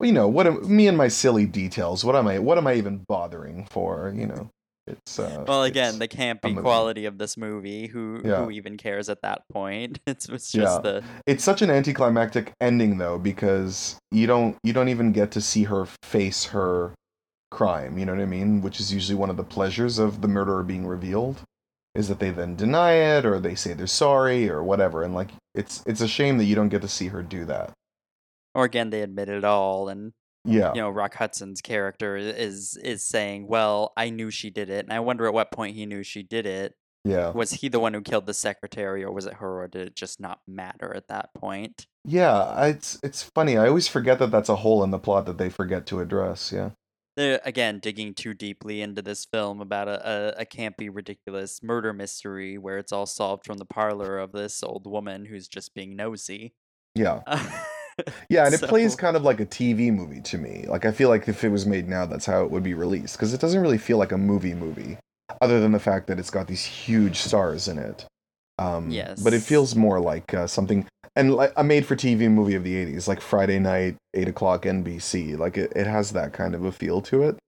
you 0.00 0.12
know, 0.12 0.28
what 0.28 0.46
am, 0.46 0.74
me 0.74 0.86
and 0.86 0.98
my 0.98 1.08
silly 1.08 1.46
details. 1.46 2.04
What 2.04 2.16
am 2.16 2.26
I 2.26 2.38
what 2.38 2.58
am 2.58 2.66
I 2.66 2.74
even 2.74 3.04
bothering 3.08 3.66
for, 3.70 4.12
you 4.14 4.26
know? 4.26 4.50
It's 4.86 5.18
uh 5.18 5.44
Well, 5.48 5.62
again, 5.64 5.94
it's- 5.94 5.98
the 5.98 6.08
campy 6.08 6.58
quality 6.60 7.06
of 7.06 7.16
this 7.18 7.36
movie. 7.36 7.86
Who 7.86 8.20
Yeah. 8.24 8.44
who 8.44 8.50
even 8.50 8.76
cares 8.76 9.08
at 9.08 9.22
that 9.22 9.42
point? 9.52 9.98
It's, 10.06 10.28
it's 10.28 10.54
Yeah. 10.54 10.62
just 10.62 10.82
the 10.82 11.02
It's 11.26 11.42
such 11.44 11.62
an 11.62 11.70
anticlimactic 11.70 12.52
ending 12.60 12.98
though 12.98 13.18
because 13.18 13.96
you 14.10 14.26
don't 14.26 14.56
you 14.62 14.72
don't 14.72 14.88
even 14.90 15.12
get 15.12 15.30
to 15.32 15.40
see 15.40 15.64
her 15.64 15.86
face 16.02 16.46
her 16.46 16.92
crime, 17.50 17.96
you 17.98 18.04
know 18.04 18.12
what 18.12 18.20
I 18.22 18.26
mean? 18.26 18.60
Which 18.62 18.80
is 18.80 18.92
usually 18.92 19.16
one 19.16 19.30
of 19.30 19.36
the 19.36 19.44
pleasures 19.44 19.98
of 19.98 20.20
the 20.20 20.28
murderer 20.28 20.62
being 20.64 20.86
revealed 20.86 21.36
is 21.94 22.08
that 22.08 22.18
they 22.18 22.30
then 22.30 22.56
deny 22.56 22.94
it 22.94 23.24
or 23.24 23.38
they 23.38 23.54
say 23.54 23.72
they're 23.72 23.86
sorry 23.86 24.50
or 24.50 24.62
whatever 24.62 25.02
and 25.04 25.14
like 25.14 25.30
it's 25.54 25.82
it's 25.86 26.00
a 26.00 26.08
shame 26.08 26.36
that 26.38 26.44
you 26.44 26.56
don't 26.56 26.68
get 26.68 26.82
to 26.82 26.88
see 26.88 27.08
her 27.08 27.22
do 27.22 27.44
that. 27.46 27.72
or 28.54 28.64
again 28.64 28.90
they 28.90 29.00
admit 29.00 29.28
it 29.28 29.44
all 29.44 29.88
and 29.88 30.12
Yeah. 30.44 30.72
you 30.74 30.80
know 30.80 30.90
rock 30.90 31.14
hudson's 31.14 31.60
character 31.62 32.16
is 32.16 32.76
is 32.76 33.02
saying 33.02 33.46
well 33.48 33.92
i 33.96 34.10
knew 34.10 34.30
she 34.30 34.50
did 34.50 34.68
it 34.68 34.84
and 34.84 34.92
i 34.92 35.00
wonder 35.00 35.26
at 35.26 35.32
what 35.34 35.50
point 35.50 35.74
he 35.74 35.86
knew 35.86 36.02
she 36.02 36.22
did 36.22 36.44
it 36.46 36.74
Yeah. 37.04 37.30
was 37.30 37.52
he 37.52 37.68
the 37.68 37.80
one 37.80 37.94
who 37.94 38.02
killed 38.02 38.26
the 38.26 38.34
secretary 38.34 39.02
or 39.04 39.10
was 39.12 39.24
it 39.26 39.34
her 39.34 39.62
or 39.62 39.68
did 39.68 39.88
it 39.88 39.96
just 39.96 40.20
not 40.20 40.40
matter 40.46 40.94
at 40.94 41.08
that 41.08 41.32
point 41.34 41.86
Yeah, 42.04 42.66
it's 42.66 42.98
it's 43.02 43.22
funny. 43.22 43.56
I 43.56 43.68
always 43.68 43.88
forget 43.88 44.18
that 44.18 44.30
that's 44.30 44.50
a 44.50 44.56
hole 44.56 44.84
in 44.84 44.90
the 44.90 44.98
plot 44.98 45.24
that 45.26 45.38
they 45.38 45.48
forget 45.48 45.86
to 45.86 46.00
address, 46.00 46.52
yeah. 46.52 46.70
They're, 47.16 47.40
again 47.44 47.78
digging 47.78 48.12
too 48.12 48.34
deeply 48.34 48.82
into 48.82 49.00
this 49.00 49.24
film 49.24 49.60
about 49.62 49.88
a, 49.88 49.98
a, 50.36 50.42
a 50.42 50.44
campy 50.44 50.90
ridiculous 50.92 51.62
murder 51.62 51.92
mystery 51.94 52.58
where 52.58 52.76
it's 52.76 52.92
all 52.92 53.06
solved 53.06 53.46
from 53.46 53.56
the 53.58 53.64
parlor 53.64 54.18
of 54.18 54.32
this 54.32 54.62
old 54.62 54.86
woman 54.86 55.24
who's 55.26 55.48
just 55.48 55.74
being 55.74 55.96
nosy 55.96 56.52
Yeah. 56.94 57.20
Uh, 57.26 57.48
Yeah, 58.28 58.46
and 58.46 58.54
it 58.54 58.60
plays 58.68 58.96
kind 58.96 59.16
of 59.16 59.22
like 59.22 59.40
a 59.40 59.46
TV 59.46 59.92
movie 59.92 60.20
to 60.22 60.38
me. 60.38 60.64
Like 60.68 60.84
I 60.84 60.92
feel 60.92 61.08
like 61.08 61.28
if 61.28 61.44
it 61.44 61.50
was 61.50 61.66
made 61.66 61.88
now, 61.88 62.06
that's 62.06 62.26
how 62.26 62.44
it 62.44 62.50
would 62.50 62.62
be 62.62 62.74
released 62.74 63.16
because 63.16 63.34
it 63.34 63.40
doesn't 63.40 63.60
really 63.60 63.78
feel 63.78 63.98
like 63.98 64.12
a 64.12 64.18
movie 64.18 64.54
movie, 64.54 64.98
other 65.40 65.60
than 65.60 65.72
the 65.72 65.78
fact 65.78 66.06
that 66.08 66.18
it's 66.18 66.30
got 66.30 66.46
these 66.46 66.64
huge 66.64 67.18
stars 67.18 67.68
in 67.68 67.78
it. 67.78 68.06
Um, 68.58 68.90
but 69.22 69.34
it 69.34 69.42
feels 69.42 69.74
more 69.74 70.00
like 70.00 70.32
uh, 70.32 70.46
something 70.46 70.86
and 71.16 71.34
like 71.34 71.52
a 71.56 71.64
made-for-TV 71.64 72.30
movie 72.30 72.54
of 72.54 72.64
the 72.64 72.74
'80s, 72.74 73.08
like 73.08 73.20
Friday 73.20 73.58
night, 73.58 73.96
eight 74.14 74.28
o'clock 74.28 74.62
NBC. 74.62 75.38
Like 75.38 75.56
it, 75.56 75.72
it 75.74 75.86
has 75.86 76.12
that 76.12 76.32
kind 76.32 76.54
of 76.54 76.64
a 76.64 76.72
feel 76.72 77.00
to 77.02 77.22
it. 77.22 77.38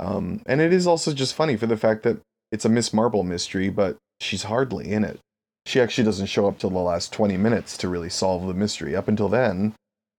Um, 0.00 0.42
and 0.46 0.60
it 0.60 0.72
is 0.72 0.86
also 0.86 1.12
just 1.12 1.34
funny 1.34 1.56
for 1.56 1.66
the 1.66 1.76
fact 1.76 2.02
that 2.02 2.18
it's 2.50 2.64
a 2.64 2.68
Miss 2.68 2.92
Marple 2.92 3.22
mystery, 3.22 3.70
but 3.70 3.96
she's 4.20 4.44
hardly 4.44 4.90
in 4.90 5.04
it. 5.04 5.20
She 5.64 5.80
actually 5.80 6.04
doesn't 6.04 6.26
show 6.26 6.48
up 6.48 6.58
till 6.58 6.70
the 6.70 6.78
last 6.78 7.12
20 7.12 7.36
minutes 7.36 7.76
to 7.78 7.88
really 7.88 8.10
solve 8.10 8.46
the 8.46 8.54
mystery. 8.54 8.96
Up 8.96 9.06
until 9.06 9.28
then, 9.28 9.74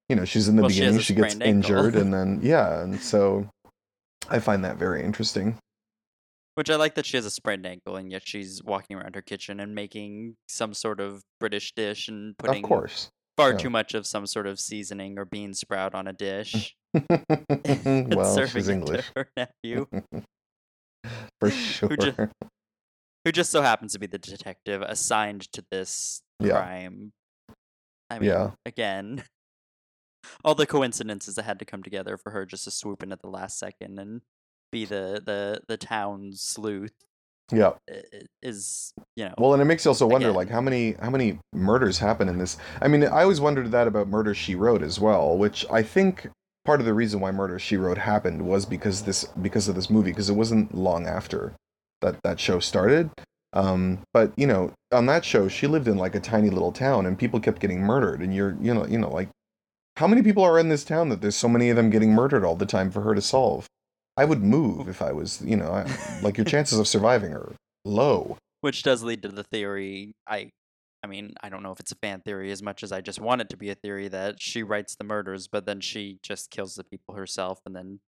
you 0.09 0.15
know, 0.15 0.25
she's 0.25 0.47
in 0.47 0.55
the 0.55 0.61
Well, 0.63 0.69
beginning, 0.69 0.97
a 0.99 1.01
she, 1.01 1.13
gets 1.13 1.35
injured, 1.35 1.95
and 1.95 2.13
then, 2.13 2.39
yeah, 2.43 2.81
and 2.81 2.99
so 2.99 3.49
I 4.29 4.39
find 4.39 4.63
that 4.65 4.77
very 4.77 5.03
interesting. 5.03 5.57
Which 6.55 6.69
I 6.69 6.75
like 6.75 6.93
that 6.95 7.05
she 7.07 7.17
has 7.17 7.25
a 7.25 7.31
sprained 7.31 7.65
ankle 7.65 7.95
and 7.95 8.11
yet 8.11 8.21
she's 8.27 8.61
walking 8.63 8.95
around 8.95 9.15
her 9.15 9.23
kitchen 9.23 9.59
and 9.59 9.73
making 9.73 10.35
some 10.47 10.75
sort 10.75 10.99
of 10.99 11.23
British 11.39 11.73
dish 11.73 12.07
and 12.07 12.37
putting 12.37 12.63
of 12.63 12.69
course. 12.69 13.09
far 13.37 13.53
yeah. 13.53 13.57
too 13.57 13.69
much 13.71 13.95
of 13.95 14.05
some 14.05 14.27
sort 14.27 14.45
of 14.45 14.59
seasoning 14.59 15.17
or 15.17 15.25
bean 15.25 15.55
sprout 15.55 15.95
on 15.95 16.07
a 16.07 16.13
dish. 16.13 16.75
well, 17.09 18.45
she's 18.45 18.69
English. 18.69 19.09
her 19.15 19.27
nephew, 19.37 19.87
For 21.39 21.49
sure. 21.49 21.97
ju- 21.97 22.29
who 23.25 23.31
just 23.31 23.49
so 23.49 23.63
happens 23.63 23.93
to 23.93 23.99
be 23.99 24.05
the 24.05 24.19
detective 24.19 24.83
assigned 24.83 25.51
to 25.53 25.65
this 25.71 26.21
Yeah. 26.39 26.51
crime. 26.51 27.13
I 28.11 28.19
mean, 28.19 28.29
Yeah. 28.29 28.51
again, 28.67 29.23
all 30.43 30.55
the 30.55 30.65
coincidences 30.65 31.35
that 31.35 31.43
had 31.43 31.59
to 31.59 31.65
come 31.65 31.83
together 31.83 32.17
for 32.17 32.31
her 32.31 32.45
just 32.45 32.63
to 32.65 32.71
swoop 32.71 33.03
in 33.03 33.11
at 33.11 33.21
the 33.21 33.29
last 33.29 33.57
second 33.57 33.99
and 33.99 34.21
be 34.71 34.85
the 34.85 35.21
the 35.23 35.61
the 35.67 35.77
town 35.77 36.31
sleuth 36.33 36.93
yeah. 37.51 37.73
is 38.41 38.93
you 39.15 39.25
know 39.25 39.33
Well, 39.37 39.53
and 39.53 39.61
it 39.61 39.65
makes 39.65 39.85
you 39.85 39.89
also 39.89 40.07
wonder, 40.07 40.27
Again. 40.27 40.35
like, 40.35 40.49
how 40.49 40.61
many 40.61 40.93
how 40.93 41.09
many 41.09 41.39
murders 41.53 41.99
happen 41.99 42.29
in 42.29 42.37
this? 42.37 42.57
I 42.81 42.87
mean, 42.87 43.03
I 43.03 43.23
always 43.23 43.41
wondered 43.41 43.71
that 43.71 43.87
about 43.87 44.07
Murder 44.07 44.33
She 44.33 44.55
Wrote 44.55 44.81
as 44.81 44.99
well, 44.99 45.37
which 45.37 45.65
I 45.71 45.83
think 45.83 46.29
part 46.65 46.79
of 46.79 46.85
the 46.85 46.93
reason 46.93 47.19
why 47.19 47.31
Murder 47.31 47.59
She 47.59 47.77
Wrote 47.77 47.97
happened 47.97 48.43
was 48.43 48.65
because 48.65 49.03
this 49.03 49.25
because 49.41 49.67
of 49.67 49.75
this 49.75 49.89
movie, 49.89 50.11
because 50.11 50.29
it 50.29 50.35
wasn't 50.35 50.73
long 50.73 51.05
after 51.05 51.53
that 52.01 52.21
that 52.23 52.39
show 52.39 52.59
started. 52.59 53.11
Um, 53.51 53.99
but 54.13 54.31
you 54.37 54.47
know, 54.47 54.71
on 54.91 55.05
that 55.07 55.25
show, 55.25 55.47
she 55.47 55.67
lived 55.67 55.87
in 55.87 55.97
like 55.97 56.15
a 56.15 56.19
tiny 56.19 56.49
little 56.49 56.71
town, 56.71 57.05
and 57.05 57.19
people 57.19 57.39
kept 57.39 57.59
getting 57.59 57.81
murdered, 57.81 58.21
and 58.21 58.33
you're 58.33 58.57
you 58.61 58.73
know 58.73 58.87
you 58.87 58.97
know 58.97 59.09
like 59.09 59.29
How 59.97 60.07
many 60.07 60.23
people 60.23 60.43
are 60.43 60.57
in 60.59 60.69
this 60.69 60.83
town 60.83 61.09
that 61.09 61.21
there's 61.21 61.35
so 61.35 61.47
many 61.47 61.69
of 61.69 61.75
them 61.75 61.89
getting 61.89 62.13
murdered 62.13 62.43
all 62.43 62.55
the 62.55 62.65
time 62.65 62.89
for 62.89 63.01
her 63.01 63.13
to 63.13 63.21
solve? 63.21 63.67
I 64.17 64.25
would 64.25 64.41
move 64.41 64.87
if 64.87 65.01
I 65.01 65.11
was, 65.11 65.41
you 65.41 65.55
know, 65.55 65.71
I, 65.71 66.19
like 66.21 66.37
your 66.37 66.45
chances 66.45 66.79
of 66.79 66.87
surviving 66.87 67.33
are 67.33 67.53
low. 67.85 68.37
Which 68.61 68.83
does 68.83 69.03
lead 69.03 69.21
to 69.23 69.29
the 69.29 69.43
theory. 69.43 70.13
I, 70.27 70.49
I 71.03 71.07
mean, 71.07 71.33
I 71.43 71.49
don't 71.49 71.63
know 71.63 71.71
if 71.71 71.79
it's 71.79 71.91
a 71.91 71.97
fan 72.01 72.21
theory 72.21 72.51
as 72.51 72.63
much 72.63 72.81
as 72.81 72.91
I 72.91 73.01
just 73.01 73.19
want 73.19 73.41
it 73.41 73.49
to 73.49 73.57
be 73.57 73.69
a 73.69 73.75
theory 73.75 74.07
that 74.07 74.41
she 74.41 74.63
writes 74.63 74.95
the 74.95 75.03
murders, 75.03 75.47
but 75.47 75.65
then 75.65 75.81
she 75.81 76.19
just 76.23 76.49
kills 76.49 76.75
the 76.75 76.83
people 76.83 77.15
herself 77.15 77.59
and 77.65 77.75
then 77.75 77.99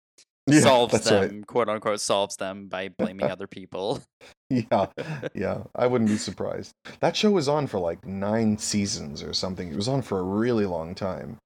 Yeah, 0.47 0.61
solves 0.61 1.01
them, 1.01 1.43
right. 1.43 1.47
quote 1.47 1.69
unquote, 1.69 2.01
solves 2.01 2.37
them 2.37 2.67
by 2.67 2.89
blaming 2.89 3.29
other 3.29 3.47
people. 3.47 4.01
Yeah, 4.49 4.87
yeah, 5.33 5.63
I 5.73 5.87
wouldn't 5.87 6.09
be 6.09 6.17
surprised. 6.17 6.71
That 6.99 7.15
show 7.15 7.31
was 7.31 7.47
on 7.47 7.65
for 7.67 7.79
like 7.79 8.05
nine 8.05 8.57
seasons 8.57 9.23
or 9.23 9.33
something. 9.33 9.69
It 9.69 9.75
was 9.75 9.87
on 9.87 10.03
for 10.03 10.19
a 10.19 10.23
really 10.23 10.65
long 10.67 10.93
time. 10.93 11.37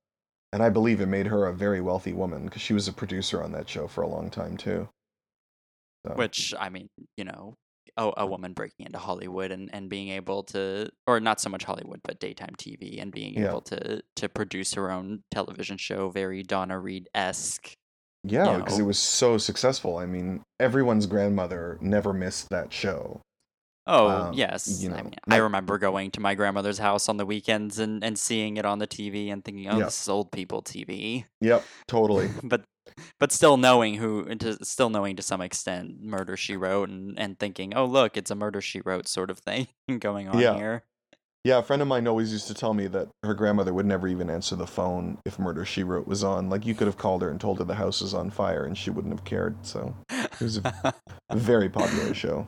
And 0.52 0.64
I 0.64 0.70
believe 0.70 1.00
it 1.00 1.06
made 1.08 1.28
her 1.28 1.46
a 1.46 1.54
very 1.54 1.80
wealthy 1.82 2.14
woman 2.14 2.46
because 2.46 2.62
she 2.62 2.74
was 2.74 2.88
a 2.88 2.94
producer 2.94 3.44
on 3.44 3.52
that 3.52 3.70
show 3.70 3.88
for 3.88 4.02
a 4.02 4.08
long 4.08 4.30
time 4.30 4.58
too. 4.58 4.90
So, 6.08 6.14
Which 6.16 6.54
I 6.60 6.70
mean, 6.70 6.88
you 7.18 7.26
know, 7.26 7.56
a, 7.98 8.12
a 8.18 8.26
woman 8.26 8.54
breaking 8.54 8.86
into 8.86 8.98
Hollywood 8.98 9.52
and, 9.52 9.70
and 9.74 9.90
being 9.90 10.10
able 10.10 10.44
to, 10.46 10.90
or 11.06 11.20
not 11.20 11.40
so 11.42 11.50
much 11.50 11.66
Hollywood, 11.66 12.00
but 12.04 12.20
daytime 12.20 12.56
TV 12.58 13.02
and 13.02 13.12
being 13.12 13.36
Yeah. 13.36 13.50
able 13.50 13.62
to 13.62 14.02
to 14.16 14.30
produce 14.30 14.74
her 14.74 14.90
own 14.92 15.24
television 15.30 15.78
show, 15.78 16.10
very 16.10 16.42
Donna 16.42 16.80
Reed 16.80 17.10
esque. 17.14 17.74
yeah, 18.24 18.52
you 18.54 18.58
because 18.60 18.80
know. 18.80 18.86
it 18.86 18.88
was 18.88 18.98
so 19.00 19.38
successful. 19.38 19.98
I 19.98 20.06
mean, 20.06 20.42
everyone's 20.60 21.06
grandmother 21.06 21.78
never 21.82 22.12
missed 22.14 22.50
that 22.50 22.72
show. 22.74 23.22
Oh 23.92 24.08
Um, 24.08 24.34
yes, 24.34 24.84
you 24.84 24.94
I 24.94 25.02
mean, 25.02 25.16
I 25.28 25.38
remember 25.38 25.80
going 25.80 26.12
to 26.12 26.20
my 26.20 26.36
grandmother's 26.36 26.78
house 26.78 27.10
on 27.10 27.18
the 27.18 27.26
weekends 27.26 27.80
and, 27.80 28.04
and 28.04 28.20
seeing 28.20 28.58
it 28.58 28.66
on 28.66 28.78
the 28.78 28.86
TV 28.86 29.34
and 29.34 29.44
thinking, 29.44 29.68
oh, 29.68 29.80
Yeah. 29.80 29.86
this 29.86 30.00
is 30.00 30.08
old 30.08 30.32
people 30.32 30.62
TV. 30.62 31.26
Yep, 31.42 31.66
totally. 31.88 32.30
but 32.44 32.64
but 33.20 33.32
still 33.32 33.58
knowing 33.58 33.96
who, 33.96 34.24
to, 34.36 34.64
still 34.64 34.90
knowing 34.90 35.16
to 35.16 35.24
some 35.24 35.42
extent, 35.42 36.02
Murder 36.04 36.38
She 36.38 36.56
Wrote, 36.56 36.90
and, 36.90 37.18
and 37.20 37.40
thinking, 37.40 37.74
oh 37.76 37.86
look, 37.86 38.16
it's 38.16 38.30
a 38.30 38.36
Murder 38.36 38.62
She 38.62 38.82
Wrote 38.82 39.08
sort 39.08 39.32
of 39.32 39.40
thing 39.40 39.68
going 40.00 40.28
on 40.28 40.40
Yeah. 40.40 40.56
here. 40.56 40.84
Yeah, 41.46 41.60
a 41.60 41.64
friend 41.64 41.82
of 41.82 41.88
mine 41.88 42.06
always 42.06 42.32
used 42.34 42.48
to 42.48 42.54
tell 42.54 42.74
me 42.74 42.86
that 42.88 43.08
her 43.24 43.34
grandmother 43.34 43.74
would 43.74 43.86
never 43.86 44.08
even 44.10 44.30
answer 44.30 44.56
the 44.58 44.68
phone 44.68 45.18
if 45.26 45.40
Murder 45.40 45.66
She 45.66 45.84
Wrote 45.84 46.06
was 46.06 46.24
on. 46.24 46.50
Like 46.50 46.66
you 46.66 46.76
could 46.76 46.86
have 46.88 46.98
called 46.98 47.22
her 47.24 47.30
and 47.32 47.40
told 47.40 47.58
her 47.60 47.64
the 47.64 47.76
house 47.76 48.02
was 48.02 48.14
on 48.14 48.30
fire 48.30 48.66
and 48.66 48.78
she 48.78 48.90
wouldn't 48.92 49.14
have 49.14 49.24
cared. 49.24 49.66
So 49.66 49.96
it 50.12 50.42
was 50.42 50.58
a 50.58 50.94
very 51.34 51.70
popular 51.70 52.14
show. 52.14 52.48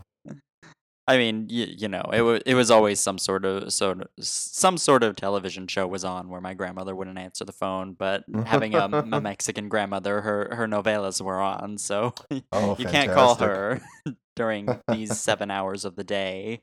I 1.12 1.18
mean, 1.18 1.48
you, 1.50 1.68
you 1.78 1.88
know, 1.90 2.10
it 2.14 2.22
was 2.22 2.42
it 2.46 2.56
was 2.56 2.72
always 2.72 2.98
some 3.02 3.18
sort 3.18 3.44
of 3.44 3.74
sort 3.74 4.00
of 4.00 4.08
some 4.22 4.78
sort 4.78 5.04
of 5.04 5.18
television 5.18 5.68
show 5.68 5.86
was 5.86 6.06
on 6.06 6.30
where 6.30 6.40
my 6.40 6.54
grandmother 6.54 6.96
wouldn't 6.96 7.18
answer 7.18 7.44
the 7.44 7.52
phone, 7.52 7.92
but 7.92 8.24
having 8.46 8.76
a, 8.76 8.86
a 8.86 9.20
Mexican 9.22 9.68
grandmother, 9.68 10.22
her 10.22 10.56
her 10.56 10.68
novelas 10.68 11.20
were 11.20 11.42
on, 11.42 11.78
so 11.78 12.14
Oh, 12.54 12.78
you 12.80 12.86
can't 12.86 13.12
call 13.12 13.36
her 13.36 13.82
during 14.38 14.70
these 14.88 15.20
seven 15.20 15.52
hours 15.52 15.84
of 15.84 15.98
the 15.98 16.06
day. 16.06 16.62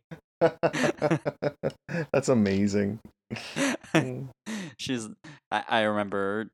That's 2.11 2.31
amazing. 2.31 3.01
She's. 4.79 5.11
I, 5.51 5.65
I 5.69 5.81
remember. 5.83 6.51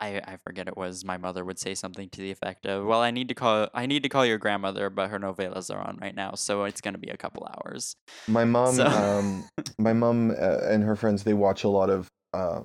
I 0.00 0.20
I 0.24 0.36
forget 0.44 0.68
it 0.68 0.76
was 0.76 1.04
my 1.04 1.16
mother 1.16 1.44
would 1.44 1.58
say 1.58 1.74
something 1.74 2.08
to 2.10 2.20
the 2.20 2.30
effect 2.30 2.66
of, 2.66 2.86
"Well, 2.86 3.00
I 3.00 3.10
need 3.10 3.28
to 3.28 3.34
call 3.34 3.68
I 3.74 3.86
need 3.86 4.02
to 4.02 4.08
call 4.08 4.24
your 4.24 4.38
grandmother, 4.38 4.90
but 4.90 5.10
her 5.10 5.18
novelas 5.18 5.74
are 5.74 5.80
on 5.80 5.98
right 6.00 6.14
now, 6.14 6.34
so 6.34 6.64
it's 6.64 6.80
gonna 6.80 6.98
be 6.98 7.08
a 7.08 7.16
couple 7.16 7.46
hours." 7.46 7.96
My 8.28 8.44
mom, 8.44 8.74
So- 8.74 8.86
um, 8.86 9.44
my 9.78 9.92
mom 9.92 10.30
uh, 10.30 10.60
and 10.64 10.84
her 10.84 10.96
friends, 10.96 11.24
they 11.24 11.34
watch 11.34 11.64
a 11.64 11.68
lot 11.68 11.90
of 11.90 12.08
uh, 12.32 12.62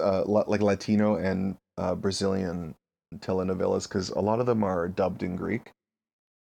uh 0.00 0.24
like 0.26 0.60
Latino 0.60 1.16
and 1.16 1.56
uh, 1.78 1.94
Brazilian 1.94 2.74
telenovelas 3.18 3.84
because 3.84 4.10
a 4.10 4.20
lot 4.20 4.40
of 4.40 4.46
them 4.46 4.62
are 4.62 4.88
dubbed 4.88 5.22
in 5.22 5.36
Greek, 5.36 5.70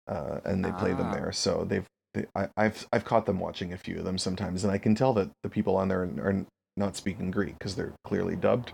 uh, 0.08 0.40
and 0.44 0.64
they 0.64 0.72
play 0.72 0.92
them 0.92 1.08
Ah. 1.08 1.14
there. 1.14 1.32
So 1.32 1.64
they've, 1.64 1.86
they, 2.14 2.26
I, 2.34 2.48
I've, 2.56 2.86
I've 2.92 3.04
caught 3.04 3.26
them 3.26 3.38
watching 3.38 3.72
a 3.72 3.76
few 3.78 3.98
of 3.98 4.04
them 4.04 4.18
sometimes, 4.18 4.64
and 4.64 4.72
I 4.72 4.78
can 4.78 4.94
tell 4.94 5.12
that 5.14 5.30
the 5.42 5.48
people 5.50 5.76
on 5.76 5.88
there 5.88 6.02
are 6.02 6.46
not 6.76 6.96
speaking 6.96 7.30
Greek 7.30 7.58
because 7.58 7.74
they're 7.74 7.94
clearly 8.04 8.36
dubbed. 8.36 8.72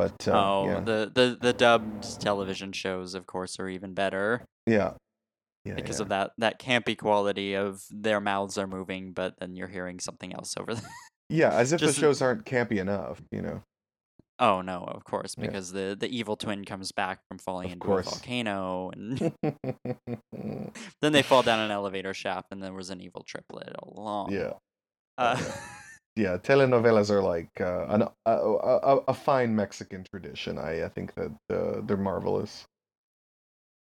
But 0.00 0.28
uh, 0.28 0.32
oh, 0.32 0.64
yeah, 0.66 0.80
the, 0.80 1.10
the 1.14 1.38
the 1.40 1.52
dubbed 1.52 2.20
television 2.20 2.72
shows, 2.72 3.14
of 3.14 3.26
course, 3.26 3.58
are 3.60 3.68
even 3.68 3.92
better 3.94 4.44
yeah, 4.66 4.92
yeah, 5.64 5.74
because 5.74 5.98
yeah. 5.98 6.02
of 6.02 6.08
that 6.08 6.30
that 6.38 6.58
campy 6.60 6.96
quality 6.96 7.54
of 7.54 7.82
their 7.90 8.20
mouths 8.20 8.56
are 8.58 8.66
moving, 8.66 9.12
but 9.12 9.34
then 9.38 9.56
you're 9.56 9.68
hearing 9.68 10.00
something 10.00 10.32
else 10.34 10.54
over 10.58 10.74
there. 10.74 10.90
yeah, 11.28 11.52
as 11.52 11.72
if 11.74 11.80
just- 11.80 11.94
the 11.96 12.00
shows 12.00 12.22
aren't 12.22 12.44
campy 12.44 12.78
enough, 12.78 13.20
you 13.30 13.42
know. 13.42 13.62
Oh 14.42 14.62
no, 14.62 14.84
of 14.84 15.04
course, 15.04 15.34
Yeah. 15.36 15.46
because 15.48 15.70
the 15.70 15.94
the 16.00 16.08
evil 16.08 16.34
twin 16.34 16.64
comes 16.64 16.92
back 16.92 17.20
from 17.28 17.36
falling 17.38 17.66
Of 17.66 17.72
into 17.72 17.86
course. 17.86 18.06
a 18.06 18.10
volcano, 18.10 18.90
and 18.90 19.32
then 21.02 21.12
they 21.12 21.20
fall 21.22 21.42
down 21.42 21.58
an 21.60 21.70
elevator 21.70 22.14
shaft, 22.14 22.48
and 22.50 22.62
there 22.62 22.72
was 22.72 22.88
an 22.88 23.02
evil 23.02 23.22
triplet 23.22 23.74
all 23.78 23.92
along. 24.02 24.32
yeah. 24.32 24.52
Uh, 25.18 25.36
yeah, 25.38 25.52
telenovelas 26.38 27.10
are 27.10 27.22
like 27.22 27.60
uh, 27.60 27.86
an, 27.88 28.02
a, 28.02 28.30
a, 28.30 28.78
a, 28.78 28.96
a 29.08 29.14
fine 29.14 29.54
Mexican 29.54 30.04
tradition. 30.04 30.58
I, 30.58 30.84
I 30.84 30.88
think 30.88 31.14
that 31.14 31.32
uh, 31.50 31.80
they're 31.82 31.96
marvelous. 31.96 32.66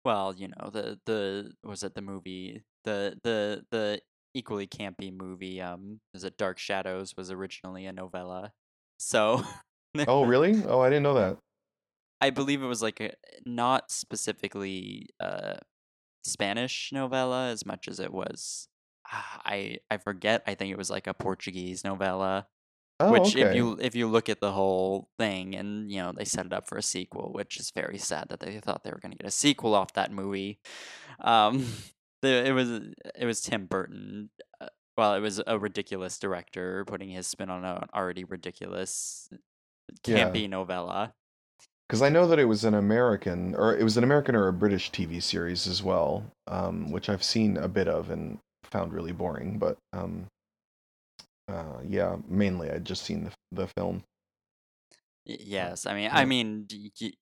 well, 0.04 0.34
you 0.34 0.48
know 0.48 0.70
the 0.70 0.98
the 1.06 1.52
was 1.64 1.82
it 1.82 1.94
the 1.94 2.02
movie 2.02 2.62
the 2.84 3.18
the 3.24 3.64
the 3.70 4.00
equally 4.34 4.66
campy 4.66 5.16
movie 5.16 5.60
um 5.60 6.00
is 6.12 6.24
it 6.24 6.36
Dark 6.36 6.58
Shadows 6.58 7.14
was 7.16 7.30
originally 7.30 7.86
a 7.86 7.92
novella, 7.92 8.52
so. 8.98 9.42
Oh, 10.06 10.24
really? 10.26 10.62
Oh, 10.66 10.80
I 10.80 10.90
didn't 10.90 11.04
know 11.04 11.14
that. 11.14 11.38
I 12.20 12.30
believe 12.30 12.62
it 12.62 12.66
was 12.66 12.82
like 12.82 13.00
a 13.00 13.12
not 13.46 13.90
specifically 13.90 15.08
uh 15.20 15.54
Spanish 16.24 16.90
novella 16.92 17.48
as 17.50 17.66
much 17.66 17.86
as 17.88 18.00
it 18.00 18.12
was 18.12 18.68
I 19.06 19.78
I 19.90 19.98
forget. 19.98 20.42
I 20.46 20.54
think 20.54 20.72
it 20.72 20.78
was 20.78 20.90
like 20.90 21.06
a 21.06 21.14
Portuguese 21.14 21.84
novella. 21.84 22.46
Oh, 23.00 23.10
which 23.10 23.34
if 23.36 23.52
you 23.54 23.76
if 23.80 23.94
you 23.94 24.06
look 24.06 24.28
at 24.28 24.40
the 24.40 24.52
whole 24.52 25.08
thing 25.18 25.54
and 25.54 25.90
you 25.90 26.00
know 26.00 26.12
they 26.12 26.24
set 26.24 26.46
it 26.46 26.52
up 26.52 26.68
for 26.68 26.78
a 26.78 26.82
sequel, 26.82 27.32
which 27.32 27.58
is 27.58 27.70
very 27.70 27.98
sad 27.98 28.28
that 28.28 28.40
they 28.40 28.58
thought 28.60 28.84
they 28.84 28.90
were 28.90 29.00
going 29.00 29.12
to 29.12 29.18
get 29.18 29.26
a 29.26 29.32
sequel 29.32 29.74
off 29.74 29.92
that 29.94 30.12
movie. 30.12 30.60
Um 31.20 31.66
the, 32.22 32.46
it 32.46 32.52
was 32.52 32.70
it 32.70 33.26
was 33.26 33.40
Tim 33.40 33.66
Burton 33.66 34.30
uh, 34.60 34.68
well, 34.96 35.14
it 35.14 35.20
was 35.20 35.42
a 35.46 35.58
ridiculous 35.58 36.18
director 36.18 36.84
putting 36.84 37.08
his 37.10 37.26
spin 37.26 37.50
on 37.50 37.64
an 37.64 37.88
already 37.94 38.24
ridiculous 38.24 39.28
Yeah. 40.06 40.30
campy 40.30 40.48
novella. 40.48 41.14
Because 41.88 42.00
I 42.00 42.08
know 42.08 42.26
that 42.28 42.38
it 42.38 42.46
was 42.46 42.64
an 42.64 42.74
American, 42.74 43.54
or 43.54 43.76
it 43.76 43.82
was 43.82 43.96
an 43.96 44.04
American 44.04 44.34
or 44.34 44.48
a 44.48 44.52
British 44.52 44.90
TV 44.90 45.22
series 45.22 45.66
as 45.66 45.82
well, 45.82 46.32
um, 46.46 46.90
which 46.90 47.08
I've 47.08 47.22
seen 47.22 47.56
a 47.58 47.68
bit 47.68 47.88
of 47.88 48.08
and 48.10 48.38
found 48.74 48.92
really 48.92 49.12
boring. 49.12 49.58
But 49.58 49.78
um, 49.92 50.26
uh, 51.48 51.78
yeah, 51.86 52.16
mainly 52.28 52.70
I'd 52.70 52.84
just 52.84 53.04
seen 53.04 53.24
the 53.24 53.32
the 53.52 53.66
film. 53.68 54.02
Yes, 55.26 55.86
I 55.86 55.94
mean, 55.94 56.10
I 56.12 56.24
mean, 56.26 56.64
d- 56.64 56.92
y- 57.00 57.12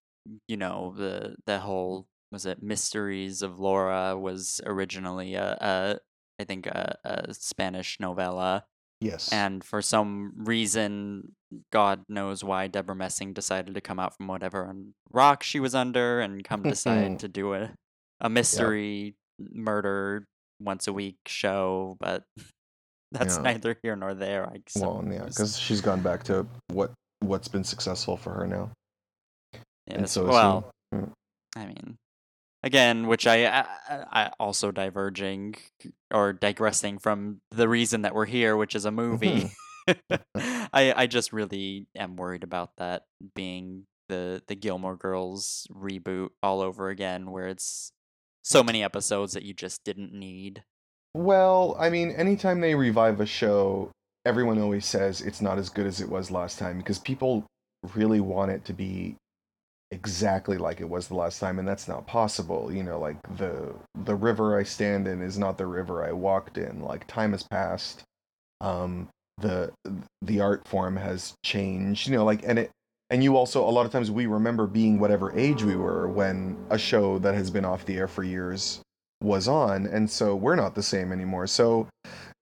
you 0.49 0.57
know, 0.57 0.95
the 0.97 1.37
the 1.47 1.61
whole 1.61 2.07
was 2.33 2.47
it 2.47 2.63
Mysteries 2.63 3.43
of 3.43 3.61
Laura 3.61 4.17
was 4.19 4.61
originally 4.67 5.35
a, 5.35 5.57
a 5.61 5.99
I 6.41 6.45
think 6.45 6.67
a, 6.67 6.97
a 7.05 7.35
Spanish 7.35 8.01
novella, 8.01 8.65
Yes. 9.01 9.31
and 9.33 9.63
for 9.63 9.83
some 9.83 10.33
reason, 10.37 11.37
God 11.71 12.03
knows 12.09 12.43
why, 12.43 12.67
Debra 12.67 12.97
Messing 12.97 13.33
decided 13.35 13.75
to 13.75 13.81
come 13.81 14.01
out 14.01 14.17
from 14.17 14.27
whatever 14.27 14.75
rock 15.13 15.43
she 15.45 15.61
was 15.61 15.75
under 15.75 16.21
and 16.21 16.43
come 16.43 16.63
decide 16.63 17.19
to 17.21 17.29
do 17.29 17.55
a 17.55 17.71
a 18.21 18.29
mystery 18.31 19.15
murder 19.39 20.27
once 20.65 20.87
a 20.87 20.93
week 20.93 21.17
show, 21.27 21.97
but 22.01 22.25
that's 23.13 23.37
Yeah. 23.37 23.43
neither 23.43 23.77
here 23.83 23.97
nor 23.97 24.15
there. 24.15 24.47
I 24.47 24.59
well, 24.77 25.05
yeah, 25.11 25.25
because 25.25 25.59
she's 25.59 25.81
gone 25.81 26.03
back 26.03 26.23
to 26.25 26.47
what 26.69 26.93
what's 27.21 27.49
been 27.49 27.65
successful 27.65 28.17
for 28.17 28.33
her 28.35 28.47
now. 28.47 28.71
and 29.87 30.01
Yes, 30.03 30.13
so 30.13 30.25
he. 30.25 30.31
well, 30.31 30.71
Mm. 30.95 31.11
I 31.57 31.67
mean, 31.67 31.97
again, 32.63 33.07
which 33.07 33.27
I, 33.27 33.47
I, 33.47 33.67
I 34.13 34.31
also 34.39 34.71
diverging 34.71 35.55
or 36.13 36.33
digressing 36.35 36.99
from 36.99 37.41
the 37.51 37.69
reason 37.69 38.03
that 38.03 38.15
we're 38.15 38.27
here, 38.27 38.57
which 38.57 38.75
is 38.75 38.85
a 38.85 38.91
movie. 38.91 39.51
I 40.37 40.95
I 40.97 41.07
just 41.07 41.33
really 41.33 41.87
am 41.97 42.17
worried 42.17 42.45
about 42.45 42.77
that 42.77 43.05
being 43.35 43.87
the 44.09 44.43
the 44.47 44.55
Gilmore 44.55 44.97
Girls 44.97 45.67
reboot 45.73 46.31
all 46.43 46.61
over 46.61 46.89
again, 46.91 47.31
where 47.31 47.49
it's 47.49 47.93
so 48.43 48.63
many 48.63 48.83
episodes 48.83 49.33
that 49.33 49.45
you 49.45 49.55
just 49.55 49.85
didn't 49.85 50.13
need. 50.13 50.63
Well, 51.15 51.77
I 51.79 51.91
mean, 51.91 52.11
anytime 52.11 52.61
they 52.61 52.75
revive 52.75 53.21
a 53.21 53.27
show, 53.27 53.91
everyone 54.25 54.61
always 54.61 54.87
says 54.87 55.21
it's 55.21 55.41
not 55.41 55.59
as 55.59 55.69
good 55.69 55.87
as 55.87 56.01
it 56.01 56.09
was 56.09 56.31
last 56.31 56.59
time 56.59 56.79
because 56.79 56.99
people 56.99 57.45
really 57.95 58.21
want 58.21 58.51
it 58.51 58.65
to 58.67 58.73
be 58.73 59.17
exactly 59.91 60.57
like 60.57 60.81
it 60.81 60.89
was 60.89 61.09
the 61.09 61.15
last 61.15 61.39
time 61.39 61.59
and 61.59 61.69
that's 61.69 61.87
not 61.87 62.07
possible. 62.07 62.73
You 62.73 62.83
know, 62.83 62.99
like 62.99 63.17
the 63.37 63.75
the 64.05 64.15
river 64.15 64.59
I 64.59 64.63
stand 64.63 65.07
in 65.07 65.21
is 65.23 65.39
not 65.39 65.59
the 65.59 65.67
river 65.67 66.05
I 66.05 66.13
walked 66.13 66.57
in. 66.57 66.81
Like 66.81 67.07
time 67.07 67.33
has 67.33 67.43
passed. 67.43 68.03
Um 68.61 69.09
the 69.39 69.73
the 70.23 70.41
art 70.41 70.67
form 70.67 70.97
has 70.97 71.35
changed, 71.45 72.09
you 72.09 72.17
know, 72.17 72.25
like 72.25 72.43
and 72.47 72.59
it 72.59 72.71
and 73.13 73.23
you 73.23 73.37
also 73.37 73.63
a 73.63 73.71
lot 73.71 73.85
of 73.85 73.93
times 73.93 74.11
we 74.11 74.25
remember 74.25 74.67
being 74.67 74.99
whatever 74.99 75.39
age 75.39 75.63
we 75.63 75.77
were 75.77 76.09
when 76.09 76.57
a 76.71 76.79
show 76.79 77.19
that 77.19 77.35
has 77.35 77.51
been 77.51 77.65
off 77.65 77.85
the 77.85 77.99
air 77.99 78.09
for 78.09 78.25
years 78.25 78.81
was 79.23 79.47
on. 79.47 79.87
And 79.87 80.11
so 80.11 80.35
we're 80.35 80.57
not 80.57 80.75
the 80.75 80.83
same 80.83 81.13
anymore. 81.13 81.47
So 81.47 81.89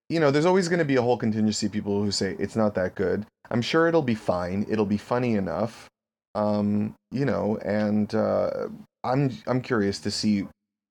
you 0.09 0.21
know 0.21 0.31
there's 0.31 0.47
always 0.47 0.69
going 0.69 0.79
to 0.79 0.85
be 0.85 0.95
a 0.95 1.03
whole 1.03 1.17
contingency 1.17 1.67
of 1.67 1.73
people 1.73 2.01
who 2.03 2.13
say 2.13 2.37
it's 2.39 2.55
not 2.55 2.75
that 2.77 2.95
good. 2.95 3.27
I'm 3.51 3.63
sure 3.63 3.89
it'll 3.89 4.01
be 4.01 4.15
fine. 4.15 4.65
It'll 4.71 4.87
be 4.87 4.97
funny 4.97 5.35
enough. 5.35 5.89
Um 6.37 6.95
you 7.11 7.25
know 7.25 7.59
and 7.65 8.15
uh 8.15 8.69
i'm 9.03 9.37
i'm 9.49 9.61
curious 9.61 9.99
to 9.99 10.13
see 10.13 10.47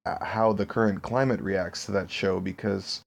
uh, 0.06 0.26
how 0.26 0.52
the 0.52 0.66
current 0.66 1.02
climate 1.02 1.40
reacts 1.40 1.86
to 1.86 1.94
that 1.94 2.12
show 2.12 2.42
because 2.42 3.02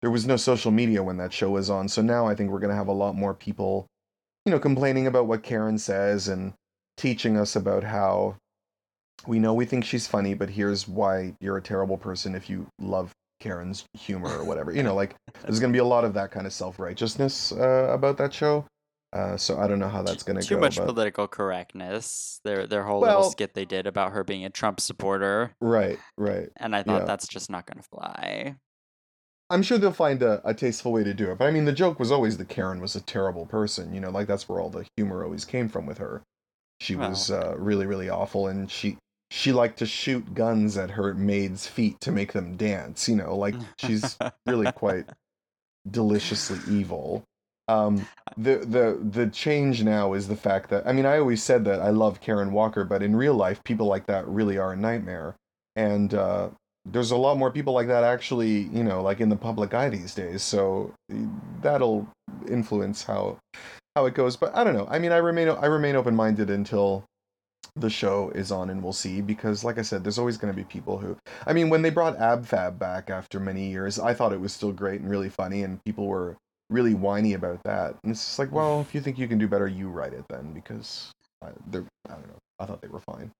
there 0.00 0.10
was 0.10 0.26
no 0.26 0.36
social 0.36 0.70
media 0.70 1.02
when 1.02 1.18
that 1.18 1.34
show 1.34 1.50
was 1.50 1.68
on. 1.68 1.88
So 1.88 2.00
now 2.00 2.26
i 2.26 2.34
think 2.34 2.50
we're 2.50 2.60
going 2.60 2.70
to 2.70 2.76
have 2.76 2.88
a 2.88 2.92
lot 3.04 3.14
more 3.14 3.34
people 3.34 3.86
you 4.46 4.52
know 4.52 4.58
complaining 4.58 5.06
about 5.06 5.26
what 5.26 5.42
karen 5.42 5.76
says 5.76 6.28
and 6.28 6.54
teaching 6.96 7.36
us 7.36 7.56
about 7.56 7.84
how 7.84 8.36
we 9.26 9.38
know 9.38 9.54
we 9.54 9.64
think 9.64 9.84
she's 9.84 10.06
funny, 10.06 10.34
but 10.34 10.50
here's 10.50 10.86
why 10.86 11.34
you're 11.40 11.56
a 11.56 11.62
terrible 11.62 11.96
person 11.96 12.34
if 12.34 12.50
you 12.50 12.66
love 12.78 13.12
Karen's 13.40 13.84
humor 13.94 14.28
or 14.38 14.44
whatever. 14.44 14.72
You 14.72 14.82
know, 14.82 14.94
like 14.94 15.14
there's 15.42 15.60
going 15.60 15.72
to 15.72 15.76
be 15.76 15.80
a 15.80 15.84
lot 15.84 16.04
of 16.04 16.14
that 16.14 16.30
kind 16.30 16.46
of 16.46 16.52
self 16.52 16.78
righteousness 16.78 17.52
uh, 17.52 17.88
about 17.90 18.18
that 18.18 18.32
show. 18.32 18.66
Uh, 19.12 19.36
so 19.36 19.58
I 19.58 19.66
don't 19.66 19.78
know 19.78 19.88
how 19.88 20.02
that's 20.02 20.22
going 20.22 20.38
to 20.38 20.42
go. 20.42 20.56
Too 20.56 20.60
much 20.60 20.76
but... 20.76 20.86
political 20.86 21.26
correctness. 21.28 22.40
Their 22.44 22.66
their 22.66 22.84
whole 22.84 23.00
Well- 23.00 23.16
little 23.16 23.30
skit 23.30 23.54
they 23.54 23.64
did 23.64 23.86
about 23.86 24.12
her 24.12 24.24
being 24.24 24.44
a 24.44 24.50
Trump 24.50 24.80
supporter, 24.80 25.52
Right, 25.60 25.98
right. 26.18 26.50
and 26.56 26.74
I 26.76 26.82
thought 26.82 27.00
Yeah. 27.00 27.06
that's 27.06 27.28
just 27.28 27.50
not 27.50 27.66
going 27.66 27.82
to 27.82 27.88
fly. 27.88 28.56
I'm 29.48 29.62
sure 29.62 29.78
they'll 29.78 29.92
find 29.92 30.22
a, 30.22 30.40
a 30.48 30.54
tasteful 30.54 30.92
way 30.92 31.04
to 31.04 31.14
do 31.14 31.30
it. 31.30 31.38
But 31.38 31.46
I 31.46 31.50
mean, 31.50 31.66
the 31.66 31.72
joke 31.72 32.00
was 32.00 32.10
always 32.10 32.36
that 32.38 32.48
Karen 32.48 32.80
was 32.80 32.96
a 32.96 33.00
terrible 33.00 33.46
person. 33.46 33.94
You 33.94 34.00
know, 34.00 34.10
like 34.10 34.26
that's 34.26 34.48
where 34.48 34.60
all 34.60 34.70
the 34.70 34.86
humor 34.96 35.24
always 35.24 35.44
came 35.44 35.68
from 35.68 35.86
with 35.86 35.98
her. 35.98 36.22
She 36.80 36.96
was 36.96 37.30
uh, 37.30 37.54
really, 37.56 37.86
really 37.86 38.08
awful, 38.08 38.48
and 38.48 38.70
she 38.70 38.98
she 39.30 39.52
liked 39.52 39.78
to 39.78 39.86
shoot 39.86 40.34
guns 40.34 40.76
at 40.76 40.90
her 40.90 41.14
maid's 41.14 41.66
feet 41.66 42.00
to 42.00 42.12
make 42.12 42.32
them 42.32 42.56
dance. 42.56 43.08
You 43.08 43.16
know, 43.16 43.36
like 43.36 43.54
she's 43.78 44.18
really 44.46 44.70
quite 44.76 45.06
deliciously 45.88 46.58
evil. 46.68 47.24
Um, 47.68 48.06
the 48.36 48.58
the 48.58 48.98
the 49.02 49.26
change 49.28 49.82
now 49.82 50.12
is 50.12 50.28
the 50.28 50.36
fact 50.36 50.70
that 50.70 50.86
I 50.86 50.92
mean 50.92 51.06
I 51.06 51.18
always 51.18 51.42
said 51.42 51.64
that 51.64 51.80
I 51.80 51.90
love 51.90 52.20
Karen 52.20 52.52
Walker, 52.52 52.84
but 52.84 53.02
in 53.02 53.16
real 53.16 53.34
life 53.34 53.62
people 53.64 53.86
like 53.86 54.06
that 54.06 54.26
really 54.28 54.58
are 54.58 54.72
a 54.72 54.76
nightmare, 54.76 55.36
and 55.74 56.12
uh, 56.14 56.50
there's 56.92 57.10
a 57.10 57.16
lot 57.16 57.36
more 57.36 57.50
people 57.50 57.72
like 57.72 57.88
that 57.88 58.04
actually 58.04 58.68
you 58.72 58.84
know 58.84 59.02
like 59.02 59.20
in 59.20 59.28
the 59.28 59.36
public 59.36 59.74
eye 59.74 59.88
these 59.88 60.14
days. 60.14 60.42
So 60.42 60.92
that'll 61.62 62.08
influence 62.48 63.02
how 63.02 63.38
how 63.94 64.06
it 64.06 64.14
goes. 64.14 64.36
But 64.36 64.56
I 64.56 64.64
don't 64.64 64.74
know. 64.74 64.86
I 64.90 64.98
mean 64.98 65.12
I 65.12 65.18
remain 65.18 65.48
I 65.48 65.66
remain 65.66 65.96
open 65.96 66.14
minded 66.14 66.50
until 66.50 67.04
the 67.76 67.90
show 67.90 68.30
is 68.30 68.50
on 68.50 68.70
and 68.70 68.82
we'll 68.82 68.92
see 68.92 69.20
because 69.20 69.62
like 69.62 69.78
i 69.78 69.82
said 69.82 70.02
there's 70.02 70.18
always 70.18 70.38
going 70.38 70.52
to 70.52 70.56
be 70.56 70.64
people 70.64 70.96
who 70.96 71.14
i 71.46 71.52
mean 71.52 71.68
when 71.68 71.82
they 71.82 71.90
brought 71.90 72.16
abfab 72.18 72.78
back 72.78 73.10
after 73.10 73.38
many 73.38 73.70
years 73.70 73.98
i 73.98 74.14
thought 74.14 74.32
it 74.32 74.40
was 74.40 74.52
still 74.52 74.72
great 74.72 75.00
and 75.00 75.10
really 75.10 75.28
funny 75.28 75.62
and 75.62 75.84
people 75.84 76.06
were 76.06 76.36
really 76.70 76.94
whiny 76.94 77.34
about 77.34 77.62
that 77.64 77.94
and 78.02 78.12
it's 78.12 78.24
just 78.24 78.38
like 78.38 78.50
well 78.50 78.80
if 78.80 78.94
you 78.94 79.00
think 79.00 79.18
you 79.18 79.28
can 79.28 79.38
do 79.38 79.46
better 79.46 79.68
you 79.68 79.88
write 79.88 80.14
it 80.14 80.24
then 80.30 80.52
because 80.52 81.12
I, 81.42 81.48
they're 81.66 81.84
i 82.08 82.12
don't 82.12 82.26
know 82.28 82.38
i 82.58 82.64
thought 82.64 82.80
they 82.80 82.88
were 82.88 83.00
fine 83.00 83.30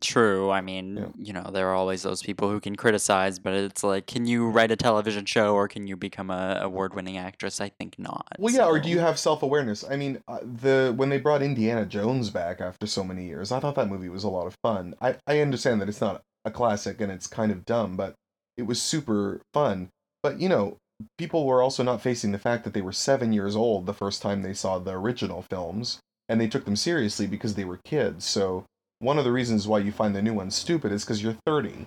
True. 0.00 0.50
I 0.50 0.60
mean, 0.60 1.12
you 1.16 1.32
know, 1.32 1.50
there 1.52 1.68
are 1.68 1.74
always 1.74 2.02
those 2.02 2.22
people 2.22 2.50
who 2.50 2.60
can 2.60 2.76
criticize, 2.76 3.38
but 3.38 3.52
it's 3.52 3.82
like, 3.82 4.06
can 4.06 4.26
you 4.26 4.48
write 4.48 4.70
a 4.70 4.76
television 4.76 5.24
show 5.24 5.54
or 5.54 5.68
can 5.68 5.86
you 5.86 5.96
become 5.96 6.30
a 6.30 6.58
award-winning 6.62 7.16
actress? 7.16 7.60
I 7.60 7.68
think 7.68 7.94
not. 7.98 8.26
well 8.38 8.54
yeah 8.54 8.66
or 8.66 8.78
do 8.78 8.88
you 8.88 8.98
have 8.98 9.18
self-awareness 9.18 9.84
i 9.90 9.96
mean 9.96 10.20
uh, 10.28 10.38
the 10.42 10.92
when 10.96 11.08
they 11.08 11.18
brought 11.18 11.42
indiana 11.42 11.84
jones 11.84 12.30
back 12.30 12.60
after 12.60 12.86
so 12.86 13.04
many 13.04 13.24
years 13.26 13.52
i 13.52 13.60
thought 13.60 13.74
that 13.74 13.88
movie 13.88 14.08
was 14.08 14.24
a 14.24 14.28
lot 14.28 14.46
of 14.46 14.56
fun 14.62 14.94
i 15.00 15.16
i 15.26 15.40
understand 15.40 15.80
that 15.80 15.88
it's 15.88 16.00
not 16.00 16.22
a 16.44 16.50
classic 16.50 17.00
and 17.00 17.10
it's 17.10 17.26
kind 17.26 17.50
of 17.50 17.64
dumb 17.64 17.96
but 17.96 18.14
it 18.56 18.62
was 18.62 18.80
super 18.80 19.40
fun 19.52 19.88
but 20.22 20.40
you 20.40 20.48
know 20.48 20.76
people 21.18 21.44
were 21.46 21.62
also 21.62 21.82
not 21.82 22.00
facing 22.00 22.32
the 22.32 22.38
fact 22.38 22.64
that 22.64 22.72
they 22.72 22.82
were 22.82 22.92
seven 22.92 23.32
years 23.32 23.56
old 23.56 23.86
the 23.86 23.94
first 23.94 24.22
time 24.22 24.42
they 24.42 24.54
saw 24.54 24.78
the 24.78 24.92
original 24.92 25.42
films 25.42 25.98
and 26.28 26.40
they 26.40 26.48
took 26.48 26.64
them 26.64 26.76
seriously 26.76 27.26
because 27.26 27.54
they 27.54 27.64
were 27.64 27.80
kids 27.84 28.24
so 28.24 28.64
one 29.04 29.18
of 29.18 29.24
the 29.24 29.32
reasons 29.32 29.68
why 29.68 29.78
you 29.78 29.92
find 29.92 30.14
the 30.14 30.22
new 30.22 30.34
ones 30.34 30.54
stupid 30.54 30.92
is 30.92 31.04
because 31.04 31.22
you're 31.22 31.36
30 31.46 31.86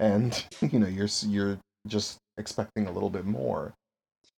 and 0.00 0.46
you 0.60 0.78
know 0.78 0.86
you're 0.86 1.08
you're 1.26 1.58
just 1.86 2.18
expecting 2.36 2.86
a 2.86 2.92
little 2.92 3.10
bit 3.10 3.24
more 3.24 3.74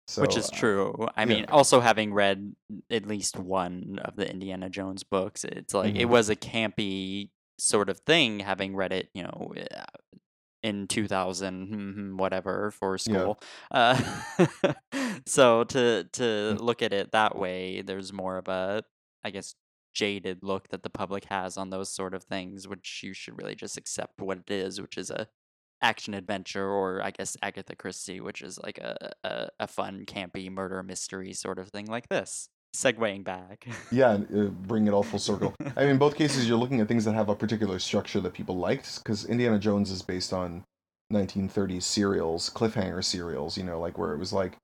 so 0.07 0.23
Which 0.23 0.37
is 0.37 0.47
uh, 0.47 0.57
true. 0.57 1.09
I 1.17 1.23
yeah. 1.23 1.27
mean, 1.37 1.47
also 1.51 1.81
having 1.81 2.13
read 2.13 2.55
at 2.91 3.07
least 3.07 3.39
one 3.39 4.01
of 4.05 4.17
the 4.17 4.29
Indiana 4.29 4.69
Jones 4.69 5.05
books, 5.05 5.45
it's 5.45 5.73
like 5.73 5.95
it 5.97 6.07
Mhm. 6.07 6.11
was 6.11 6.29
a 6.29 6.37
campy 6.37 7.31
sort 7.59 7.89
of 7.89 8.01
thing. 8.01 8.41
Having 8.41 8.75
read 8.77 8.93
it, 8.93 9.09
you 9.15 9.23
know, 9.23 9.53
uh, 9.75 9.85
in 10.63 10.89
two 10.89 11.07
thousand 11.09 11.69
hmm, 11.69 12.17
whatever 12.17 12.71
for 12.73 12.99
Yeah. 13.07 13.33
school. 13.33 13.41
Uh, 13.71 13.95
so 15.27 15.65
to 15.65 16.05
to 16.13 16.23
Mm. 16.23 16.61
look 16.61 16.83
at 16.83 16.93
it 16.93 17.13
that 17.13 17.37
way, 17.37 17.83
there's 17.83 18.13
more 18.13 18.37
of 18.39 18.49
a, 18.49 18.83
I 19.25 19.31
guess, 19.31 19.55
jaded 19.93 20.43
look 20.43 20.69
that 20.69 20.83
the 20.83 20.91
public 20.91 21.27
has 21.27 21.57
on 21.57 21.71
those 21.71 21.89
sort 21.89 22.15
of 22.15 22.25
things, 22.25 22.69
which 22.69 23.01
you 23.03 23.13
should 23.13 23.41
really 23.41 23.55
just 23.55 23.77
accept 23.77 24.21
what 24.21 24.39
it 24.39 24.51
is, 24.51 24.81
which 24.81 24.97
is 24.97 25.11
a 25.11 25.29
action 25.83 26.15
adventure, 26.15 26.69
or 26.69 27.03
I 27.03 27.11
guess 27.11 27.37
Agatha 27.43 27.75
Christie, 27.75 28.21
which 28.21 28.43
is 28.43 28.59
like 28.59 28.79
a, 28.79 29.13
a, 29.25 29.49
a 29.61 29.67
fun, 29.67 30.05
campy 30.07 30.51
murder 30.51 30.83
mystery 30.83 31.33
sort 31.33 31.59
of 31.59 31.69
thing 31.69 31.87
like 31.87 32.09
this. 32.09 32.49
Segueing 32.77 33.25
back. 33.25 33.67
yeah 33.91 34.13
and, 34.13 34.27
uh, 34.39 34.51
bring 34.51 34.87
it 34.87 34.93
all 34.93 35.03
full 35.03 35.19
circle 35.19 35.53
i 35.77 35.81
mean 35.81 35.91
in 35.91 35.99
both 35.99 36.15
cases 36.15 36.49
you're 36.49 36.57
looking 36.57 36.81
at 36.81 36.87
things 36.87 37.05
that 37.05 37.15
have 37.15 37.29
a 37.29 37.35
particular 37.35 37.81
structure 37.81 38.21
that 38.21 38.33
people 38.33 38.57
liked 38.57 38.99
because 39.03 39.25
indiana 39.25 39.59
jones 39.59 39.91
is 39.91 40.03
based 40.03 40.33
on 40.33 40.63
1930s 41.13 41.83
serials 41.83 42.49
cliffhanger 42.49 43.03
serials 43.03 43.59
you 43.59 43.65
know 43.65 43.81
like 43.81 43.99
where 43.99 44.13
it 44.13 44.19
was 44.19 44.33
like 44.33 44.57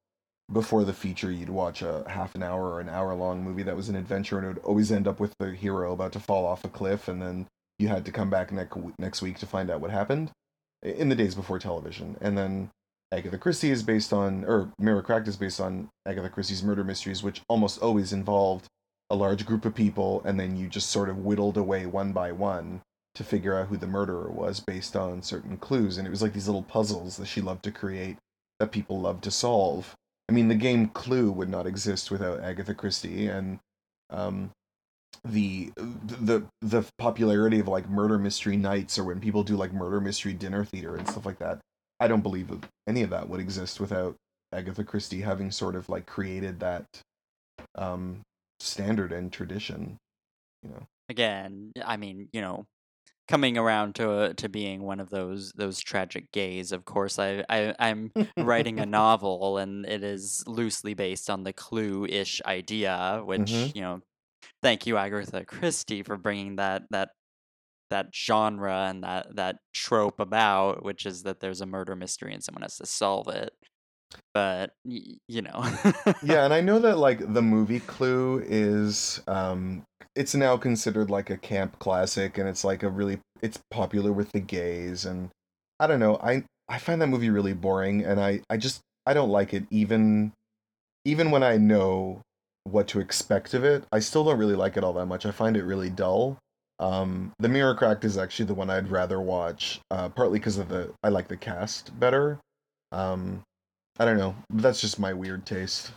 before 0.53 0.85
the 0.85 0.93
feature 0.93 1.31
you'd 1.31 1.49
watch 1.49 1.83
a 1.83 2.05
half 2.09 2.35
an 2.35 2.43
hour 2.43 2.71
or 2.71 2.81
an 2.81 2.89
hour 2.89 3.15
long 3.15 3.43
movie 3.43 3.65
that 3.65 3.77
was 3.77 3.89
an 3.89 3.97
adventure 3.97 4.39
and 4.39 4.47
it 4.47 4.49
would 4.49 4.65
always 4.65 4.93
end 4.93 5.09
up 5.09 5.19
with 5.19 5.35
the 5.39 5.53
hero 5.53 5.93
about 5.93 6.13
to 6.13 6.21
fall 6.21 6.47
off 6.47 6.65
a 6.65 6.69
cliff 6.69 7.09
and 7.09 7.21
then 7.21 7.47
you 7.79 7.89
had 7.89 8.05
to 8.05 8.13
come 8.13 8.31
back 8.31 8.53
next 8.53 8.77
next 8.99 9.23
week 9.23 9.39
to 9.39 9.47
find 9.47 9.71
out 9.71 9.81
what 9.81 9.91
happened 9.91 10.31
in 10.83 11.09
the 11.09 11.17
days 11.17 11.35
before 11.35 11.59
television 11.59 12.17
and 12.21 12.39
then 12.39 12.71
Agatha 13.13 13.39
Christie 13.39 13.71
is 13.71 13.85
based 13.85 14.13
on, 14.13 14.45
or 14.45 14.73
Mirror 14.79 15.03
Cracked 15.03 15.29
is 15.29 15.37
based 15.37 15.61
on 15.61 15.89
Agatha 16.05 16.29
Christie's 16.29 16.65
murder 16.65 16.83
mysteries, 16.83 17.23
which 17.23 17.41
almost 17.49 17.81
always 17.81 18.13
involved 18.13 18.67
a 19.11 19.15
large 19.15 19.47
group 19.47 19.65
of 19.65 19.75
people, 19.77 20.23
and 20.25 20.41
then 20.41 20.57
you 20.57 20.69
just 20.69 20.91
sort 20.91 21.09
of 21.09 21.25
whittled 21.25 21.57
away 21.57 21.87
one 21.87 22.13
by 22.13 22.33
one 22.33 22.83
to 23.15 23.23
figure 23.23 23.57
out 23.57 23.69
who 23.69 23.77
the 23.77 23.87
murderer 23.87 24.29
was 24.29 24.59
based 24.59 24.97
on 24.97 25.23
certain 25.23 25.57
clues. 25.57 25.97
And 25.97 26.07
it 26.07 26.11
was 26.11 26.21
like 26.21 26.33
these 26.33 26.49
little 26.49 26.65
puzzles 26.65 27.17
that 27.17 27.27
she 27.27 27.41
loved 27.41 27.63
to 27.65 27.71
create 27.71 28.17
that 28.59 28.73
people 28.73 29.01
loved 29.01 29.23
to 29.25 29.31
solve. 29.31 29.95
I 30.29 30.33
mean, 30.33 30.49
the 30.49 30.55
game 30.55 30.89
Clue 30.89 31.31
would 31.31 31.49
not 31.49 31.67
exist 31.67 32.11
without 32.11 32.41
Agatha 32.41 32.75
Christie, 32.75 33.29
and 33.29 33.61
um, 34.11 34.51
the 35.25 35.73
the 35.77 36.45
the 36.61 36.85
popularity 36.99 37.61
of 37.61 37.69
like 37.69 37.89
murder 37.89 38.19
mystery 38.19 38.57
nights 38.57 38.99
or 38.99 39.05
when 39.05 39.21
people 39.21 39.43
do 39.43 39.57
like 39.57 39.73
murder 39.73 40.01
mystery 40.01 40.33
dinner 40.33 40.65
theater 40.65 40.97
and 40.97 41.09
stuff 41.09 41.27
like 41.27 41.39
that. 41.39 41.61
I 42.01 42.09
don't 42.09 42.23
believe 42.23 42.51
any 42.87 43.03
of 43.03 43.11
that 43.11 43.29
would 43.29 43.41
exist 43.41 43.81
without 43.81 44.17
agatha 44.53 44.85
christie 44.85 45.23
having 45.23 45.51
sort 45.51 45.75
of 45.75 45.89
like 45.89 46.07
created 46.07 46.61
that 46.61 46.85
um 47.75 48.21
standard 48.61 49.11
and 49.11 49.33
tradition 49.33 49.99
you 50.67 50.71
know? 50.71 50.87
Again, 51.09 51.73
I 51.85 51.97
mean, 51.97 52.29
you 52.33 52.41
know, 52.41 52.65
coming 53.29 53.59
around 53.59 53.95
to 53.97 54.35
to 54.35 54.49
being 54.49 54.83
one 54.83 55.01
of 55.01 55.11
those 55.11 55.53
those 55.53 55.81
tragic 55.81 56.33
gays. 56.33 56.73
Of 56.73 56.85
course, 56.85 57.19
I, 57.19 57.45
I 57.49 57.75
I'm 57.79 58.13
writing 58.41 58.81
a 58.81 58.87
novel, 58.87 59.59
and 59.59 59.87
it 59.87 60.03
is 60.05 60.45
loosely 60.47 60.95
based 60.95 61.31
on 61.31 61.45
the 61.45 61.53
Clue-ish 61.53 62.41
idea, 62.47 63.23
which 63.25 63.71
Mhm. 63.71 63.75
you 63.75 63.83
know, 63.83 64.01
thank 64.63 64.87
you, 64.87 64.97
Agatha 64.99 65.45
Christie, 65.47 66.03
for 66.03 66.17
bringing 66.19 66.57
that 66.57 66.85
that 66.91 67.11
that 67.91 68.15
genre 68.15 68.87
and 68.89 69.05
that 69.05 69.35
that 69.37 69.57
trope 69.75 70.21
about, 70.21 70.85
which 70.85 71.07
is 71.07 71.23
that 71.25 71.41
there's 71.41 71.61
a 71.61 71.67
murder 71.67 71.97
mystery 71.97 72.35
and 72.35 72.43
someone 72.45 72.63
has 72.63 72.77
to 72.79 72.87
solve 72.87 73.29
it. 73.29 73.53
But 74.35 74.73
y- 74.85 75.17
you 75.29 75.43
know, 75.43 75.65
yeah 76.23 76.45
and 76.45 76.53
i 76.53 76.61
know 76.61 76.79
that 76.79 76.99
like 77.09 77.33
the 77.33 77.43
movie 77.43 77.81
clue 77.81 78.43
is 78.47 79.21
um 79.27 79.83
it's 80.15 80.35
now 80.35 80.57
considered 80.57 81.11
like 81.11 81.31
a 81.31 81.37
camp 81.37 81.79
classic 81.79 82.39
and 82.39 82.49
it's 82.49 82.65
like 82.65 82.83
a 82.83 82.89
really 82.89 83.19
it's 83.43 83.59
popular 83.71 84.13
with 84.13 84.33
the 84.33 84.41
gays 84.41 85.05
and 85.05 85.31
i 85.81 85.87
don't 85.87 86.01
know 86.01 86.17
i 86.23 86.45
i 86.69 86.79
find 86.79 87.01
that 87.01 87.07
movie 87.09 87.31
really 87.31 87.53
boring 87.55 88.05
and 88.05 88.21
i 88.21 88.41
i 88.51 88.57
just 88.57 88.81
i 89.07 89.13
don't 89.15 89.31
like 89.31 89.53
it 89.55 89.65
even 89.71 90.33
even 91.05 91.31
when 91.31 91.43
i 91.43 91.57
know 91.57 92.21
what 92.65 92.89
to 92.89 93.01
expect 93.01 93.55
of 93.55 93.65
it 93.65 93.85
i 93.93 93.99
still 93.99 94.25
don't 94.25 94.39
really 94.39 94.57
like 94.57 94.77
it 94.77 94.85
all 94.85 94.93
that 94.93 95.07
much 95.07 95.25
i 95.27 95.31
find 95.31 95.57
it 95.57 95.65
really 95.65 95.91
dull. 95.91 96.39
Um 96.79 97.33
the 97.39 97.49
mirror 97.49 97.75
cracked 97.75 98.05
is 98.05 98.19
actually 98.19 98.47
the 98.47 98.55
one 98.55 98.69
i'd 98.69 98.91
rather 98.91 99.21
watch 99.21 99.81
uh 99.91 100.09
partly 100.11 100.39
because 100.39 100.59
of 100.59 100.69
the 100.69 100.93
i 101.03 101.09
like 101.09 101.29
the 101.29 101.37
cast 101.37 101.99
better. 101.99 102.39
Um 102.93 103.43
i 103.99 104.05
don't 104.05 104.19
know 104.19 104.35
that's 104.51 104.81
just 104.81 104.99
my 104.99 105.13
weird 105.13 105.45
taste 105.47 105.91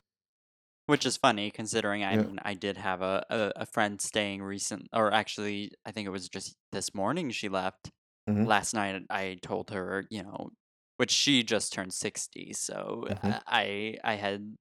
Which 0.88 1.06
is 1.06 1.18
funny 1.18 1.52
considering 1.52 2.04
I 2.04 2.14
Yeah. 2.16 2.22
mean 2.24 2.40
I 2.44 2.56
did 2.56 2.78
have 2.78 3.02
a, 3.04 3.24
a, 3.30 3.52
a 3.58 3.66
friend 3.68 4.02
staying 4.02 4.42
recent 4.42 4.88
or 4.92 5.14
actually 5.14 5.72
I 5.86 5.92
think 5.92 6.08
it 6.08 6.12
was 6.12 6.28
just 6.30 6.56
this 6.72 6.96
morning 6.96 7.30
she 7.30 7.48
left. 7.48 7.92
Mhm. 8.28 8.48
Last 8.48 8.74
night 8.74 9.04
I 9.12 9.38
told 9.44 9.70
her, 9.70 10.06
you 10.10 10.24
know, 10.24 10.50
which 10.98 11.12
she 11.12 11.44
just 11.44 11.74
turned 11.74 11.94
60, 11.94 12.54
so 12.54 13.06
Mhm. 13.08 13.42
I 13.46 13.98
I 14.04 14.16
had 14.16 14.56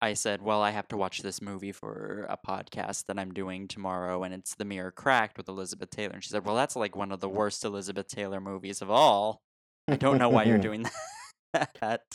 I 0.00 0.14
said, 0.14 0.42
"Well, 0.42 0.60
I 0.62 0.70
have 0.72 0.88
to 0.88 0.96
watch 0.96 1.20
this 1.22 1.40
movie 1.40 1.70
for 1.70 2.26
a 2.28 2.36
podcast 2.36 3.06
that 3.06 3.16
I'm 3.20 3.32
doing 3.32 3.68
tomorrow 3.68 4.24
and 4.24 4.34
it's 4.34 4.56
The 4.56 4.64
Mirror 4.64 4.90
Cracked 5.02 5.38
with 5.38 5.48
Elizabeth 5.48 5.90
Taylor." 5.90 6.14
And 6.14 6.24
she 6.24 6.30
said, 6.30 6.44
"Well, 6.44 6.56
that's 6.56 6.74
like 6.74 6.96
one 6.96 7.12
of 7.12 7.20
the 7.20 7.28
worst 7.28 7.64
Elizabeth 7.64 8.08
Taylor 8.08 8.40
movies 8.40 8.82
of 8.82 8.90
all. 8.90 9.38
I 9.86 9.94
don't 9.94 10.18
know 10.18 10.28
why 10.28 10.42
you're 10.42 10.58
doing 10.70 10.82
that." 10.82 10.92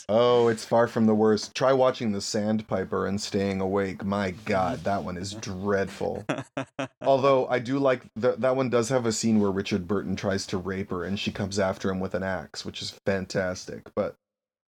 Oh, 0.08 0.48
it's 0.48 0.64
far 0.64 0.88
from 0.88 1.06
the 1.06 1.14
worst. 1.14 1.54
Try 1.54 1.72
watching 1.72 2.12
The 2.12 2.20
Sandpiper 2.20 3.06
and 3.06 3.20
staying 3.20 3.60
awake. 3.60 4.04
My 4.04 4.32
God, 4.44 4.84
that 4.84 5.04
one 5.04 5.16
is 5.16 5.34
dreadful. 5.34 6.24
Although 7.02 7.46
I 7.48 7.58
do 7.58 7.78
like 7.78 8.02
the, 8.16 8.32
that 8.36 8.56
one 8.56 8.70
does 8.70 8.88
have 8.88 9.06
a 9.06 9.12
scene 9.12 9.40
where 9.40 9.50
Richard 9.50 9.86
Burton 9.86 10.16
tries 10.16 10.46
to 10.48 10.58
rape 10.58 10.90
her 10.90 11.04
and 11.04 11.18
she 11.18 11.30
comes 11.30 11.58
after 11.58 11.90
him 11.90 12.00
with 12.00 12.14
an 12.14 12.22
axe, 12.22 12.64
which 12.64 12.82
is 12.82 12.90
fantastic. 13.04 13.88
But 13.94 14.16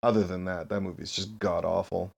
other 0.02 0.24
than 0.24 0.44
that, 0.46 0.68
that 0.68 0.80
movie's 0.80 1.12
just 1.12 1.38
god 1.38 1.64
awful. 1.64 2.12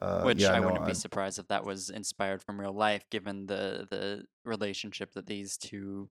Uh, 0.00 0.22
Which 0.24 0.42
yeah, 0.42 0.52
I 0.52 0.58
no, 0.58 0.66
wouldn't 0.66 0.84
I- 0.84 0.88
be 0.88 0.94
surprised 0.94 1.38
if 1.38 1.48
that 1.48 1.64
was 1.64 1.88
inspired 1.88 2.42
from 2.42 2.60
real 2.60 2.74
life, 2.74 3.04
given 3.10 3.46
the 3.46 3.86
the 3.90 4.24
relationship 4.44 5.12
that 5.14 5.26
these 5.26 5.56
two, 5.56 6.10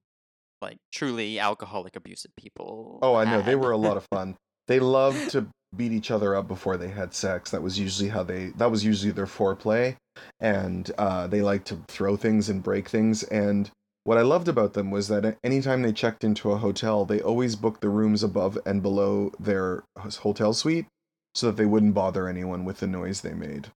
like 0.60 0.80
truly 0.92 1.38
alcoholic, 1.38 1.96
abusive 1.96 2.32
people. 2.36 2.98
Oh, 3.04 3.14
I 3.14 3.26
know. 3.26 3.44
They 3.44 3.56
were 3.56 3.70
a 3.72 3.78
lot 3.78 3.96
of 3.96 4.08
fun. 4.12 4.38
They 4.68 4.80
loved 4.80 5.30
to 5.32 5.47
beat 5.76 5.91
each 5.91 6.09
other 6.11 6.36
up 6.36 6.47
before 6.47 6.78
they 6.78 6.88
had 6.89 7.13
sex. 7.13 7.51
That 7.51 7.61
was 7.61 7.80
usually 7.80 8.09
how 8.09 8.24
they 8.24 8.47
that 8.57 8.72
was 8.72 8.84
usually 8.86 9.11
their 9.11 9.26
foreplay. 9.26 9.95
And 10.39 10.89
uh, 10.97 11.28
they 11.28 11.41
liked 11.41 11.68
to 11.68 11.80
throw 11.88 12.16
things 12.16 12.49
and 12.49 12.63
break 12.63 12.88
things. 12.89 13.24
And 13.24 13.70
what 14.05 14.18
I 14.18 14.22
loved 14.22 14.47
about 14.47 14.74
them 14.74 14.89
was 14.91 15.07
that 15.09 15.38
anytime 15.43 15.82
they 15.82 15.91
checked 15.91 16.24
into 16.24 16.51
a 16.51 16.57
hotel, 16.57 17.05
they 17.05 17.22
always 17.22 17.55
booked 17.55 17.82
the 17.82 17.89
rooms 17.89 18.24
above 18.24 18.57
and 18.66 18.82
below 18.82 19.32
their 19.39 19.84
hotel 19.97 20.53
suite 20.53 20.86
so 21.34 21.47
that 21.47 21.57
they 21.57 21.66
wouldn't 21.66 21.93
bother 21.93 22.30
anyone 22.30 22.63
with 22.63 22.80
the 22.80 22.88
noise 22.88 23.22
they 23.22 23.34
made. 23.34 23.68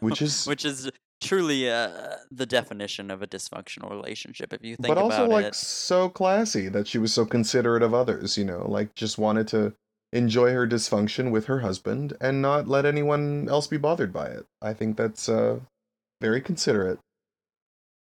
which 0.00 0.22
is- 0.22 0.46
which 0.46 0.64
is 0.64 0.90
truly 1.20 1.68
uh, 1.70 2.16
the 2.30 2.46
definition 2.46 3.10
of 3.10 3.22
a 3.22 3.26
dysfunctional 3.26 3.90
relationship. 3.90 4.52
If 4.52 4.62
you 4.62 4.76
think 4.76 4.94
but 4.94 4.98
also 4.98 5.26
like 5.26 5.46
it, 5.46 5.54
so 5.54 6.08
classy 6.08 6.68
that 6.68 6.86
she 6.86 6.98
was 6.98 7.12
so 7.12 7.24
considerate 7.24 7.82
of 7.82 7.94
others, 7.94 8.36
you 8.38 8.44
know, 8.44 8.64
like 8.70 8.94
just 8.94 9.16
wanted 9.18 9.48
to 9.48 9.72
enjoy 10.14 10.52
her 10.52 10.66
dysfunction 10.66 11.30
with 11.30 11.46
her 11.46 11.60
husband 11.60 12.16
and 12.20 12.40
not 12.40 12.68
let 12.68 12.86
anyone 12.86 13.48
else 13.50 13.66
be 13.66 13.76
bothered 13.76 14.12
by 14.12 14.28
it. 14.28 14.46
I 14.62 14.72
think 14.72 14.96
that's 14.96 15.28
uh 15.28 15.60
very 16.22 16.40
considerate. 16.40 17.00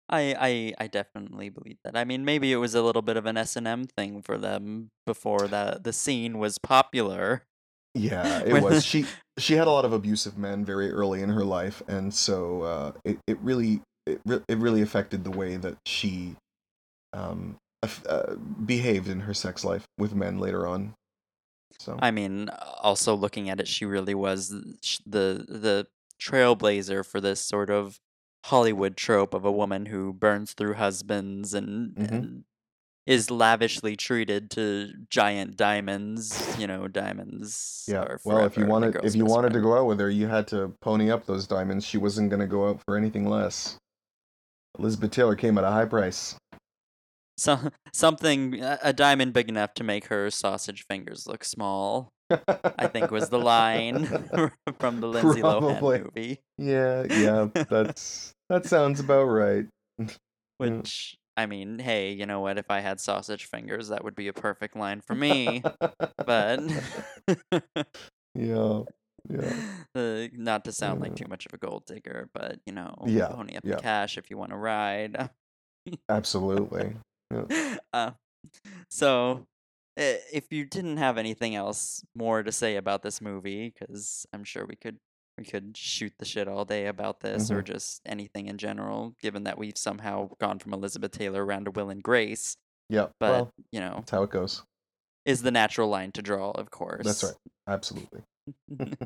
I, 0.09 0.35
I 0.39 0.85
I 0.85 0.87
definitely 0.87 1.49
believe 1.49 1.79
that. 1.83 1.97
I 1.97 2.05
mean, 2.05 2.23
maybe 2.23 2.53
it 2.53 2.57
was 2.57 2.75
a 2.75 2.81
little 2.81 3.01
bit 3.01 3.17
of 3.17 3.25
an 3.25 3.35
S 3.35 3.57
and 3.57 3.67
M 3.67 3.85
thing 3.85 4.21
for 4.21 4.37
them 4.37 4.91
before 5.05 5.47
the 5.47 5.79
the 5.83 5.91
scene 5.91 6.37
was 6.37 6.57
popular. 6.59 7.43
Yeah, 7.93 8.39
it 8.45 8.61
was. 8.61 8.85
She 8.85 9.05
she 9.37 9.55
had 9.55 9.67
a 9.67 9.71
lot 9.71 9.83
of 9.83 9.91
abusive 9.91 10.37
men 10.37 10.63
very 10.63 10.91
early 10.91 11.21
in 11.21 11.29
her 11.29 11.43
life 11.43 11.83
and 11.87 12.13
so 12.13 12.63
uh 12.63 12.91
it 13.05 13.19
it 13.27 13.37
really 13.39 13.81
it, 14.07 14.19
re- 14.25 14.41
it 14.47 14.57
really 14.57 14.81
affected 14.81 15.23
the 15.23 15.31
way 15.31 15.57
that 15.57 15.77
she 15.85 16.35
um 17.13 17.57
uh, 18.09 18.35
behaved 18.65 19.07
in 19.07 19.21
her 19.21 19.33
sex 19.33 19.63
life 19.63 19.85
with 19.97 20.15
men 20.15 20.39
later 20.39 20.65
on. 20.65 20.93
So 21.79 21.97
I 22.01 22.11
mean, 22.11 22.49
also 22.81 23.15
looking 23.15 23.49
at 23.49 23.59
it, 23.59 23.67
she 23.67 23.85
really 23.85 24.15
was 24.15 24.49
the 24.49 25.45
the 25.47 25.87
trailblazer 26.19 27.05
for 27.05 27.21
this 27.21 27.39
sort 27.39 27.69
of 27.69 27.99
Hollywood 28.45 28.97
trope 28.97 29.33
of 29.33 29.45
a 29.45 29.51
woman 29.51 29.85
who 29.87 30.13
burns 30.13 30.53
through 30.53 30.73
husbands 30.75 31.53
and, 31.53 31.95
Mhm. 31.95 32.11
and 32.11 32.43
is 33.05 33.29
lavishly 33.31 33.95
treated 33.95 34.49
to 34.51 34.91
giant 35.09 35.55
diamonds. 35.55 36.55
You 36.59 36.67
know, 36.67 36.87
diamonds. 36.87 37.85
Yeah. 37.87 38.17
Well, 38.25 38.43
if 38.45 38.57
you 38.57 38.65
wanted 38.65 38.97
if 39.03 39.15
you 39.15 39.25
wanted 39.25 39.53
to 39.53 39.61
go 39.61 39.77
out 39.77 39.85
with 39.85 39.99
her, 39.99 40.09
you 40.09 40.27
had 40.27 40.47
to 40.49 40.69
pony 40.81 41.11
up 41.11 41.25
those 41.25 41.45
diamonds. 41.47 41.85
She 41.85 41.97
wasn't 41.97 42.29
going 42.29 42.39
to 42.41 42.47
go 42.47 42.69
out 42.69 42.81
for 42.83 42.97
anything 42.97 43.29
less. 43.29 43.77
Elizabeth 44.79 45.11
Taylor 45.11 45.35
came 45.35 45.57
at 45.57 45.63
a 45.63 45.71
high 45.71 45.85
price. 45.85 46.35
So, 47.37 47.59
something 47.93 48.61
a 48.61 48.79
a 48.83 48.93
diamond 48.93 49.33
big 49.33 49.49
enough 49.49 49.73
to 49.75 49.83
make 49.83 50.05
her 50.07 50.29
sausage 50.29 50.85
fingers 50.89 51.25
look 51.27 51.43
small. 51.43 52.09
I 52.77 52.87
think 52.87 53.09
was 53.11 53.29
the 53.29 53.39
line 53.39 54.05
from 54.79 54.99
the 54.99 55.07
Lindsay 55.07 55.41
Probably. 55.41 55.99
Lohan 55.99 56.03
movie. 56.03 56.41
Yeah, 56.57 57.05
yeah, 57.09 57.47
that's 57.69 58.33
that 58.49 58.65
sounds 58.65 58.99
about 58.99 59.23
right. 59.25 59.65
Which 60.57 61.15
I 61.37 61.45
mean, 61.45 61.79
hey, 61.79 62.11
you 62.13 62.25
know 62.25 62.41
what? 62.41 62.57
If 62.57 62.69
I 62.69 62.79
had 62.81 62.99
sausage 62.99 63.45
fingers, 63.45 63.89
that 63.89 64.03
would 64.03 64.15
be 64.15 64.27
a 64.27 64.33
perfect 64.33 64.75
line 64.75 65.01
for 65.01 65.15
me. 65.15 65.61
but 66.25 66.59
yeah, 68.35 68.81
yeah. 69.29 69.53
uh, 69.95 70.27
not 70.33 70.65
to 70.65 70.71
sound 70.71 70.99
like 70.99 71.15
too 71.15 71.27
much 71.29 71.45
of 71.45 71.53
a 71.53 71.57
gold 71.57 71.85
digger, 71.85 72.29
but 72.33 72.59
you 72.65 72.73
know, 72.73 72.95
Yeah, 73.05 73.27
pony 73.27 73.55
up 73.55 73.63
yeah. 73.63 73.75
the 73.75 73.81
cash 73.81 74.17
if 74.17 74.29
you 74.29 74.37
want 74.37 74.51
to 74.51 74.57
ride. 74.57 75.29
Absolutely. 76.09 76.95
uh, 77.93 78.11
so, 78.89 79.45
i- 79.97 80.19
if 80.33 80.51
you 80.51 80.65
didn't 80.65 80.97
have 80.97 81.17
anything 81.17 81.55
else 81.55 82.03
more 82.15 82.43
to 82.43 82.51
say 82.51 82.75
about 82.77 83.01
this 83.03 83.21
movie, 83.21 83.69
because 83.73 84.25
I'm 84.33 84.43
sure 84.43 84.65
we 84.65 84.75
could 84.75 84.97
we 85.37 85.43
could 85.45 85.77
shoot 85.77 86.13
the 86.17 86.25
shit 86.25 86.47
all 86.47 86.65
day 86.65 86.87
about 86.87 87.19
this, 87.19 87.51
or 87.51 87.61
Mhm. 87.61 87.65
just 87.67 88.01
anything 88.07 88.47
in 88.47 88.57
general, 88.57 89.13
given 89.21 89.43
that 89.43 89.57
we've 89.59 89.77
somehow 89.77 90.29
gone 90.39 90.57
from 90.57 90.73
Elizabeth 90.73 91.11
Taylor 91.11 91.45
around 91.45 91.65
to 91.65 91.71
Will 91.71 91.91
and 91.91 92.01
Grace. 92.01 92.57
Yeah. 92.89 93.09
But 93.19 93.29
well, 93.29 93.51
you 93.71 93.79
know, 93.79 93.95
that's 93.97 94.09
how 94.09 94.23
it 94.23 94.31
goes. 94.31 94.63
is 95.25 95.43
the 95.43 95.51
natural 95.51 95.89
line 95.89 96.11
to 96.13 96.23
draw, 96.23 96.49
of 96.51 96.71
course. 96.71 97.05
That's 97.05 97.23
right. 97.23 97.35
Absolutely. 97.67 98.23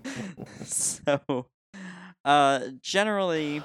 so, 0.63 1.47
uh, 2.24 2.67
generally, 2.82 3.61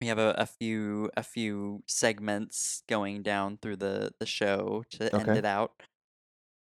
we 0.00 0.06
have 0.08 0.18
a, 0.18 0.34
a 0.38 0.46
few 0.46 1.10
a 1.16 1.22
few 1.22 1.82
segments 1.86 2.82
going 2.88 3.22
down 3.22 3.58
through 3.60 3.76
the 3.76 4.12
the 4.20 4.26
show 4.26 4.84
to 4.90 5.14
end 5.14 5.36
it 5.36 5.44
out. 5.44 5.72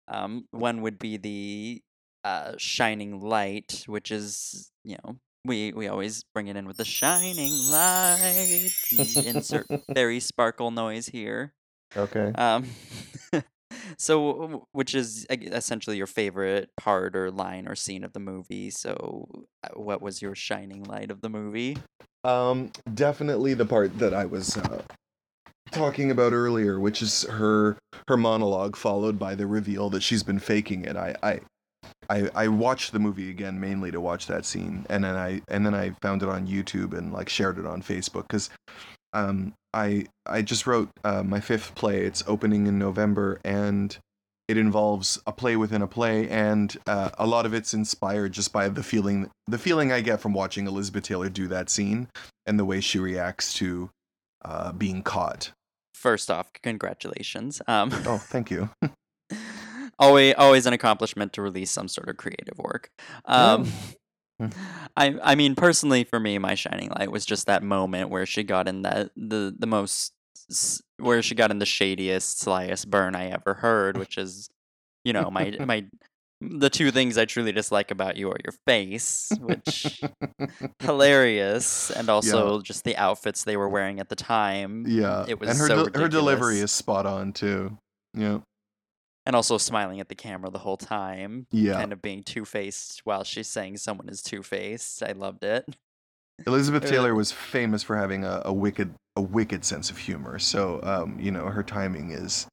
Um, 0.08 0.48
one 0.52 0.82
would 0.82 1.00
be 1.00 1.18
the 1.18 1.82
uh, 2.24 2.54
shining 2.58 3.20
light, 3.20 3.84
which 3.88 4.12
is 4.12 4.72
you 4.84 4.98
know 5.04 5.18
we 5.44 5.74
we 5.74 5.88
always 5.88 6.24
bring 6.34 6.48
it 6.48 6.56
in 6.56 6.68
with 6.68 6.78
the 6.78 6.86
shining 6.86 7.54
light. 7.70 8.72
Insert 9.26 9.68
very 9.94 10.20
sparkle 10.20 10.72
noise 10.72 11.08
here. 11.08 11.54
Okay. 11.96 12.32
Um, 12.36 12.66
so 13.98 14.68
which 14.72 14.96
is 14.96 15.26
essentially 15.30 15.98
your 15.98 16.08
favorite 16.08 16.70
part 16.78 17.16
or 17.16 17.32
line 17.32 17.68
or 17.68 17.76
scene 17.76 18.04
of 18.04 18.14
the 18.14 18.20
movie. 18.20 18.70
So, 18.70 19.28
uh, 19.64 19.70
what 19.76 20.02
was 20.02 20.22
your 20.22 20.36
shining 20.36 20.84
light 20.84 21.12
of 21.12 21.22
the 21.22 21.30
movie? 21.30 21.78
Um, 22.24 22.72
definitely 22.94 23.54
the 23.54 23.66
part 23.66 24.00
that 24.00 24.14
I 24.14 24.26
was 24.26 24.58
uh, 24.58 24.82
talking 25.72 26.12
about 26.12 26.34
earlier, 26.34 26.80
which 26.80 27.02
is 27.02 27.24
her 27.24 27.78
her 28.08 28.18
monologue 28.18 28.76
followed 28.76 29.20
by 29.20 29.36
the 29.36 29.48
reveal 29.48 29.90
that 29.92 30.04
she's 30.04 30.24
been 30.24 30.40
faking 30.40 30.86
it. 30.86 30.96
I 30.96 31.16
I 31.22 31.40
I, 32.10 32.30
I 32.36 32.48
watched 32.48 32.92
the 32.92 33.00
movie 33.00 33.30
again 33.30 33.60
mainly 33.60 33.92
to 33.92 34.02
watch 34.02 34.28
that 34.28 34.46
scene, 34.46 34.86
and 34.90 35.04
then 35.04 35.16
I 35.16 35.42
and 35.48 35.66
then 35.66 35.74
I 35.74 35.92
found 36.02 36.24
it 36.24 36.30
on 36.30 36.48
YouTube 36.48 36.98
and 36.98 37.14
like 37.14 37.30
shared 37.30 37.58
it 37.58 37.66
on 37.66 37.82
Facebook 37.82 38.24
because 38.24 38.50
um 39.16 39.54
I 39.74 40.06
I 40.26 40.42
just 40.44 40.68
wrote 40.68 40.90
uh, 41.04 41.24
my 41.24 41.40
fifth 41.40 41.74
play. 41.76 42.06
It's 42.06 42.24
opening 42.28 42.68
in 42.68 42.78
November 42.78 43.40
and. 43.44 43.98
It 44.48 44.58
involves 44.58 45.20
a 45.26 45.32
play 45.32 45.56
within 45.56 45.82
a 45.82 45.88
play, 45.88 46.30
and 46.30 46.78
uh, 46.86 47.10
a 47.18 47.26
lot 47.26 47.48
of 47.48 47.56
it's 47.56 47.74
inspired 47.74 48.32
just 48.32 48.54
by 48.54 48.70
the 48.70 48.84
feeling 48.84 49.32
the 49.48 49.58
feeling 49.58 49.92
I 49.92 50.02
get 50.02 50.22
from 50.22 50.34
watching 50.34 50.68
Elizabeth 50.68 51.04
Taylor 51.04 51.30
do 51.30 51.48
that 51.48 51.68
scene 51.68 52.10
and 52.46 52.60
the 52.60 52.64
way 52.64 52.80
she 52.80 53.00
reacts 53.00 53.56
to 53.56 53.90
uh, 54.44 54.72
being 54.72 55.02
caught. 55.02 55.50
First 55.96 56.30
off, 56.30 56.54
congratulations. 56.62 57.60
Um, 57.68 57.90
Oh, 58.06 58.20
thank 58.20 58.52
you. 58.52 58.70
always 59.98 60.36
always 60.38 60.68
an 60.68 60.74
accomplishment 60.74 61.34
to 61.34 61.42
release 61.42 61.72
some 61.72 61.88
sort 61.88 62.08
of 62.08 62.18
creative 62.18 62.60
work. 62.60 62.90
Um. 63.26 63.72
I 64.98 65.16
I 65.22 65.36
mean 65.36 65.56
personally 65.56 66.04
for 66.04 66.20
me 66.20 66.38
my 66.38 66.56
shining 66.56 66.90
light 66.90 67.12
was 67.12 67.26
just 67.26 67.48
that 67.48 67.64
moment 67.64 68.10
where 68.10 68.26
she 68.26 68.44
got 68.44 68.68
in 68.68 68.82
that 68.84 69.12
the 69.16 69.56
the 69.58 69.68
most 69.68 70.14
where 71.00 71.22
she 71.22 71.36
got 71.36 71.52
in 71.52 71.60
the 71.60 71.66
shadiest 71.66 72.44
slyest 72.44 72.88
burn 72.88 73.16
I 73.16 73.28
ever 73.30 73.56
heard 73.56 73.98
which 73.98 74.18
is 74.18 74.50
you 75.04 75.14
know 75.14 75.32
my 75.32 75.58
my 75.66 75.86
the 76.42 76.70
two 76.70 76.92
things 76.92 77.18
I 77.18 77.26
truly 77.26 77.52
dislike 77.52 77.92
about 77.92 78.18
you 78.18 78.30
are 78.30 78.38
your 78.44 78.54
face 78.68 79.32
which 79.40 80.04
hilarious 80.80 81.92
and 81.92 82.10
also 82.10 82.62
just 82.62 82.84
the 82.84 82.98
outfits 82.98 83.44
they 83.44 83.58
were 83.58 83.70
wearing 83.70 84.00
at 84.00 84.10
the 84.10 84.16
time. 84.16 84.86
Yeah, 84.88 85.26
it 85.28 85.40
was 85.40 85.50
and 85.50 85.60
her 85.60 85.68
so 85.68 85.90
de- 85.90 86.00
her 86.00 86.08
delivery 86.08 86.60
is 86.60 86.72
spot 86.72 87.06
on 87.06 87.34
too. 87.34 87.78
Yeah, 88.14 88.40
and 89.26 89.36
also 89.36 89.58
smiling 89.58 90.00
at 90.00 90.10
the 90.10 90.16
camera 90.16 90.50
the 90.50 90.60
whole 90.60 90.78
time 90.78 91.48
yeah, 91.52 91.74
kind 91.74 91.94
of 91.94 92.02
being 92.02 92.24
two 92.24 92.46
faced 92.46 93.02
while 93.06 93.24
she's 93.24 93.48
saying 93.48 93.78
someone 93.78 94.10
is 94.10 94.22
two 94.22 94.44
faced. 94.44 95.04
I 95.04 95.14
loved 95.14 95.44
it. 95.44 95.66
Elizabeth 96.46 96.86
Taylor 96.90 97.16
was 97.16 97.32
famous 97.32 97.84
for 97.84 97.96
having 97.96 98.24
a, 98.24 98.42
a 98.46 98.54
wicked 98.54 98.94
a 99.16 99.22
wicked 99.22 99.64
sense 99.64 99.90
of 99.90 99.98
humor. 99.98 100.40
So 100.40 100.80
um, 100.84 101.18
you 101.20 101.32
know, 101.32 101.46
her 101.46 101.64
timing 101.64 102.12
is 102.12 102.48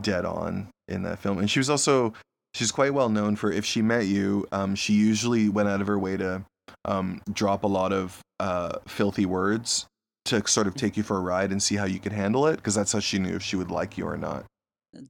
dead 0.00 0.24
on 0.24 0.68
in 0.88 1.02
that 1.02 1.18
film. 1.18 1.38
And 1.38 1.50
she 1.50 1.58
was 1.58 1.70
also 1.70 2.14
she's 2.54 2.72
quite 2.72 2.94
well 2.94 3.08
known 3.08 3.36
for 3.36 3.52
if 3.52 3.64
she 3.64 3.82
met 3.82 4.06
you, 4.06 4.46
um, 4.52 4.74
she 4.74 4.94
usually 4.94 5.48
went 5.48 5.68
out 5.68 5.80
of 5.80 5.86
her 5.86 5.98
way 5.98 6.16
to 6.16 6.44
um, 6.84 7.20
drop 7.32 7.64
a 7.64 7.68
lot 7.68 7.92
of 7.92 8.20
uh, 8.40 8.78
filthy 8.86 9.26
words 9.26 9.86
to 10.26 10.46
sort 10.46 10.66
of 10.66 10.74
take 10.74 10.96
you 10.96 11.02
for 11.02 11.16
a 11.18 11.20
ride 11.20 11.50
and 11.50 11.62
see 11.62 11.76
how 11.76 11.84
you 11.84 11.98
could 11.98 12.12
handle 12.12 12.46
it 12.46 12.56
because 12.56 12.74
that's 12.74 12.92
how 12.92 13.00
she 13.00 13.18
knew 13.18 13.34
if 13.36 13.42
she 13.42 13.56
would 13.56 13.70
like 13.70 13.98
you 13.98 14.06
or 14.06 14.16
not. 14.16 14.44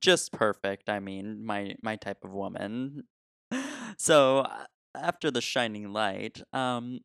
Just 0.00 0.32
perfect. 0.32 0.88
I 0.88 1.00
mean, 1.00 1.44
my 1.44 1.76
my 1.82 1.96
type 1.96 2.24
of 2.24 2.32
woman. 2.32 3.04
So 3.96 4.40
uh, 4.40 4.64
after 4.96 5.30
the 5.30 5.40
shining 5.40 5.92
light, 5.92 6.42
um, 6.52 6.98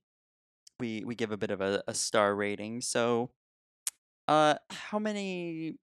we 0.79 1.03
we 1.05 1.13
give 1.13 1.31
a 1.31 1.37
bit 1.37 1.51
of 1.51 1.61
a, 1.61 1.83
a 1.87 1.93
star 1.93 2.33
rating. 2.33 2.81
So, 2.81 3.29
uh, 4.27 4.55
how 4.71 4.97
many 4.97 5.75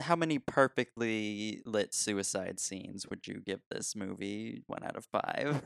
how 0.00 0.14
many 0.14 0.38
perfectly 0.38 1.62
lit 1.64 1.94
suicide 1.94 2.60
scenes 2.60 3.08
would 3.08 3.26
you 3.26 3.42
give 3.44 3.60
this 3.70 3.96
movie? 3.96 4.62
One 4.68 4.84
out 4.84 4.96
of 4.96 5.06
five. 5.06 5.62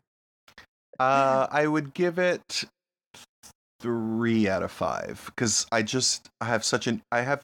Uh, 0.98 1.46
I 1.50 1.66
would 1.66 1.92
give 1.92 2.18
it 2.18 2.64
three 3.80 4.48
out 4.48 4.62
of 4.62 4.72
five 4.72 5.22
because 5.26 5.66
I 5.70 5.82
just 5.82 6.30
I 6.40 6.46
have 6.46 6.64
such 6.64 6.86
an 6.86 7.02
I 7.12 7.20
have 7.20 7.42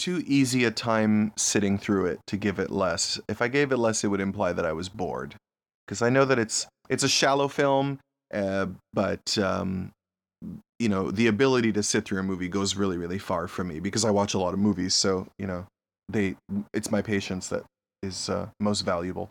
too 0.00 0.24
easy 0.26 0.64
a 0.64 0.70
time 0.70 1.32
sitting 1.36 1.78
through 1.78 2.06
it 2.06 2.20
to 2.26 2.36
give 2.36 2.58
it 2.58 2.70
less. 2.70 3.20
If 3.28 3.42
I 3.42 3.48
gave 3.48 3.70
it 3.70 3.76
less, 3.76 4.02
it 4.02 4.08
would 4.08 4.20
imply 4.20 4.52
that 4.52 4.64
I 4.64 4.72
was 4.72 4.88
bored 4.88 5.34
because 5.86 6.02
I 6.02 6.08
know 6.08 6.24
that 6.24 6.38
it's 6.38 6.66
it's 6.88 7.04
a 7.04 7.08
shallow 7.08 7.46
film, 7.48 7.98
uh, 8.32 8.66
but 8.92 9.36
um, 9.38 9.92
you 10.78 10.88
know 10.88 11.10
the 11.10 11.26
ability 11.26 11.72
to 11.72 11.82
sit 11.82 12.06
through 12.06 12.20
a 12.20 12.22
movie 12.22 12.48
goes 12.48 12.74
really 12.74 12.96
really 12.96 13.18
far 13.18 13.46
for 13.46 13.62
me 13.62 13.78
because 13.78 14.04
I 14.04 14.10
watch 14.10 14.34
a 14.34 14.38
lot 14.38 14.54
of 14.54 14.58
movies. 14.58 14.94
So 14.94 15.26
you 15.38 15.46
know 15.46 15.66
they 16.08 16.36
it's 16.72 16.90
my 16.90 17.02
patience 17.02 17.48
that 17.48 17.64
is 18.02 18.30
uh, 18.30 18.48
most 18.58 18.80
valuable. 18.80 19.30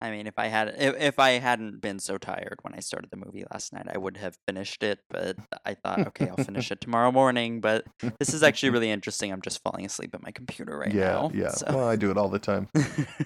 I 0.00 0.10
mean, 0.10 0.26
if 0.28 0.38
I 0.38 0.46
had 0.46 0.68
if, 0.78 0.94
if 1.00 1.18
I 1.18 1.30
hadn't 1.32 1.80
been 1.80 1.98
so 1.98 2.18
tired 2.18 2.58
when 2.62 2.72
I 2.74 2.80
started 2.80 3.10
the 3.10 3.16
movie 3.16 3.44
last 3.50 3.72
night, 3.72 3.86
I 3.92 3.98
would 3.98 4.16
have 4.16 4.36
finished 4.46 4.82
it. 4.84 5.00
But 5.10 5.36
I 5.64 5.74
thought, 5.74 6.06
okay, 6.08 6.28
I'll 6.28 6.44
finish 6.44 6.70
it 6.70 6.80
tomorrow 6.80 7.10
morning. 7.10 7.60
But 7.60 7.84
this 8.20 8.32
is 8.32 8.42
actually 8.44 8.70
really 8.76 8.90
interesting. 8.90 9.32
I'm 9.32 9.42
just 9.42 9.60
falling 9.62 9.84
asleep 9.84 10.14
at 10.14 10.22
my 10.22 10.30
computer 10.30 10.78
right 10.78 10.92
yeah, 10.94 11.12
now. 11.12 11.30
Yeah, 11.34 11.50
so- 11.50 11.66
Well, 11.68 11.88
I 11.88 11.96
do 11.96 12.10
it 12.12 12.16
all 12.16 12.28
the 12.28 12.38
time. 12.38 12.68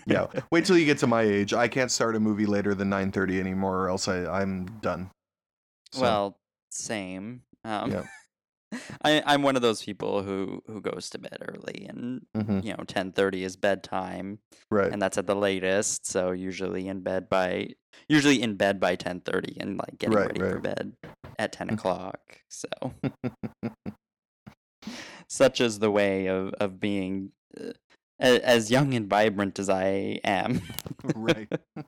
yeah. 0.06 0.26
Wait 0.50 0.64
till 0.64 0.78
you 0.78 0.86
get 0.86 0.98
to 0.98 1.06
my 1.06 1.22
age. 1.22 1.52
I 1.52 1.68
can't 1.68 1.90
start 1.90 2.16
a 2.16 2.20
movie 2.20 2.46
later 2.46 2.74
than 2.74 2.88
9:30 2.88 3.38
anymore, 3.38 3.80
or 3.84 3.88
else 3.90 4.08
I 4.08 4.24
I'm 4.24 4.64
done. 4.80 5.10
So, 5.92 6.00
Well, 6.00 6.38
same. 6.70 7.42
Um, 7.64 7.90
Yeah. 7.90 8.04
I 9.02 9.22
I'm 9.26 9.42
one 9.42 9.56
of 9.56 9.62
those 9.62 9.82
people 9.82 10.22
who 10.22 10.62
who 10.66 10.80
goes 10.80 11.10
to 11.10 11.18
bed 11.18 11.38
early, 11.48 11.86
and 11.88 12.26
Mhm. 12.36 12.64
you 12.64 12.72
know, 12.72 12.84
ten 12.86 13.12
thirty 13.12 13.44
is 13.44 13.56
bedtime, 13.56 14.38
right. 14.70 14.92
and 14.92 15.00
that's 15.00 15.18
at 15.18 15.26
the 15.26 15.36
latest. 15.36 16.06
So 16.06 16.30
usually 16.32 16.88
in 16.88 17.00
bed 17.00 17.28
by 17.28 17.70
usually 18.08 18.40
in 18.42 18.56
bed 18.56 18.80
by 18.80 18.96
ten 18.96 19.20
thirty, 19.20 19.56
and 19.60 19.78
like 19.78 19.98
getting 19.98 20.16
Right, 20.16 20.26
ready 20.28 20.40
for 20.40 20.60
bed 20.60 20.96
at 21.38 21.52
ten 21.52 21.70
o'clock. 21.70 22.38
So 22.48 22.68
such 25.28 25.60
is 25.60 25.78
the 25.78 25.90
way 25.90 26.26
of 26.26 26.52
of 26.54 26.80
being. 26.80 27.32
Uh, 27.58 27.72
as 28.20 28.70
young 28.70 28.94
and 28.94 29.08
vibrant 29.10 29.58
as 29.58 29.68
I 29.68 30.20
am, 30.22 30.60
right. 31.14 31.50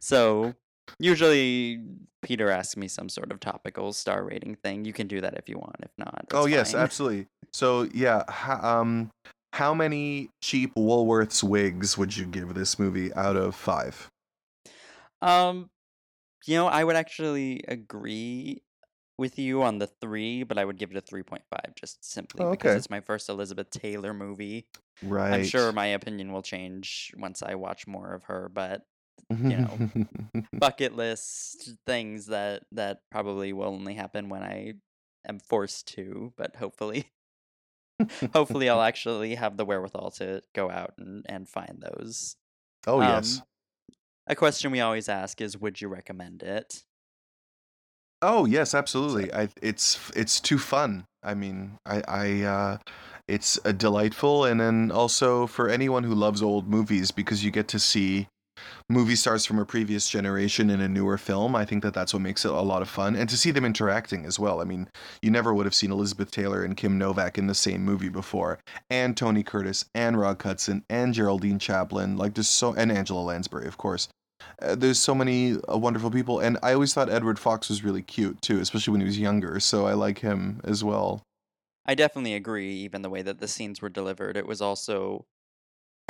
So 0.00 0.54
usually 0.98 1.80
Peter 2.24 2.50
asks 2.50 2.76
me 2.76 2.88
some 2.88 3.08
sort 3.08 3.30
of 3.30 3.38
topical 3.38 3.92
star 3.92 4.24
rating 4.24 4.56
thing. 4.56 4.84
You 4.84 4.92
can 4.92 5.06
do 5.06 5.20
that 5.20 5.34
if 5.34 5.48
you 5.48 5.58
want. 5.58 5.76
If 5.80 5.90
not, 5.96 6.26
oh 6.32 6.46
yes, 6.46 6.72
fine. 6.72 6.80
absolutely. 6.80 7.26
So 7.52 7.88
yeah, 7.94 8.24
um, 8.62 9.10
how 9.52 9.74
many 9.74 10.30
cheap 10.42 10.74
Woolworths 10.74 11.44
wigs 11.44 11.96
would 11.96 12.16
you 12.16 12.26
give 12.26 12.54
this 12.54 12.78
movie 12.78 13.14
out 13.14 13.36
of 13.36 13.54
five? 13.54 14.08
Um, 15.22 15.70
you 16.46 16.56
know, 16.56 16.66
I 16.66 16.82
would 16.82 16.96
actually 16.96 17.62
agree 17.68 18.62
with 19.16 19.38
you 19.38 19.62
on 19.62 19.78
the 19.78 19.86
three, 19.86 20.42
but 20.42 20.58
I 20.58 20.64
would 20.64 20.78
give 20.78 20.90
it 20.90 20.96
a 20.96 21.00
three 21.00 21.22
point 21.22 21.44
five 21.48 21.74
just 21.76 22.04
simply 22.04 22.44
Oh, 22.44 22.50
because 22.50 22.74
it's 22.74 22.90
my 22.90 23.00
first 23.00 23.28
Elizabeth 23.28 23.70
Taylor 23.70 24.12
movie. 24.12 24.66
Right. 25.02 25.34
I'm 25.34 25.44
sure 25.44 25.70
my 25.72 25.86
opinion 25.86 26.32
will 26.32 26.42
change 26.42 27.12
once 27.16 27.42
I 27.42 27.54
watch 27.54 27.86
more 27.86 28.12
of 28.12 28.24
her, 28.24 28.50
but 28.52 28.82
you 29.30 29.56
know, 29.56 29.90
bucket 30.58 30.94
list 30.94 31.70
things 31.86 32.26
that 32.26 32.64
that 32.72 33.02
probably 33.10 33.52
will 33.52 33.68
only 33.68 33.94
happen 33.94 34.28
when 34.28 34.42
I 34.42 34.74
am 35.28 35.38
forced 35.38 35.88
to, 35.94 36.32
but 36.36 36.56
hopefully 36.56 37.10
hopefully 38.32 38.68
I'll 38.68 38.82
actually 38.92 39.34
have 39.34 39.56
the 39.56 39.64
wherewithal 39.64 40.10
to 40.12 40.42
go 40.54 40.70
out 40.70 40.94
and, 40.98 41.24
and 41.28 41.48
find 41.48 41.82
those. 41.82 42.36
oh 42.86 43.00
yes. 43.00 43.38
Um, 43.38 43.46
a 44.26 44.34
question 44.34 44.72
we 44.72 44.80
always 44.80 45.08
ask 45.08 45.40
is 45.40 45.58
would 45.58 45.80
you 45.80 45.88
recommend 45.88 46.42
it? 46.42 46.84
Oh 48.22 48.46
yes, 48.46 48.74
absolutely. 48.74 49.32
I 49.32 49.48
it's 49.60 50.10
it's 50.16 50.40
too 50.40 50.58
fun. 50.58 51.06
I 51.22 51.34
mean, 51.34 51.78
I 51.84 52.02
I 52.08 52.42
uh 52.42 52.78
it's 53.28 53.58
a 53.64 53.72
delightful 53.72 54.44
and 54.44 54.60
then 54.60 54.90
also 54.90 55.46
for 55.46 55.68
anyone 55.68 56.04
who 56.04 56.14
loves 56.14 56.42
old 56.42 56.68
movies 56.68 57.10
because 57.10 57.44
you 57.44 57.50
get 57.50 57.68
to 57.68 57.78
see 57.78 58.28
movie 58.88 59.16
stars 59.16 59.44
from 59.44 59.58
a 59.58 59.64
previous 59.64 60.08
generation 60.08 60.70
in 60.70 60.80
a 60.80 60.88
newer 60.88 61.18
film. 61.18 61.54
I 61.56 61.64
think 61.64 61.82
that 61.82 61.94
that's 61.94 62.12
what 62.12 62.22
makes 62.22 62.44
it 62.44 62.50
a 62.50 62.60
lot 62.60 62.82
of 62.82 62.88
fun 62.88 63.16
and 63.16 63.28
to 63.28 63.36
see 63.36 63.50
them 63.50 63.64
interacting 63.64 64.24
as 64.24 64.38
well. 64.38 64.60
I 64.60 64.64
mean, 64.64 64.88
you 65.22 65.30
never 65.30 65.54
would 65.54 65.66
have 65.66 65.74
seen 65.74 65.90
Elizabeth 65.90 66.30
Taylor 66.30 66.62
and 66.62 66.76
Kim 66.76 66.98
Novak 66.98 67.38
in 67.38 67.46
the 67.46 67.54
same 67.54 67.84
movie 67.84 68.08
before 68.08 68.58
and 68.90 69.16
Tony 69.16 69.42
Curtis 69.42 69.84
and 69.94 70.18
Rock 70.18 70.42
Hudson 70.42 70.84
and 70.88 71.14
Geraldine 71.14 71.58
Chaplin 71.58 72.16
like 72.16 72.34
there's 72.34 72.48
so 72.48 72.74
and 72.74 72.92
Angela 72.92 73.20
Lansbury, 73.20 73.66
of 73.66 73.78
course 73.78 74.08
uh, 74.60 74.74
there's 74.74 74.98
so 74.98 75.14
many 75.14 75.56
uh, 75.68 75.78
wonderful 75.78 76.10
people 76.10 76.40
and 76.40 76.58
i 76.62 76.72
always 76.74 76.92
thought 76.92 77.08
edward 77.08 77.38
fox 77.38 77.68
was 77.68 77.82
really 77.82 78.02
cute 78.02 78.42
too 78.42 78.60
especially 78.60 78.90
when 78.90 79.00
he 79.00 79.06
was 79.06 79.18
younger 79.18 79.58
so 79.58 79.86
i 79.86 79.94
like 79.94 80.18
him 80.18 80.60
as 80.64 80.84
well 80.84 81.22
I 81.86 81.94
definitely 81.94 82.34
agree, 82.34 82.72
even 82.76 83.02
the 83.02 83.10
way 83.10 83.22
that 83.22 83.40
the 83.40 83.48
scenes 83.48 83.82
were 83.82 83.90
delivered. 83.90 84.36
It 84.36 84.46
was 84.46 84.62
also 84.62 85.26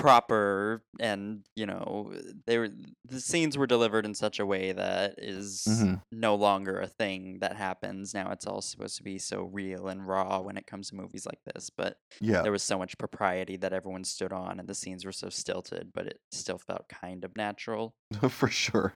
proper 0.04 0.84
and, 1.00 1.46
you 1.56 1.64
know, 1.64 2.12
they 2.46 2.58
were 2.58 2.68
the 3.06 3.20
scenes 3.20 3.56
were 3.56 3.66
delivered 3.66 4.04
in 4.04 4.14
such 4.14 4.38
a 4.38 4.44
way 4.44 4.72
that 4.72 5.14
is 5.18 5.64
Mhm. 5.66 6.02
no 6.12 6.34
longer 6.34 6.78
a 6.78 6.86
thing 6.86 7.38
that 7.40 7.56
happens. 7.56 8.12
Now 8.12 8.30
it's 8.30 8.46
all 8.46 8.60
supposed 8.60 8.98
to 8.98 9.02
be 9.02 9.18
so 9.18 9.44
real 9.44 9.88
and 9.88 10.06
raw 10.06 10.40
when 10.40 10.58
it 10.58 10.66
comes 10.66 10.90
to 10.90 10.94
movies 10.96 11.24
like 11.26 11.40
this. 11.54 11.70
But 11.70 11.96
yeah 12.20 12.42
there 12.42 12.52
was 12.52 12.62
so 12.62 12.78
much 12.78 12.98
propriety 12.98 13.56
that 13.58 13.72
everyone 13.72 14.04
stood 14.04 14.32
on 14.32 14.60
and 14.60 14.68
the 14.68 14.74
scenes 14.74 15.06
were 15.06 15.12
so 15.12 15.30
stilted, 15.30 15.90
but 15.94 16.06
it 16.06 16.20
still 16.32 16.58
felt 16.58 16.88
kind 16.90 17.24
of 17.24 17.34
natural. 17.36 17.94
for 18.28 18.48
sure 18.48 18.94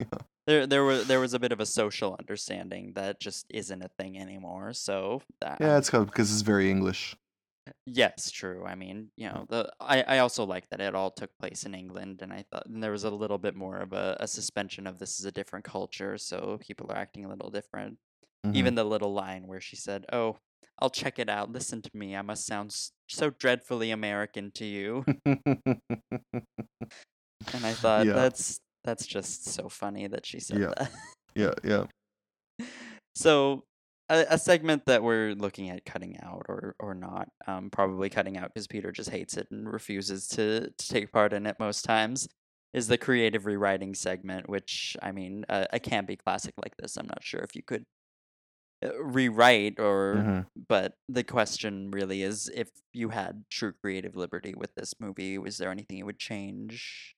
There 0.46 0.66
there 0.66 0.82
was 0.84 1.06
there 1.06 1.20
was 1.20 1.34
a 1.34 1.38
bit 1.38 1.52
of 1.52 1.60
a 1.60 1.66
social 1.66 2.16
understanding 2.18 2.94
that 2.94 3.20
just 3.20 3.46
isn't 3.50 3.82
a 3.82 3.88
thing 3.88 4.18
anymore. 4.18 4.72
So 4.72 5.22
that 5.40 5.60
yeah 5.60 5.78
it's 5.78 5.90
because 5.90 6.32
it's 6.32 6.42
very 6.42 6.70
english 6.70 7.16
Yes, 7.86 8.30
true. 8.30 8.64
I 8.66 8.74
mean, 8.74 9.10
you 9.16 9.28
know, 9.28 9.46
the 9.48 9.72
I, 9.80 10.02
I 10.02 10.18
also 10.18 10.44
like 10.44 10.68
that 10.70 10.80
it 10.80 10.94
all 10.94 11.10
took 11.10 11.30
place 11.38 11.64
in 11.64 11.74
England, 11.74 12.22
and 12.22 12.32
I 12.32 12.44
thought 12.50 12.66
and 12.66 12.82
there 12.82 12.92
was 12.92 13.04
a 13.04 13.10
little 13.10 13.38
bit 13.38 13.54
more 13.54 13.78
of 13.78 13.92
a, 13.92 14.16
a 14.20 14.28
suspension 14.28 14.86
of 14.86 14.98
this 14.98 15.18
is 15.18 15.24
a 15.26 15.32
different 15.32 15.64
culture, 15.64 16.18
so 16.18 16.58
people 16.60 16.90
are 16.90 16.96
acting 16.96 17.24
a 17.24 17.28
little 17.28 17.50
different. 17.50 17.98
Mhm. 18.46 18.54
Even 18.56 18.74
the 18.76 18.84
little 18.84 19.12
line 19.14 19.46
where 19.46 19.60
she 19.60 19.76
said, 19.76 20.06
"Oh, 20.12 20.38
I'll 20.80 20.90
check 20.90 21.18
it 21.18 21.28
out. 21.28 21.52
Listen 21.52 21.82
to 21.82 21.90
me. 21.94 22.16
I 22.16 22.22
must 22.22 22.46
sound 22.46 22.74
so 23.08 23.30
dreadfully 23.30 23.90
American 23.90 24.50
to 24.52 24.64
you." 24.66 25.04
and 27.52 27.66
I 27.66 27.74
thought 27.74 28.06
Yeah. 28.06 28.12
that's 28.12 28.60
that's 28.84 29.06
just 29.06 29.44
so 29.44 29.68
funny 29.68 30.06
that 30.06 30.24
she 30.26 30.40
said 30.40 30.58
Yeah. 30.60 30.72
that. 30.78 30.92
yeah 31.34 31.54
yeah 31.64 31.86
So, 33.14 33.64
a, 34.08 34.26
a 34.30 34.38
segment 34.38 34.86
that 34.86 35.02
we're 35.02 35.34
looking 35.34 35.68
at 35.70 35.84
cutting 35.84 36.18
out 36.20 36.46
or 36.48 36.74
or 36.80 36.94
not, 36.94 37.28
um, 37.46 37.70
probably 37.70 38.08
cutting 38.10 38.36
out 38.36 38.52
because 38.54 38.66
Peter 38.66 38.92
just 38.92 39.10
hates 39.10 39.36
it 39.36 39.48
and 39.50 39.70
refuses 39.70 40.28
to 40.28 40.70
to 40.70 40.88
take 40.88 41.12
part 41.12 41.32
in 41.32 41.46
it 41.46 41.56
most 41.58 41.84
times, 41.84 42.28
is 42.72 42.88
the 42.88 42.98
creative 42.98 43.46
rewriting 43.46 43.94
segment. 43.94 44.48
Which 44.48 44.96
I 45.02 45.12
mean, 45.12 45.44
a, 45.48 45.66
a 45.74 45.80
campy 45.80 46.18
classic 46.18 46.54
like 46.62 46.76
this, 46.78 46.96
I'm 46.96 47.06
not 47.06 47.22
sure 47.24 47.40
if 47.40 47.54
you 47.56 47.62
could 47.62 47.84
uh, 48.84 48.94
rewrite 49.02 49.78
or. 49.80 50.28
Mhm. 50.28 50.46
But 50.68 50.94
the 51.08 51.22
question 51.24 51.90
really 51.92 52.22
is, 52.22 52.48
if 52.52 52.70
you 52.92 53.10
had 53.10 53.44
true 53.48 53.72
creative 53.72 54.16
liberty 54.16 54.54
with 54.56 54.74
this 54.74 54.94
movie, 55.00 55.38
was 55.38 55.58
there 55.58 55.70
anything 55.70 55.98
you 55.98 56.06
would 56.06 56.18
change? 56.18 57.16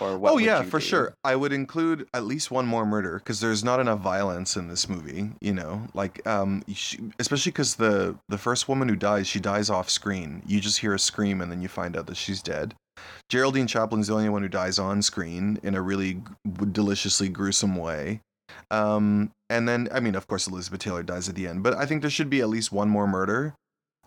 Or 0.00 0.18
what 0.18 0.32
oh 0.32 0.38
yeah 0.38 0.62
for 0.62 0.78
do? 0.78 0.84
sure. 0.84 1.14
I 1.24 1.36
would 1.36 1.52
include 1.52 2.08
at 2.12 2.24
least 2.24 2.50
one 2.50 2.66
more 2.66 2.84
murder 2.84 3.18
because 3.18 3.40
there's 3.40 3.62
not 3.62 3.80
enough 3.80 4.00
violence 4.00 4.56
in 4.56 4.68
this 4.68 4.88
movie 4.88 5.30
you 5.40 5.52
know? 5.52 5.86
Like 5.94 6.26
um 6.26 6.62
she, 6.72 6.98
especially 7.18 7.52
because 7.52 7.76
the 7.76 8.16
the 8.28 8.38
first 8.38 8.68
woman 8.68 8.88
who 8.88 8.96
dies 8.96 9.26
she 9.26 9.40
dies 9.40 9.70
off 9.70 9.88
screen. 9.90 10.42
You 10.46 10.60
just 10.60 10.78
hear 10.78 10.94
a 10.94 10.98
scream 10.98 11.40
and 11.40 11.50
then 11.50 11.62
you 11.62 11.68
find 11.68 11.96
out 11.96 12.06
that 12.06 12.16
she's 12.16 12.42
dead. 12.42 12.74
Geraldine 13.28 13.66
chaplin's 13.66 14.08
the 14.08 14.14
only 14.14 14.28
one 14.28 14.42
who 14.42 14.48
dies 14.48 14.78
on 14.78 15.02
screen 15.02 15.58
in 15.62 15.74
a 15.74 15.80
really 15.80 16.14
g- 16.14 16.22
deliciously 16.72 17.28
gruesome 17.28 17.76
way. 17.76 18.20
Um, 18.70 19.30
and 19.48 19.68
then, 19.68 19.88
I 19.92 20.00
mean, 20.00 20.14
of 20.14 20.26
course, 20.26 20.46
Elizabeth 20.46 20.80
Taylor 20.80 21.02
dies 21.02 21.28
at 21.28 21.34
the 21.34 21.46
end, 21.46 21.62
but 21.62 21.74
I 21.74 21.86
think 21.86 22.02
there 22.02 22.10
should 22.10 22.30
be 22.30 22.40
at 22.40 22.48
least 22.48 22.70
one 22.70 22.88
more 22.88 23.06
murder. 23.06 23.54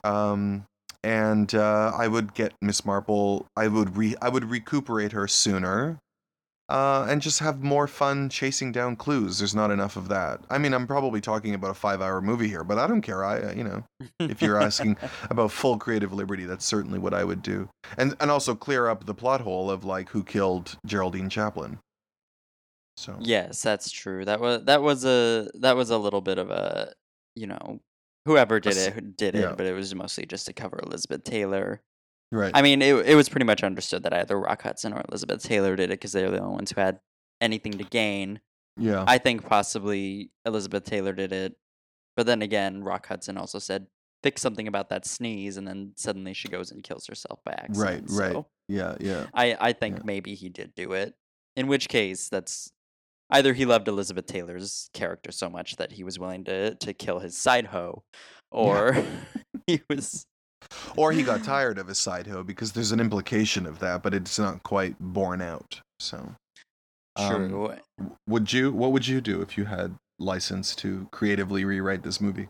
Um, 0.04 0.66
and 1.06 1.54
uh, 1.54 1.92
I 1.96 2.08
would 2.08 2.34
get 2.34 2.54
Miss 2.62 2.84
Marple. 2.84 3.46
I 3.56 3.68
would 3.68 3.96
re 3.96 4.16
I 4.22 4.30
would 4.30 4.44
recuperate 4.44 5.12
her 5.12 5.28
sooner, 5.28 6.00
uh, 6.68 7.06
and 7.08 7.22
just 7.22 7.40
have 7.40 7.62
more 7.62 7.88
fun 7.88 8.28
chasing 8.28 8.72
down 8.72 8.96
clues. 8.96 9.38
There's 9.38 9.54
not 9.54 9.70
enough 9.70 9.98
of 9.98 10.08
that. 10.08 10.42
I 10.50 10.58
mean, 10.58 10.74
I'm 10.74 10.88
probably 10.88 11.22
talking 11.22 11.54
about 11.54 11.70
a 11.70 11.76
five-hour 11.76 12.22
movie 12.22 12.48
here, 12.48 12.64
but 12.64 12.80
I 12.80 12.88
don't 12.88 13.04
care. 13.04 13.24
I, 13.24 13.52
you 13.52 13.64
know, 13.64 13.84
if 14.20 14.42
you're 14.42 14.60
asking 14.60 14.98
about 15.30 15.52
full 15.52 15.78
creative 15.78 16.12
liberty, 16.12 16.46
that's 16.46 16.66
certainly 16.66 16.98
what 16.98 17.14
I 17.14 17.24
would 17.24 17.44
do, 17.44 17.70
and 18.00 18.16
and 18.20 18.32
also 18.32 18.56
clear 18.56 18.88
up 18.88 19.06
the 19.06 19.14
plot 19.14 19.42
hole 19.42 19.70
of 19.70 19.86
like 19.86 20.10
who 20.10 20.24
killed 20.24 20.76
Geraldine 20.88 21.30
Chaplin. 21.30 21.78
So 22.98 23.16
Yes, 23.20 23.62
that's 23.62 23.92
true. 23.92 24.26
That 24.26 24.40
was 24.40 24.66
that 24.66 24.82
was 24.82 25.06
a 25.06 25.52
that 25.54 25.76
was 25.76 25.92
a 25.92 26.00
little 26.00 26.22
bit 26.22 26.40
of 26.40 26.50
a 26.50 26.94
you 27.36 27.46
know 27.46 27.80
whoever 28.26 28.60
did 28.60 28.78
it 28.78 29.18
did 29.18 29.36
yeah. 29.36 29.52
it, 29.52 29.58
but 29.58 29.66
it 29.66 29.74
was 29.74 29.94
mostly 29.96 30.26
just 30.26 30.46
to 30.48 30.54
cover 30.54 30.80
Elizabeth 30.84 31.24
Taylor. 31.24 31.82
right, 32.32 32.52
I 32.54 32.62
mean, 32.62 32.82
it 32.82 32.94
it 33.08 33.16
was 33.16 33.30
pretty 33.30 33.46
much 33.46 33.64
understood 33.64 34.04
that 34.04 34.14
either 34.14 34.40
Rock 34.40 34.64
Hudson 34.64 34.94
or 34.94 35.04
Elizabeth 35.10 35.44
Taylor 35.44 35.76
did 35.76 35.86
it 35.86 36.00
because 36.00 36.12
they're 36.12 36.32
the 36.32 36.40
only 36.42 36.56
ones 36.56 36.72
who 36.72 36.82
had 36.82 37.00
anything 37.42 37.74
to 37.78 37.84
gain. 37.84 38.40
yeah, 38.78 39.04
I 39.08 39.18
think 39.18 39.46
possibly 39.48 40.32
Elizabeth 40.46 40.84
Taylor 40.84 41.14
did 41.14 41.32
it, 41.32 41.56
but 42.16 42.26
then 42.26 42.42
again, 42.42 42.84
Rock 42.84 43.08
Hudson 43.08 43.38
also 43.38 43.60
said 43.60 43.88
fix 44.24 44.42
something 44.42 44.68
about 44.68 44.90
that 44.90 45.06
sneeze, 45.06 45.56
and 45.58 45.68
then 45.68 45.92
suddenly 45.96 46.34
she 46.34 46.48
goes 46.48 46.72
and 46.72 46.84
kills 46.84 47.06
herself 47.06 47.40
by 47.46 47.52
right, 47.52 48.00
accident. 48.00 48.10
right, 48.12 48.32
So 48.34 48.48
yeah, 48.68 48.96
yeah, 49.00 49.28
I 49.34 49.56
I 49.60 49.74
think 49.74 49.98
Yeah. 49.98 50.04
maybe 50.06 50.34
he 50.36 50.50
did 50.50 50.74
do 50.76 50.94
it. 50.94 51.14
In 51.56 51.68
which 51.68 51.88
case, 51.88 52.28
that's 52.28 52.72
either 53.30 53.54
he 53.54 53.66
loved 53.66 53.88
Elizabeth 53.88 54.26
Taylor's 54.26 54.90
character 54.94 55.32
so 55.32 55.50
much 55.50 55.76
that 55.78 55.94
he 55.94 56.04
was 56.04 56.20
willing 56.20 56.44
to 56.46 56.76
to 56.76 56.94
kill 56.94 57.20
his 57.20 57.38
side 57.38 57.68
hoe, 57.68 58.04
or 58.52 59.04
he 59.68 59.82
was 59.90 60.26
or 60.96 61.12
he 61.12 61.24
got 61.24 61.44
tired 61.44 61.78
of 61.78 61.88
his 61.88 62.00
side 62.00 62.28
hoe 62.28 62.44
because 62.44 62.72
there's 62.72 62.92
an 62.92 63.00
implication 63.00 63.66
of 63.66 63.80
that, 63.80 64.04
but 64.04 64.14
it's 64.14 64.40
not 64.40 64.64
quite 64.64 64.96
borne 65.00 65.42
out. 65.42 65.82
So, 66.00 66.36
um, 67.16 67.30
true. 67.30 67.50
w- 67.50 68.16
would 68.28 68.54
you? 68.54 68.72
What 68.72 68.92
would 68.92 69.08
you 69.08 69.22
do 69.22 69.42
if 69.42 69.58
you 69.58 69.66
had 69.66 69.96
license 70.20 70.76
to 70.78 71.08
creatively 71.12 71.66
rewrite 71.66 72.04
this 72.04 72.22
movie? 72.22 72.48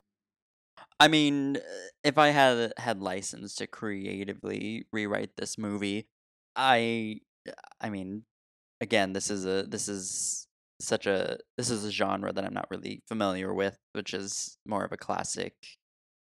I 1.00 1.08
mean, 1.08 1.58
if 2.04 2.18
I 2.18 2.30
had 2.30 2.74
had 2.78 3.02
license 3.02 3.56
to 3.56 3.68
creatively 3.68 4.86
rewrite 4.94 5.36
this 5.36 5.58
movie, 5.58 6.08
I 6.56 7.20
I 7.82 7.90
mean, 7.90 8.24
again, 8.82 9.14
this 9.14 9.30
is 9.30 9.46
a 9.46 9.64
this 9.64 9.88
is 9.90 10.48
such 10.80 11.08
a 11.08 11.38
this 11.58 11.70
is 11.70 11.86
a 11.86 11.92
genre 11.92 12.34
that 12.34 12.46
I'm 12.46 12.54
not 12.54 12.70
really 12.72 13.02
familiar 13.08 13.54
with, 13.54 13.78
which 13.94 14.14
is 14.14 14.58
more 14.66 14.84
of 14.86 14.92
a 14.92 14.98
classic 14.98 15.56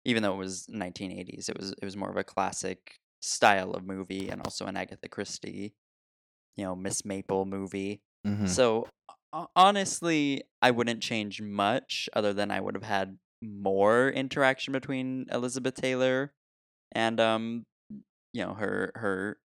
even 0.06 0.24
though 0.24 0.34
it 0.34 0.38
was 0.38 0.68
1980s, 0.70 1.50
it 1.50 1.58
was 1.58 1.72
it 1.72 1.84
was 1.84 1.98
more 1.98 2.10
of 2.12 2.18
a 2.18 2.24
classic 2.24 2.98
style 3.22 3.72
of 3.72 3.86
movie 3.86 4.30
and 4.30 4.42
also 4.44 4.66
an 4.68 4.78
Agatha 4.78 5.10
Christie, 5.10 5.74
you 6.58 6.64
know, 6.66 6.76
Miss 6.76 7.06
Marple 7.06 7.46
movie. 7.46 8.02
Mhm. 8.26 8.48
So 8.48 8.88
honestly, 9.56 10.44
I 10.62 10.72
wouldn't 10.72 11.02
change 11.02 11.42
much 11.42 12.10
other 12.14 12.34
than 12.34 12.52
I 12.52 12.60
would 12.62 12.76
have 12.76 12.84
had 12.84 13.18
more 13.42 14.10
interaction 14.10 14.72
between 14.72 15.28
Elizabeth 15.32 15.76
Taylor 15.76 16.34
and 16.94 17.20
um 17.20 17.66
you 18.34 18.44
know 18.46 18.54
her 18.54 18.92
her 18.96 19.38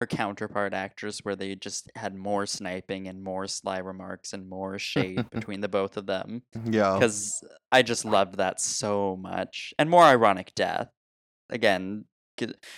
her 0.00 0.06
counterpart 0.06 0.74
actress 0.74 1.20
where 1.20 1.36
they 1.36 1.54
just 1.54 1.90
had 1.96 2.14
more 2.14 2.44
sniping 2.46 3.08
and 3.08 3.22
more 3.22 3.46
sly 3.46 3.78
remarks 3.78 4.32
and 4.32 4.48
more 4.48 4.78
shade 4.78 5.28
between 5.30 5.60
the 5.60 5.68
both 5.68 5.96
of 5.96 6.06
them 6.06 6.42
Yeah, 6.64 6.94
because 6.94 7.42
I 7.72 7.82
just 7.82 8.04
loved 8.04 8.36
that 8.36 8.60
so 8.60 9.16
much 9.16 9.72
and 9.78 9.88
more 9.88 10.02
ironic 10.04 10.54
death 10.54 10.88
again 11.50 12.04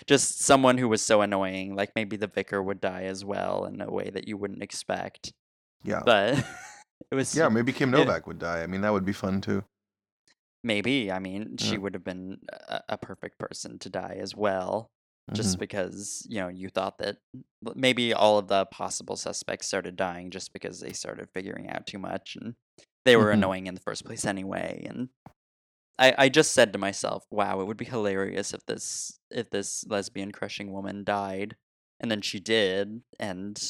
just 0.06 0.40
someone 0.42 0.78
who 0.78 0.88
was 0.88 1.02
so 1.02 1.20
annoying 1.20 1.74
like 1.74 1.90
maybe 1.96 2.16
the 2.16 2.28
vicar 2.28 2.62
would 2.62 2.80
die 2.80 3.02
as 3.04 3.24
well 3.24 3.64
in 3.64 3.80
a 3.80 3.90
way 3.90 4.08
that 4.10 4.28
you 4.28 4.36
wouldn't 4.36 4.62
expect 4.62 5.32
yeah, 5.82 6.02
but 6.04 6.38
it 7.10 7.14
was 7.14 7.34
yeah. 7.34 7.48
Maybe 7.48 7.72
Kim. 7.72 7.90
Novak 7.90 8.26
would 8.26 8.38
die. 8.40 8.62
I 8.62 8.66
mean, 8.66 8.80
that 8.82 8.92
would 8.92 9.04
be 9.04 9.12
fun 9.12 9.40
too. 9.40 9.64
maybe 10.64 11.10
i 11.10 11.18
mean 11.18 11.56
she 11.56 11.72
Yeah. 11.72 11.78
would 11.78 11.94
have 11.94 12.04
been 12.04 12.38
a, 12.68 12.80
a 12.90 12.98
perfect 12.98 13.38
person 13.38 13.78
to 13.80 13.88
die 13.90 14.16
as 14.20 14.34
well 14.36 14.90
Mm-hmm. 15.28 15.36
just 15.36 15.58
because 15.58 16.26
you 16.28 16.40
know 16.40 16.48
you 16.48 16.68
thought 16.68 16.98
that 16.98 17.18
maybe 17.74 18.14
all 18.14 18.38
of 18.38 18.48
the 18.48 18.64
possible 18.66 19.16
suspects 19.16 19.66
started 19.66 19.96
dying 19.96 20.30
just 20.30 20.52
because 20.52 20.80
they 20.80 20.92
started 20.92 21.28
figuring 21.34 21.68
out 21.68 21.86
too 21.86 21.98
much 21.98 22.36
and 22.40 22.54
they 23.04 23.16
were 23.16 23.26
Mhm. 23.30 23.34
annoying 23.34 23.66
in 23.66 23.74
the 23.74 23.80
first 23.80 24.04
place 24.04 24.24
anyway 24.24 24.84
and 24.88 25.08
I, 25.98 26.14
I 26.16 26.28
just 26.28 26.52
said 26.52 26.72
to 26.72 26.78
myself 26.78 27.24
wow 27.30 27.60
it 27.60 27.66
would 27.66 27.76
be 27.76 27.84
hilarious 27.84 28.54
if 28.54 28.64
this 28.66 29.18
if 29.30 29.50
this 29.50 29.84
lesbian 29.88 30.32
crushing 30.32 30.72
woman 30.72 31.04
died 31.04 31.56
and 32.00 32.10
then 32.10 32.22
she 32.22 32.40
did 32.40 33.02
and 33.18 33.60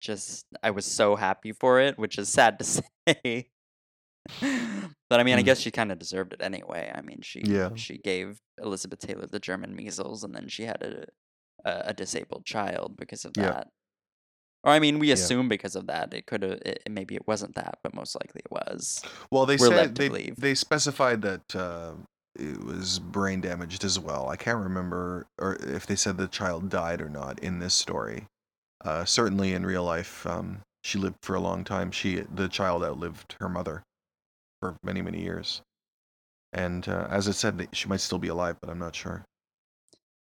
just 0.00 0.46
i 0.62 0.70
was 0.70 0.84
so 0.86 1.16
happy 1.16 1.52
for 1.52 1.80
it 1.80 1.98
which 1.98 2.18
is 2.18 2.28
sad 2.28 2.58
to 2.58 2.64
say 3.08 3.48
but 5.10 5.20
i 5.20 5.22
mean 5.22 5.36
i 5.38 5.42
Mm. 5.42 5.44
guess 5.44 5.60
she 5.60 5.70
kind 5.70 5.92
of 5.92 5.98
deserved 5.98 6.32
it 6.32 6.40
anyway 6.42 6.90
i 6.94 7.00
mean 7.02 7.20
she 7.22 7.42
Yeah. 7.44 7.70
she 7.74 7.98
gave 7.98 8.38
elizabeth 8.58 9.00
taylor 9.00 9.26
the 9.26 9.38
german 9.40 9.74
measles 9.76 10.24
and 10.24 10.34
then 10.34 10.48
she 10.48 10.64
had 10.64 10.82
a 10.82 11.06
a, 11.68 11.90
a 11.90 11.94
disabled 11.94 12.44
child 12.44 12.96
because 12.96 13.24
of 13.24 13.32
Yeah. 13.36 13.50
that 13.50 13.68
or 14.62 14.72
i 14.72 14.78
mean 14.78 14.98
we 14.98 15.08
Yeah. 15.08 15.14
assume 15.14 15.48
because 15.48 15.76
of 15.76 15.86
that 15.88 16.14
it 16.14 16.26
could 16.26 16.42
have 16.42 16.60
maybe 16.88 17.14
it 17.14 17.26
wasn't 17.26 17.54
that 17.56 17.78
but 17.82 17.94
most 17.94 18.14
likely 18.14 18.40
it 18.44 18.50
was 18.50 19.02
Well, 19.30 19.46
they 19.46 19.56
We're 19.56 19.68
said 19.68 19.94
they 19.94 20.08
believe. 20.08 20.36
they 20.36 20.54
specified 20.54 21.22
that 21.22 21.54
uh, 21.56 21.92
it 22.36 22.62
was 22.64 22.98
brain 22.98 23.40
damaged 23.40 23.84
as 23.84 23.98
well. 23.98 24.28
I 24.28 24.36
can't 24.36 24.58
remember 24.62 25.26
or 25.38 25.56
if 25.60 25.86
they 25.86 25.94
said 25.96 26.16
the 26.16 26.26
child 26.28 26.68
died 26.68 27.00
or 27.00 27.08
not 27.08 27.38
in 27.40 27.58
this 27.60 27.74
story. 27.74 28.26
Uh, 28.84 29.04
certainly 29.04 29.52
in 29.54 29.64
real 29.64 29.84
life, 29.84 30.26
um, 30.26 30.60
she 30.82 30.98
lived 30.98 31.16
for 31.22 31.34
a 31.36 31.40
long 31.40 31.62
time. 31.64 31.90
She 31.92 32.20
the 32.22 32.48
child 32.48 32.82
outlived 32.82 33.36
her 33.40 33.48
mother 33.48 33.82
for 34.64 34.78
many 34.82 35.02
many 35.02 35.20
years, 35.22 35.60
and 36.54 36.88
uh, 36.88 37.06
as 37.10 37.28
I 37.28 37.32
said, 37.32 37.68
she 37.72 37.86
might 37.88 38.00
still 38.00 38.18
be 38.18 38.28
alive, 38.28 38.56
but 38.62 38.70
I'm 38.70 38.78
not 38.78 38.94
sure. 38.96 39.24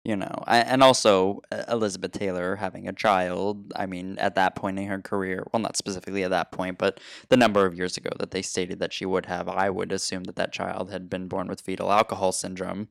you 0.05 0.15
know 0.15 0.35
I, 0.45 0.59
and 0.59 0.84
also 0.84 1.41
elizabeth 1.68 2.11
taylor 2.14 2.55
having 2.55 2.88
a 2.88 2.93
child 2.93 3.73
i 3.76 3.85
mean 3.85 4.18
at 4.19 4.35
that 4.35 4.55
point 4.55 4.80
in 4.80 4.85
her 4.88 5.01
career 5.01 5.43
well 5.51 5.59
not 5.61 5.76
specifically 5.76 6.23
at 6.23 6.30
that 6.30 6.51
point 6.51 6.77
but 6.77 6.99
the 7.30 7.35
number 7.43 7.65
of 7.65 7.76
years 7.76 7.97
ago 7.97 8.11
that 8.19 8.31
they 8.31 8.41
stated 8.43 8.80
that 8.80 8.93
she 8.93 9.05
would 9.05 9.26
have 9.26 9.49
i 9.49 9.69
would 9.69 9.91
assume 9.91 10.23
that 10.26 10.35
that 10.38 10.53
child 10.53 10.91
had 10.91 11.09
been 11.09 11.27
born 11.27 11.47
with 11.47 11.59
fetal 11.61 11.91
alcohol 11.91 12.31
syndrome 12.31 12.88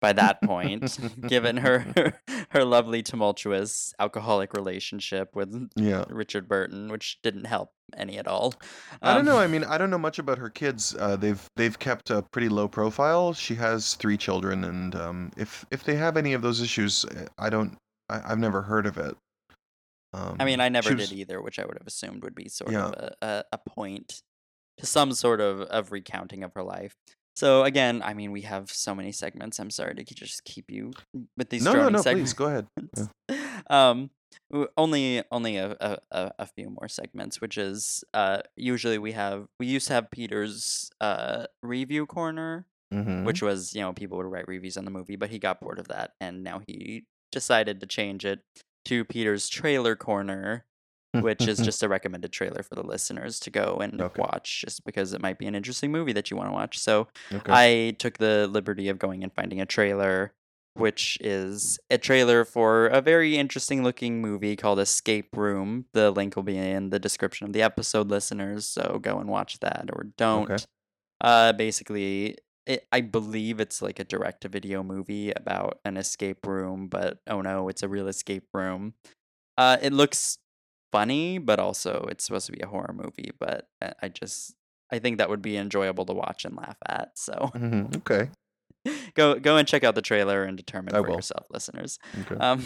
by 0.00 0.12
that 0.12 0.40
point 0.42 0.98
given 1.34 1.56
her 1.56 1.78
her 2.50 2.64
lovely 2.64 3.02
tumultuous 3.02 3.92
alcoholic 3.98 4.52
relationship 4.52 5.34
with 5.34 5.50
Yeah. 5.74 6.04
richard 6.08 6.46
burton 6.46 6.88
which 6.92 7.18
didn't 7.22 7.46
help 7.46 7.72
any 7.96 8.18
at 8.18 8.26
all 8.26 8.54
I 9.02 9.10
don't 9.14 9.20
Um, 9.20 9.26
know. 9.26 9.38
I 9.38 9.46
mean, 9.46 9.64
I 9.64 9.78
don't 9.78 9.90
know 9.90 9.98
much 9.98 10.18
about 10.18 10.38
her 10.38 10.50
kids. 10.50 10.94
Uh, 10.98 11.16
they've 11.16 11.44
they've 11.56 11.78
kept 11.78 12.10
a 12.10 12.22
pretty 12.32 12.48
low 12.48 12.68
profile. 12.68 13.32
She 13.32 13.54
has 13.56 13.94
three 13.94 14.16
children, 14.16 14.64
and 14.64 14.94
um, 14.94 15.30
if 15.36 15.64
if 15.70 15.84
they 15.84 15.96
have 15.96 16.16
any 16.16 16.32
of 16.32 16.42
those 16.42 16.60
issues, 16.60 17.04
I 17.38 17.50
don't. 17.50 17.76
I, 18.08 18.32
I've 18.32 18.38
never 18.38 18.62
heard 18.62 18.86
of 18.86 18.98
it. 18.98 19.16
Um, 20.12 20.36
I 20.40 20.44
mean, 20.44 20.60
I 20.60 20.68
never 20.68 20.94
was- 20.94 21.08
did 21.10 21.18
either, 21.18 21.40
which 21.40 21.58
I 21.58 21.64
would 21.64 21.78
have 21.78 21.86
assumed 21.86 22.24
would 22.24 22.34
be 22.34 22.48
sort 22.48 22.72
Yeah. 22.72 22.86
of 22.88 22.92
a, 22.94 23.14
a, 23.22 23.44
a 23.52 23.58
point 23.58 24.20
to 24.78 24.86
some 24.86 25.12
sort 25.12 25.40
of, 25.40 25.60
of 25.62 25.92
recounting 25.92 26.42
of 26.42 26.52
her 26.54 26.62
life. 26.64 26.94
So 27.36 27.64
again, 27.64 28.02
I 28.04 28.12
mean, 28.14 28.32
we 28.32 28.42
have 28.42 28.70
so 28.70 28.94
many 28.94 29.12
segments. 29.12 29.58
I'm 29.58 29.70
sorry 29.70 29.94
to 29.94 30.04
just 30.04 30.44
keep 30.44 30.70
you 30.70 30.92
with 31.36 31.48
these 31.50 31.64
No, 31.64 31.72
no, 31.72 31.88
no. 31.88 32.02
segments. 32.02 32.32
Please 32.32 32.34
go 32.34 32.46
ahead. 32.46 32.66
Yeah. 33.30 33.62
um, 33.70 34.10
only 34.76 35.22
only 35.30 35.56
a, 35.56 35.76
a, 36.10 36.32
a 36.38 36.46
few 36.46 36.70
more 36.70 36.88
segments, 36.88 37.40
which 37.40 37.56
is 37.58 38.04
uh 38.14 38.42
usually 38.56 38.98
we 38.98 39.12
have 39.12 39.46
we 39.58 39.66
used 39.66 39.86
to 39.88 39.92
have 39.94 40.10
Peter's 40.10 40.90
uh 41.00 41.46
review 41.62 42.06
corner, 42.06 42.66
Mhm. 42.92 43.24
which 43.24 43.42
was 43.42 43.74
you 43.74 43.80
know 43.80 43.92
people 43.92 44.18
would 44.18 44.26
write 44.26 44.48
reviews 44.48 44.76
on 44.76 44.84
the 44.84 44.90
movie, 44.90 45.16
but 45.16 45.30
he 45.30 45.38
got 45.38 45.60
bored 45.60 45.78
of 45.78 45.88
that, 45.88 46.12
and 46.20 46.42
now 46.44 46.60
he 46.66 47.04
decided 47.32 47.80
to 47.80 47.86
change 47.86 48.24
it 48.24 48.40
to 48.86 49.04
Peter's 49.04 49.48
trailer 49.48 49.94
corner, 49.94 50.64
which 51.12 51.46
is 51.48 51.60
just 51.64 51.82
a 51.82 51.88
recommended 51.88 52.32
trailer 52.32 52.62
for 52.62 52.74
the 52.74 52.82
listeners 52.86 53.40
to 53.40 53.50
go 53.50 53.78
and 53.82 54.00
Okay. 54.00 54.20
watch, 54.20 54.62
just 54.64 54.84
because 54.84 55.12
it 55.12 55.20
might 55.20 55.38
be 55.38 55.46
an 55.46 55.54
interesting 55.54 55.90
movie 55.92 56.12
that 56.12 56.30
you 56.30 56.36
want 56.36 56.48
to 56.48 56.52
watch. 56.52 56.78
So 56.78 57.08
Okay. 57.32 57.52
I 57.52 57.96
took 57.98 58.18
the 58.18 58.46
liberty 58.46 58.88
of 58.88 58.98
going 58.98 59.22
and 59.22 59.32
finding 59.32 59.60
a 59.60 59.66
trailer, 59.66 60.32
which 60.74 61.18
is 61.20 61.78
a 61.90 61.98
trailer 61.98 62.44
for 62.44 62.86
a 62.86 63.00
very 63.00 63.36
interesting 63.36 63.82
looking 63.82 64.20
movie 64.22 64.56
called 64.56 64.78
Escape 64.78 65.36
Room. 65.36 65.86
The 65.92 66.10
link 66.10 66.36
will 66.36 66.44
be 66.44 66.56
in 66.56 66.90
the 66.90 66.98
description 66.98 67.46
of 67.46 67.52
the 67.52 67.62
episode, 67.62 68.08
listeners. 68.08 68.66
So 68.66 68.98
go 69.02 69.18
and 69.18 69.28
watch 69.28 69.58
that 69.60 69.90
or 69.92 70.06
don't. 70.16 70.50
Okay. 70.50 70.64
Uh, 71.22 71.52
basically, 71.52 72.38
it, 72.66 72.86
I 72.92 73.00
believe 73.02 73.60
it's 73.60 73.82
like 73.82 73.98
a 73.98 74.04
direct 74.04 74.42
to 74.42 74.48
video 74.48 74.82
movie 74.82 75.32
about 75.32 75.80
an 75.84 75.96
escape 75.96 76.46
room, 76.46 76.86
but 76.88 77.18
oh 77.26 77.40
no, 77.42 77.68
it's 77.68 77.82
a 77.82 77.88
real 77.88 78.08
escape 78.08 78.44
room. 78.54 78.94
Uh, 79.58 79.76
it 79.82 79.92
looks 79.92 80.38
funny, 80.92 81.38
but 81.38 81.58
also 81.58 82.06
it's 82.10 82.24
supposed 82.24 82.46
to 82.46 82.52
be 82.52 82.60
a 82.60 82.66
horror 82.66 82.92
movie. 82.94 83.30
But 83.38 83.68
I- 84.02 84.08
just 84.08 84.54
I 84.92 84.98
think 84.98 85.18
that 85.18 85.28
would 85.30 85.42
be 85.42 85.56
enjoyable 85.56 86.04
to 86.06 86.12
watch 86.12 86.44
and 86.44 86.56
laugh 86.56 86.76
at. 86.86 87.10
So 87.16 87.50
Mhm, 87.54 87.96
Okay. 87.98 88.30
go 89.14 89.38
go 89.38 89.56
and 89.56 89.68
check 89.68 89.84
out 89.84 89.94
the 89.94 90.02
trailer 90.02 90.42
and 90.44 90.56
determine 90.56 90.94
I 90.94 90.98
for 91.00 91.08
will. 91.08 91.16
yourself, 91.16 91.46
listeners. 91.50 91.98
Okay. 92.22 92.34
Um, 92.36 92.64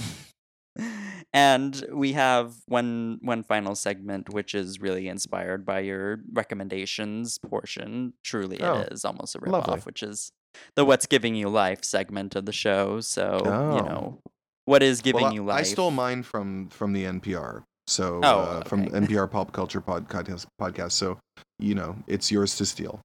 and 1.32 1.84
we 1.92 2.12
have 2.14 2.54
one 2.66 3.18
one 3.22 3.42
final 3.42 3.74
segment, 3.74 4.30
which 4.32 4.54
is 4.54 4.80
really 4.80 5.08
inspired 5.08 5.64
by 5.64 5.80
your 5.80 6.20
recommendations 6.32 7.38
portion. 7.38 8.14
Truly, 8.24 8.60
Oh, 8.60 8.80
it 8.80 8.92
is 8.92 9.04
almost 9.04 9.34
a 9.34 9.38
ripoff, 9.40 9.66
lovely. 9.68 9.80
which 9.82 10.02
is 10.02 10.32
the 10.76 10.84
"What's 10.84 11.06
Giving 11.06 11.34
You 11.34 11.48
Life" 11.48 11.84
segment 11.84 12.34
of 12.36 12.46
the 12.46 12.52
show. 12.52 13.00
So 13.00 13.40
you 13.44 13.50
Oh. 13.50 13.84
know, 13.84 14.20
what 14.64 14.82
is 14.82 15.00
giving 15.02 15.22
well, 15.22 15.34
you 15.34 15.44
life? 15.44 15.60
I 15.60 15.62
stole 15.64 15.90
mine 15.90 16.22
from 16.22 16.68
from 16.70 16.92
the 16.92 17.04
NPR. 17.04 17.64
So 17.86 18.20
Oh, 18.24 18.40
uh, 18.40 18.64
from 18.64 18.82
okay. 18.82 18.90
NPR 19.00 19.30
Pop 19.30 19.52
Culture 19.52 19.80
podcast 19.80 20.46
podcast. 20.60 20.92
So 20.92 21.18
you 21.58 21.74
know, 21.74 21.96
it's 22.06 22.30
yours 22.30 22.56
to 22.56 22.66
steal. 22.66 23.00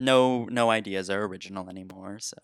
no 0.00 0.44
no 0.50 0.70
ideas 0.70 1.10
are 1.10 1.22
original 1.24 1.68
anymore 1.68 2.18
so 2.18 2.36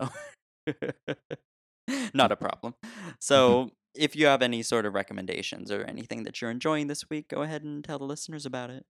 not 2.14 2.30
a 2.32 2.36
problem 2.36 2.74
so 3.20 3.70
if 3.94 4.14
you 4.16 4.26
have 4.26 4.42
any 4.42 4.62
sort 4.62 4.84
of 4.86 4.94
recommendations 4.94 5.70
or 5.70 5.82
anything 5.84 6.22
that 6.24 6.40
you're 6.40 6.50
enjoying 6.50 6.86
this 6.88 7.08
week 7.10 7.28
go 7.28 7.42
ahead 7.42 7.62
and 7.64 7.84
tell 7.84 7.98
the 7.98 8.04
listeners 8.04 8.44
about 8.46 8.70
it 8.70 8.84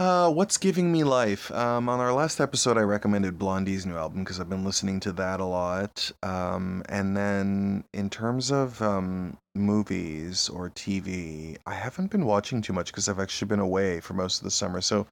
Uh, 0.00 0.30
what's 0.30 0.58
giving 0.58 0.92
me 0.92 1.02
life? 1.02 1.50
Um, 1.50 1.88
on 1.88 1.98
our 1.98 2.12
last 2.12 2.40
episode, 2.40 2.78
I 2.78 2.82
recommended 2.82 3.36
Blondie's 3.36 3.84
new 3.84 3.96
album 3.96 4.22
because 4.22 4.38
I've 4.38 4.48
been 4.48 4.64
listening 4.64 5.00
to 5.00 5.12
that 5.14 5.40
a 5.40 5.44
lot. 5.44 6.12
Um, 6.22 6.84
and 6.88 7.16
then 7.16 7.82
in 7.92 8.08
terms 8.08 8.52
of 8.52 8.80
um, 8.80 9.36
movies 9.56 10.48
or 10.50 10.70
TV, 10.70 11.56
I 11.66 11.74
haven't 11.74 12.12
been 12.12 12.26
watching 12.26 12.62
too 12.62 12.72
much 12.72 12.92
because 12.92 13.08
I've 13.08 13.18
actually 13.18 13.48
been 13.48 13.58
away 13.58 13.98
for 13.98 14.14
most 14.14 14.38
of 14.38 14.44
the 14.44 14.52
summer. 14.52 14.80
So, 14.80 15.08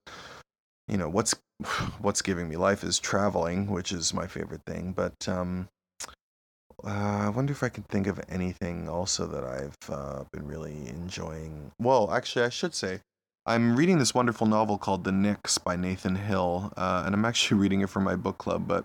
you 0.87 0.97
know, 0.97 1.09
what's 1.09 1.35
what's 2.01 2.23
giving 2.23 2.49
me 2.49 2.55
life 2.57 2.85
is 2.85 3.01
traveling, 3.01 3.67
which 3.67 3.91
is 3.91 4.15
my 4.15 4.29
favorite 4.29 4.63
thing. 4.69 4.93
But 4.93 5.29
um, 5.29 5.67
uh, 6.85 7.25
I 7.25 7.29
wonder 7.31 7.53
if 7.53 7.65
I 7.65 7.71
can 7.71 7.83
think 7.83 8.07
of 8.07 8.21
anything 8.29 8.89
also 8.89 9.27
that 9.27 9.43
I've 9.43 9.91
uh, 9.91 10.23
been 10.33 10.47
really 10.47 10.87
enjoying. 10.87 11.73
Well, 11.81 12.13
actually, 12.13 12.45
I 12.45 12.51
should 12.51 12.73
say. 12.73 13.01
I'm 13.49 13.77
reading 13.77 13.99
this 13.99 14.13
wonderful 14.13 14.49
novel 14.49 14.77
called 14.77 15.05
The 15.05 15.13
Nix 15.13 15.57
by 15.57 15.77
Nathan 15.77 16.17
Hill, 16.17 16.73
uh, 16.77 17.05
and 17.07 17.15
I'm 17.15 17.25
actually 17.25 17.61
reading 17.61 17.81
it 17.81 17.89
for 17.89 18.01
my 18.01 18.17
book 18.17 18.39
club. 18.39 18.67
But 18.67 18.85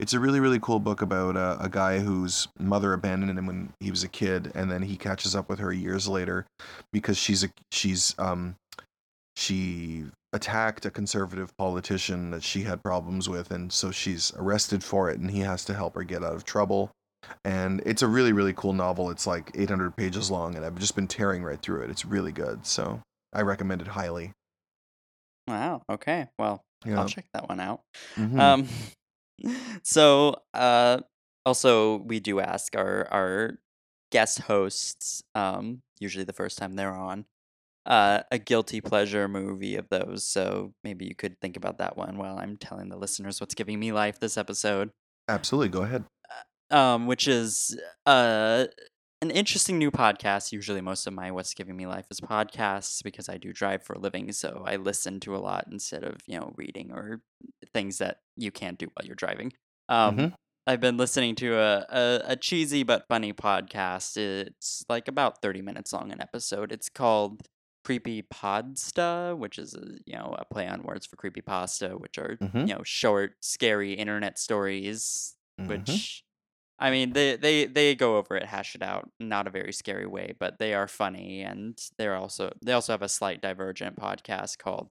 it's 0.00 0.14
a 0.14 0.20
really, 0.20 0.40
really 0.40 0.58
cool 0.58 0.80
book 0.80 1.02
about 1.02 1.36
uh, 1.36 1.58
a 1.60 1.68
guy 1.68 1.98
whose 1.98 2.48
mother 2.58 2.94
abandoned 2.94 3.38
him 3.38 3.46
when 3.46 3.74
he 3.80 3.90
was 3.90 4.04
a 4.04 4.08
kid, 4.08 4.50
and 4.54 4.70
then 4.70 4.82
he 4.82 4.96
catches 4.96 5.36
up 5.36 5.50
with 5.50 5.58
her 5.58 5.72
years 5.72 6.08
later 6.08 6.46
because 6.90 7.18
she's 7.18 7.44
a 7.44 7.50
she's 7.70 8.14
um 8.18 8.54
she 9.36 10.06
attacked 10.32 10.86
a 10.86 10.90
conservative 10.90 11.54
politician 11.58 12.30
that 12.30 12.42
she 12.42 12.62
had 12.62 12.82
problems 12.82 13.28
with, 13.28 13.50
and 13.50 13.70
so 13.70 13.90
she's 13.90 14.32
arrested 14.36 14.82
for 14.82 15.10
it, 15.10 15.18
and 15.18 15.30
he 15.30 15.40
has 15.40 15.66
to 15.66 15.74
help 15.74 15.94
her 15.96 16.02
get 16.02 16.24
out 16.24 16.34
of 16.34 16.46
trouble. 16.46 16.90
And 17.44 17.82
it's 17.84 18.00
a 18.00 18.08
really, 18.08 18.32
really 18.32 18.54
cool 18.54 18.72
novel. 18.72 19.10
It's 19.10 19.26
like 19.26 19.50
800 19.54 19.96
pages 19.96 20.30
long, 20.30 20.54
and 20.54 20.64
I've 20.64 20.78
just 20.78 20.96
been 20.96 21.08
tearing 21.08 21.42
right 21.42 21.60
through 21.60 21.82
it. 21.82 21.90
It's 21.90 22.06
really 22.06 22.32
good. 22.32 22.64
So 22.64 23.02
I 23.38 23.42
recommend 23.42 23.80
it 23.80 23.86
highly. 23.86 24.32
wow 25.46 25.80
okay 25.88 26.26
well 26.38 26.64
Yeah. 26.84 26.98
i'll 26.98 27.08
check 27.08 27.26
that 27.32 27.48
one 27.48 27.60
out 27.60 27.82
Mhm. 28.16 28.38
um 28.40 28.68
so 29.84 30.42
uh 30.52 30.98
also 31.46 31.98
we 31.98 32.18
do 32.20 32.40
ask 32.40 32.74
our 32.76 33.06
our 33.12 33.58
guest 34.10 34.40
hosts 34.40 35.22
um 35.36 35.82
usually 36.00 36.24
the 36.24 36.32
first 36.32 36.58
time 36.58 36.74
they're 36.74 36.92
on 36.92 37.24
uh 37.86 38.22
a 38.32 38.38
guilty 38.38 38.80
pleasure 38.80 39.28
movie 39.28 39.76
of 39.76 39.88
those 39.88 40.26
so 40.26 40.74
maybe 40.82 41.06
you 41.06 41.14
could 41.14 41.40
think 41.40 41.56
about 41.56 41.78
that 41.78 41.96
one 41.96 42.18
while 42.18 42.36
i'm 42.38 42.56
telling 42.56 42.88
the 42.88 42.96
listeners 42.98 43.40
what's 43.40 43.54
giving 43.54 43.78
me 43.78 43.92
life 43.92 44.18
this 44.18 44.36
episode 44.36 44.90
Absolutely. 45.28 45.68
Go 45.68 45.82
ahead. 45.82 46.04
um 46.70 47.06
which 47.06 47.28
is 47.28 47.78
uh 48.06 48.64
an 49.20 49.30
interesting 49.32 49.78
new 49.78 49.90
podcast 49.90 50.52
usually 50.52 50.80
most 50.80 51.06
of 51.06 51.12
my 51.12 51.30
what's 51.30 51.52
giving 51.54 51.76
me 51.76 51.86
life 51.86 52.06
is 52.10 52.20
podcasts 52.20 53.02
because 53.02 53.28
i 53.28 53.36
do 53.36 53.52
drive 53.52 53.82
for 53.82 53.94
a 53.94 53.98
living 53.98 54.30
so 54.32 54.62
i 54.66 54.76
listen 54.76 55.18
to 55.20 55.34
a 55.34 55.38
lot 55.38 55.66
instead 55.70 56.04
of 56.04 56.16
you 56.26 56.38
know 56.38 56.52
reading 56.56 56.92
or 56.92 57.20
things 57.72 57.98
that 57.98 58.18
you 58.36 58.50
can't 58.50 58.78
do 58.78 58.86
while 58.94 59.04
you're 59.06 59.16
driving 59.16 59.52
um 59.88 60.16
Mhm. 60.16 60.34
i've 60.66 60.80
been 60.80 60.96
listening 60.96 61.34
to 61.36 61.56
a, 61.58 61.86
a 61.90 62.20
a 62.32 62.36
cheesy 62.36 62.82
but 62.84 63.06
funny 63.08 63.32
podcast 63.32 64.16
it's 64.16 64.84
like 64.88 65.08
about 65.08 65.42
30 65.42 65.62
minutes 65.62 65.92
long 65.92 66.12
an 66.12 66.20
episode 66.20 66.70
it's 66.72 66.88
called 66.88 67.42
creepy 67.84 68.22
podsta 68.22 69.36
which 69.36 69.58
is 69.58 69.74
a, 69.74 69.84
you 70.04 70.14
know 70.16 70.36
a 70.38 70.44
play 70.44 70.68
on 70.68 70.82
words 70.82 71.06
for 71.06 71.16
creepy 71.16 71.40
pasta 71.40 71.90
which 71.96 72.18
are 72.18 72.36
Mhm. 72.40 72.68
you 72.68 72.74
know 72.74 72.82
short 72.84 73.32
scary 73.40 73.94
internet 73.94 74.38
stories 74.38 75.34
Mhm. 75.60 75.68
which 75.68 76.22
I 76.78 76.90
mean 76.90 77.12
they 77.12 77.36
they 77.36 77.66
they 77.66 77.94
go 77.94 78.16
over 78.18 78.36
it, 78.36 78.44
hash 78.44 78.74
it 78.74 78.82
out, 78.82 79.10
not 79.18 79.46
a 79.46 79.50
very 79.50 79.72
scary 79.72 80.06
way, 80.06 80.34
but 80.38 80.58
they 80.58 80.74
are 80.74 80.86
funny 80.86 81.42
and 81.42 81.78
they're 81.98 82.14
also 82.14 82.52
they 82.64 82.72
also 82.72 82.92
have 82.92 83.02
a 83.02 83.08
slight 83.08 83.40
divergent 83.42 83.96
podcast 83.96 84.58
called 84.58 84.88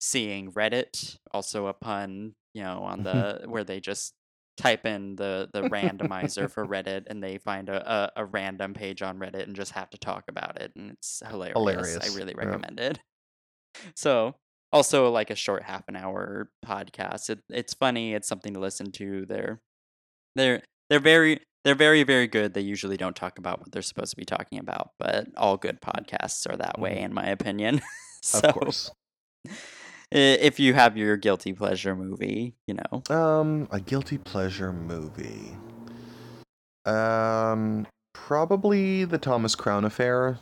Seeing 0.00 0.52
Reddit, 0.52 1.16
also 1.32 1.66
a 1.66 1.72
pun, 1.72 2.34
you 2.54 2.62
know, 2.62 2.82
on 2.82 3.02
the 3.04 3.42
where 3.46 3.64
they 3.64 3.80
just 3.80 4.14
type 4.56 4.84
in 4.84 5.14
the 5.14 5.48
the 5.52 5.62
randomizer 5.62 6.50
for 6.50 6.66
Reddit 6.66 7.04
and 7.06 7.22
they 7.22 7.38
find 7.38 7.68
a, 7.68 8.10
a, 8.16 8.22
a 8.22 8.24
random 8.24 8.74
page 8.74 9.02
on 9.02 9.18
Reddit 9.18 9.44
and 9.44 9.54
just 9.54 9.72
have 9.72 9.90
to 9.90 9.98
talk 9.98 10.24
about 10.28 10.60
it 10.60 10.72
and 10.74 10.90
it's 10.90 11.22
hilarious. 11.28 11.54
Hilarious, 11.56 12.12
I 12.12 12.16
really 12.18 12.34
recommend 12.34 12.80
it. 12.80 12.98
So 13.94 14.34
also 14.72 15.10
like 15.10 15.30
a 15.30 15.36
short 15.36 15.62
half 15.62 15.84
an 15.88 15.94
hour 15.94 16.50
podcast. 16.66 17.30
It, 17.30 17.40
it's 17.48 17.74
funny. 17.74 18.14
It's 18.14 18.26
something 18.26 18.54
to 18.54 18.60
listen 18.60 18.90
to. 18.92 19.24
They're 19.26 19.60
they're 20.34 20.62
they're 20.90 21.00
very 21.00 21.40
they're 21.64 21.74
very 21.74 22.02
very 22.02 22.26
good. 22.26 22.54
They 22.54 22.60
usually 22.60 22.96
don't 22.96 23.16
talk 23.16 23.38
about 23.38 23.58
what 23.60 23.72
they're 23.72 23.82
supposed 23.82 24.10
to 24.10 24.16
be 24.16 24.24
talking 24.24 24.58
about, 24.58 24.90
but 24.98 25.26
all 25.36 25.56
good 25.56 25.80
podcasts 25.80 26.48
are 26.50 26.56
that 26.56 26.78
way, 26.78 26.96
Mhm. 26.98 27.04
in 27.04 27.14
my 27.14 27.26
opinion. 27.26 27.80
so, 28.22 28.40
Of 28.40 28.54
course. 28.54 28.90
if 30.10 30.58
you 30.58 30.74
have 30.74 30.96
your 30.96 31.16
guilty 31.16 31.52
pleasure 31.52 31.94
movie, 31.94 32.54
you 32.66 32.74
know, 32.74 33.02
Um, 33.14 33.68
a 33.70 33.80
guilty 33.80 34.18
pleasure 34.18 34.72
movie. 34.72 35.56
Um, 36.86 37.86
probably 38.14 39.04
the 39.04 39.18
Thomas 39.18 39.54
Crown 39.54 39.84
Affair. 39.84 40.38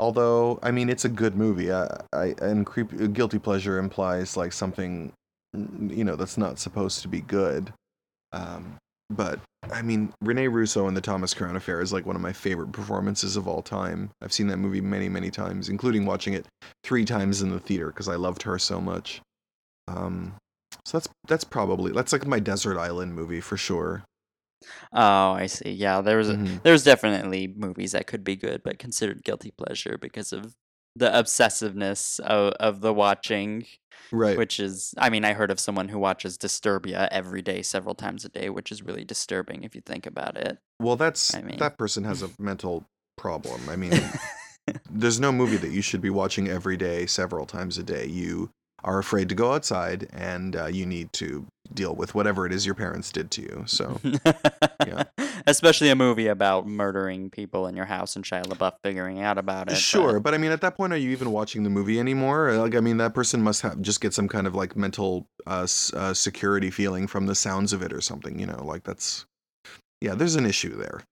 Although, 0.00 0.58
I 0.62 0.70
mean, 0.70 0.88
it's 0.88 1.04
a 1.04 1.08
good 1.08 1.36
movie. 1.36 1.72
I, 1.72 1.86
I 2.12 2.34
and 2.42 2.66
creep, 2.66 3.12
guilty 3.12 3.38
pleasure 3.38 3.78
implies 3.78 4.36
like 4.36 4.52
something, 4.52 5.12
mm, 5.56 5.96
you 5.96 6.04
know, 6.04 6.16
that's 6.16 6.36
not 6.36 6.58
supposed 6.58 7.02
to 7.02 7.08
be 7.08 7.20
good. 7.20 7.72
Um, 8.32 8.76
but 9.10 9.40
I 9.72 9.82
mean, 9.82 10.12
Rene 10.20 10.48
Russo 10.48 10.88
in 10.88 10.94
the 10.94 11.00
Thomas 11.00 11.32
Crown 11.34 11.56
Affair 11.56 11.80
is 11.80 11.92
like 11.92 12.06
one 12.06 12.16
of 12.16 12.22
my 12.22 12.32
favorite 12.32 12.72
performances 12.72 13.36
of 13.36 13.48
all 13.48 13.62
time. 13.62 14.10
I've 14.22 14.32
seen 14.32 14.46
that 14.48 14.58
movie 14.58 14.80
many, 14.80 15.08
many 15.08 15.30
times, 15.30 15.68
including 15.68 16.04
watching 16.06 16.34
it 16.34 16.46
three 16.82 17.04
times 17.04 17.42
in 17.42 17.50
the 17.50 17.60
theater 17.60 17.88
because 17.88 18.08
I 18.08 18.16
loved 18.16 18.42
her 18.42 18.58
so 18.58 18.80
much. 18.80 19.20
Um, 19.88 20.34
so 20.84 20.98
that's 20.98 21.08
that's 21.28 21.44
probably 21.44 21.92
that's 21.92 22.12
like 22.12 22.26
my 22.26 22.40
desert 22.40 22.78
island 22.78 23.14
movie 23.14 23.40
for 23.40 23.56
sure. 23.56 24.04
oh, 24.92 25.32
I 25.32 25.46
see. 25.46 25.70
Yeah, 25.72 26.00
there 26.00 26.16
was 26.18 26.28
Mhm. 26.30 26.62
there's 26.62 26.84
definitely 26.84 27.48
movies 27.56 27.92
that 27.92 28.06
could 28.06 28.24
be 28.24 28.36
good, 28.36 28.62
but 28.62 28.78
considered 28.78 29.24
guilty 29.24 29.50
pleasure 29.50 29.98
because 30.00 30.32
of 30.32 30.54
the 30.96 31.10
obsessiveness 31.10 32.20
of, 32.20 32.52
of 32.54 32.80
the 32.80 32.92
watching. 32.92 33.66
Right. 34.12 34.36
Which 34.36 34.60
is, 34.60 34.94
I 34.98 35.10
mean, 35.10 35.24
I 35.24 35.32
heard 35.32 35.50
of 35.50 35.58
someone 35.58 35.88
who 35.88 35.98
watches 35.98 36.38
Disturbia 36.38 37.08
every 37.10 37.42
day, 37.42 37.62
several 37.62 37.94
times 37.94 38.24
a 38.24 38.28
day, 38.28 38.48
which 38.48 38.70
is 38.70 38.82
really 38.82 39.04
disturbing 39.04 39.64
if 39.64 39.74
you 39.74 39.80
think 39.80 40.06
about 40.06 40.36
it. 40.36 40.58
Well, 40.78 40.96
that's 40.96 41.34
I 41.34 41.42
mean- 41.42 41.58
that 41.58 41.78
person 41.78 42.04
has 42.04 42.22
a 42.22 42.28
mental 42.38 42.84
problem. 43.16 43.68
I 43.68 43.76
mean, 43.76 43.92
there's 44.90 45.18
no 45.18 45.32
movie 45.32 45.56
that 45.56 45.70
you 45.70 45.82
should 45.82 46.00
be 46.00 46.10
watching 46.10 46.48
every 46.48 46.76
day, 46.76 47.06
several 47.06 47.46
times 47.46 47.78
a 47.78 47.82
day. 47.82 48.06
You 48.06 48.50
are 48.84 48.98
afraid 48.98 49.28
to 49.30 49.34
go 49.34 49.52
outside, 49.52 50.08
and 50.12 50.54
uh, 50.54 50.66
you 50.66 50.86
need 50.86 51.12
to 51.14 51.46
deal 51.72 51.94
with 51.94 52.14
whatever 52.14 52.44
it 52.46 52.52
is 52.52 52.66
your 52.66 52.74
parents 52.74 53.10
did 53.10 53.30
to 53.32 53.42
you. 53.42 53.62
So, 53.66 54.00
Yeah. 54.86 55.04
Especially 55.46 55.88
a 55.90 55.96
movie 55.96 56.26
about 56.28 56.66
murdering 56.66 57.30
people 57.30 57.66
in 57.66 57.74
your 57.76 57.84
house 57.86 58.16
and 58.16 58.24
Shia 58.24 58.44
LaBeouf 58.44 58.74
figuring 58.82 59.20
out 59.20 59.38
about 59.38 59.70
it. 59.70 59.76
sure, 59.76 60.14
but- 60.14 60.22
but 60.24 60.34
I 60.34 60.38
mean, 60.38 60.52
at 60.52 60.60
that 60.62 60.76
point, 60.76 60.92
are 60.92 60.96
you 60.96 61.10
even 61.10 61.32
watching 61.32 61.62
the 61.64 61.70
movie 61.70 61.98
anymore? 62.00 62.52
Like, 62.54 62.74
I 62.74 62.80
mean, 62.80 62.96
that 62.98 63.14
person 63.14 63.42
must 63.42 63.62
have 63.62 63.80
just 63.80 64.00
get 64.00 64.12
some 64.14 64.28
kind 64.28 64.46
of 64.46 64.54
like 64.54 64.76
mental 64.76 65.26
uh, 65.46 65.62
s- 65.62 65.92
uh, 65.94 66.14
security 66.14 66.70
feeling 66.70 67.06
from 67.06 67.26
the 67.26 67.34
sounds 67.34 67.72
of 67.72 67.82
it 67.82 67.92
or 67.92 68.00
something. 68.00 68.38
You 68.38 68.46
know, 68.46 68.62
like 68.64 68.84
that's 68.84 69.26
yeah. 70.00 70.14
There's 70.14 70.36
an 70.36 70.46
issue 70.46 70.76
there. 70.76 71.02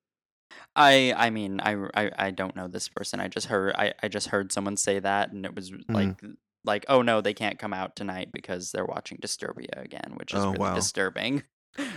I 0.74 1.12
I 1.16 1.28
mean 1.30 1.60
I, 1.60 1.76
I 1.94 2.10
I 2.18 2.30
don't 2.30 2.56
know 2.56 2.68
this 2.68 2.88
person. 2.88 3.20
I 3.20 3.28
just 3.28 3.46
heard 3.48 3.74
I, 3.76 3.92
I 4.02 4.08
just 4.08 4.28
heard 4.28 4.52
someone 4.52 4.76
say 4.78 4.98
that 5.00 5.32
and 5.32 5.44
it 5.44 5.54
was 5.54 5.70
Mm-hmm. 5.70 5.94
like 5.94 6.22
like 6.64 6.84
oh 6.88 7.02
no 7.02 7.20
they 7.20 7.34
can't 7.34 7.58
come 7.58 7.72
out 7.72 7.96
tonight 7.96 8.30
because 8.32 8.70
they're 8.72 8.86
watching 8.86 9.18
Disturbia 9.18 9.82
again, 9.82 10.14
which 10.16 10.32
is 10.32 10.40
Oh, 10.40 10.46
really 10.46 10.58
wow. 10.58 10.74
disturbing. 10.74 11.42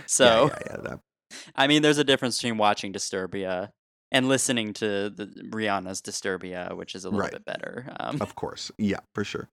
So 0.06 0.24
yeah, 0.24 0.40
yeah, 0.46 0.58
yeah, 0.70 0.76
that 0.90 1.00
I 1.54 1.66
mean 1.66 1.82
there's 1.82 1.98
a 1.98 2.04
difference 2.04 2.38
between 2.38 2.56
watching 2.56 2.94
Disturbia 2.94 3.72
and 4.10 4.26
listening 4.26 4.72
to 4.74 5.10
the 5.10 5.26
Rihanna's 5.50 6.00
Disturbia, 6.00 6.74
which 6.74 6.94
is 6.94 7.04
a 7.04 7.08
little 7.10 7.20
Right. 7.24 7.32
bit 7.32 7.44
better. 7.44 7.92
Um, 8.00 8.16
of 8.22 8.34
course, 8.36 8.70
yeah, 8.78 9.00
for 9.14 9.22
sure. 9.22 9.50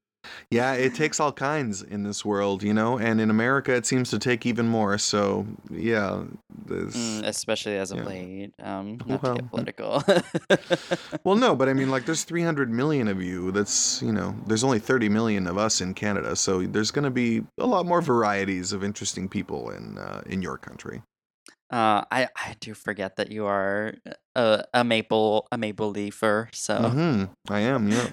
Yeah, 0.50 0.74
it 0.74 0.95
takes 0.95 1.20
all 1.20 1.32
kinds 1.32 1.82
in 1.82 2.04
this 2.04 2.24
world, 2.24 2.64
you 2.64 2.74
know, 2.74 2.98
and 2.98 3.20
in 3.20 3.30
America 3.30 3.74
it 3.74 3.86
seems 3.86 4.10
to 4.12 4.20
take 4.20 4.45
even 4.45 4.68
more. 4.68 4.98
So 4.98 5.45
yeah, 5.70 6.24
this. 6.66 6.95
Mm, 6.95 7.26
especially 7.26 7.78
as 7.78 7.91
of 7.91 8.00
yeah. 8.00 8.06
late. 8.06 8.54
Um, 8.62 9.00
not 9.06 9.24
to 9.24 9.32
get 9.34 9.50
political. 9.50 10.04
Well, 11.24 11.36
no, 11.36 11.56
but 11.56 11.70
I 11.70 11.74
mean, 11.74 11.90
like, 11.90 12.06
there's 12.06 12.24
300 12.24 12.70
million 12.70 13.08
of 13.08 13.22
you. 13.22 13.52
That's 13.52 14.02
you 14.02 14.12
know, 14.12 14.36
there's 14.45 14.64
only 14.64 14.80
30 14.80 15.10
million 15.10 15.48
of 15.48 15.58
us 15.58 15.80
in 15.82 15.94
Canada, 15.94 16.36
so 16.36 16.62
there's 16.64 16.91
going 16.91 17.06
to 17.06 17.12
be 17.12 17.44
a 17.58 17.66
lot 17.66 17.86
more 17.86 18.02
varieties 18.02 18.74
of 18.74 18.84
interesting 18.84 19.30
people 19.30 19.70
in 19.70 19.98
uh, 19.98 20.22
in 20.26 20.41
your 20.41 20.58
country. 20.58 21.02
Uh, 21.70 22.04
I 22.12 22.28
I 22.36 22.56
do 22.60 22.74
forget 22.74 23.16
that 23.16 23.32
you 23.32 23.45
are 23.45 23.95
a, 24.36 24.64
a 24.74 24.84
maple 24.84 25.48
a 25.52 25.58
maple 25.58 25.90
leafer, 25.90 26.50
so 26.54 26.76
hmm 26.80 27.26
I 27.50 27.62
am, 27.62 27.88
yeah. 27.88 28.12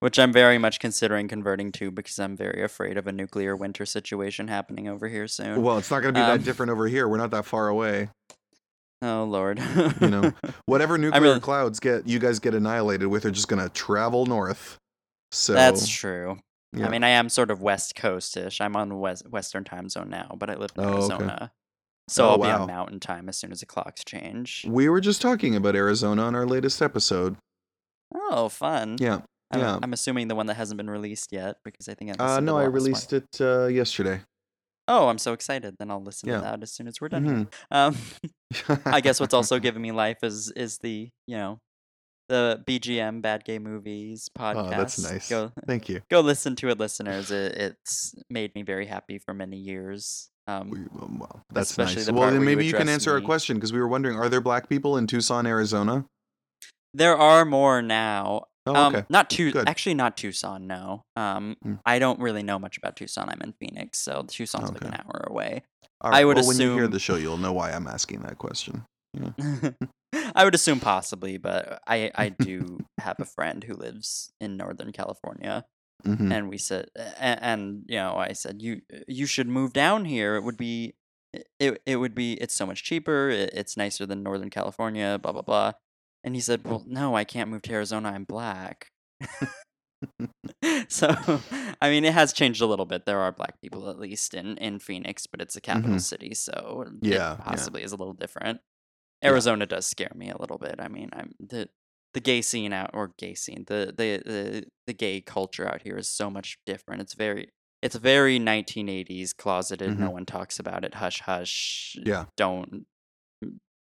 Which 0.00 0.18
I'm 0.18 0.32
very 0.32 0.58
much 0.58 0.78
considering 0.80 1.28
converting 1.28 1.72
to 1.72 1.90
because 1.90 2.18
I'm 2.18 2.36
very 2.36 2.62
afraid 2.62 2.96
of 2.96 3.06
a 3.06 3.12
nuclear 3.12 3.56
winter 3.56 3.86
situation 3.86 4.48
happening 4.48 4.88
over 4.88 5.08
here 5.08 5.26
soon. 5.28 5.62
Well, 5.62 5.78
it's 5.78 5.90
not 5.90 6.00
going 6.02 6.14
to 6.14 6.18
be 6.20 6.22
Um, 6.24 6.38
that 6.38 6.44
different 6.44 6.70
over 6.70 6.86
here. 6.88 7.08
We're 7.08 7.16
not 7.18 7.30
that 7.32 7.44
far 7.46 7.68
away. 7.68 8.10
Oh 9.02 9.24
lord. 9.24 9.60
You 10.00 10.08
know, 10.08 10.32
whatever 10.66 10.96
nuclear 10.96 11.20
really- 11.22 11.40
clouds 11.40 11.80
get 11.80 12.06
you 12.06 12.18
guys 12.18 12.38
get 12.38 12.54
annihilated 12.54 13.08
with 13.08 13.24
are 13.26 13.30
just 13.30 13.48
going 13.48 13.62
to 13.62 13.68
travel 13.68 14.24
north. 14.26 14.78
So 15.32 15.52
That's 15.52 15.86
true. 15.88 16.38
yeah. 16.72 16.86
I 16.86 16.88
mean, 16.88 17.04
I 17.04 17.08
am 17.10 17.28
sort 17.28 17.50
of 17.50 17.60
West 17.60 17.94
Coast-ish. 17.96 18.60
I'm 18.60 18.74
on 18.76 18.98
west 19.00 19.28
Western 19.28 19.64
time 19.64 19.88
zone 19.88 20.08
now, 20.08 20.34
but 20.38 20.48
I 20.48 20.54
live 20.54 20.70
in 20.76 20.84
Oh, 20.84 20.88
okay. 20.88 20.94
Arizona, 20.96 21.52
so 22.08 22.24
Oh, 22.26 22.30
I'll 22.30 22.38
be 22.38 22.48
on 22.48 22.66
Mountain 22.68 23.00
Time 23.00 23.28
as 23.28 23.36
soon 23.36 23.52
as 23.52 23.60
the 23.60 23.66
clocks 23.66 24.02
change. 24.04 24.64
we 24.68 24.88
were 24.88 25.00
just 25.00 25.20
talking 25.20 25.54
about 25.56 25.74
Arizona 25.76 26.22
on 26.22 26.34
our 26.34 26.46
latest 26.46 26.80
episode. 26.80 27.36
Oh, 28.14 28.48
fun! 28.48 28.96
Yeah. 28.98 29.20
I'm, 29.52 29.60
yeah. 29.60 29.78
I'm 29.82 29.92
assuming 29.92 30.28
the 30.28 30.34
one 30.34 30.46
that 30.46 30.54
hasn't 30.56 30.76
been 30.76 30.90
released 30.90 31.32
yet 31.32 31.56
because 31.64 31.88
I 31.88 31.94
think 31.94 32.20
I 32.20 32.36
Uh, 32.36 32.40
no, 32.40 32.58
I 32.58 32.64
released 32.64 33.12
it 33.12 33.28
uh, 33.40 33.66
yesterday. 33.66 34.20
Oh, 34.88 35.08
I'm 35.08 35.18
so 35.18 35.32
excited! 35.32 35.76
Then 35.78 35.90
I'll 35.90 36.02
listen 36.02 36.28
Yeah. 36.28 36.36
to 36.36 36.40
that 36.42 36.62
as 36.62 36.72
soon 36.72 36.86
as 36.88 37.00
we're 37.00 37.08
done. 37.08 37.48
Mhm. 37.48 37.52
Um, 37.70 37.96
I 38.86 39.00
guess 39.00 39.18
what's 39.20 39.34
also 39.34 39.58
giving 39.66 39.82
me 39.82 39.92
life 39.92 40.18
is 40.22 40.50
is 40.56 40.78
the 40.78 41.10
you 41.26 41.36
know 41.36 41.58
the 42.28 42.62
BGM 42.66 43.20
Bad 43.22 43.44
Gay 43.44 43.58
Movies 43.60 44.28
podcast. 44.36 44.66
Oh, 44.66 44.70
that's 44.70 44.98
nice. 44.98 45.28
Go 45.28 45.52
Thank 45.66 45.88
you. 45.88 46.00
go 46.10 46.20
listen 46.20 46.56
to 46.56 46.68
it, 46.70 46.78
listeners. 46.78 47.30
It, 47.30 47.52
it's 47.56 48.14
made 48.28 48.52
me 48.56 48.62
very 48.62 48.86
happy 48.86 49.18
for 49.18 49.32
many 49.34 49.56
years. 49.58 50.28
Um, 50.48 50.70
We- 50.70 50.86
well, 51.18 51.42
that's 51.52 51.70
Especially 51.70 51.96
nice. 51.96 52.06
the 52.06 52.12
Well, 52.14 52.22
then 52.30 52.40
where 52.40 52.40
you 52.50 52.56
maybe 52.56 52.66
you 52.66 52.72
can 52.72 52.88
answer 52.88 53.12
our 53.12 53.20
question 53.20 53.56
because 53.56 53.72
we 53.72 53.78
were 53.80 53.88
wondering: 53.88 54.16
Are 54.16 54.28
there 54.28 54.40
black 54.40 54.68
people 54.68 54.96
in 54.96 55.06
Tucson, 55.06 55.46
Arizona? 55.46 56.04
there 56.94 57.16
are 57.16 57.44
more 57.44 57.82
now. 57.82 58.44
Oh, 58.66 58.74
um, 58.74 59.06
not 59.08 59.30
too 59.30 59.52
Good. 59.52 59.68
actually 59.68 59.94
not 59.94 60.16
Tucson. 60.16 60.66
No. 60.66 61.04
Um, 61.14 61.56
Hmm. 61.62 61.74
I 61.86 61.98
don't 61.98 62.18
really 62.18 62.42
know 62.42 62.58
much 62.58 62.76
about 62.76 62.96
Tucson. 62.96 63.28
I'm 63.28 63.40
in 63.42 63.52
Phoenix, 63.52 63.98
so 63.98 64.24
Tucson's 64.28 64.72
like 64.72 64.84
an 64.84 64.94
hour 64.94 65.24
away. 65.28 65.62
I 66.00 66.24
would 66.24 66.36
well, 66.36 66.46
when 66.46 66.58
you 66.58 66.74
hear 66.74 66.88
the 66.88 66.98
show, 66.98 67.16
you'll 67.16 67.38
know 67.38 67.52
why 67.52 67.70
I'm 67.72 67.86
asking 67.86 68.20
that 68.22 68.38
question. 68.38 68.84
I 70.34 70.44
would 70.44 70.54
assume 70.54 70.80
possibly, 70.80 71.38
but 71.38 71.80
I 71.86 72.10
I 72.14 72.28
do 72.38 72.78
have 72.98 73.16
a 73.18 73.24
friend 73.24 73.64
who 73.64 73.74
lives 73.74 74.32
in 74.40 74.56
Northern 74.56 74.92
California, 74.92 75.64
hmm 76.04 76.30
and 76.30 76.48
we 76.48 76.58
said, 76.58 76.88
and, 77.18 77.42
and 77.42 77.82
you 77.88 77.96
know, 77.96 78.16
I 78.16 78.32
said 78.32 78.60
you 78.60 78.82
you 79.08 79.26
should 79.26 79.48
move 79.48 79.72
down 79.72 80.04
here. 80.04 80.36
It 80.36 80.42
would 80.44 80.56
be, 80.56 80.94
it 81.58 81.80
it 81.86 81.96
would 81.96 82.14
be. 82.14 82.34
It's 82.34 82.54
so 82.54 82.66
much 82.66 82.82
cheaper. 82.84 83.30
It, 83.30 83.50
it's 83.54 83.76
nicer 83.76 84.06
than 84.06 84.22
Northern 84.22 84.50
California. 84.50 85.18
Blah 85.22 85.32
blah 85.32 85.42
blah. 85.42 85.72
And 86.26 86.34
he 86.34 86.40
said, 86.42 86.64
well, 86.64 86.82
no, 86.86 87.14
I 87.16 87.24
can't 87.24 87.48
move 87.48 87.62
to 87.62 87.72
Arizona. 87.72 88.10
I'm 88.10 88.24
black. 88.24 88.88
so, 90.88 91.08
I 91.80 91.88
mean, 91.88 92.04
it 92.04 92.12
has 92.12 92.32
changed 92.32 92.60
a 92.60 92.66
little 92.66 92.84
bit. 92.84 93.06
There 93.06 93.20
are 93.20 93.32
black 93.32 93.60
people, 93.62 93.88
at 93.88 93.98
least 93.98 94.34
in, 94.34 94.58
in 94.58 94.78
Phoenix, 94.78 95.26
but 95.26 95.40
it's 95.40 95.56
a 95.56 95.60
capital 95.60 95.92
Mhm. 95.96 96.00
city, 96.02 96.34
so 96.34 96.84
it 96.86 96.92
Yeah, 97.08 97.14
yeah. 97.16 97.36
possibly 97.36 97.82
is 97.82 97.92
a 97.92 97.96
little 97.96 98.12
different. 98.12 98.60
Yeah. 99.22 99.30
Arizona 99.30 99.66
does 99.66 99.86
scare 99.86 100.12
me 100.14 100.28
a 100.30 100.36
little 100.38 100.58
bit. 100.58 100.76
I 100.78 100.88
mean, 100.88 101.10
I'm 101.12 101.32
the 101.40 101.68
the 102.12 102.20
gay 102.20 102.40
scene 102.42 102.72
out 102.72 102.90
or 102.94 103.12
gay 103.18 103.34
scene, 103.34 103.64
the 103.66 103.92
the 103.96 104.22
the, 104.24 104.64
the 104.86 104.92
gay 104.94 105.20
culture 105.20 105.66
out 105.68 105.82
here 105.82 105.96
is 105.96 106.08
so 106.08 106.28
much 106.30 106.58
different. 106.66 107.02
It's 107.02 107.14
very 107.14 107.50
it's 107.82 107.96
very 107.96 108.38
1980s 108.38 109.34
closeted. 109.36 109.98
No 109.98 110.10
one 110.10 110.26
talks 110.26 110.58
about 110.58 110.84
it. 110.84 110.94
Hush 110.94 111.20
hush. 111.20 111.96
Mm-hmm. 111.98 112.08
Yeah. 112.08 112.24
Don't 112.36 112.86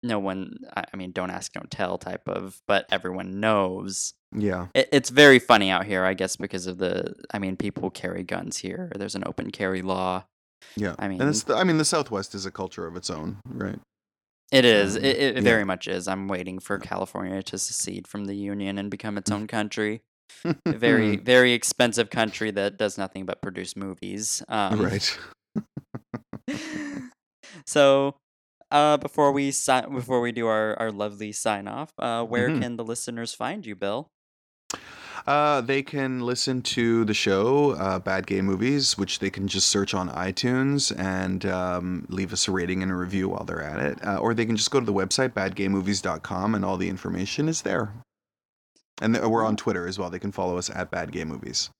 no 0.02 0.18
one 0.18 0.58
I 0.76 0.84
I 0.92 0.96
mean 0.96 1.12
don't 1.12 1.30
ask 1.30 1.52
don't 1.52 1.70
tell 1.70 1.98
type 1.98 2.28
of 2.28 2.60
but 2.68 2.86
everyone 2.90 3.40
knows 3.40 4.14
Yeah. 4.32 4.66
it, 4.74 4.88
it's 4.92 5.10
very 5.10 5.38
funny 5.38 5.70
out 5.70 5.84
here, 5.86 6.04
I 6.04 6.14
guess, 6.14 6.36
because 6.36 6.66
of 6.66 6.78
the. 6.78 7.14
I 7.32 7.38
mean, 7.38 7.56
people 7.56 7.90
carry 7.90 8.22
guns 8.22 8.58
here. 8.58 8.90
There's 8.94 9.14
an 9.14 9.24
open 9.26 9.50
carry 9.50 9.82
law. 9.82 10.24
Yeah. 10.76 10.94
I 10.98 11.06
and 11.06 11.22
it's 11.22 11.46
mean- 11.48 11.54
the, 11.56 11.60
I 11.60 11.64
mean, 11.64 11.78
the 11.78 11.84
Southwest 11.84 12.34
is 12.34 12.44
a 12.46 12.50
culture 12.50 12.86
of 12.86 12.96
its 12.96 13.08
own, 13.10 13.38
right? 13.46 13.78
It 14.52 14.64
is. 14.64 14.96
Um, 14.96 15.04
It, 15.04 15.16
it 15.18 15.34
yeah. 15.36 15.40
very 15.42 15.64
much 15.64 15.88
is. 15.88 16.06
I'm 16.06 16.28
waiting 16.28 16.58
for 16.60 16.78
California 16.78 17.42
to 17.42 17.58
secede 17.58 18.06
from 18.06 18.26
the 18.26 18.34
union 18.36 18.78
and 18.78 18.90
become 18.90 19.16
its 19.18 19.30
own 19.36 19.46
country. 19.46 20.02
A 20.44 20.54
very, 20.72 21.16
very 21.16 21.52
expensive 21.52 22.10
country 22.10 22.50
that 22.52 22.76
does 22.76 22.98
nothing 22.98 23.24
but 23.26 23.40
produce 23.42 23.74
movies. 23.76 24.42
Um, 24.48 24.80
right. 24.82 25.18
so, 27.66 28.16
uh, 28.70 28.96
before 28.96 29.32
we 29.32 29.50
si- 29.50 29.82
before 29.92 30.20
we 30.20 30.32
do 30.32 30.46
our, 30.46 30.78
our 30.78 30.90
lovely 30.92 31.32
sign 31.32 31.68
off, 31.68 31.92
uh, 31.98 32.24
where 32.24 32.48
Mhm. 32.48 32.60
can 32.62 32.76
the 32.76 32.84
listeners 32.84 33.34
find 33.34 33.64
you, 33.66 33.74
Bill? 33.76 34.10
Uh, 35.26 35.60
they 35.60 35.82
can 35.82 36.20
listen 36.20 36.62
to 36.62 37.04
the 37.04 37.14
show, 37.14 37.72
uh, 37.72 37.98
Bad 37.98 38.26
Gay 38.28 38.40
Movies, 38.42 38.96
which 38.96 39.18
they 39.18 39.30
can 39.30 39.48
just 39.48 39.66
search 39.68 39.92
on 39.92 40.08
iTunes 40.10 40.96
and 40.96 41.44
um, 41.46 42.06
leave 42.08 42.32
us 42.32 42.46
a 42.46 42.52
rating 42.52 42.80
and 42.82 42.92
a 42.92 42.94
review 42.94 43.28
while 43.30 43.42
they're 43.44 43.62
at 43.62 43.80
it. 43.80 44.04
Uh, 44.06 44.18
or 44.18 44.34
they 44.34 44.46
can 44.46 44.56
just 44.56 44.70
go 44.70 44.78
to 44.78 44.86
the 44.86 44.92
website, 44.92 45.30
badgaymovies.com, 45.30 46.54
and 46.54 46.64
all 46.64 46.76
the 46.76 46.88
information 46.88 47.48
is 47.48 47.62
there. 47.62 47.92
And 49.02 49.14
th- 49.14 49.26
we're 49.26 49.44
on 49.44 49.56
Twitter 49.56 49.88
as 49.88 49.98
well. 49.98 50.10
They 50.10 50.20
can 50.20 50.32
follow 50.32 50.58
us 50.58 50.70
at 50.70 50.90
Bad 50.92 51.10
Gay 51.10 51.24
Movies. 51.24 51.70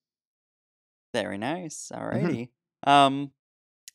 Very 1.14 1.38
nice. 1.38 1.90
Mm-hmm. 1.94 2.26
Alrighty. 2.26 2.48
Um, 2.84 3.30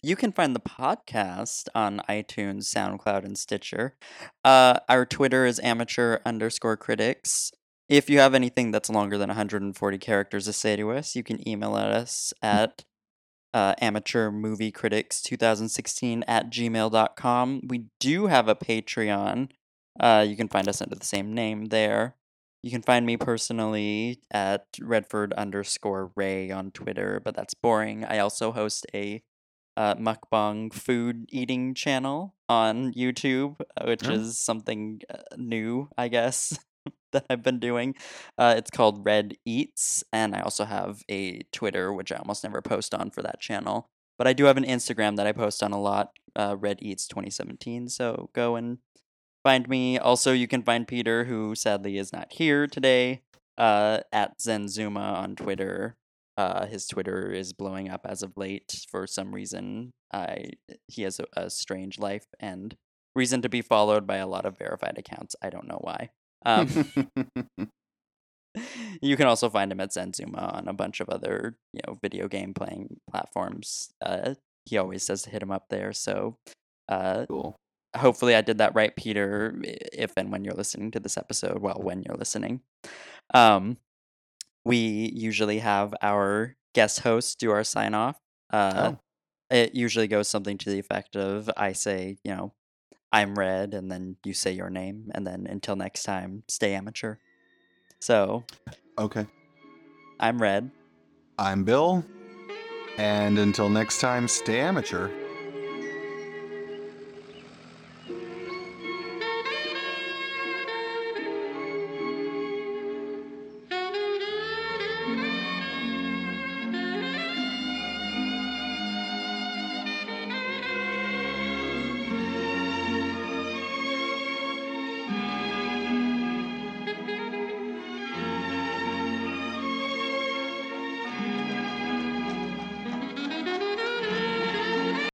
you 0.03 0.15
can 0.15 0.31
find 0.31 0.55
the 0.55 0.59
podcast 0.59 1.67
on 1.75 2.01
iTunes, 2.09 2.63
SoundCloud, 2.63 3.23
and 3.23 3.37
Stitcher. 3.37 3.95
Uh, 4.43 4.79
our 4.89 5.05
Twitter 5.05 5.45
is 5.45 5.59
amateur 5.59 6.17
underscore 6.25 6.77
critics. 6.77 7.51
If 7.87 8.09
you 8.09 8.17
have 8.19 8.33
anything 8.33 8.71
that's 8.71 8.89
longer 8.89 9.17
than 9.17 9.29
140 9.29 9.97
characters 9.99 10.45
to 10.45 10.53
say 10.53 10.75
to 10.75 10.91
us, 10.91 11.15
you 11.15 11.23
can 11.23 11.47
email 11.47 11.77
at 11.77 11.91
us 11.91 12.33
at 12.41 12.83
uh, 13.53 13.75
amateurmoviecritics2016 13.75 16.23
at 16.27 16.49
gmail.com. 16.49 17.61
We 17.67 17.85
do 17.99 18.25
have 18.27 18.47
a 18.47 18.55
Patreon. 18.55 19.49
Uh, 19.99 20.25
you 20.27 20.35
can 20.35 20.47
find 20.47 20.67
us 20.67 20.81
under 20.81 20.95
the 20.95 21.05
same 21.05 21.31
name 21.33 21.65
there. 21.65 22.15
You 22.63 22.71
can 22.71 22.81
find 22.81 23.05
me 23.05 23.17
personally 23.17 24.21
at 24.31 24.65
Redford 24.79 25.33
underscore 25.33 26.11
Ray 26.15 26.49
on 26.49 26.71
Twitter, 26.71 27.21
but 27.23 27.35
that's 27.35 27.53
boring. 27.53 28.03
I 28.05 28.17
also 28.19 28.51
host 28.51 28.87
a 28.93 29.21
uh, 29.81 29.95
mukbang 30.07 30.69
food 30.73 31.25
eating 31.29 31.73
channel 31.73 32.35
on 32.47 32.93
YouTube, 32.93 33.57
uh, 33.77 33.85
which 33.89 34.05
Oh. 34.05 34.11
is 34.13 34.37
something 34.37 35.01
uh, 35.09 35.17
new, 35.37 35.89
I 35.97 36.07
guess, 36.07 36.53
that 37.13 37.25
I've 37.29 37.41
been 37.43 37.59
doing. 37.59 37.95
Uh, 38.37 38.53
it's 38.57 38.69
called 38.69 39.05
Red 39.05 39.37
Eats, 39.45 40.03
and 40.13 40.35
I 40.35 40.41
also 40.41 40.65
have 40.65 41.01
a 41.09 41.41
Twitter, 41.51 41.91
which 41.91 42.11
I 42.11 42.17
almost 42.17 42.43
never 42.43 42.61
post 42.61 42.93
on 42.93 43.09
for 43.09 43.21
that 43.23 43.39
channel. 43.41 43.89
But 44.17 44.27
I 44.27 44.33
do 44.33 44.45
have 44.45 44.57
an 44.57 44.65
Instagram 44.65 45.15
that 45.17 45.25
I 45.25 45.31
post 45.33 45.63
on 45.63 45.71
a 45.73 45.81
lot, 45.81 46.11
uh, 46.35 46.55
Red 46.59 46.77
Eats 46.81 47.07
2017. 47.07 47.89
So 47.89 48.29
go 48.33 48.55
and 48.55 48.77
find 49.43 49.67
me. 49.67 49.97
Also, 49.97 50.31
you 50.31 50.47
can 50.47 50.61
find 50.61 50.87
Peter, 50.87 51.25
who 51.25 51.55
sadly 51.55 51.97
is 51.97 52.13
not 52.13 52.31
here 52.33 52.67
today, 52.67 53.21
uh, 53.57 54.01
at 54.13 54.37
Zenzuma 54.37 55.17
on 55.23 55.35
Twitter. 55.35 55.95
Uh, 56.37 56.65
his 56.65 56.87
Twitter 56.87 57.31
is 57.31 57.53
blowing 57.53 57.89
up 57.89 58.05
as 58.05 58.23
of 58.23 58.37
late 58.37 58.85
for 58.89 59.05
some 59.05 59.33
reason. 59.33 59.91
I 60.13 60.51
he 60.87 61.03
has 61.03 61.19
a, 61.19 61.25
a 61.35 61.49
strange 61.49 61.99
life 61.99 62.25
and 62.39 62.75
reason 63.15 63.41
to 63.41 63.49
be 63.49 63.61
followed 63.61 64.07
by 64.07 64.17
a 64.17 64.27
lot 64.27 64.45
of 64.45 64.57
verified 64.57 64.97
accounts. 64.97 65.35
I 65.41 65.49
don't 65.49 65.67
know 65.67 65.79
why. 65.81 66.09
Um, 66.45 66.67
you 69.01 69.17
can 69.17 69.27
also 69.27 69.49
find 69.49 69.71
him 69.71 69.79
at 69.79 69.91
Zenzuma 69.91 70.53
on 70.55 70.67
a 70.67 70.73
bunch 70.73 70.99
of 70.99 71.09
other 71.09 71.57
you 71.73 71.81
know 71.85 71.97
video 72.01 72.27
game 72.27 72.53
playing 72.53 72.99
platforms. 73.09 73.89
Uh, 74.03 74.35
he 74.65 74.77
always 74.77 75.03
says 75.03 75.23
to 75.23 75.29
hit 75.29 75.41
him 75.41 75.51
up 75.51 75.65
there. 75.69 75.93
So 75.93 76.37
uh, 76.89 77.25
cool. 77.27 77.55
hopefully 77.95 78.35
I 78.35 78.41
did 78.41 78.59
that 78.59 78.75
right, 78.75 78.95
Peter. 78.95 79.55
If 79.63 80.13
and 80.17 80.31
when 80.31 80.43
you're 80.43 80.53
listening 80.53 80.91
to 80.91 80.99
this 80.99 81.17
episode, 81.17 81.59
well, 81.59 81.79
when 81.81 82.03
you're 82.03 82.17
listening, 82.17 82.61
um, 83.33 83.77
we 84.65 85.11
usually 85.15 85.59
have 85.59 85.93
our 86.01 86.55
guest 86.73 86.99
host 87.01 87.39
do 87.39 87.51
our 87.51 87.63
sign 87.63 87.93
off. 87.93 88.17
Uh, 88.51 88.93
Oh. 88.93 88.99
It 89.49 89.75
usually 89.75 90.07
goes 90.07 90.29
something 90.29 90.57
to 90.59 90.69
the 90.69 90.79
effect 90.79 91.17
of 91.17 91.49
I 91.57 91.73
say, 91.73 92.15
you 92.23 92.33
know, 92.33 92.53
I'm 93.11 93.35
red, 93.37 93.73
and 93.73 93.91
then 93.91 94.15
you 94.23 94.33
say 94.33 94.53
your 94.53 94.69
name, 94.69 95.11
and 95.13 95.27
then 95.27 95.45
until 95.45 95.75
next 95.75 96.03
time, 96.03 96.43
stay 96.47 96.73
amateur. 96.73 97.15
So 97.99 98.45
Okay. 98.97 99.27
I'm 100.21 100.41
red. 100.41 100.71
I'm 101.37 101.65
Bill, 101.65 102.05
and 102.97 103.37
until 103.39 103.67
next 103.69 103.99
time, 103.99 104.29
stay 104.29 104.61
amateur. 104.61 105.09